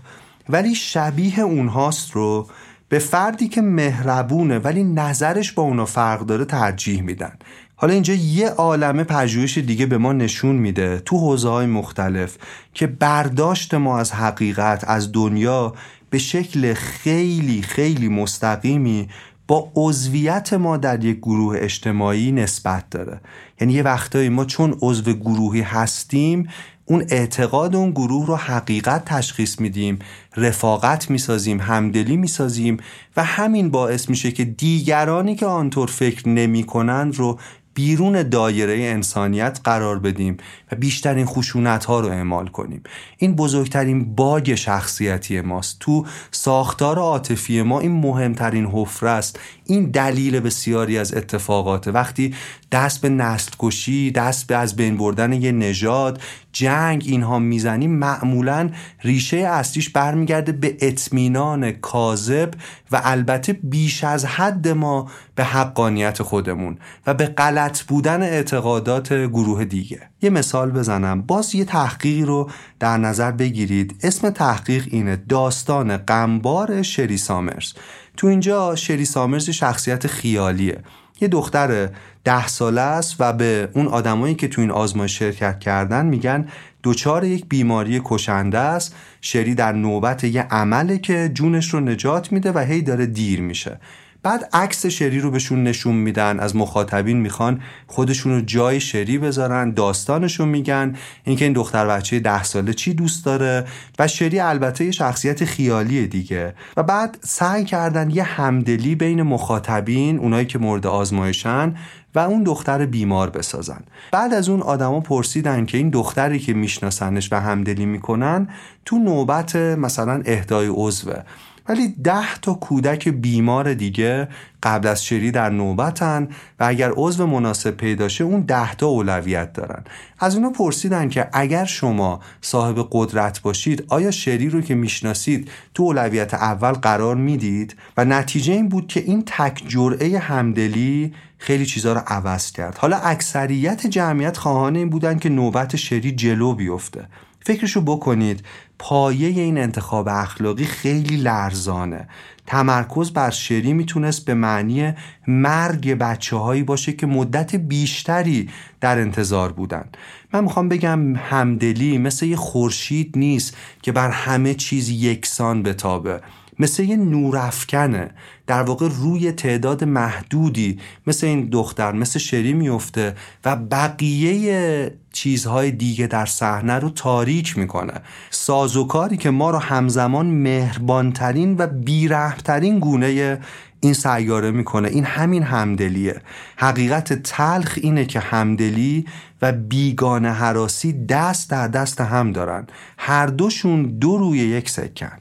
ولی 0.50 0.76
شبیه 0.76 1.40
اونهاست 1.40 2.12
رو 2.12 2.48
به 2.90 3.00
فردی 3.00 3.48
که 3.48 3.62
مهربونه 3.62 4.60
ولی 4.60 4.84
نظرش 4.84 5.52
با 5.52 5.64
اونا 5.64 5.86
فرق 5.86 6.20
داره 6.20 6.46
ترجیح 6.46 7.02
میدن. 7.02 7.34
حالا 7.80 7.94
اینجا 7.94 8.14
یه 8.14 8.50
عالمه 8.50 9.04
پژوهش 9.04 9.58
دیگه 9.58 9.86
به 9.86 9.98
ما 9.98 10.14
نشون 10.14 10.56
میده 10.56 11.00
تو 11.06 11.18
حوزه 11.18 11.50
های 11.50 11.66
مختلف 11.66 12.38
که 12.74 12.88
برداشت 12.88 13.74
ما 13.74 14.00
از 14.00 14.12
حقیقت 14.12 14.84
از 14.88 15.12
دنیا 15.12 15.74
به 16.10 16.18
شکل 16.18 16.74
خیلی 16.74 17.62
خیلی 17.62 18.08
مستقیمی 18.08 19.10
با 19.48 19.72
عضویت 19.76 20.54
ما 20.54 20.78
در 20.78 21.04
یک 21.04 21.18
گروه 21.18 21.56
اجتماعی 21.60 22.32
نسبت 22.32 22.90
داره. 22.90 23.22
یعنی 23.62 23.74
یه 23.74 23.84
وقتایی 23.84 24.30
ما 24.30 24.46
چون 24.46 24.78
عضو 24.82 25.14
گروهی 25.14 25.62
هستیم 25.62 26.50
اون 26.86 27.06
اعتقاد 27.10 27.76
اون 27.76 27.92
گروه 27.92 28.28
رو 28.28 28.36
حقیقت 28.36 29.06
تشخیص 29.06 29.60
میدیم 29.60 30.00
رفاقت 30.38 31.10
می‌سازیم 31.10 31.62
همدلی 31.62 32.18
می‌سازیم 32.18 32.78
و 33.18 33.24
همین 33.24 33.70
باعث 33.70 34.10
میشه 34.10 34.32
که 34.32 34.46
دیگرانی 34.46 35.36
که 35.36 35.46
آنطور 35.46 35.88
فکر 35.88 36.30
نمی 36.30 36.64
کنند 36.64 37.16
رو 37.16 37.40
بیرون 37.78 38.30
دایره 38.30 38.74
انسانیت 38.74 39.60
قرار 39.64 40.00
بدیم 40.00 40.38
و 40.72 40.76
بیشترین 40.76 41.26
خشونت 41.26 41.86
ها 41.86 42.00
رو 42.00 42.08
اعمال 42.08 42.48
کنیم. 42.48 42.84
این 43.18 43.36
بزرگترین 43.36 44.16
باگ 44.16 44.56
شخصیتی 44.56 45.42
ماست. 45.42 45.78
تو 45.80 46.06
ساختار 46.32 46.98
عاطفی 46.98 47.62
ما 47.62 47.80
این 47.80 47.92
مهمترین 47.92 48.66
حفره 48.66 49.10
است. 49.10 49.40
این 49.68 49.92
دلیل 49.92 50.40
بسیاری 50.40 50.98
از 50.98 51.14
اتفاقات 51.14 51.88
وقتی 51.88 52.36
دست 52.72 53.02
به 53.02 53.10
نسل 53.10 53.52
کشی 53.60 54.12
دست 54.12 54.48
به 54.48 54.56
از 54.56 54.76
بین 54.76 54.98
بردن 54.98 55.34
یه 55.34 55.52
نژاد 55.52 56.22
جنگ 56.52 57.04
اینها 57.06 57.40
می‌زنیم 57.40 57.92
معمولا 57.92 58.70
ریشه 59.02 59.38
اصلیش 59.38 59.90
برمیگرده 59.90 60.52
به 60.52 60.78
اطمینان 60.82 61.72
کاذب 61.72 62.54
و 62.92 63.02
البته 63.04 63.54
بیش 63.54 64.04
از 64.04 64.26
حد 64.26 64.68
ما 64.68 65.12
به 65.36 65.44
حقانیت 65.44 66.22
خودمون 66.22 66.78
و 67.08 67.14
به 67.14 67.26
غلط 67.26 67.84
بودن 67.84 68.24
اعتقادات 68.24 69.14
گروه 69.14 69.66
دیگه. 69.66 70.02
یه 70.22 70.30
مثال 70.30 70.72
بزنم. 70.72 71.22
باز 71.22 71.56
یه 71.56 71.66
تحقیقی 71.66 72.26
رو 72.26 72.50
در 72.80 72.98
نظر 72.98 73.32
بگیرید. 73.32 73.96
اسم 74.04 74.30
تحقیق 74.30 74.88
اینه 74.92 75.16
داستان 75.30 75.98
غمبار 75.98 76.82
شری 76.82 77.18
سامرز. 77.18 77.74
تو 78.18 78.28
اینجا 78.28 78.76
شری 78.76 79.06
سامرز 79.06 79.50
شخصیت 79.50 80.08
خیالیه. 80.08 80.78
یه 81.22 81.28
دختر 81.28 81.90
ده 82.24 82.48
ساله 82.48 82.82
است 82.82 83.16
و 83.20 83.34
به 83.34 83.70
اون 83.74 83.88
آدمایی 83.88 84.36
که 84.36 84.48
تو 84.48 84.62
این 84.62 84.72
آزمایش 84.72 85.20
شرکت 85.20 85.60
کردن 85.60 86.06
میگن 86.06 86.48
دچار 86.84 87.24
یک 87.24 87.46
بیماری 87.50 88.02
کشنده 88.06 88.58
است. 88.58 88.96
شری 89.22 89.56
در 89.56 89.72
نوبت 89.72 90.24
یه 90.24 90.42
عمله 90.42 90.98
که 90.98 91.32
جونش 91.34 91.74
رو 91.74 91.80
نجات 91.80 92.32
میده 92.32 92.52
و 92.52 92.60
هی 92.60 92.82
داره 92.82 93.06
دیر 93.06 93.42
میشه. 93.42 93.80
بعد 94.24 94.50
عکس 94.54 94.86
شری 94.86 95.20
رو 95.20 95.32
بهشون 95.32 95.64
نشون 95.64 95.96
میدن 95.96 96.40
از 96.40 96.56
مخاطبین 96.56 97.18
می‌خوان 97.18 97.62
خودشون 97.88 98.32
رو 98.32 98.42
جای 98.42 98.80
شری 98.80 99.18
بذارن 99.18 99.72
داستانشون 99.72 100.50
میگن 100.50 100.96
اینکه 101.24 101.46
این 101.46 101.54
دختر 101.54 101.88
بچه 101.88 102.20
ده 102.20 102.44
ساله 102.44 102.74
چی 102.74 102.94
دوست 102.94 103.26
داره؟ 103.26 103.66
و 104.00 104.08
شری 104.08 104.40
البته 104.40 104.86
یه 104.86 104.92
شخصیت 104.92 105.46
خیالی 105.46 106.08
دیگه. 106.08 106.54
و 106.78 106.84
بعد 106.84 107.18
سعی 107.22 107.66
کردن 107.66 108.10
یه 108.10 108.24
همدلی 108.24 108.96
بین 108.96 109.22
مخاطبین 109.22 110.20
اونایی 110.20 110.46
که 110.46 110.60
مورد 110.60 110.88
آزمایشن 110.88 111.76
و 112.16 112.20
اون 112.20 112.44
دختر 112.44 112.86
بیمار 112.86 113.30
بسازن. 113.30 113.82
بعد 114.12 114.34
از 114.34 114.50
اون 114.50 114.62
آدما 114.62 115.00
پرسیدن 115.00 115.66
که 115.66 115.78
این 115.78 115.90
دختری 115.90 116.40
که 116.40 116.54
میشناسنش 116.54 117.34
و 117.34 117.36
همدلی 117.36 117.86
می‌کنن 117.86 118.48
تو 118.86 118.98
نوبت 118.98 119.56
مثلا 119.56 120.22
اهدای 120.26 120.68
عضوه. 120.74 121.24
ولی 121.70 121.88
ده 122.04 122.36
تا 122.42 122.54
کودک 122.54 123.10
بیمار 123.10 123.74
دیگه 123.74 124.28
قبل 124.64 124.88
از 124.88 125.06
شری 125.06 125.32
در 125.32 125.50
نوبتن 125.50 126.28
و 126.60 126.66
اگر 126.68 126.92
عضو 126.96 127.28
مناسب 127.28 127.72
پیدا 127.72 128.08
شه 128.08 128.24
اون 128.24 128.42
ده 128.42 128.76
تا 128.76 128.88
اولویت 128.88 129.54
دارن. 129.54 129.84
از 130.20 130.36
اونا 130.36 130.50
پرسیدن 130.50 131.10
که 131.10 131.30
اگر 131.34 131.66
شما 131.66 132.20
صاحب 132.42 132.88
قدرت 132.92 133.42
باشید 133.42 133.86
آیا 133.88 134.12
شری 134.12 134.50
رو 134.50 134.62
که 134.62 134.76
می‌شناسید 134.76 135.52
تو 135.74 135.84
اولویت 135.84 136.34
اول 136.34 136.72
قرار 136.72 137.16
می‌دید؟ 137.16 137.76
و 137.98 138.06
نتیجه 138.06 138.54
این 138.54 138.70
بود 138.70 138.88
که 138.88 139.00
این 139.00 139.24
تک 139.26 139.64
جرعه 139.68 140.20
همدلی 140.20 141.14
خیلی 141.38 141.66
چیزها 141.66 141.94
رو 141.94 142.02
عوض 142.08 142.52
کرد. 142.52 142.78
حالا 142.78 142.98
اکثریت 142.98 143.88
جمعیت 143.88 144.38
خواهان 144.38 144.76
این 144.76 144.90
بودن 144.90 145.20
که 145.20 145.30
نوبت 145.30 145.76
شری 145.76 146.12
جلو 146.12 146.54
بیفته. 146.54 147.08
فکرشو 147.48 147.82
بکنید 147.82 148.44
پایه 148.80 149.28
این 149.28 149.58
انتخاب 149.58 150.08
اخلاقی 150.08 150.66
خیلی 150.66 151.18
لرزانه. 151.18 152.08
تمرکز 152.48 153.12
بر 153.12 153.30
شری 153.30 153.74
می‌تونست 153.74 154.26
به 154.26 154.34
معنی 154.34 154.94
مرگ 155.28 155.94
بچه 155.94 156.36
هایی 156.36 156.64
باشه 156.64 156.94
که 156.94 157.08
مدت 157.08 157.56
بیشتری 157.56 158.50
در 158.82 159.00
انتظار 159.00 159.52
بودن. 159.52 159.86
من 160.34 160.44
می‌خوام 160.44 160.70
بگم 160.70 161.16
همدلی 161.16 161.98
مثل 161.98 162.26
یه 162.26 162.36
خورشید 162.36 163.18
نیست 163.18 163.58
که 163.82 163.92
بر 163.92 164.10
همه 164.10 164.54
چیز 164.54 164.90
یکسان 164.90 165.64
بتابه. 165.64 166.22
مثل 166.60 166.84
یه 166.84 166.96
نورافکنه 166.96 168.10
در 168.48 168.62
واقع 168.62 168.88
روی 168.88 169.32
تعداد 169.32 169.84
محدودی 169.84 170.80
مثل 171.08 171.28
این 171.28 171.46
دختر 171.46 171.92
مثل 171.92 172.20
شری 172.20 172.54
میفته 172.54 173.16
و 173.46 173.56
بقیه 173.56 174.98
چیزهای 175.12 175.72
دیگه 175.72 176.08
در 176.08 176.26
صحنه 176.26 176.74
رو 176.74 176.90
تاریک 176.90 177.58
می‌کنه. 177.58 177.94
سازوکاری 178.30 179.18
که 179.18 179.30
ما 179.30 179.52
رو 179.52 179.58
همزمان 179.58 180.26
مهربانترین 180.26 181.56
و 181.58 181.68
بیرحمترین 181.68 182.80
گونه 182.80 183.40
این 183.80 183.94
سیاره 183.94 184.52
می‌کنه. 184.52 184.88
این 184.88 185.04
همین 185.04 185.44
همدلیه. 185.44 186.22
حقیقت 186.56 187.14
تلخ 187.14 187.80
اینه 187.82 188.06
که 188.06 188.20
همدلی 188.20 189.06
و 189.42 189.52
بیگانه 189.52 190.32
حراسی 190.32 191.06
دست 191.06 191.50
در 191.50 191.68
دست 191.68 192.02
هم 192.02 192.32
دارن. 192.32 192.68
هر 192.98 193.28
دوشون 193.28 193.84
دو 193.84 194.18
روی 194.18 194.38
یک 194.38 194.70
سکن. 194.70 195.18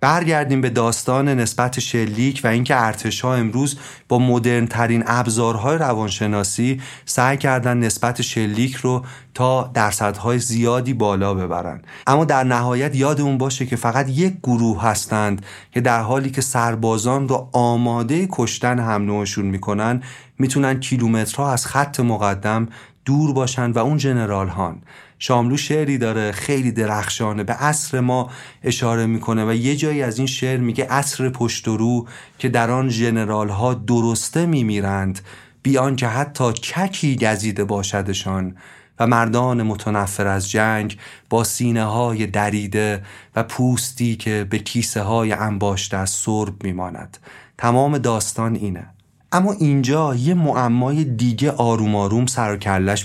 برگردیم 0.00 0.60
به 0.60 0.70
داستان 0.70 1.28
نسبت 1.28 1.80
شلیک 1.80 2.40
و 2.44 2.46
اینکه 2.46 2.84
ارتشها 2.84 3.34
امروز 3.34 3.78
با 4.08 4.18
مدرن 4.18 4.66
ترین 4.66 5.04
ابزارهای 5.06 5.78
روانشناسی 5.78 6.80
سعی 7.04 7.36
کردن 7.36 7.78
نسبت 7.78 8.22
شلیک 8.22 8.74
رو 8.74 9.04
تا 9.34 9.70
درصدهای 9.74 10.38
زیادی 10.38 10.94
بالا 10.94 11.34
ببرن. 11.34 11.82
اما 12.06 12.24
در 12.24 12.44
نهایت 12.44 12.96
یاد 12.96 13.20
اون 13.20 13.38
باشه 13.38 13.66
که 13.66 13.76
فقط 13.76 14.08
یک 14.08 14.34
گروه 14.42 14.82
هستند 14.82 15.46
که 15.72 15.80
در 15.80 16.00
حالی 16.00 16.30
که 16.30 16.40
سربازان 16.40 17.28
رو 17.28 17.48
آماده 17.52 18.28
کشتن 18.30 18.78
هم 18.78 19.02
نوعشون 19.02 19.44
می‌کنن 19.44 20.02
می‌تونن 20.38 20.80
کیلومترها 20.80 21.52
از 21.52 21.66
خط 21.66 22.00
مقدم 22.00 22.68
دور 23.04 23.32
باشن 23.32 23.70
و 23.70 23.78
اون 23.78 23.96
جنرال 23.96 24.48
هان. 24.48 24.82
شاملو 25.22 25.56
شعری 25.56 25.98
داره 25.98 26.32
خیلی 26.32 26.72
درخشانه 26.72 27.44
به 27.44 27.52
عصر 27.52 28.00
ما 28.00 28.30
اشاره 28.62 29.06
می‌کنه 29.06 29.44
و 29.44 29.54
یه 29.54 29.76
جایی 29.76 30.02
از 30.02 30.18
این 30.18 30.26
شعر 30.26 30.60
میگه 30.60 30.86
عصر 30.86 31.28
پشت 31.28 31.68
و 31.68 31.76
رو 31.76 32.06
که 32.38 32.48
در 32.48 32.70
آن 32.70 32.88
ژنرال 32.88 33.48
ها 33.48 33.74
درسته 33.74 34.46
میمیرند 34.46 35.20
بیان 35.62 35.96
که 35.96 36.06
حتی 36.06 36.52
ککی 36.52 37.16
گزیده 37.16 37.64
باشدشان 37.64 38.56
و 38.98 39.06
مردان 39.06 39.62
متنفر 39.62 40.26
از 40.26 40.50
جنگ 40.50 40.98
با 41.30 41.44
سینه 41.44 41.84
های 41.84 42.26
دریده 42.26 43.02
و 43.36 43.42
پوستی 43.42 44.16
که 44.16 44.46
به 44.50 44.58
کیسه 44.58 45.02
های 45.02 45.32
انباشته 45.32 45.96
از 45.96 46.10
سرب 46.10 46.64
میماند. 46.64 47.18
تمام 47.58 47.98
داستان 47.98 48.54
اینه. 48.54 48.86
اما 49.32 49.52
اینجا 49.52 50.14
یه 50.14 50.34
معمای 50.34 51.04
دیگه 51.04 51.50
آروم 51.50 51.94
آروم 51.94 52.26
سر 52.26 52.56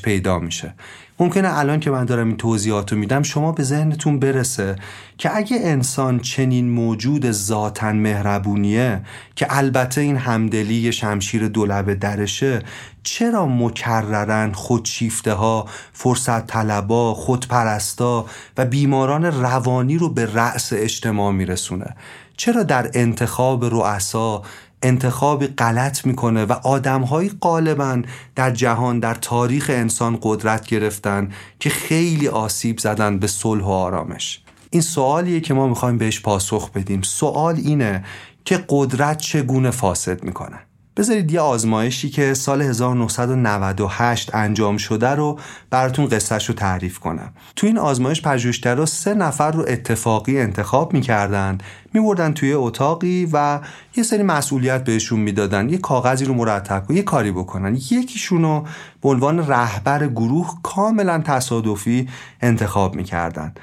پیدا 0.03 0.39
میشه. 0.39 0.73
ممکنه 1.19 1.57
الان 1.57 1.79
که 1.79 1.91
من 1.91 2.05
دارم 2.05 2.27
این 2.27 2.37
توضیحات 2.37 2.91
رو 2.91 2.97
میدم 2.97 3.23
شما 3.23 3.51
به 3.51 3.63
ذهنتون 3.63 4.19
برسه 4.19 4.75
که 5.17 5.37
اگه 5.37 5.57
انسان 5.61 6.19
چنین 6.19 6.69
موجود 6.69 7.31
ذاتا 7.31 7.91
مهربونیه 7.91 9.01
که 9.35 9.47
البته 9.49 10.01
این 10.01 10.17
همدلی 10.17 10.91
شمشیر 10.91 11.47
دولبه 11.47 11.95
درشه 11.95 12.61
چرا 13.03 13.45
مکررن 13.45 14.51
خودشیفته 14.51 15.33
ها 15.33 15.65
فرصت 15.93 16.47
طلبا 16.47 17.13
خودپرستا 17.13 18.25
و 18.57 18.65
بیماران 18.65 19.25
روانی 19.25 19.97
رو 19.97 20.09
به 20.09 20.33
رأس 20.33 20.73
اجتماع 20.73 21.31
میرسونه؟ 21.31 21.95
چرا 22.37 22.63
در 22.63 22.91
انتخاب 22.93 23.65
رؤسا 23.65 24.43
انتخاب 24.81 25.45
غلط 25.47 26.05
می‌کنه 26.05 26.45
و 26.45 26.51
آدمهایی 26.51 27.31
غالبا 27.41 28.01
در 28.35 28.51
جهان 28.51 28.99
در 28.99 29.13
تاریخ 29.13 29.71
انسان 29.73 30.19
قدرت 30.21 30.65
گرفتن 30.65 31.31
که 31.59 31.69
خیلی 31.69 32.27
آسیب 32.27 32.79
زدن 32.79 33.19
به 33.19 33.27
صلح 33.27 33.63
و 33.63 33.69
آرامش. 33.69 34.41
این 34.69 34.81
سوالیه 34.81 35.39
که 35.39 35.53
ما 35.53 35.67
می‌خوایم 35.67 35.97
بهش 35.97 36.21
پاسخ 36.21 36.71
بدیم. 36.71 37.01
سوال 37.01 37.55
اینه 37.55 38.05
که 38.45 38.65
قدرت 38.69 39.17
چگونه 39.17 39.71
فاسد 39.71 40.23
می‌کنه؟ 40.23 40.59
بذارید 40.97 41.31
یه 41.31 41.39
آزمایشی 41.39 42.09
که 42.09 42.33
سال 42.33 42.61
1998 42.61 44.35
انجام 44.35 44.77
شده 44.77 45.09
رو 45.09 45.39
براتون 45.69 46.07
قصهش 46.07 46.45
رو 46.45 46.55
تعریف 46.55 46.99
کنم. 46.99 47.33
تو 47.55 47.67
این 47.67 47.77
آزمایش 47.77 48.21
پژوهشگرا 48.21 48.85
سه 48.85 49.13
نفر 49.13 49.51
رو 49.51 49.65
اتفاقی 49.67 50.39
انتخاب 50.39 50.93
می‌کردن 50.93 51.57
میبردن 51.93 52.33
توی 52.33 52.53
اتاقی 52.53 53.29
و 53.33 53.59
یه 53.95 54.03
سری 54.03 54.23
مسئولیت 54.23 54.83
بهشون 54.83 55.19
می‌دادن. 55.19 55.69
یه 55.69 55.77
کاغذی 55.77 56.25
رو 56.25 56.33
مرتب 56.33 56.85
کنن 56.87 56.97
یه 56.97 57.03
کاری 57.03 57.31
بکنن. 57.31 57.75
یکیشون 57.75 58.41
رو 58.41 58.65
به 59.01 59.09
عنوان 59.09 59.47
رهبر 59.47 60.07
گروه 60.07 60.53
کاملا 60.63 61.21
تصادفی 61.25 62.09
انتخاب 62.41 62.95
می‌کردن. 62.95 63.53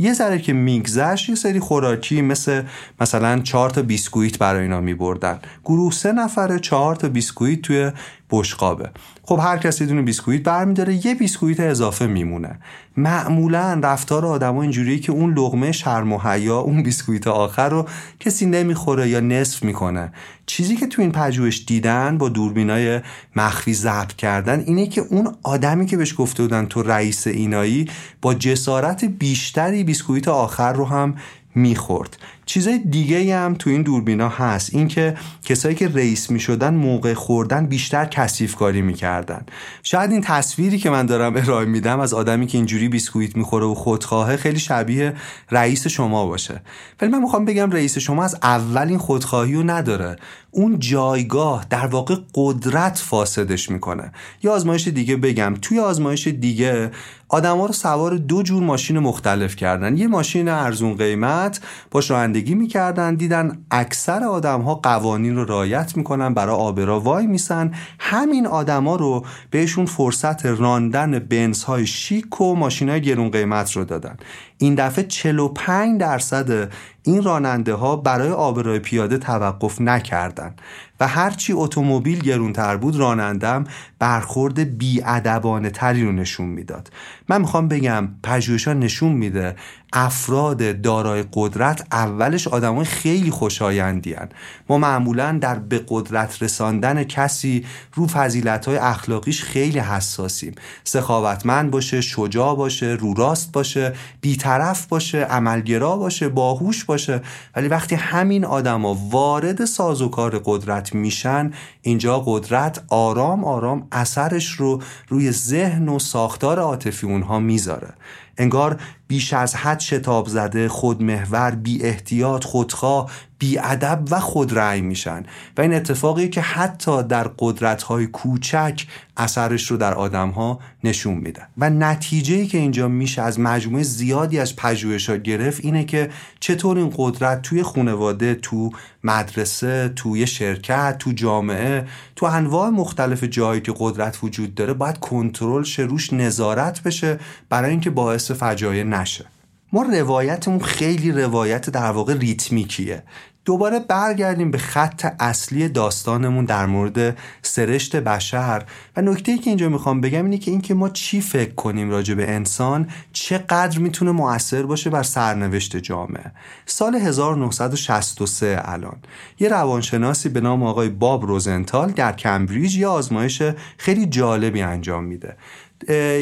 یه 0.00 0.12
ذره 0.12 0.38
که 0.38 0.52
میگذشت 0.52 1.28
یه 1.28 1.34
سری 1.34 1.60
خوراکی 1.60 2.22
مثل 2.22 2.62
مثلا 3.00 3.40
چهار 3.40 3.70
تا 3.70 3.82
بیسکویت 3.82 4.38
برای 4.38 4.62
اینا 4.62 4.80
میبردن. 4.80 5.38
گروه 5.64 5.92
سه 5.92 6.12
نفره 6.12 6.58
چهار 6.58 6.96
تا 6.96 7.08
بیسکویت 7.08 7.62
توی 7.62 7.92
بشقابه. 8.30 8.90
خب 9.30 9.40
هر 9.42 9.58
کسی 9.58 9.86
دونه 9.86 10.02
بیسکویت 10.02 10.42
برمیداره 10.42 11.06
یه 11.06 11.14
بیسکویت 11.14 11.60
اضافه 11.60 12.06
میمونه. 12.06 12.58
معمولا 12.96 13.80
رفتار 13.82 14.26
آدم 14.26 14.54
ها 14.54 14.62
اینجوریه 14.62 14.98
که 14.98 15.12
اون 15.12 15.34
لقمه 15.34 15.72
شرم 15.72 16.12
و 16.12 16.18
حیا 16.18 16.58
اون 16.58 16.82
بیسکویت 16.82 17.26
آخر 17.26 17.68
رو 17.68 17.88
کسی 18.20 18.46
نمی‌خوره 18.46 19.08
یا 19.08 19.20
نصف 19.20 19.62
می‌کنه. 19.62 20.12
چیزی 20.46 20.76
که 20.76 20.86
تو 20.86 21.02
این 21.02 21.12
پژوهش 21.12 21.64
دیدن 21.66 22.18
با 22.18 22.28
دوربینای 22.28 23.00
مخفی 23.36 23.74
ضبط 23.74 24.12
کردن 24.12 24.60
اینه 24.66 24.86
که 24.86 25.00
اون 25.00 25.34
آدمی 25.42 25.86
که 25.86 25.96
بهش 25.96 26.14
گفته 26.18 26.42
بودن 26.42 26.66
تو 26.66 26.82
رئیس 26.82 27.26
اینایی 27.26 27.86
با 28.22 28.34
جسارت 28.34 29.04
بیشتری 29.04 29.84
بیسکویت 29.84 30.28
آخر 30.28 30.72
رو 30.72 30.84
هم 30.84 31.14
می‌خورد. 31.54 32.18
چیزای 32.46 32.78
دیگه 32.78 33.36
هم 33.36 33.54
تو 33.54 33.70
این 33.70 33.82
دوربینا 33.82 34.28
هست. 34.28 34.74
اینکه 34.74 35.16
کسایی 35.44 35.74
که 35.74 35.88
رئیس 35.88 36.30
می‌شدن 36.30 36.74
موقع 36.74 37.14
خوردن 37.14 37.66
بیشتر 37.66 38.04
کثیف 38.04 38.54
کاری 38.54 38.82
می‌کردن. 38.82 39.46
شاید 39.82 40.10
این 40.12 40.20
تصویری 40.20 40.78
که 40.78 40.90
من 40.90 41.06
دارم 41.06 41.36
ارائه 41.36 41.66
میدم 41.66 42.00
از 42.00 42.14
آدمی 42.14 42.46
که 42.46 42.58
اینجوری 42.58 42.88
بیسکویت 42.88 43.36
می‌خوره 43.36 43.66
و 43.66 43.74
خودخواهه 43.74 44.36
خیلی 44.36 44.58
شبیه 44.58 45.14
رئیس 45.50 45.86
شما 45.86 46.26
باشه. 46.26 46.62
ولی 47.00 47.10
من 47.10 47.22
می‌خوام 47.22 47.44
بگم 47.44 47.70
رئیس 47.70 47.98
شما 47.98 48.24
از 48.24 48.38
اول 48.42 48.88
این 48.88 48.98
خودخواهی 48.98 49.54
رو 49.54 49.62
نداره. 49.62 50.16
اون 50.50 50.78
جایگاه 50.78 51.66
در 51.70 51.86
واقع 51.86 52.16
قدرت 52.34 52.98
فاسدش 52.98 53.70
می‌کنه. 53.70 54.12
یا 54.42 54.52
آزمایش 54.52 54.88
دیگه 54.88 55.16
بگم. 55.16 55.54
توی 55.62 55.78
آزمایش 55.78 56.26
دیگه 56.26 56.90
آدما 57.32 57.66
رو 57.66 57.72
سوار 57.72 58.16
دو 58.16 58.42
جور 58.42 58.62
ماشین 58.62 58.98
مختلف 58.98 59.56
کردن. 59.56 59.96
یه 59.96 60.06
ماشین 60.06 60.48
ارزون 60.48 60.94
قیمت 60.94 61.60
باش 61.90 62.10
رانندگی 62.10 62.54
می‌کردن 62.54 63.14
دیدن 63.14 63.64
اکثر 63.70 64.24
آدم 64.24 64.60
ها 64.60 64.74
قوانین 64.74 65.36
رو 65.36 65.44
رعایت 65.44 65.96
می‌کنن 65.96 66.34
برای 66.34 66.54
آبرا 66.54 67.00
وای 67.00 67.26
میسن. 67.26 67.74
همین 67.98 68.46
آدما 68.46 68.96
رو 68.96 69.24
بهشون 69.50 69.86
فرصت 69.86 70.46
راندن 70.46 71.18
بنز 71.18 71.62
های 71.62 71.86
شیک 71.86 72.40
و 72.40 72.54
ماشین 72.54 72.88
های 72.88 73.00
گرون 73.00 73.30
قیمت 73.30 73.72
رو 73.72 73.84
دادن. 73.84 74.16
این 74.58 74.74
دفعه 74.74 75.04
45 75.04 76.00
درصد 76.00 76.72
این 77.02 77.22
راننده 77.22 77.74
ها 77.74 77.96
برای 77.96 78.30
آبرای 78.30 78.78
پیاده 78.78 79.18
توقف 79.18 79.80
نکردند 79.80 80.60
و 81.00 81.08
هرچی 81.08 81.52
اتومبیل 81.52 82.18
گرونتر 82.18 82.76
بود 82.76 82.96
رانندم 82.96 83.64
برخورد 83.98 84.78
بیادبانه 84.78 85.70
تری 85.70 86.04
رو 86.04 86.12
نشون 86.12 86.46
می‌داد. 86.46 86.90
من 87.30 87.40
می‌خوام 87.40 87.68
بگم 87.68 88.08
پژوهشان 88.22 88.78
نشون 88.80 89.12
میده 89.12 89.56
افراد 89.92 90.80
دارای 90.80 91.24
قدرت 91.32 91.86
اولش 91.92 92.48
آدمای 92.48 92.84
خیلی 92.84 93.30
خوشایندی 93.30 94.12
هن. 94.12 94.28
ما 94.68 94.78
معمولا 94.78 95.38
در 95.40 95.58
به 95.58 95.84
قدرت 95.88 96.42
رساندن 96.42 97.04
کسی 97.04 97.66
رو 97.94 98.06
فضیلت 98.06 98.66
های 98.66 98.76
اخلاقیش 98.76 99.44
خیلی 99.44 99.78
حساسیم 99.78 100.54
سخاوتمند 100.84 101.70
باشه 101.70 102.00
شجاع 102.00 102.56
باشه 102.56 102.86
رو 102.86 103.14
راست 103.14 103.52
باشه 103.52 103.92
بیطرف 104.20 104.86
باشه 104.86 105.18
عملگرا 105.18 105.96
باشه 105.96 106.28
باهوش 106.28 106.84
باشه 106.84 107.20
ولی 107.56 107.68
وقتی 107.68 107.94
همین 107.94 108.44
آدما 108.44 108.94
وارد 109.10 109.64
سازوکار 109.64 110.42
قدرت 110.44 110.94
میشن 110.94 111.50
اینجا 111.82 112.22
قدرت 112.26 112.82
آرام 112.88 113.44
آرام 113.44 113.88
اثرش 113.92 114.50
رو 114.50 114.82
روی 115.08 115.32
ذهن 115.32 115.88
و 115.88 115.98
ساختار 115.98 116.58
عاطفی 116.58 117.06
اونها 117.20 117.38
می‌ذاره. 117.38 117.94
انگار 118.38 118.80
بیش 119.08 119.32
از 119.32 119.54
حد 119.54 119.80
شتاب 119.80 120.28
زده 120.28 120.68
خودمحور 120.68 121.50
بی 121.50 121.82
احتیاط 121.82 122.44
خودخواه 122.44 123.10
بی 123.40 123.58
ادب 123.58 124.02
و 124.10 124.20
خودرأی 124.20 124.80
میشن 124.80 125.22
و 125.56 125.60
این 125.60 125.74
اتفاقی 125.74 126.28
که 126.28 126.40
حتی 126.40 127.02
در 127.02 127.30
قدرت 127.38 127.82
های 127.82 128.06
کوچک 128.06 128.86
اثرش 129.16 129.70
رو 129.70 129.76
در 129.76 129.94
آدم 129.94 130.28
ها 130.28 130.60
نشون 130.84 131.14
میدن. 131.14 131.46
و 131.58 131.70
نتیجه 131.70 132.46
که 132.46 132.58
اینجا 132.58 132.88
میشه 132.88 133.22
از 133.22 133.40
مجموعه 133.40 133.82
زیادی 133.82 134.38
از 134.38 134.56
پژوهش‌ها 134.56 135.16
گرفت 135.16 135.64
اینه 135.64 135.84
که 135.84 136.10
چطور 136.40 136.78
این 136.78 136.92
قدرت 136.96 137.42
توی 137.42 137.62
خانواده 137.62 138.34
تو 138.34 138.70
مدرسه 139.04 139.88
توی 139.96 140.26
شرکت 140.26 140.98
تو 140.98 141.12
جامعه 141.12 141.86
تو 142.16 142.26
انواع 142.26 142.68
مختلف 142.68 143.24
جایی 143.24 143.60
که 143.60 143.74
قدرت 143.78 144.18
وجود 144.22 144.54
داره 144.54 144.72
باید 144.72 144.98
کنترل 144.98 145.62
شه 145.62 145.82
روش 145.82 146.12
نظارت 146.12 146.82
بشه 146.82 147.18
برای 147.48 147.70
اینکه 147.70 147.90
باعث 147.90 148.30
فجایع 148.30 148.84
نشه. 148.84 149.24
ما 149.72 149.82
روایتمون 149.82 150.58
خیلی 150.58 151.12
روایت 151.12 151.70
در 151.70 151.90
واقع 151.90 152.14
ریتمیکیه. 152.14 153.02
دوباره 153.44 153.78
برگردیم 153.78 154.50
به 154.50 154.58
خط 154.58 155.14
اصلی 155.20 155.68
داستانمون 155.68 156.44
در 156.44 156.66
مورد 156.66 157.18
سرشت 157.42 157.96
بشر. 157.96 158.62
و 158.96 159.02
نکته 159.02 159.32
ای 159.32 159.38
که 159.38 159.50
اینجا 159.50 159.68
می‌خوام 159.68 160.00
بگم 160.00 160.24
اینه 160.24 160.38
که 160.38 160.50
اینکه 160.50 160.74
ما 160.74 160.88
چی 160.88 161.20
فکر 161.20 161.54
کنیم 161.54 161.90
راجع 161.90 162.14
به 162.14 162.30
انسان 162.30 162.88
چقدر 163.12 163.78
می‌تونه 163.78 164.10
مؤثر 164.10 164.62
باشه 164.62 164.90
بر 164.90 165.02
سرنوشت 165.02 165.76
جامعه. 165.76 166.32
سال 166.66 166.94
1963 166.94 168.60
الان. 168.64 168.96
یه 169.40 169.48
روانشناسی 169.48 170.28
به 170.28 170.40
نام 170.40 170.62
آقای 170.62 170.88
باب 170.88 171.24
روزنتال 171.24 171.90
در 171.90 172.12
کمبریج 172.12 172.76
یه 172.76 172.86
آزمایش 172.86 173.42
خیلی 173.76 174.06
جالبی 174.06 174.62
انجام 174.62 175.04
میده. 175.04 175.36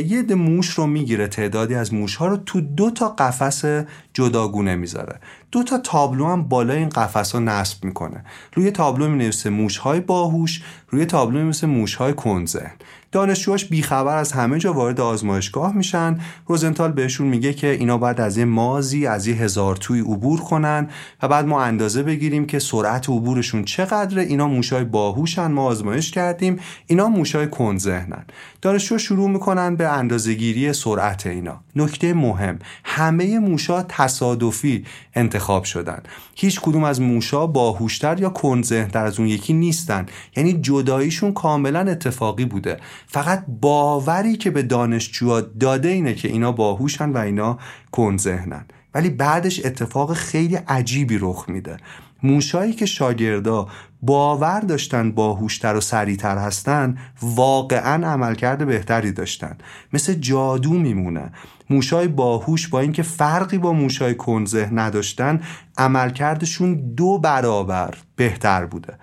یه 0.06 0.22
موش 0.34 0.68
رو 0.68 0.86
می‌گیره 0.86 1.28
تعدادی 1.28 1.74
از 1.74 1.94
موش 1.94 2.16
ها 2.16 2.26
رو 2.26 2.36
تو 2.36 2.60
دو 2.60 2.90
تا 2.90 3.08
قفس 3.08 3.84
جداگونه 4.14 4.76
می‌ذاره. 4.76 5.20
دو 5.52 5.62
تا 5.62 5.78
تابلو 5.78 6.26
هم 6.26 6.42
بالای 6.42 6.78
این 6.78 6.88
قفس 6.88 7.32
ها 7.32 7.38
نصب 7.38 7.84
می‌کنه. 7.84 8.24
روی 8.54 8.70
تابلو 8.70 9.08
می 9.08 9.18
نویسه 9.18 9.50
موش 9.50 9.76
های 9.76 10.00
باهوش 10.00 10.62
روی 10.88 11.06
تابلو 11.06 11.38
می 11.38 11.44
نویسه 11.44 11.66
موش 11.66 11.94
های 11.94 12.12
کنزه 12.12 12.70
دانشجوهاش 13.12 13.64
بیخبر 13.64 14.16
از 14.16 14.32
همه 14.32 14.58
جا 14.58 14.72
وارد 14.72 15.00
آزمایشگاه 15.00 15.76
میشن. 15.76 16.18
روزنتال 16.46 16.92
بهشون 16.92 17.26
میگه 17.26 17.52
که 17.52 17.70
اینا 17.70 17.98
باید 17.98 18.20
از 18.20 18.36
یه 18.36 18.44
مازی 18.44 19.06
از 19.06 19.26
یه 19.26 19.34
هزار 19.34 19.76
توی 19.76 20.00
عبور 20.00 20.40
کنن 20.40 20.88
و 21.22 21.28
بعد 21.28 21.46
ما 21.46 21.62
اندازه 21.62 22.02
بگیریم 22.02 22.46
که 22.46 22.58
سرعت 22.58 23.08
عبورشون 23.08 23.64
چقدره. 23.64 24.22
اینا 24.22 24.48
موشای 24.48 24.84
باهوشن 24.84 25.46
ما 25.46 25.64
آزمایش 25.64 26.10
کردیم. 26.10 26.60
اینا 26.86 27.08
موشای 27.08 27.46
کنذهنن 27.50 28.24
دانشجو 28.62 28.98
شروع 28.98 29.30
می‌کنن 29.30 29.76
به 29.76 29.88
اندازهگیری 29.88 30.72
سرعت 30.72 31.26
اینا. 31.26 31.60
نکته 31.76 32.14
مهم 32.14 32.58
همه 32.84 33.38
موشا 33.38 33.82
تصادفی 33.82 34.84
انتخاب 35.14 35.64
شدن. 35.64 36.02
هیچ 36.34 36.60
کدوم 36.60 36.84
از 36.84 37.00
موشا 37.00 37.46
باهوشتر 37.46 38.20
یا 38.20 38.30
کنذهنتر 38.30 39.04
از 39.04 39.18
اون 39.18 39.28
یکی 39.28 39.52
نیستن. 39.52 40.06
یعنی 40.36 40.52
جداییشون 40.52 41.32
کاملا 41.32 41.80
اتفاقی 41.80 42.44
بوده. 42.44 42.76
فقط 43.06 43.44
باوری 43.60 44.36
که 44.36 44.50
به 44.50 44.62
دانشجوها 44.62 45.40
داده 45.40 45.88
اینه 45.88 46.14
که 46.14 46.28
اینا 46.28 46.52
باهوشن 46.52 47.10
و 47.10 47.16
اینا 47.16 47.58
کنذهنن 47.92 48.64
ولی 48.94 49.10
بعدش 49.10 49.66
اتفاق 49.66 50.12
خیلی 50.12 50.56
عجیبی 50.56 51.18
رخ 51.20 51.44
میده. 51.48 51.76
موشایی 52.22 52.72
که 52.72 52.86
شاگردا 52.86 53.68
باور 54.02 54.60
داشتن 54.60 55.12
باهوشتر 55.12 55.76
و 55.76 55.80
سریعتر 55.80 56.38
هستن 56.38 56.98
واقعا 57.22 58.08
عملکرد 58.08 58.66
بهتری 58.66 59.12
داشتن. 59.12 59.58
مثل 59.92 60.14
جادو 60.14 60.72
میمونه. 60.72 61.32
موشای 61.70 62.08
باهوش 62.08 62.68
با 62.68 62.80
اینکه 62.80 63.02
فرقی 63.02 63.58
با 63.58 63.72
موشای 63.72 64.14
کنزه 64.14 64.70
نداشتن 64.72 65.40
عملکردشون 65.78 66.74
دو 66.94 67.18
برابر 67.18 67.94
بهتر 68.16 68.66
بوده. 68.66 68.94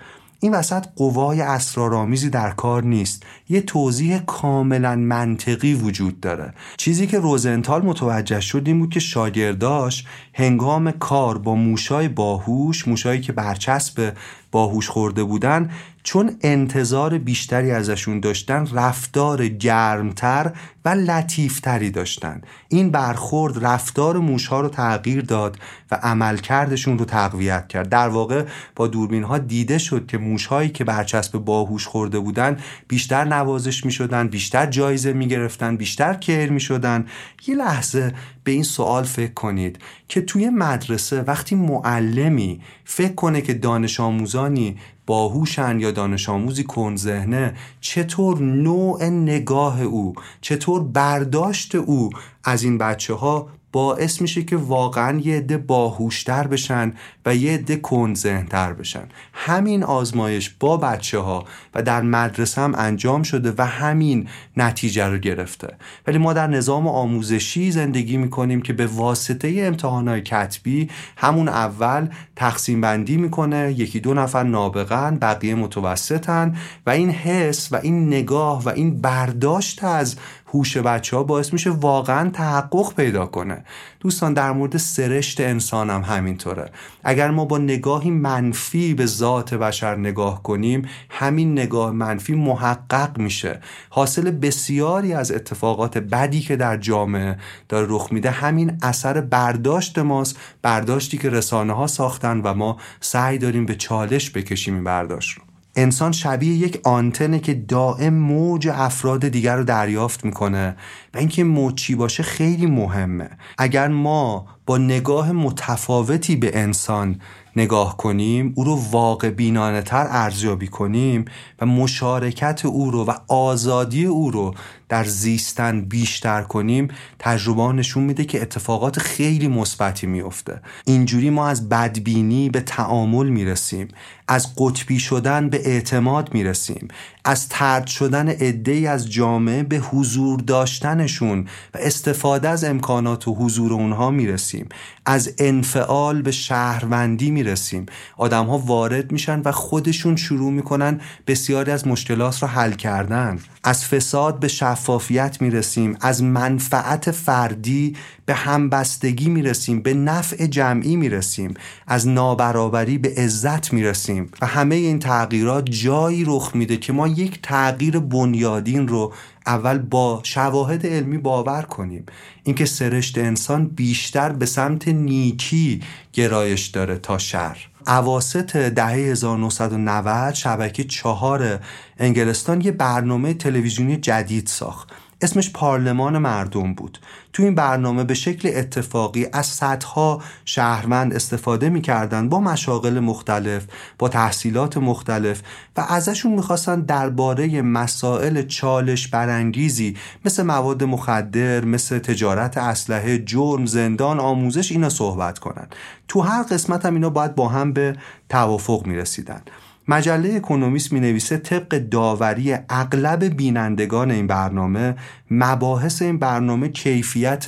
این 0.45 0.53
وسط 0.53 0.85
قوای 0.95 1.41
اسرارآمیزی 1.41 2.29
در 2.29 2.51
کار 2.51 2.83
نیست. 2.83 3.23
یه 3.49 3.61
توضیح 3.61 4.19
کاملا 4.19 4.95
منطقی 4.95 5.73
وجود 5.73 6.19
داره. 6.19 6.53
چیزی 6.77 7.07
که 7.07 7.19
روزنتال 7.19 7.81
متوجه 7.81 8.39
شد 8.39 8.63
این 8.65 8.79
بود 8.79 8.89
که 8.89 8.99
شاگرداش 8.99 10.05
هنگام 10.33 10.91
کار 10.91 11.37
با 11.37 11.55
موشای 11.55 12.07
باهوش 12.07 12.87
موشایی 12.87 13.21
که 13.21 13.31
برچسب 13.33 14.13
باهوش 14.51 14.89
خورده 14.89 15.23
بودن 15.23 15.69
چون 16.05 16.31
انتظار 16.41 17.17
بیشتری 17.17 17.71
ازشون 17.71 18.19
داشتن 18.19 18.67
رفتار 18.73 19.47
گرمتر 19.47 20.51
و 20.85 20.89
لطیفتری 20.89 21.89
داشتن. 21.89 22.41
این 22.69 22.91
برخورد 22.91 23.65
رفتار 23.65 24.17
موشها 24.17 24.61
رو 24.61 24.69
تغییر 24.69 25.21
داد 25.21 25.57
و 25.91 25.95
عملکردشون 25.95 26.97
رو 26.97 27.05
تقویت 27.05 27.67
کرد. 27.67 27.89
در 27.89 28.07
واقع 28.07 28.45
با 28.75 28.87
دوربین 28.87 29.23
ها 29.23 29.37
دیده 29.37 29.77
شد 29.77 30.05
که 30.07 30.17
موشهایی 30.17 30.69
که 30.69 30.83
برچسب 30.83 31.37
باهوش 31.37 31.87
خورده 31.87 32.19
بودن 32.19 32.57
بیشتر 32.87 33.23
نوازش 33.23 33.85
می 33.85 33.91
شدن 33.91 34.27
بیشتر 34.27 34.65
جایزه 34.65 35.13
می 35.13 35.27
گرفتن 35.27 35.77
بیشتر 35.77 36.13
کر 36.13 36.49
می 36.49 36.59
شدن 36.59 37.05
یه 37.47 37.55
لحظه 37.55 38.13
به 38.45 38.51
این 38.51 38.63
سوال 38.63 39.03
فکر 39.03 39.33
کنید 39.33 39.79
که 40.07 40.21
توی 40.21 40.49
مدرسه 40.49 41.21
وقتی 41.21 41.55
معلمی 41.55 42.61
فکر 42.83 43.13
کنه 43.13 43.41
که 43.41 43.53
دانش 43.53 43.99
آموزانی 43.99 44.77
باهوشن 45.05 45.79
یا 45.79 45.91
دانش 45.91 46.29
آموزی 46.29 46.63
کنذهنه 46.63 47.55
چطور 47.81 48.41
نوع 48.41 49.05
نگاه 49.05 49.81
او 49.81 50.13
چطور 50.41 50.83
برداشت 50.83 51.75
او 51.75 52.09
از 52.43 52.63
این 52.63 52.77
بچه 52.77 53.13
ها 53.13 53.49
باعث 53.75 54.21
میشه 54.21 54.43
که 54.43 54.57
واقعا 54.57 55.19
یه 55.19 55.37
عده 55.37 55.57
باهوشتر 55.57 56.47
بشن 56.47 56.93
و 57.25 57.35
یه 57.35 57.53
عده 57.53 57.77
کنذهنتر 57.77 58.73
بشن. 58.73 59.03
همین 59.33 59.83
آزمایش 59.83 60.55
با 60.59 60.77
بچه 60.77 61.19
ها 61.19 61.45
و 61.73 61.81
در 61.81 62.01
مدرسه 62.01 62.61
هم 62.61 62.75
انجام 62.77 63.23
شده 63.23 63.53
و 63.57 63.65
همین 63.65 64.27
نتیجه 64.57 65.05
رو 65.05 65.17
گرفته. 65.17 65.67
ولی 66.07 66.17
ما 66.17 66.33
در 66.33 66.47
نظام 66.47 66.87
آموزشی 66.87 67.71
زندگی 67.71 68.17
می‌کنیم 68.17 68.61
که 68.61 68.73
به 68.73 68.87
واسطه 68.87 69.55
امتحانات 69.57 70.23
کتبی 70.23 70.89
همون 71.17 71.49
اول 71.49 72.07
تقسیم 72.35 72.81
بندی 72.81 73.17
می‌کنه 73.17 73.75
یکی 73.77 73.99
دو 73.99 74.13
نفر 74.13 74.43
نابغن 74.43 75.17
بقیه 75.17 75.55
متوسطن 75.55 76.55
و 76.85 76.89
این 76.89 77.09
حس 77.09 77.73
و 77.73 77.75
این 77.75 78.07
نگاه 78.07 78.63
و 78.63 78.69
این 78.69 79.01
برداشت 79.01 79.83
از 79.83 80.15
هوش 80.55 80.77
بچه 80.77 81.17
ها 81.17 81.23
باعث 81.23 81.53
میشه 81.53 81.69
واقعا 81.69 82.29
تحقق 82.29 82.93
پیدا 82.95 83.25
کنه. 83.25 83.63
دوستان 83.99 84.33
در 84.33 84.51
مورد 84.51 84.77
سرشت 84.77 85.41
انسان 85.41 85.89
هم 85.89 86.01
همینطوره. 86.01 86.71
اگر 87.03 87.31
ما 87.31 87.45
با 87.45 87.57
نگاهی 87.57 88.11
منفی 88.11 88.93
به 88.93 89.05
ذات 89.05 89.53
بشر 89.53 89.95
نگاه 89.95 90.43
کنیم 90.43 90.87
همین 91.09 91.51
نگاه 91.51 91.91
منفی 91.91 92.35
محقق 92.35 93.17
میشه. 93.17 93.59
حاصل 93.89 94.31
بسیاری 94.31 95.13
از 95.13 95.31
اتفاقات 95.31 95.97
بدی 95.97 96.39
که 96.39 96.55
در 96.55 96.77
جامعه 96.77 97.37
داره 97.69 97.87
رخ 97.89 98.07
میده 98.11 98.31
همین 98.31 98.77
اثر 98.81 99.21
برداشت 99.21 99.99
ماست 99.99 100.37
برداشتی 100.61 101.17
که 101.17 101.29
رسانه 101.29 101.73
ها 101.73 101.87
ساختن 101.87 102.41
و 102.41 102.53
ما 102.53 102.77
سعی 102.99 103.37
داریم 103.37 103.65
به 103.65 103.75
چالش 103.75 104.31
بکشیم 104.31 104.73
این 104.73 104.83
برداشت 104.83 105.37
رو. 105.37 105.44
انسان 105.75 106.11
شبیه 106.11 106.53
یک 106.53 106.79
آنتنه 106.83 107.39
که 107.39 107.53
دائم 107.53 108.13
موج 108.13 108.67
افراد 108.67 109.27
دیگر 109.27 109.55
رو 109.55 109.63
دریافت 109.63 110.25
می‌کنه 110.25 110.75
و 111.13 111.17
اینکه 111.17 111.43
موج 111.43 111.75
چی 111.75 111.95
باشه 111.95 112.23
خیلی 112.23 112.65
مهمه. 112.65 113.29
اگر 113.57 113.87
ما 113.87 114.47
با 114.65 114.77
نگاه 114.77 115.31
متفاوتی 115.31 116.35
به 116.35 116.59
انسان 116.59 117.21
نگاه 117.55 117.97
کنیم 117.97 118.53
او 118.55 118.63
رو 118.63 118.75
واقع 118.91 119.29
بینانه 119.29 119.81
تر 119.81 120.07
ارزیابی 120.09 120.67
کنیم 120.67 121.25
و 121.61 121.65
مشارکت 121.65 122.65
او 122.65 122.91
رو 122.91 123.05
و 123.05 123.13
آزادی 123.27 124.05
او 124.05 124.31
رو 124.31 124.53
در 124.89 125.03
زیستن 125.03 125.81
بیشتر 125.81 126.41
کنیم 126.41 126.87
تجربه 127.19 127.73
نشون 127.73 128.03
میده 128.03 128.25
که 128.25 128.41
اتفاقات 128.41 128.99
خیلی 128.99 129.47
مثبتی 129.47 130.07
میفته 130.07 130.61
اینجوری 130.85 131.29
ما 131.29 131.47
از 131.47 131.69
بدبینی 131.69 132.49
به 132.49 132.61
تعامل 132.61 133.29
می‌رسیم 133.29 133.87
از 134.27 134.55
قطبی 134.57 134.99
شدن 134.99 135.49
به 135.49 135.69
اعتماد 135.69 136.33
می‌رسیم 136.33 136.87
از 137.25 137.49
ترد 137.49 137.87
شدن 137.87 138.29
عده 138.29 138.89
از 138.89 139.11
جامعه 139.11 139.63
به 139.63 139.77
حضور 139.77 140.39
داشتنشون 140.39 141.47
و 141.73 141.77
استفاده 141.77 142.49
از 142.49 142.63
امکانات 142.63 143.27
و 143.27 143.35
حضور 143.35 143.73
اونها 143.73 144.11
می‌رسیم 144.11 144.69
از 145.05 145.33
انفعال 145.37 146.21
به 146.21 146.31
شهروندی 146.31 147.31
می‌رسیم. 147.31 147.85
آدم 148.17 148.45
ها 148.45 148.57
وارد 148.57 149.11
میشن 149.11 149.41
و 149.45 149.51
خودشون 149.51 150.15
شروع 150.15 150.51
می‌کنن 150.51 151.01
بسیاری 151.27 151.71
از 151.71 151.87
مشکلات 151.87 152.43
را 152.43 152.49
حل 152.49 152.71
کردن. 152.71 153.39
از 153.67 153.85
فساد 153.85 154.39
به 154.39 154.47
شفافیت 154.47 155.41
می‌رسیم 155.41 155.97
از 156.01 156.23
منفعت 156.23 157.11
فردی 157.11 157.95
به 158.25 158.33
همبستگی 158.33 159.29
می‌رسیم 159.29 159.81
به 159.81 159.93
نفع 159.93 160.45
جمعی 160.45 160.95
می‌رسیم 160.95 161.53
از 161.87 162.07
نابرابری 162.07 162.97
به 162.97 163.13
عزت 163.17 163.73
می‌رسیم 163.73 164.31
و 164.41 164.45
همه 164.45 164.75
این 164.75 164.99
تغییرات 164.99 165.65
جایی 165.69 166.23
رخ 166.27 166.51
میده 166.55 166.77
که 166.77 166.93
ما 166.93 167.07
یک 167.07 167.39
تغییر 167.43 167.99
بنیادین 167.99 168.87
رو 168.87 169.13
اول 169.47 169.77
با 169.77 170.19
شواهد 170.23 170.85
علمی 170.85 171.17
باور 171.17 171.61
کنیم. 171.61 172.05
اینکه 172.43 172.65
سرشت 172.65 173.17
انسان 173.17 173.67
بیشتر 173.67 174.29
به 174.29 174.45
سمت 174.45 174.87
نیکی 174.87 175.81
گرایش 176.13 176.67
داره 176.67 176.97
تا 176.97 177.17
شر 177.17 177.57
اواسط 177.87 178.57
دهه 178.57 178.91
1990 178.91 180.33
شبکه 180.33 180.83
چهار 180.83 181.59
انگلستان 181.97 182.61
یه 182.61 182.71
برنامه 182.71 183.33
تلویزیونی 183.33 183.97
جدید 183.97 184.47
ساخت. 184.47 184.89
اسمش 185.21 185.51
پارلمان 185.51 186.17
مردم 186.17 186.73
بود. 186.73 186.99
تو 187.33 187.43
این 187.43 187.55
برنامه 187.55 188.03
به 188.03 188.13
شکل 188.13 188.51
اتفاقی 188.55 189.27
از 189.33 189.45
صدها 189.45 190.21
شهروند 190.45 191.13
استفاده 191.13 191.69
می‌کردن 191.69 192.29
با 192.29 192.39
مشاغل 192.39 192.99
مختلف 192.99 193.65
با 193.99 194.09
تحصیلات 194.09 194.77
مختلف 194.77 195.41
و 195.77 195.85
ازشون 195.89 196.31
می‌خواستن 196.31 196.81
درباره 196.81 197.61
مسائل 197.61 198.41
چالش 198.41 199.07
برانگیزی 199.07 199.97
مثل 200.25 200.43
مواد 200.43 200.83
مخدر 200.83 201.65
مثل 201.65 201.99
تجارت 201.99 202.57
اسلحه 202.57 203.17
جرم 203.17 203.65
زندان 203.65 204.19
آموزش 204.19 204.71
اینا 204.71 204.89
صحبت 204.89 205.39
کنن. 205.39 205.67
تو 206.07 206.21
هر 206.21 206.43
قسمت 206.43 206.85
هم 206.85 206.93
اینا 206.93 207.09
باید 207.09 207.35
با 207.35 207.47
هم 207.47 207.73
به 207.73 207.95
توافق 208.29 208.85
می‌رسیدن. 208.85 209.41
مجله 209.87 210.35
اکونومیست 210.35 210.93
می 210.93 210.99
نویسه 210.99 211.37
طبق 211.37 211.77
داوری 211.77 212.55
اغلب 212.69 213.23
بینندگان 213.23 214.11
این 214.11 214.27
برنامه 214.27 214.95
مباحث 215.31 216.01
این 216.01 216.19
برنامه 216.19 216.69
کیفیت 216.69 217.45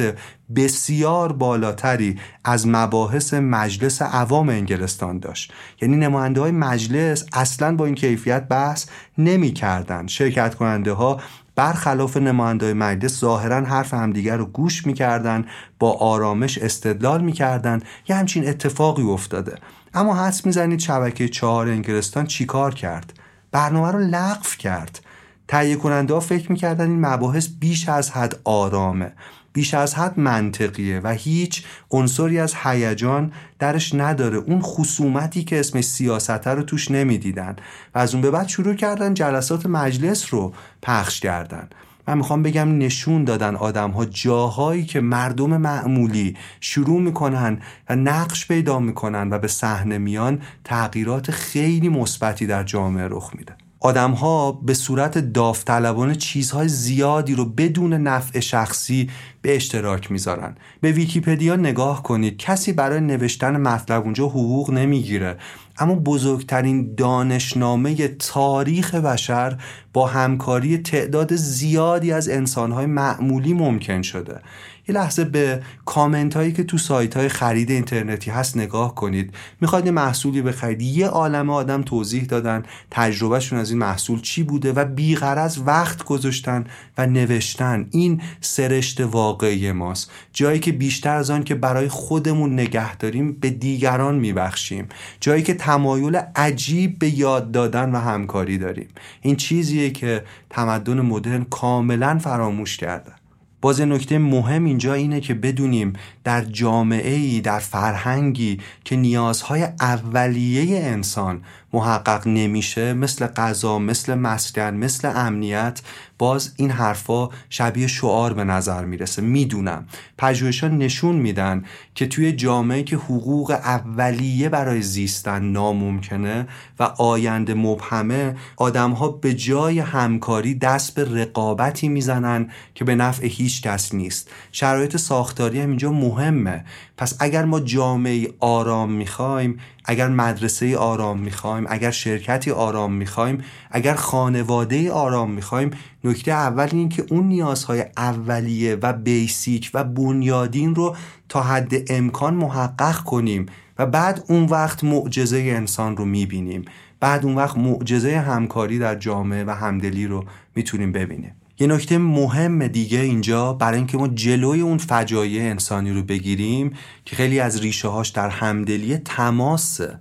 بسیار 0.56 1.34
بالاتری 1.34 2.20
از 2.44 2.68
مباحث 2.68 3.34
مجلس 3.34 4.02
عوام 4.02 4.50
انگلستان 4.50 5.20
داشت. 5.20 5.54
یعنی 5.82 5.98
نماینده 5.98 6.42
های 6.42 6.52
مجلس 6.52 7.26
اصلا 7.34 7.76
با 7.76 7.86
این 7.86 7.96
کیفیت 7.96 8.48
بحث 8.48 8.86
نمی 9.18 9.52
کردن. 9.52 10.08
شرکت 10.08 10.56
کننده 10.56 10.92
ها 10.92 11.22
برخلاف 11.56 12.18
نماینده 12.18 12.74
مجلس 12.74 13.20
ظاهرا 13.20 13.66
حرف 13.66 13.94
همدیگر 13.94 14.38
رو 14.38 14.46
گوش 14.46 14.86
می‌کردن 14.86 15.46
با 15.80 15.92
آرامش 15.92 16.58
استدلال 16.58 17.24
می‌کردن. 17.24 17.82
یه 18.10 18.16
همچین 18.16 18.48
اتفاقی 18.48 19.04
افتاده. 19.04 19.56
اما 19.98 20.26
حس 20.28 20.46
می‌زنید 20.46 20.80
شبکه 20.80 21.30
چهار 21.30 21.68
انگلستان 21.68 22.26
چیکار 22.26 22.74
کرد؟ 22.74 23.14
برنامه 23.52 23.92
رو 23.92 24.00
لغو 24.00 24.50
کرد. 24.60 25.00
تهیه 25.48 25.76
کننده 25.76 26.14
ها 26.14 26.20
فکر 26.20 26.52
می‌کردن 26.52 26.90
این 26.90 27.06
مباحث 27.06 27.48
بیش 27.60 27.90
از 27.90 28.12
حد 28.12 28.40
آرامه 28.44 29.12
بیش 29.54 29.74
از 29.74 29.96
حد 29.96 30.20
منطقیه 30.20 31.00
و 31.04 31.08
هیچ 31.08 31.66
عنصری 31.92 32.40
از 32.40 32.54
هیجان 32.64 33.32
درش 33.60 33.96
نداره. 33.96 34.38
اون 34.38 34.62
خصومتی 34.62 35.44
که 35.44 35.60
اسمش 35.60 35.84
سیاسته 35.84 36.50
رو 36.50 36.64
توش 36.64 36.92
نمی‌دیدن. 36.92 37.56
و 37.96 38.00
از 38.00 38.14
اون 38.14 38.22
به 38.22 38.32
بعد 38.32 38.48
شروع 38.48 38.74
کردن 38.74 39.14
جلسات 39.14 39.66
مجلس 39.66 40.34
رو 40.34 40.54
پخش 40.82 41.20
کردن. 41.20 41.70
من 42.08 42.18
می‌خوام 42.18 42.44
بگم 42.44 42.78
نشون 42.78 43.24
دادن 43.24 43.56
آدم 43.56 43.92
ها 43.92 44.06
جاهایی 44.06 44.86
که 44.86 45.02
مردم 45.02 45.58
معمولی 45.58 46.38
شروع 46.60 47.02
می‌کنن 47.02 47.62
و 47.90 47.96
نقش 47.96 48.48
پیدا 48.48 48.80
می‌کنن 48.80 49.30
و 49.30 49.40
به 49.40 49.48
صحنه 49.48 49.98
میان 49.98 50.42
تغییرات 50.64 51.32
خیلی 51.32 51.90
مثبتی 51.90 52.48
در 52.48 52.64
جامعه 52.64 53.08
رخ 53.08 53.32
میده. 53.36 53.56
آدم 53.80 54.12
ها 54.12 54.52
به 54.52 54.74
صورت 54.74 55.18
داوطلبانه 55.18 56.16
چیزهای 56.16 56.68
زیادی 56.68 57.36
رو 57.36 57.46
بدون 57.46 57.94
نفع 57.94 58.40
شخصی 58.40 59.10
به 59.42 59.56
اشتراک 59.56 60.12
می‌ذارن. 60.12 60.56
به 60.82 60.92
ویکیپدیا 60.92 61.56
نگاه 61.56 62.04
کنید. 62.04 62.38
کسی 62.38 62.74
برای 62.74 63.00
نوشتن 63.00 63.58
مطلب 63.58 64.04
اونجا 64.04 64.26
حقوق 64.26 64.72
نمی‌گیره. 64.72 65.38
اما 65.80 65.96
بزرگترین 65.96 66.96
دانشنامه 66.96 68.08
تاریخ 68.08 68.96
بشر 68.96 69.58
با 69.94 70.08
همکاری 70.08 70.78
تعداد 70.78 71.36
زیادی 71.36 72.12
از 72.12 72.30
انسانهای 72.30 72.86
معمولی 72.86 73.54
ممکن 73.54 74.02
شده. 74.02 74.42
یه 74.90 74.96
لحظه 74.96 75.24
به 75.24 75.62
کامنت 75.86 76.36
هایی 76.36 76.52
که 76.54 76.64
تو 76.64 76.78
سایت 76.78 77.18
های 77.18 77.30
خرید 77.30 77.72
اینترنتی 77.72 78.32
هست 78.32 78.58
نگاه 78.58 78.96
کنید. 78.96 79.34
می‌خواید 79.62 79.86
یه 79.86 79.92
محصولی 79.92 80.42
بخرید. 80.42 80.82
یه 80.82 81.08
عالم 81.08 81.50
آدم 81.50 81.82
توضیح 81.82 82.24
دادن 82.24 82.64
تجربهشون 82.92 83.60
از 83.60 83.70
این 83.70 83.80
محصول 83.80 84.22
چی 84.22 84.44
بوده 84.44 84.74
و 84.74 84.86
بیغرض 84.86 85.60
وقت 85.66 86.04
گذاشتن 86.04 86.64
و 86.98 87.08
نوشتن. 87.08 87.88
این 87.92 88.22
سرشت 88.42 89.02
واقعی 89.02 89.72
ماست. 89.72 90.12
جایی 90.34 90.60
که 90.60 90.72
بیشتر 90.72 91.16
از 91.16 91.30
آن 91.30 91.44
که 91.44 91.56
برای 91.56 91.88
خودمون 91.88 92.54
نگه 92.54 92.96
داریم 92.96 93.32
به 93.32 93.50
دیگران 93.50 94.16
میبخشیم. 94.16 94.88
جایی 95.20 95.44
که 95.44 95.54
تمایل 95.54 96.22
عجیب 96.36 97.00
به 97.00 97.20
یاد 97.20 97.52
دادن 97.52 97.92
و 97.92 98.00
همکاری 98.00 98.58
داریم. 98.58 98.88
این 99.22 99.36
چیزیه 99.36 99.90
که 99.90 100.24
تمدن 100.50 101.02
مدرن 101.02 101.44
کاملا 101.44 102.20
فراموش 102.20 102.78
کرده. 102.78 103.17
باز 103.62 103.82
نکته 103.82 104.18
مهم 104.18 104.66
اینجا 104.66 104.94
اینه 104.94 105.22
که 105.22 105.34
بدونیم 105.34 105.94
در 106.24 106.42
جامعه 106.44 107.14
ای 107.16 107.42
در 107.42 107.60
فرهنگی 107.60 108.60
که 108.84 108.96
نیازهای 108.96 109.64
اولیه 109.80 110.86
انسان 110.86 111.42
محقق 111.74 112.28
نمیشه 112.28 112.94
مثل 112.94 113.28
غذا 113.28 113.80
مثل 113.80 114.14
مسکن 114.14 114.74
مثل 114.74 115.12
امنیت 115.16 115.82
باز 116.18 116.54
این 116.56 116.72
حرفا 116.72 117.30
شبیه 117.50 117.88
شعار 117.88 118.34
به 118.34 118.44
نظر 118.44 118.86
می‌رسه. 118.86 119.22
می‌دونم. 119.22 119.88
پژوهشان 120.18 120.78
نشون 120.78 121.16
میدن 121.16 121.64
که 121.96 122.08
توی 122.08 122.32
جامعه 122.32 122.84
که 122.84 122.96
حقوق 122.96 123.52
اولیه 123.52 124.50
برای 124.50 124.82
زیستن 124.82 125.44
ناممکنه 125.44 126.48
و 126.80 126.84
آینده 126.84 127.54
مبهمه 127.54 128.36
آدمها 128.58 129.10
به 129.10 129.34
جای 129.34 129.80
همکاری 129.80 130.56
دست 130.56 130.96
به 130.96 131.22
رقابتی 131.22 131.90
می‌زنن 131.90 132.50
که 132.76 132.86
به 132.86 132.96
نفع 132.96 133.28
هیچ 133.28 133.62
کس 133.62 133.94
نیست. 133.94 134.30
شرایط 134.52 134.98
ساختاری 134.98 135.62
هم 135.62 135.70
اینجا 135.70 135.92
مهمه. 135.92 136.66
پس 136.98 137.16
اگر 137.20 137.46
ما 137.46 137.60
جامعه 137.60 138.28
آرام 138.40 138.92
می‌خوایم 138.92 139.60
اگر 139.90 140.08
مدرسه 140.08 140.78
آرام 140.78 141.20
می‌خوایم 141.20 141.66
اگر 141.70 141.92
شرکتی 141.92 142.52
آرام 142.52 142.94
می‌خوایم 142.94 143.44
اگر 143.72 143.94
خانواده 143.94 144.92
آرام 144.92 145.32
می‌خوایم 145.32 145.72
نکته 146.04 146.32
اول 146.32 146.68
این 146.72 146.90
که 146.90 147.06
اون 147.10 147.28
نیازهای 147.28 147.86
اولیه 147.98 148.76
و 148.76 148.94
بیسیک 148.94 149.72
و 149.74 149.84
بنیادین 149.84 150.76
رو 150.76 150.96
تا 151.30 151.42
حد 151.42 151.92
امکان 151.92 152.34
محقق 152.34 153.04
کنیم 153.04 153.46
و 153.78 153.86
بعد 153.86 154.24
اون 154.28 154.46
وقت 154.46 154.84
معجزه 154.84 155.38
انسان 155.38 155.98
رو 155.98 156.06
می‌بینیم. 156.06 156.66
بعد 157.00 157.26
اون 157.26 157.36
وقت 157.36 157.58
معجزه 157.58 158.20
همکاری 158.20 158.80
در 158.80 158.96
جامعه 158.96 159.44
و 159.44 159.50
همدلی 159.52 160.08
رو 160.08 160.26
می‌تونیم 160.56 160.92
ببینیم. 160.92 161.32
یه 161.60 161.68
نکته 161.68 161.98
مهم 161.98 162.68
دیگه 162.68 163.00
اینجا 163.00 163.54
برای 163.54 163.78
اینکه 163.78 163.98
ما 163.98 164.08
جلوی 164.08 164.62
اون 164.62 164.78
فجایع 164.78 165.42
انسانی 165.42 165.92
رو 165.92 166.04
بگیریم 166.04 166.74
که 167.06 167.16
خیلی 167.16 167.40
از 167.40 167.60
ریشه 167.60 167.88
هاش 167.88 168.10
در 168.10 168.30
همدلی 168.30 168.98
تماسه 168.98 170.00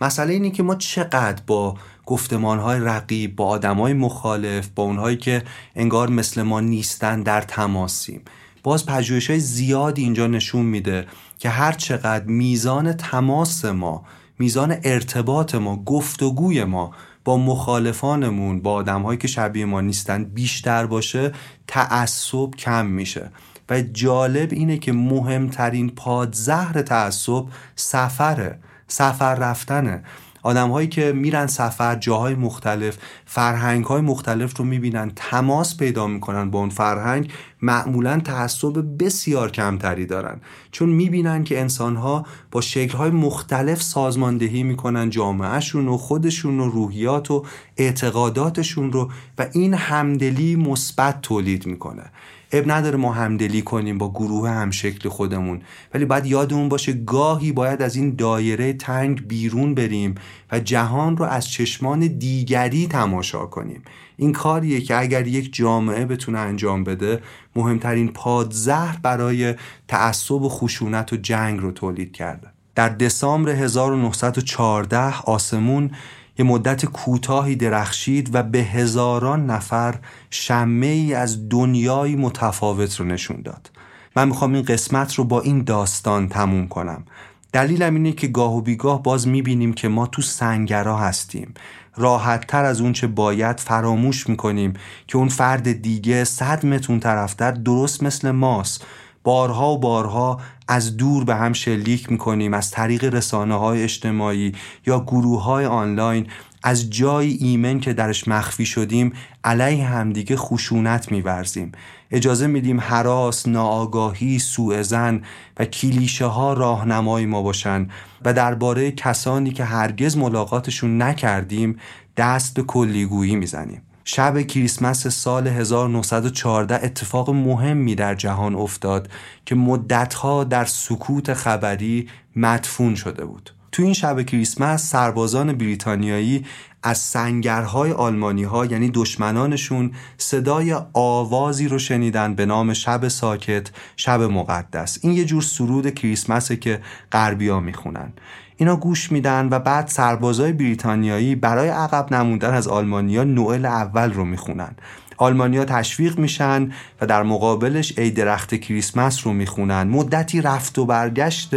مسئله 0.00 0.32
اینه 0.32 0.50
که 0.50 0.62
ما 0.62 0.74
چقدر 0.74 1.42
با 1.46 1.76
گفتمان 2.06 2.58
های 2.58 2.80
رقیب 2.80 3.36
با 3.36 3.46
آدم 3.46 3.76
های 3.76 3.92
مخالف 3.92 4.68
با 4.74 4.82
اونهایی 4.82 5.16
که 5.16 5.42
انگار 5.76 6.10
مثل 6.10 6.42
ما 6.42 6.60
نیستن 6.60 7.22
در 7.22 7.40
تماسیم. 7.40 8.22
باز 8.62 8.86
پژوهش 8.86 9.30
های 9.30 9.40
زیادی 9.40 10.02
اینجا 10.02 10.26
نشون 10.26 10.66
میده 10.66 11.06
که 11.38 11.48
هر 11.48 11.72
چقدر 11.72 12.24
میزان 12.24 12.92
تماس 12.92 13.64
ما 13.64 14.04
میزان 14.38 14.76
ارتباط 14.84 15.54
ما 15.54 15.76
گفتگوی 15.76 16.64
ما 16.64 16.94
با 17.28 17.36
مخالفانمون 17.36 18.60
با 18.60 18.72
آدمهایی 18.72 19.18
که 19.18 19.28
شبیه 19.28 19.64
ما 19.64 19.80
نیستن 19.80 20.24
بیشتر 20.24 20.86
باشه 20.86 21.32
تعصب 21.66 22.50
کم 22.58 22.86
میشه. 22.86 23.30
و 23.70 23.80
جالب 23.82 24.48
اینه 24.52 24.78
که 24.78 24.92
مهمترین 24.92 25.90
پادزهر 25.90 26.82
تعصب 26.82 27.44
سفره 27.76 28.58
سفر 28.86 29.34
رفتنه. 29.34 30.02
آدم 30.48 30.70
هایی 30.70 30.88
که 30.88 31.12
میرن 31.12 31.46
سفر 31.46 31.94
جاهای 31.94 32.34
مختلف 32.34 32.98
فرهنگ 33.26 33.84
های 33.84 34.00
مختلف 34.00 34.56
رو 34.56 34.64
می‌بینن 34.64 35.12
تماس 35.16 35.76
پیدا 35.76 36.06
می‌کنن 36.06 36.50
با 36.50 36.58
اون 36.58 36.68
فرهنگ 36.68 37.32
معمولا 37.62 38.20
تعصب 38.20 39.04
بسیار 39.04 39.50
کمتری 39.50 40.06
دارن. 40.06 40.40
چون 40.72 40.88
می‌بینن 40.88 41.44
که 41.44 41.60
انسان 41.60 41.96
ها 41.96 42.26
با 42.50 42.60
شکل 42.60 42.98
های 42.98 43.10
مختلف 43.10 43.82
سازماندهی 43.82 44.62
می‌کنن 44.62 45.10
جامعهشون 45.10 45.88
و 45.88 45.96
خودشون 45.96 46.60
و 46.60 46.70
روحیات 46.70 47.30
و 47.30 47.44
اعتقاداتشون 47.76 48.92
رو 48.92 49.10
و 49.38 49.46
این 49.52 49.74
همدلی 49.74 50.56
مثبت 50.56 51.22
تولید 51.22 51.66
می‌کنه. 51.66 52.04
اب 52.52 52.70
نداره 52.70 52.96
ما 52.96 53.12
همدلی 53.12 53.62
کنیم 53.62 53.98
با 53.98 54.10
گروه 54.10 54.50
همشکل 54.50 55.08
خودمون. 55.08 55.62
ولی 55.94 56.04
باید 56.04 56.26
یادمون 56.26 56.68
باشه 56.68 56.92
گاهی 56.92 57.52
باید 57.52 57.82
از 57.82 57.96
این 57.96 58.14
دایره 58.14 58.72
تنگ 58.72 59.28
بیرون 59.28 59.74
بریم 59.74 60.14
و 60.52 60.60
جهان 60.60 61.16
رو 61.16 61.24
از 61.24 61.48
چشمان 61.48 62.00
دیگری 62.00 62.86
تماشا 62.86 63.46
کنیم. 63.46 63.82
این 64.16 64.32
کاریه 64.32 64.80
که 64.80 65.00
اگر 65.00 65.26
یک 65.26 65.54
جامعه 65.54 66.04
بتونه 66.04 66.38
انجام 66.38 66.84
بده 66.84 67.20
مهمترین 67.56 68.08
پادزهر 68.08 68.98
برای 69.02 69.54
تعصب 69.88 70.42
و 70.42 70.48
خشونت 70.48 71.12
و 71.12 71.16
جنگ 71.16 71.60
رو 71.60 71.72
تولید 71.72 72.12
کرده. 72.12 72.48
در 72.74 72.88
دسامبر 72.88 73.50
1914 73.50 75.20
آسمون 75.20 75.90
یه 76.38 76.44
مدت 76.44 76.86
کوتاهی 76.86 77.56
درخشید 77.56 78.34
و 78.34 78.42
به 78.42 78.58
هزاران 78.58 79.46
نفر 79.46 79.94
شمه 80.30 80.86
ای 80.86 81.14
از 81.14 81.48
دنیای 81.48 82.16
متفاوت 82.16 82.96
رو 82.96 83.06
نشون 83.06 83.42
داد. 83.42 83.70
من 84.16 84.28
می‌خوام 84.28 84.54
این 84.54 84.62
قسمت 84.62 85.14
رو 85.14 85.24
با 85.24 85.40
این 85.40 85.64
داستان 85.64 86.28
تموم 86.28 86.68
کنم. 86.68 87.04
دلیلم 87.52 87.94
اینه 87.94 88.12
که 88.12 88.26
گاه 88.26 88.56
و 88.56 88.60
بیگاه 88.60 89.02
باز 89.02 89.28
می‌بینیم 89.28 89.72
که 89.72 89.88
ما 89.88 90.06
تو 90.06 90.22
سنگرا 90.22 90.96
هستیم. 90.96 91.54
راحت 91.96 92.46
تر 92.46 92.64
از 92.64 92.80
اونچه 92.80 93.06
باید 93.06 93.60
فراموش 93.60 94.28
می‌کنیم 94.28 94.74
که 95.06 95.18
اون 95.18 95.28
فرد 95.28 95.82
دیگه 95.82 96.24
صد 96.24 96.66
متون 96.66 97.00
طرفتر 97.00 97.50
درست 97.50 98.02
مثل 98.02 98.30
ماست. 98.30 98.86
بارها 99.24 99.72
و 99.72 99.78
بارها 99.78 100.40
از 100.68 100.96
دور 100.96 101.24
به 101.24 101.34
هم 101.34 101.52
شلیک 101.52 102.12
می‌کنیم 102.12 102.54
از 102.54 102.70
طریق 102.70 103.04
رسانه 103.04 103.54
های 103.54 103.82
اجتماعی 103.82 104.52
یا 104.86 105.00
گروه 105.00 105.42
های 105.42 105.66
آنلاین 105.66 106.26
از 106.62 106.90
جای 106.90 107.28
ایمن 107.30 107.80
که 107.80 107.92
درش 107.92 108.28
مخفی 108.28 108.66
شدیم 108.66 109.12
علیه 109.44 109.86
همدیگه 109.86 110.36
خشونت 110.36 111.12
میورزیم. 111.12 111.72
اجازه 112.10 112.46
میدیم 112.46 112.80
حراس، 112.80 113.48
ناآگاهی، 113.48 114.38
سوء 114.38 114.82
زن 114.82 115.22
و 115.58 115.64
کلیشه 115.64 116.26
ها 116.26 116.52
راهنمای 116.52 117.26
ما 117.26 117.42
باشن 117.42 117.88
و 118.24 118.32
درباره 118.32 118.90
کسانی 118.90 119.50
که 119.50 119.64
هرگز 119.64 120.16
ملاقاتشون 120.16 121.02
نکردیم 121.02 121.76
دست 122.16 122.54
به 122.54 122.62
کلیگویی 122.62 123.36
می‌زنیم. 123.36 123.82
شب 124.10 124.42
کریسمس 124.42 125.06
سال 125.06 125.46
1914 125.46 126.74
اتفاق 126.84 127.30
مهمی 127.30 127.94
در 127.94 128.14
جهان 128.14 128.54
افتاد 128.54 129.10
که 129.46 129.54
مدتها 129.54 130.44
در 130.44 130.64
سکوت 130.64 131.34
خبری 131.34 132.08
مدفون 132.36 132.94
شده 132.94 133.24
بود. 133.24 133.50
تو 133.72 133.82
این 133.82 133.92
شب 133.92 134.22
کریسمس 134.22 134.90
سربازان 134.90 135.52
بریتانیایی 135.52 136.46
از 136.82 136.98
سنگرهای 136.98 137.92
آلمانی 137.92 138.44
ها 138.44 138.66
یعنی 138.66 138.90
دشمنانشون 138.90 139.92
صدای 140.18 140.76
آوازی 140.92 141.68
رو 141.68 141.78
شنیدن 141.78 142.34
به 142.34 142.46
نام 142.46 142.72
شب 142.72 143.08
ساکت 143.08 143.70
شب 143.96 144.22
مقدس. 144.22 144.98
این 145.02 145.12
یه 145.12 145.24
جور 145.24 145.42
سرود 145.42 145.94
کریسمسه 145.94 146.56
که 146.56 146.80
غربیا 147.12 147.60
می‌خونن. 147.60 148.12
اینا 148.60 148.76
گوش 148.76 149.12
میدن 149.12 149.48
و 149.50 149.58
بعد 149.58 149.88
سربازای 149.88 150.52
بریتانیایی 150.52 151.34
برای 151.34 151.68
عقب 151.68 152.14
نموندن 152.14 152.54
از 152.54 152.68
آلمانیا 152.68 153.24
نوئل 153.24 153.66
اول 153.66 154.12
رو 154.12 154.24
می‌خونن. 154.24 154.70
آلمانیا 155.16 155.64
تشویق 155.64 156.18
میشن 156.18 156.72
و 157.00 157.06
در 157.06 157.22
مقابلش 157.22 157.98
ای 157.98 158.10
درخت 158.10 158.54
کریسمس 158.54 159.26
رو 159.26 159.32
می‌خونن. 159.32 159.82
مدتی 159.82 160.40
رفت 160.40 160.78
و 160.78 160.86
برگشت 160.86 161.50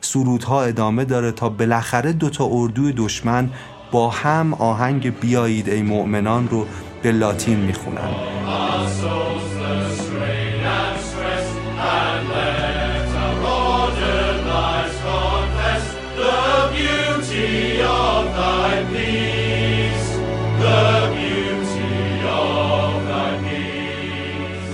سرودها 0.00 0.62
ادامه 0.62 1.04
داره 1.04 1.32
تا 1.32 1.48
بالاخره 1.48 2.12
دوتا 2.12 2.48
اردوی 2.50 2.92
دشمن 2.92 3.50
با 3.92 4.10
هم 4.10 4.54
آهنگ 4.54 5.20
بیایید 5.20 5.68
ای 5.68 5.82
مؤمنان 5.82 6.48
رو 6.48 6.66
به 7.02 7.12
لاتین 7.12 7.58
می‌خونن. 7.58 8.10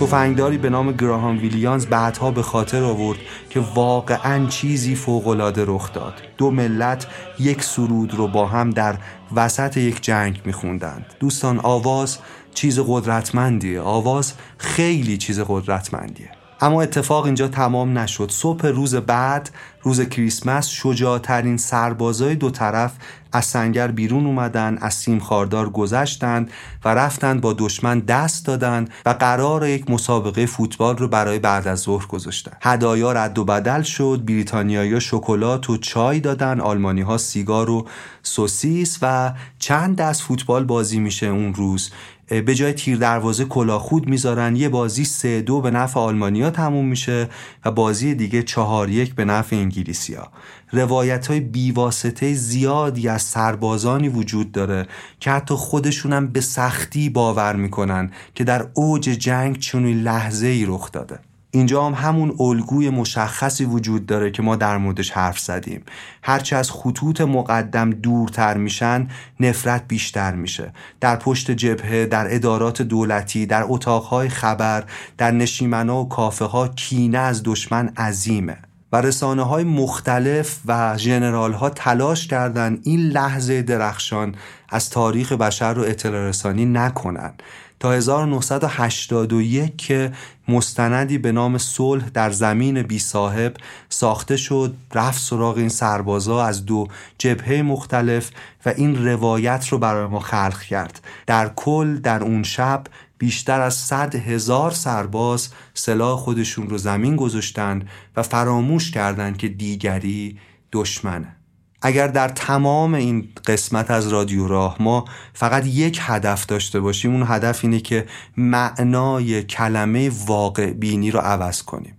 تفنگداری 0.07 0.59
به 0.59 0.71
نام 0.71 0.93
گراهام 0.93 1.39
ویلیانز 1.39 1.87
بعدها 1.87 2.31
به 2.31 2.43
خاطر 2.43 2.83
آورد 2.83 3.19
که 3.51 3.61
واقعا 3.75 4.47
چیزی 4.47 4.95
فوقالعاده 4.95 5.65
رخ 5.67 5.93
داد. 5.93 6.15
دو 6.39 6.51
ملت 6.51 7.07
یک 7.39 7.63
سرود 7.63 8.15
رو 8.15 8.29
با 8.29 8.47
هم 8.47 8.71
در 8.71 8.95
وسط 9.35 9.77
یک 9.77 10.03
جنگ 10.03 10.43
میخوندند. 10.45 11.07
دوستان 11.21 11.61
آواز 11.63 12.19
چیز 12.55 12.81
قدرتمندیه. 12.81 13.81
آواز 13.81 14.33
خیلی 14.59 15.19
چیز 15.19 15.41
قدرتمندیه. 15.41 16.31
اما 16.61 16.83
اتفاق 16.83 17.25
اینجا 17.25 17.49
تمام 17.49 17.99
نشد. 17.99 18.31
صبح 18.31 18.67
روز 18.67 18.95
بعد 18.95 19.51
روز 19.83 20.01
کریسمس 20.01 20.69
شجاعترین 20.69 21.57
سربازای 21.57 22.35
دو 22.35 22.51
طرف 22.51 22.93
از 23.33 23.45
سنگر 23.45 23.89
بیرون 23.89 24.27
اومدن 24.27 24.79
از 24.81 24.95
سیم 24.95 25.19
خاردار 25.19 25.71
گذشتند 25.71 26.51
و 26.85 26.89
رفتند 26.89 27.41
با 27.41 27.53
دشمن 27.53 27.99
دست 28.01 28.47
دادند 28.47 28.91
و 29.07 29.11
قرار 29.11 29.69
یک 29.69 29.91
مسابقه 29.91 30.47
فوتبال 30.47 30.97
رو 30.97 31.09
برای 31.09 31.39
بعد 31.39 31.69
از 31.69 31.81
ظهر 31.81 32.07
گذاشتن. 32.07 32.53
هدایا 32.63 33.13
رد 33.13 33.39
و 33.39 33.45
بدل 33.45 33.83
شد 33.83 34.23
بریتانیایی 34.27 35.01
شکلات 35.01 35.71
و 35.71 35.77
چای 35.77 36.21
دادن 36.21 36.61
آلمانی 36.61 37.01
ها 37.01 37.19
سیگار 37.19 37.71
و 37.71 37.89
سوسیس 38.23 38.99
و 39.03 39.33
چند 39.59 39.97
دست 39.97 40.23
فوتبال 40.23 40.65
بازی 40.65 40.99
میشه 40.99 41.27
اون 41.27 41.55
روز. 41.55 41.91
به 42.29 42.55
جای 42.55 42.73
تیر 42.73 42.97
دروازه 42.97 43.45
کلاخود 43.45 44.09
می‌ذارن 44.09 44.57
یه 44.57 44.69
بازی 44.69 45.05
سه 45.05 45.41
دو 45.41 45.61
به 45.61 45.71
نفع 45.71 46.01
آلمانیا 46.01 46.51
تموم 46.51 46.87
میشه 46.87 47.29
و 47.65 47.71
بازی 47.71 48.15
دیگه 48.15 48.43
چهار 48.43 48.91
یک 48.91 49.15
به 49.15 49.25
نفع 49.25 49.57
انگلیسیا. 49.57 50.29
روایت 50.73 51.27
های 51.27 51.41
بیواسطه 51.41 52.35
زیادی 52.35 53.09
از 53.09 53.23
سربازانی 53.23 54.09
وجود 54.09 54.53
داره 54.53 54.87
که 55.21 55.31
حتی 55.31 55.55
خودشونم 55.55 56.27
به 56.27 56.41
سختی 56.41 57.11
باور 57.11 57.57
می‌کنن 57.57 58.11
که 58.35 58.45
در 58.45 58.67
اوج 58.75 59.03
جنگ 59.03 59.59
چنین 59.59 60.03
لحظه 60.03 60.47
ای 60.47 60.65
رخ 60.67 60.93
داده. 60.93 61.19
اینجا 61.55 61.87
هم 61.87 61.95
همون 61.95 62.37
الگوی 62.41 62.91
مشخصی 62.91 63.65
وجود 63.65 64.07
داره 64.07 64.31
که 64.31 64.43
ما 64.43 64.57
در 64.57 64.77
موردش 64.77 65.11
حرف 65.11 65.39
زدیم. 65.39 65.83
هرچه 66.23 66.57
از 66.57 66.71
خطوط 66.71 67.21
مقدم 67.21 67.91
دورتر 67.91 68.57
میشن 68.57 69.09
نفرت 69.41 69.89
بیشتر 69.89 70.35
میشه. 70.35 70.73
در 71.01 71.17
پشت 71.17 71.51
جبهه 71.51 72.07
در 72.07 72.35
ادارات 72.35 72.83
دولتی 72.83 73.47
در 73.47 73.65
اتاقهای 73.67 74.29
خبر 74.29 74.85
در 75.19 75.31
نشیمنا 75.31 76.03
و 76.03 76.09
کافه 76.09 76.45
ها 76.45 76.69
کینه 76.69 77.19
از 77.19 77.43
دشمن 77.45 77.89
عظیمه. 77.89 78.57
و 78.93 78.97
رسانه 78.97 79.43
های 79.43 79.65
مختلف 79.65 80.59
و 80.67 80.97
جنرال 80.97 81.53
ها 81.53 81.71
تلاش 81.71 82.27
کردند 82.27 82.81
این 82.83 83.01
لحظه 83.01 83.63
درخشان 83.63 84.35
از 84.69 84.91
تاریخ 84.91 85.33
بشر 85.33 85.75
رو 85.75 85.83
اطلاع 85.83 86.29
رسانی 86.29 86.65
نکنن. 86.65 87.35
تا 87.83 87.93
1981 87.93 89.77
که 89.77 90.13
مستندی 90.49 91.19
به 91.19 91.33
نام 91.33 91.59
صلح 91.59 92.09
در 92.09 92.31
زمین 92.31 92.83
بی 92.83 92.99
صاحب 92.99 93.55
ساخته 93.89 94.37
شد 94.37 94.75
رفت 94.95 95.21
سراغ 95.21 95.57
این 95.57 95.69
سربازا 95.69 96.45
از 96.45 96.67
دو 96.67 96.89
جبهه 97.19 97.63
مختلف 97.63 98.31
و 98.67 98.69
این 98.77 99.07
روایت 99.07 99.69
رو 99.69 99.79
برای 99.79 100.07
ما 100.07 100.21
خلق 100.21 100.61
کرد. 100.61 101.01
در 101.27 101.49
کل 101.57 101.97
در 101.97 102.23
اون 102.23 102.43
شب 102.43 102.85
بیشتر 103.19 103.61
از 103.61 103.75
صد 103.75 104.15
هزار 104.15 104.71
سرباز 104.71 105.49
سلاح 105.75 106.19
خودشون 106.19 106.69
رو 106.69 106.79
زمین 106.79 107.17
گذاشتن 107.17 107.83
و 108.17 108.23
فراموش 108.23 108.91
کردند 108.91 109.37
که 109.37 109.49
دیگری 109.49 110.39
دشمنه. 110.73 111.42
اگر 111.83 112.07
در 112.07 112.29
تمام 112.29 112.95
این 112.95 113.29
قسمت 113.47 113.91
از 113.91 114.09
رادیو 114.09 114.49
راه 114.49 114.77
ما 114.81 115.05
فقط 115.33 115.67
یک 115.67 115.99
هدف 116.03 116.47
داشته 116.47 116.81
باشیم 116.81 117.13
اون 117.13 117.25
هدف 117.27 117.65
اینه 117.65 117.81
که 117.81 118.07
معنای 118.37 119.43
کلمه 119.43 120.11
واقع 120.27 120.73
بینی 120.73 121.11
رو 121.11 121.21
عوض 121.21 121.63
کنیم. 121.63 121.95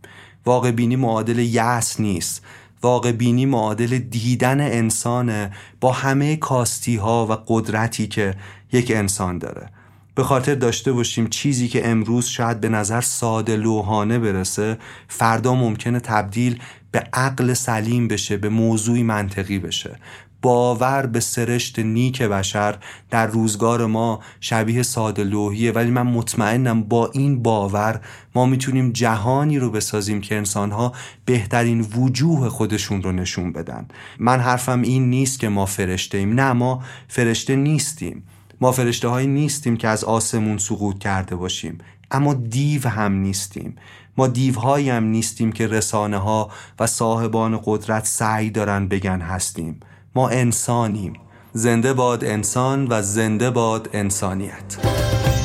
واقع 0.46 0.72
بینی 0.72 0.96
معادل 0.96 1.40
یأس 1.40 2.00
نیست. 2.00 2.42
واقع 2.82 3.12
بینی 3.12 3.46
معادل 3.46 3.98
دیدن 3.98 4.62
انسانه 4.62 5.52
با 5.82 5.92
همه 5.92 6.36
کاستی 6.36 6.96
ها 6.96 7.28
و 7.30 7.34
قدرتی 7.48 8.08
که 8.08 8.36
یک 8.72 8.92
انسان 8.96 9.38
داره. 9.38 9.70
به 10.16 10.24
خاطر 10.24 10.56
داشته 10.56 10.92
باشیم 10.92 11.28
چیزی 11.28 11.68
که 11.68 11.90
امروز 11.90 12.26
شاید 12.26 12.60
به 12.60 12.70
نظر 12.70 13.02
ساده 13.02 13.56
لوحانه 13.56 14.20
برسه 14.20 14.78
فردا 15.08 15.56
ممکنه 15.56 16.00
تبدیل 16.00 16.60
به 16.94 17.04
عقل 17.14 17.54
سلیم 17.54 18.08
بشه 18.08 18.38
به 18.38 18.50
موضوعی 18.50 19.04
منطقی 19.04 19.60
بشه. 19.60 19.96
باور 20.42 21.06
به 21.06 21.20
سرشت 21.20 21.80
نیک 21.80 22.22
بشر 22.22 22.78
در 23.10 23.28
روزگار 23.28 23.86
ما 23.86 24.20
شبیه 24.40 24.84
ساده 24.84 25.24
لوحیه. 25.24 25.72
ولی 25.72 25.92
من 25.92 26.02
مطمئنم 26.02 26.84
با 26.84 27.10
این 27.14 27.44
باور 27.44 28.02
ما 28.36 28.46
می‌تونیم 28.46 28.92
جهانی 28.92 29.60
رو 29.60 29.72
بسازیم 29.72 30.22
که 30.22 30.36
انسانها 30.38 30.94
بهترین 31.26 31.82
وجوه 31.82 32.50
خودشون 32.50 33.04
رو 33.04 33.12
نشون 33.12 33.54
بدن. 33.54 33.88
من 34.20 34.40
حرفم 34.40 34.82
این 34.82 35.10
نیست 35.10 35.40
که 35.40 35.50
ما 35.50 35.66
فرشته 35.66 36.18
ایم. 36.18 36.34
نه 36.34 36.54
ما 36.54 36.84
فرشته 37.08 37.56
نیستیم. 37.56 38.24
ما 38.62 38.72
فرشته 38.72 39.08
هایی 39.08 39.28
نیستیم 39.28 39.78
که 39.78 39.88
از 39.88 40.04
آسمون 40.04 40.58
سقوط 40.58 41.00
کرده 41.00 41.36
باشیم. 41.36 41.78
اما 42.12 42.34
دیو 42.34 42.88
هم 42.88 43.14
نیستیم. 43.14 43.76
ما 44.18 44.28
دیوهایی 44.28 44.90
هم 44.90 45.04
نیستیم 45.04 45.52
که 45.52 45.68
رسانه 45.68 46.18
ها 46.18 46.50
و 46.80 46.88
صاحبان 46.88 47.60
قدرت 47.66 48.06
سعی 48.06 48.50
دارن 48.50 48.88
بگن 48.88 49.22
هستیم. 49.22 49.80
ما 50.16 50.30
انسانیم. 50.30 51.14
زنده 51.54 51.94
باد 51.94 52.26
انسان 52.26 52.88
و 52.90 53.02
زنده 53.02 53.50
باد 53.50 53.90
انسانیت. 53.94 54.78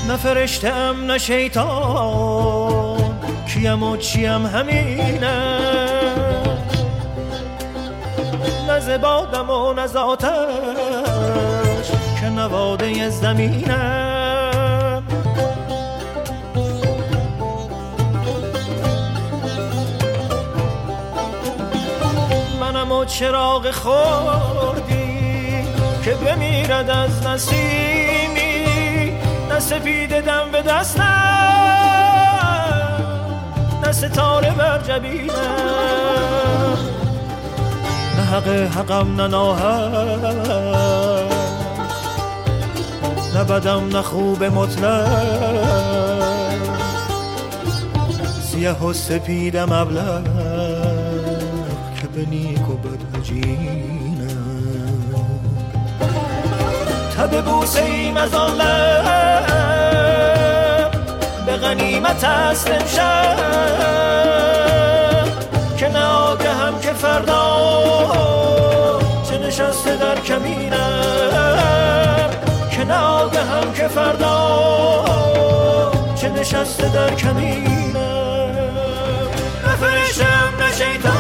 نه 0.09 0.17
فرشتم 0.17 0.97
نه 1.07 1.19
شیطان. 1.19 2.99
کیم 3.49 3.83
و 3.83 3.97
چیم 3.97 4.47
همینه 4.47 5.59
نه 8.69 8.81
زبادم 8.81 9.51
و 9.51 9.73
نه 9.73 9.87
که 12.21 12.29
نواده 12.29 13.11
زمینه 13.11 14.18
چراغ 23.05 23.71
خوردی 23.71 25.65
که 26.05 26.15
بمیرد 26.15 26.91
از 26.91 27.27
نسیمی. 27.27 28.65
نه 29.51 29.61
سپید 29.61 30.21
دم 30.21 30.51
به 30.53 30.63
دستم 30.63 31.03
نه 33.83 33.93
ستاره 33.93 34.51
بر 34.51 34.79
جبینم. 34.79 36.79
نه 38.17 38.23
حق 38.23 38.49
حقم 38.49 39.17
نه 39.17 39.27
ناهم 39.27 40.49
نه 43.35 43.45
بدم 43.45 43.89
نه 43.89 44.03
خوب 44.03 44.45
مطلق. 44.45 45.39
سیه 48.43 48.73
و 48.73 48.93
سپیدم 48.93 49.73
به 52.19 52.27
نیک 52.27 52.69
و 52.71 52.75
بد 52.75 53.03
تب 57.17 57.45
بوسه 57.45 57.83
ایم 57.83 58.17
از 58.17 58.35
آن 58.35 58.59
به 61.47 61.57
غنیمت 61.57 62.25
است 62.25 62.71
امشب. 62.71 63.37
که 65.77 65.89
نه 65.89 65.99
هم 66.49 66.81
که 66.81 66.93
فردا 66.93 67.59
چه 69.31 69.39
نشسته 69.39 69.97
در 69.97 70.21
کمینم. 70.21 70.71
که 72.71 72.85
نه 72.85 72.95
هم 72.95 73.73
که 73.75 73.89
فردا 73.89 74.65
چه 76.15 76.29
نشسته 76.29 76.89
در 76.89 77.15
کمینم. 77.15 77.89
نفرشم 79.67 80.55
نه 80.61 81.18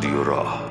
رادیو 0.00 0.24
راه 0.24 0.69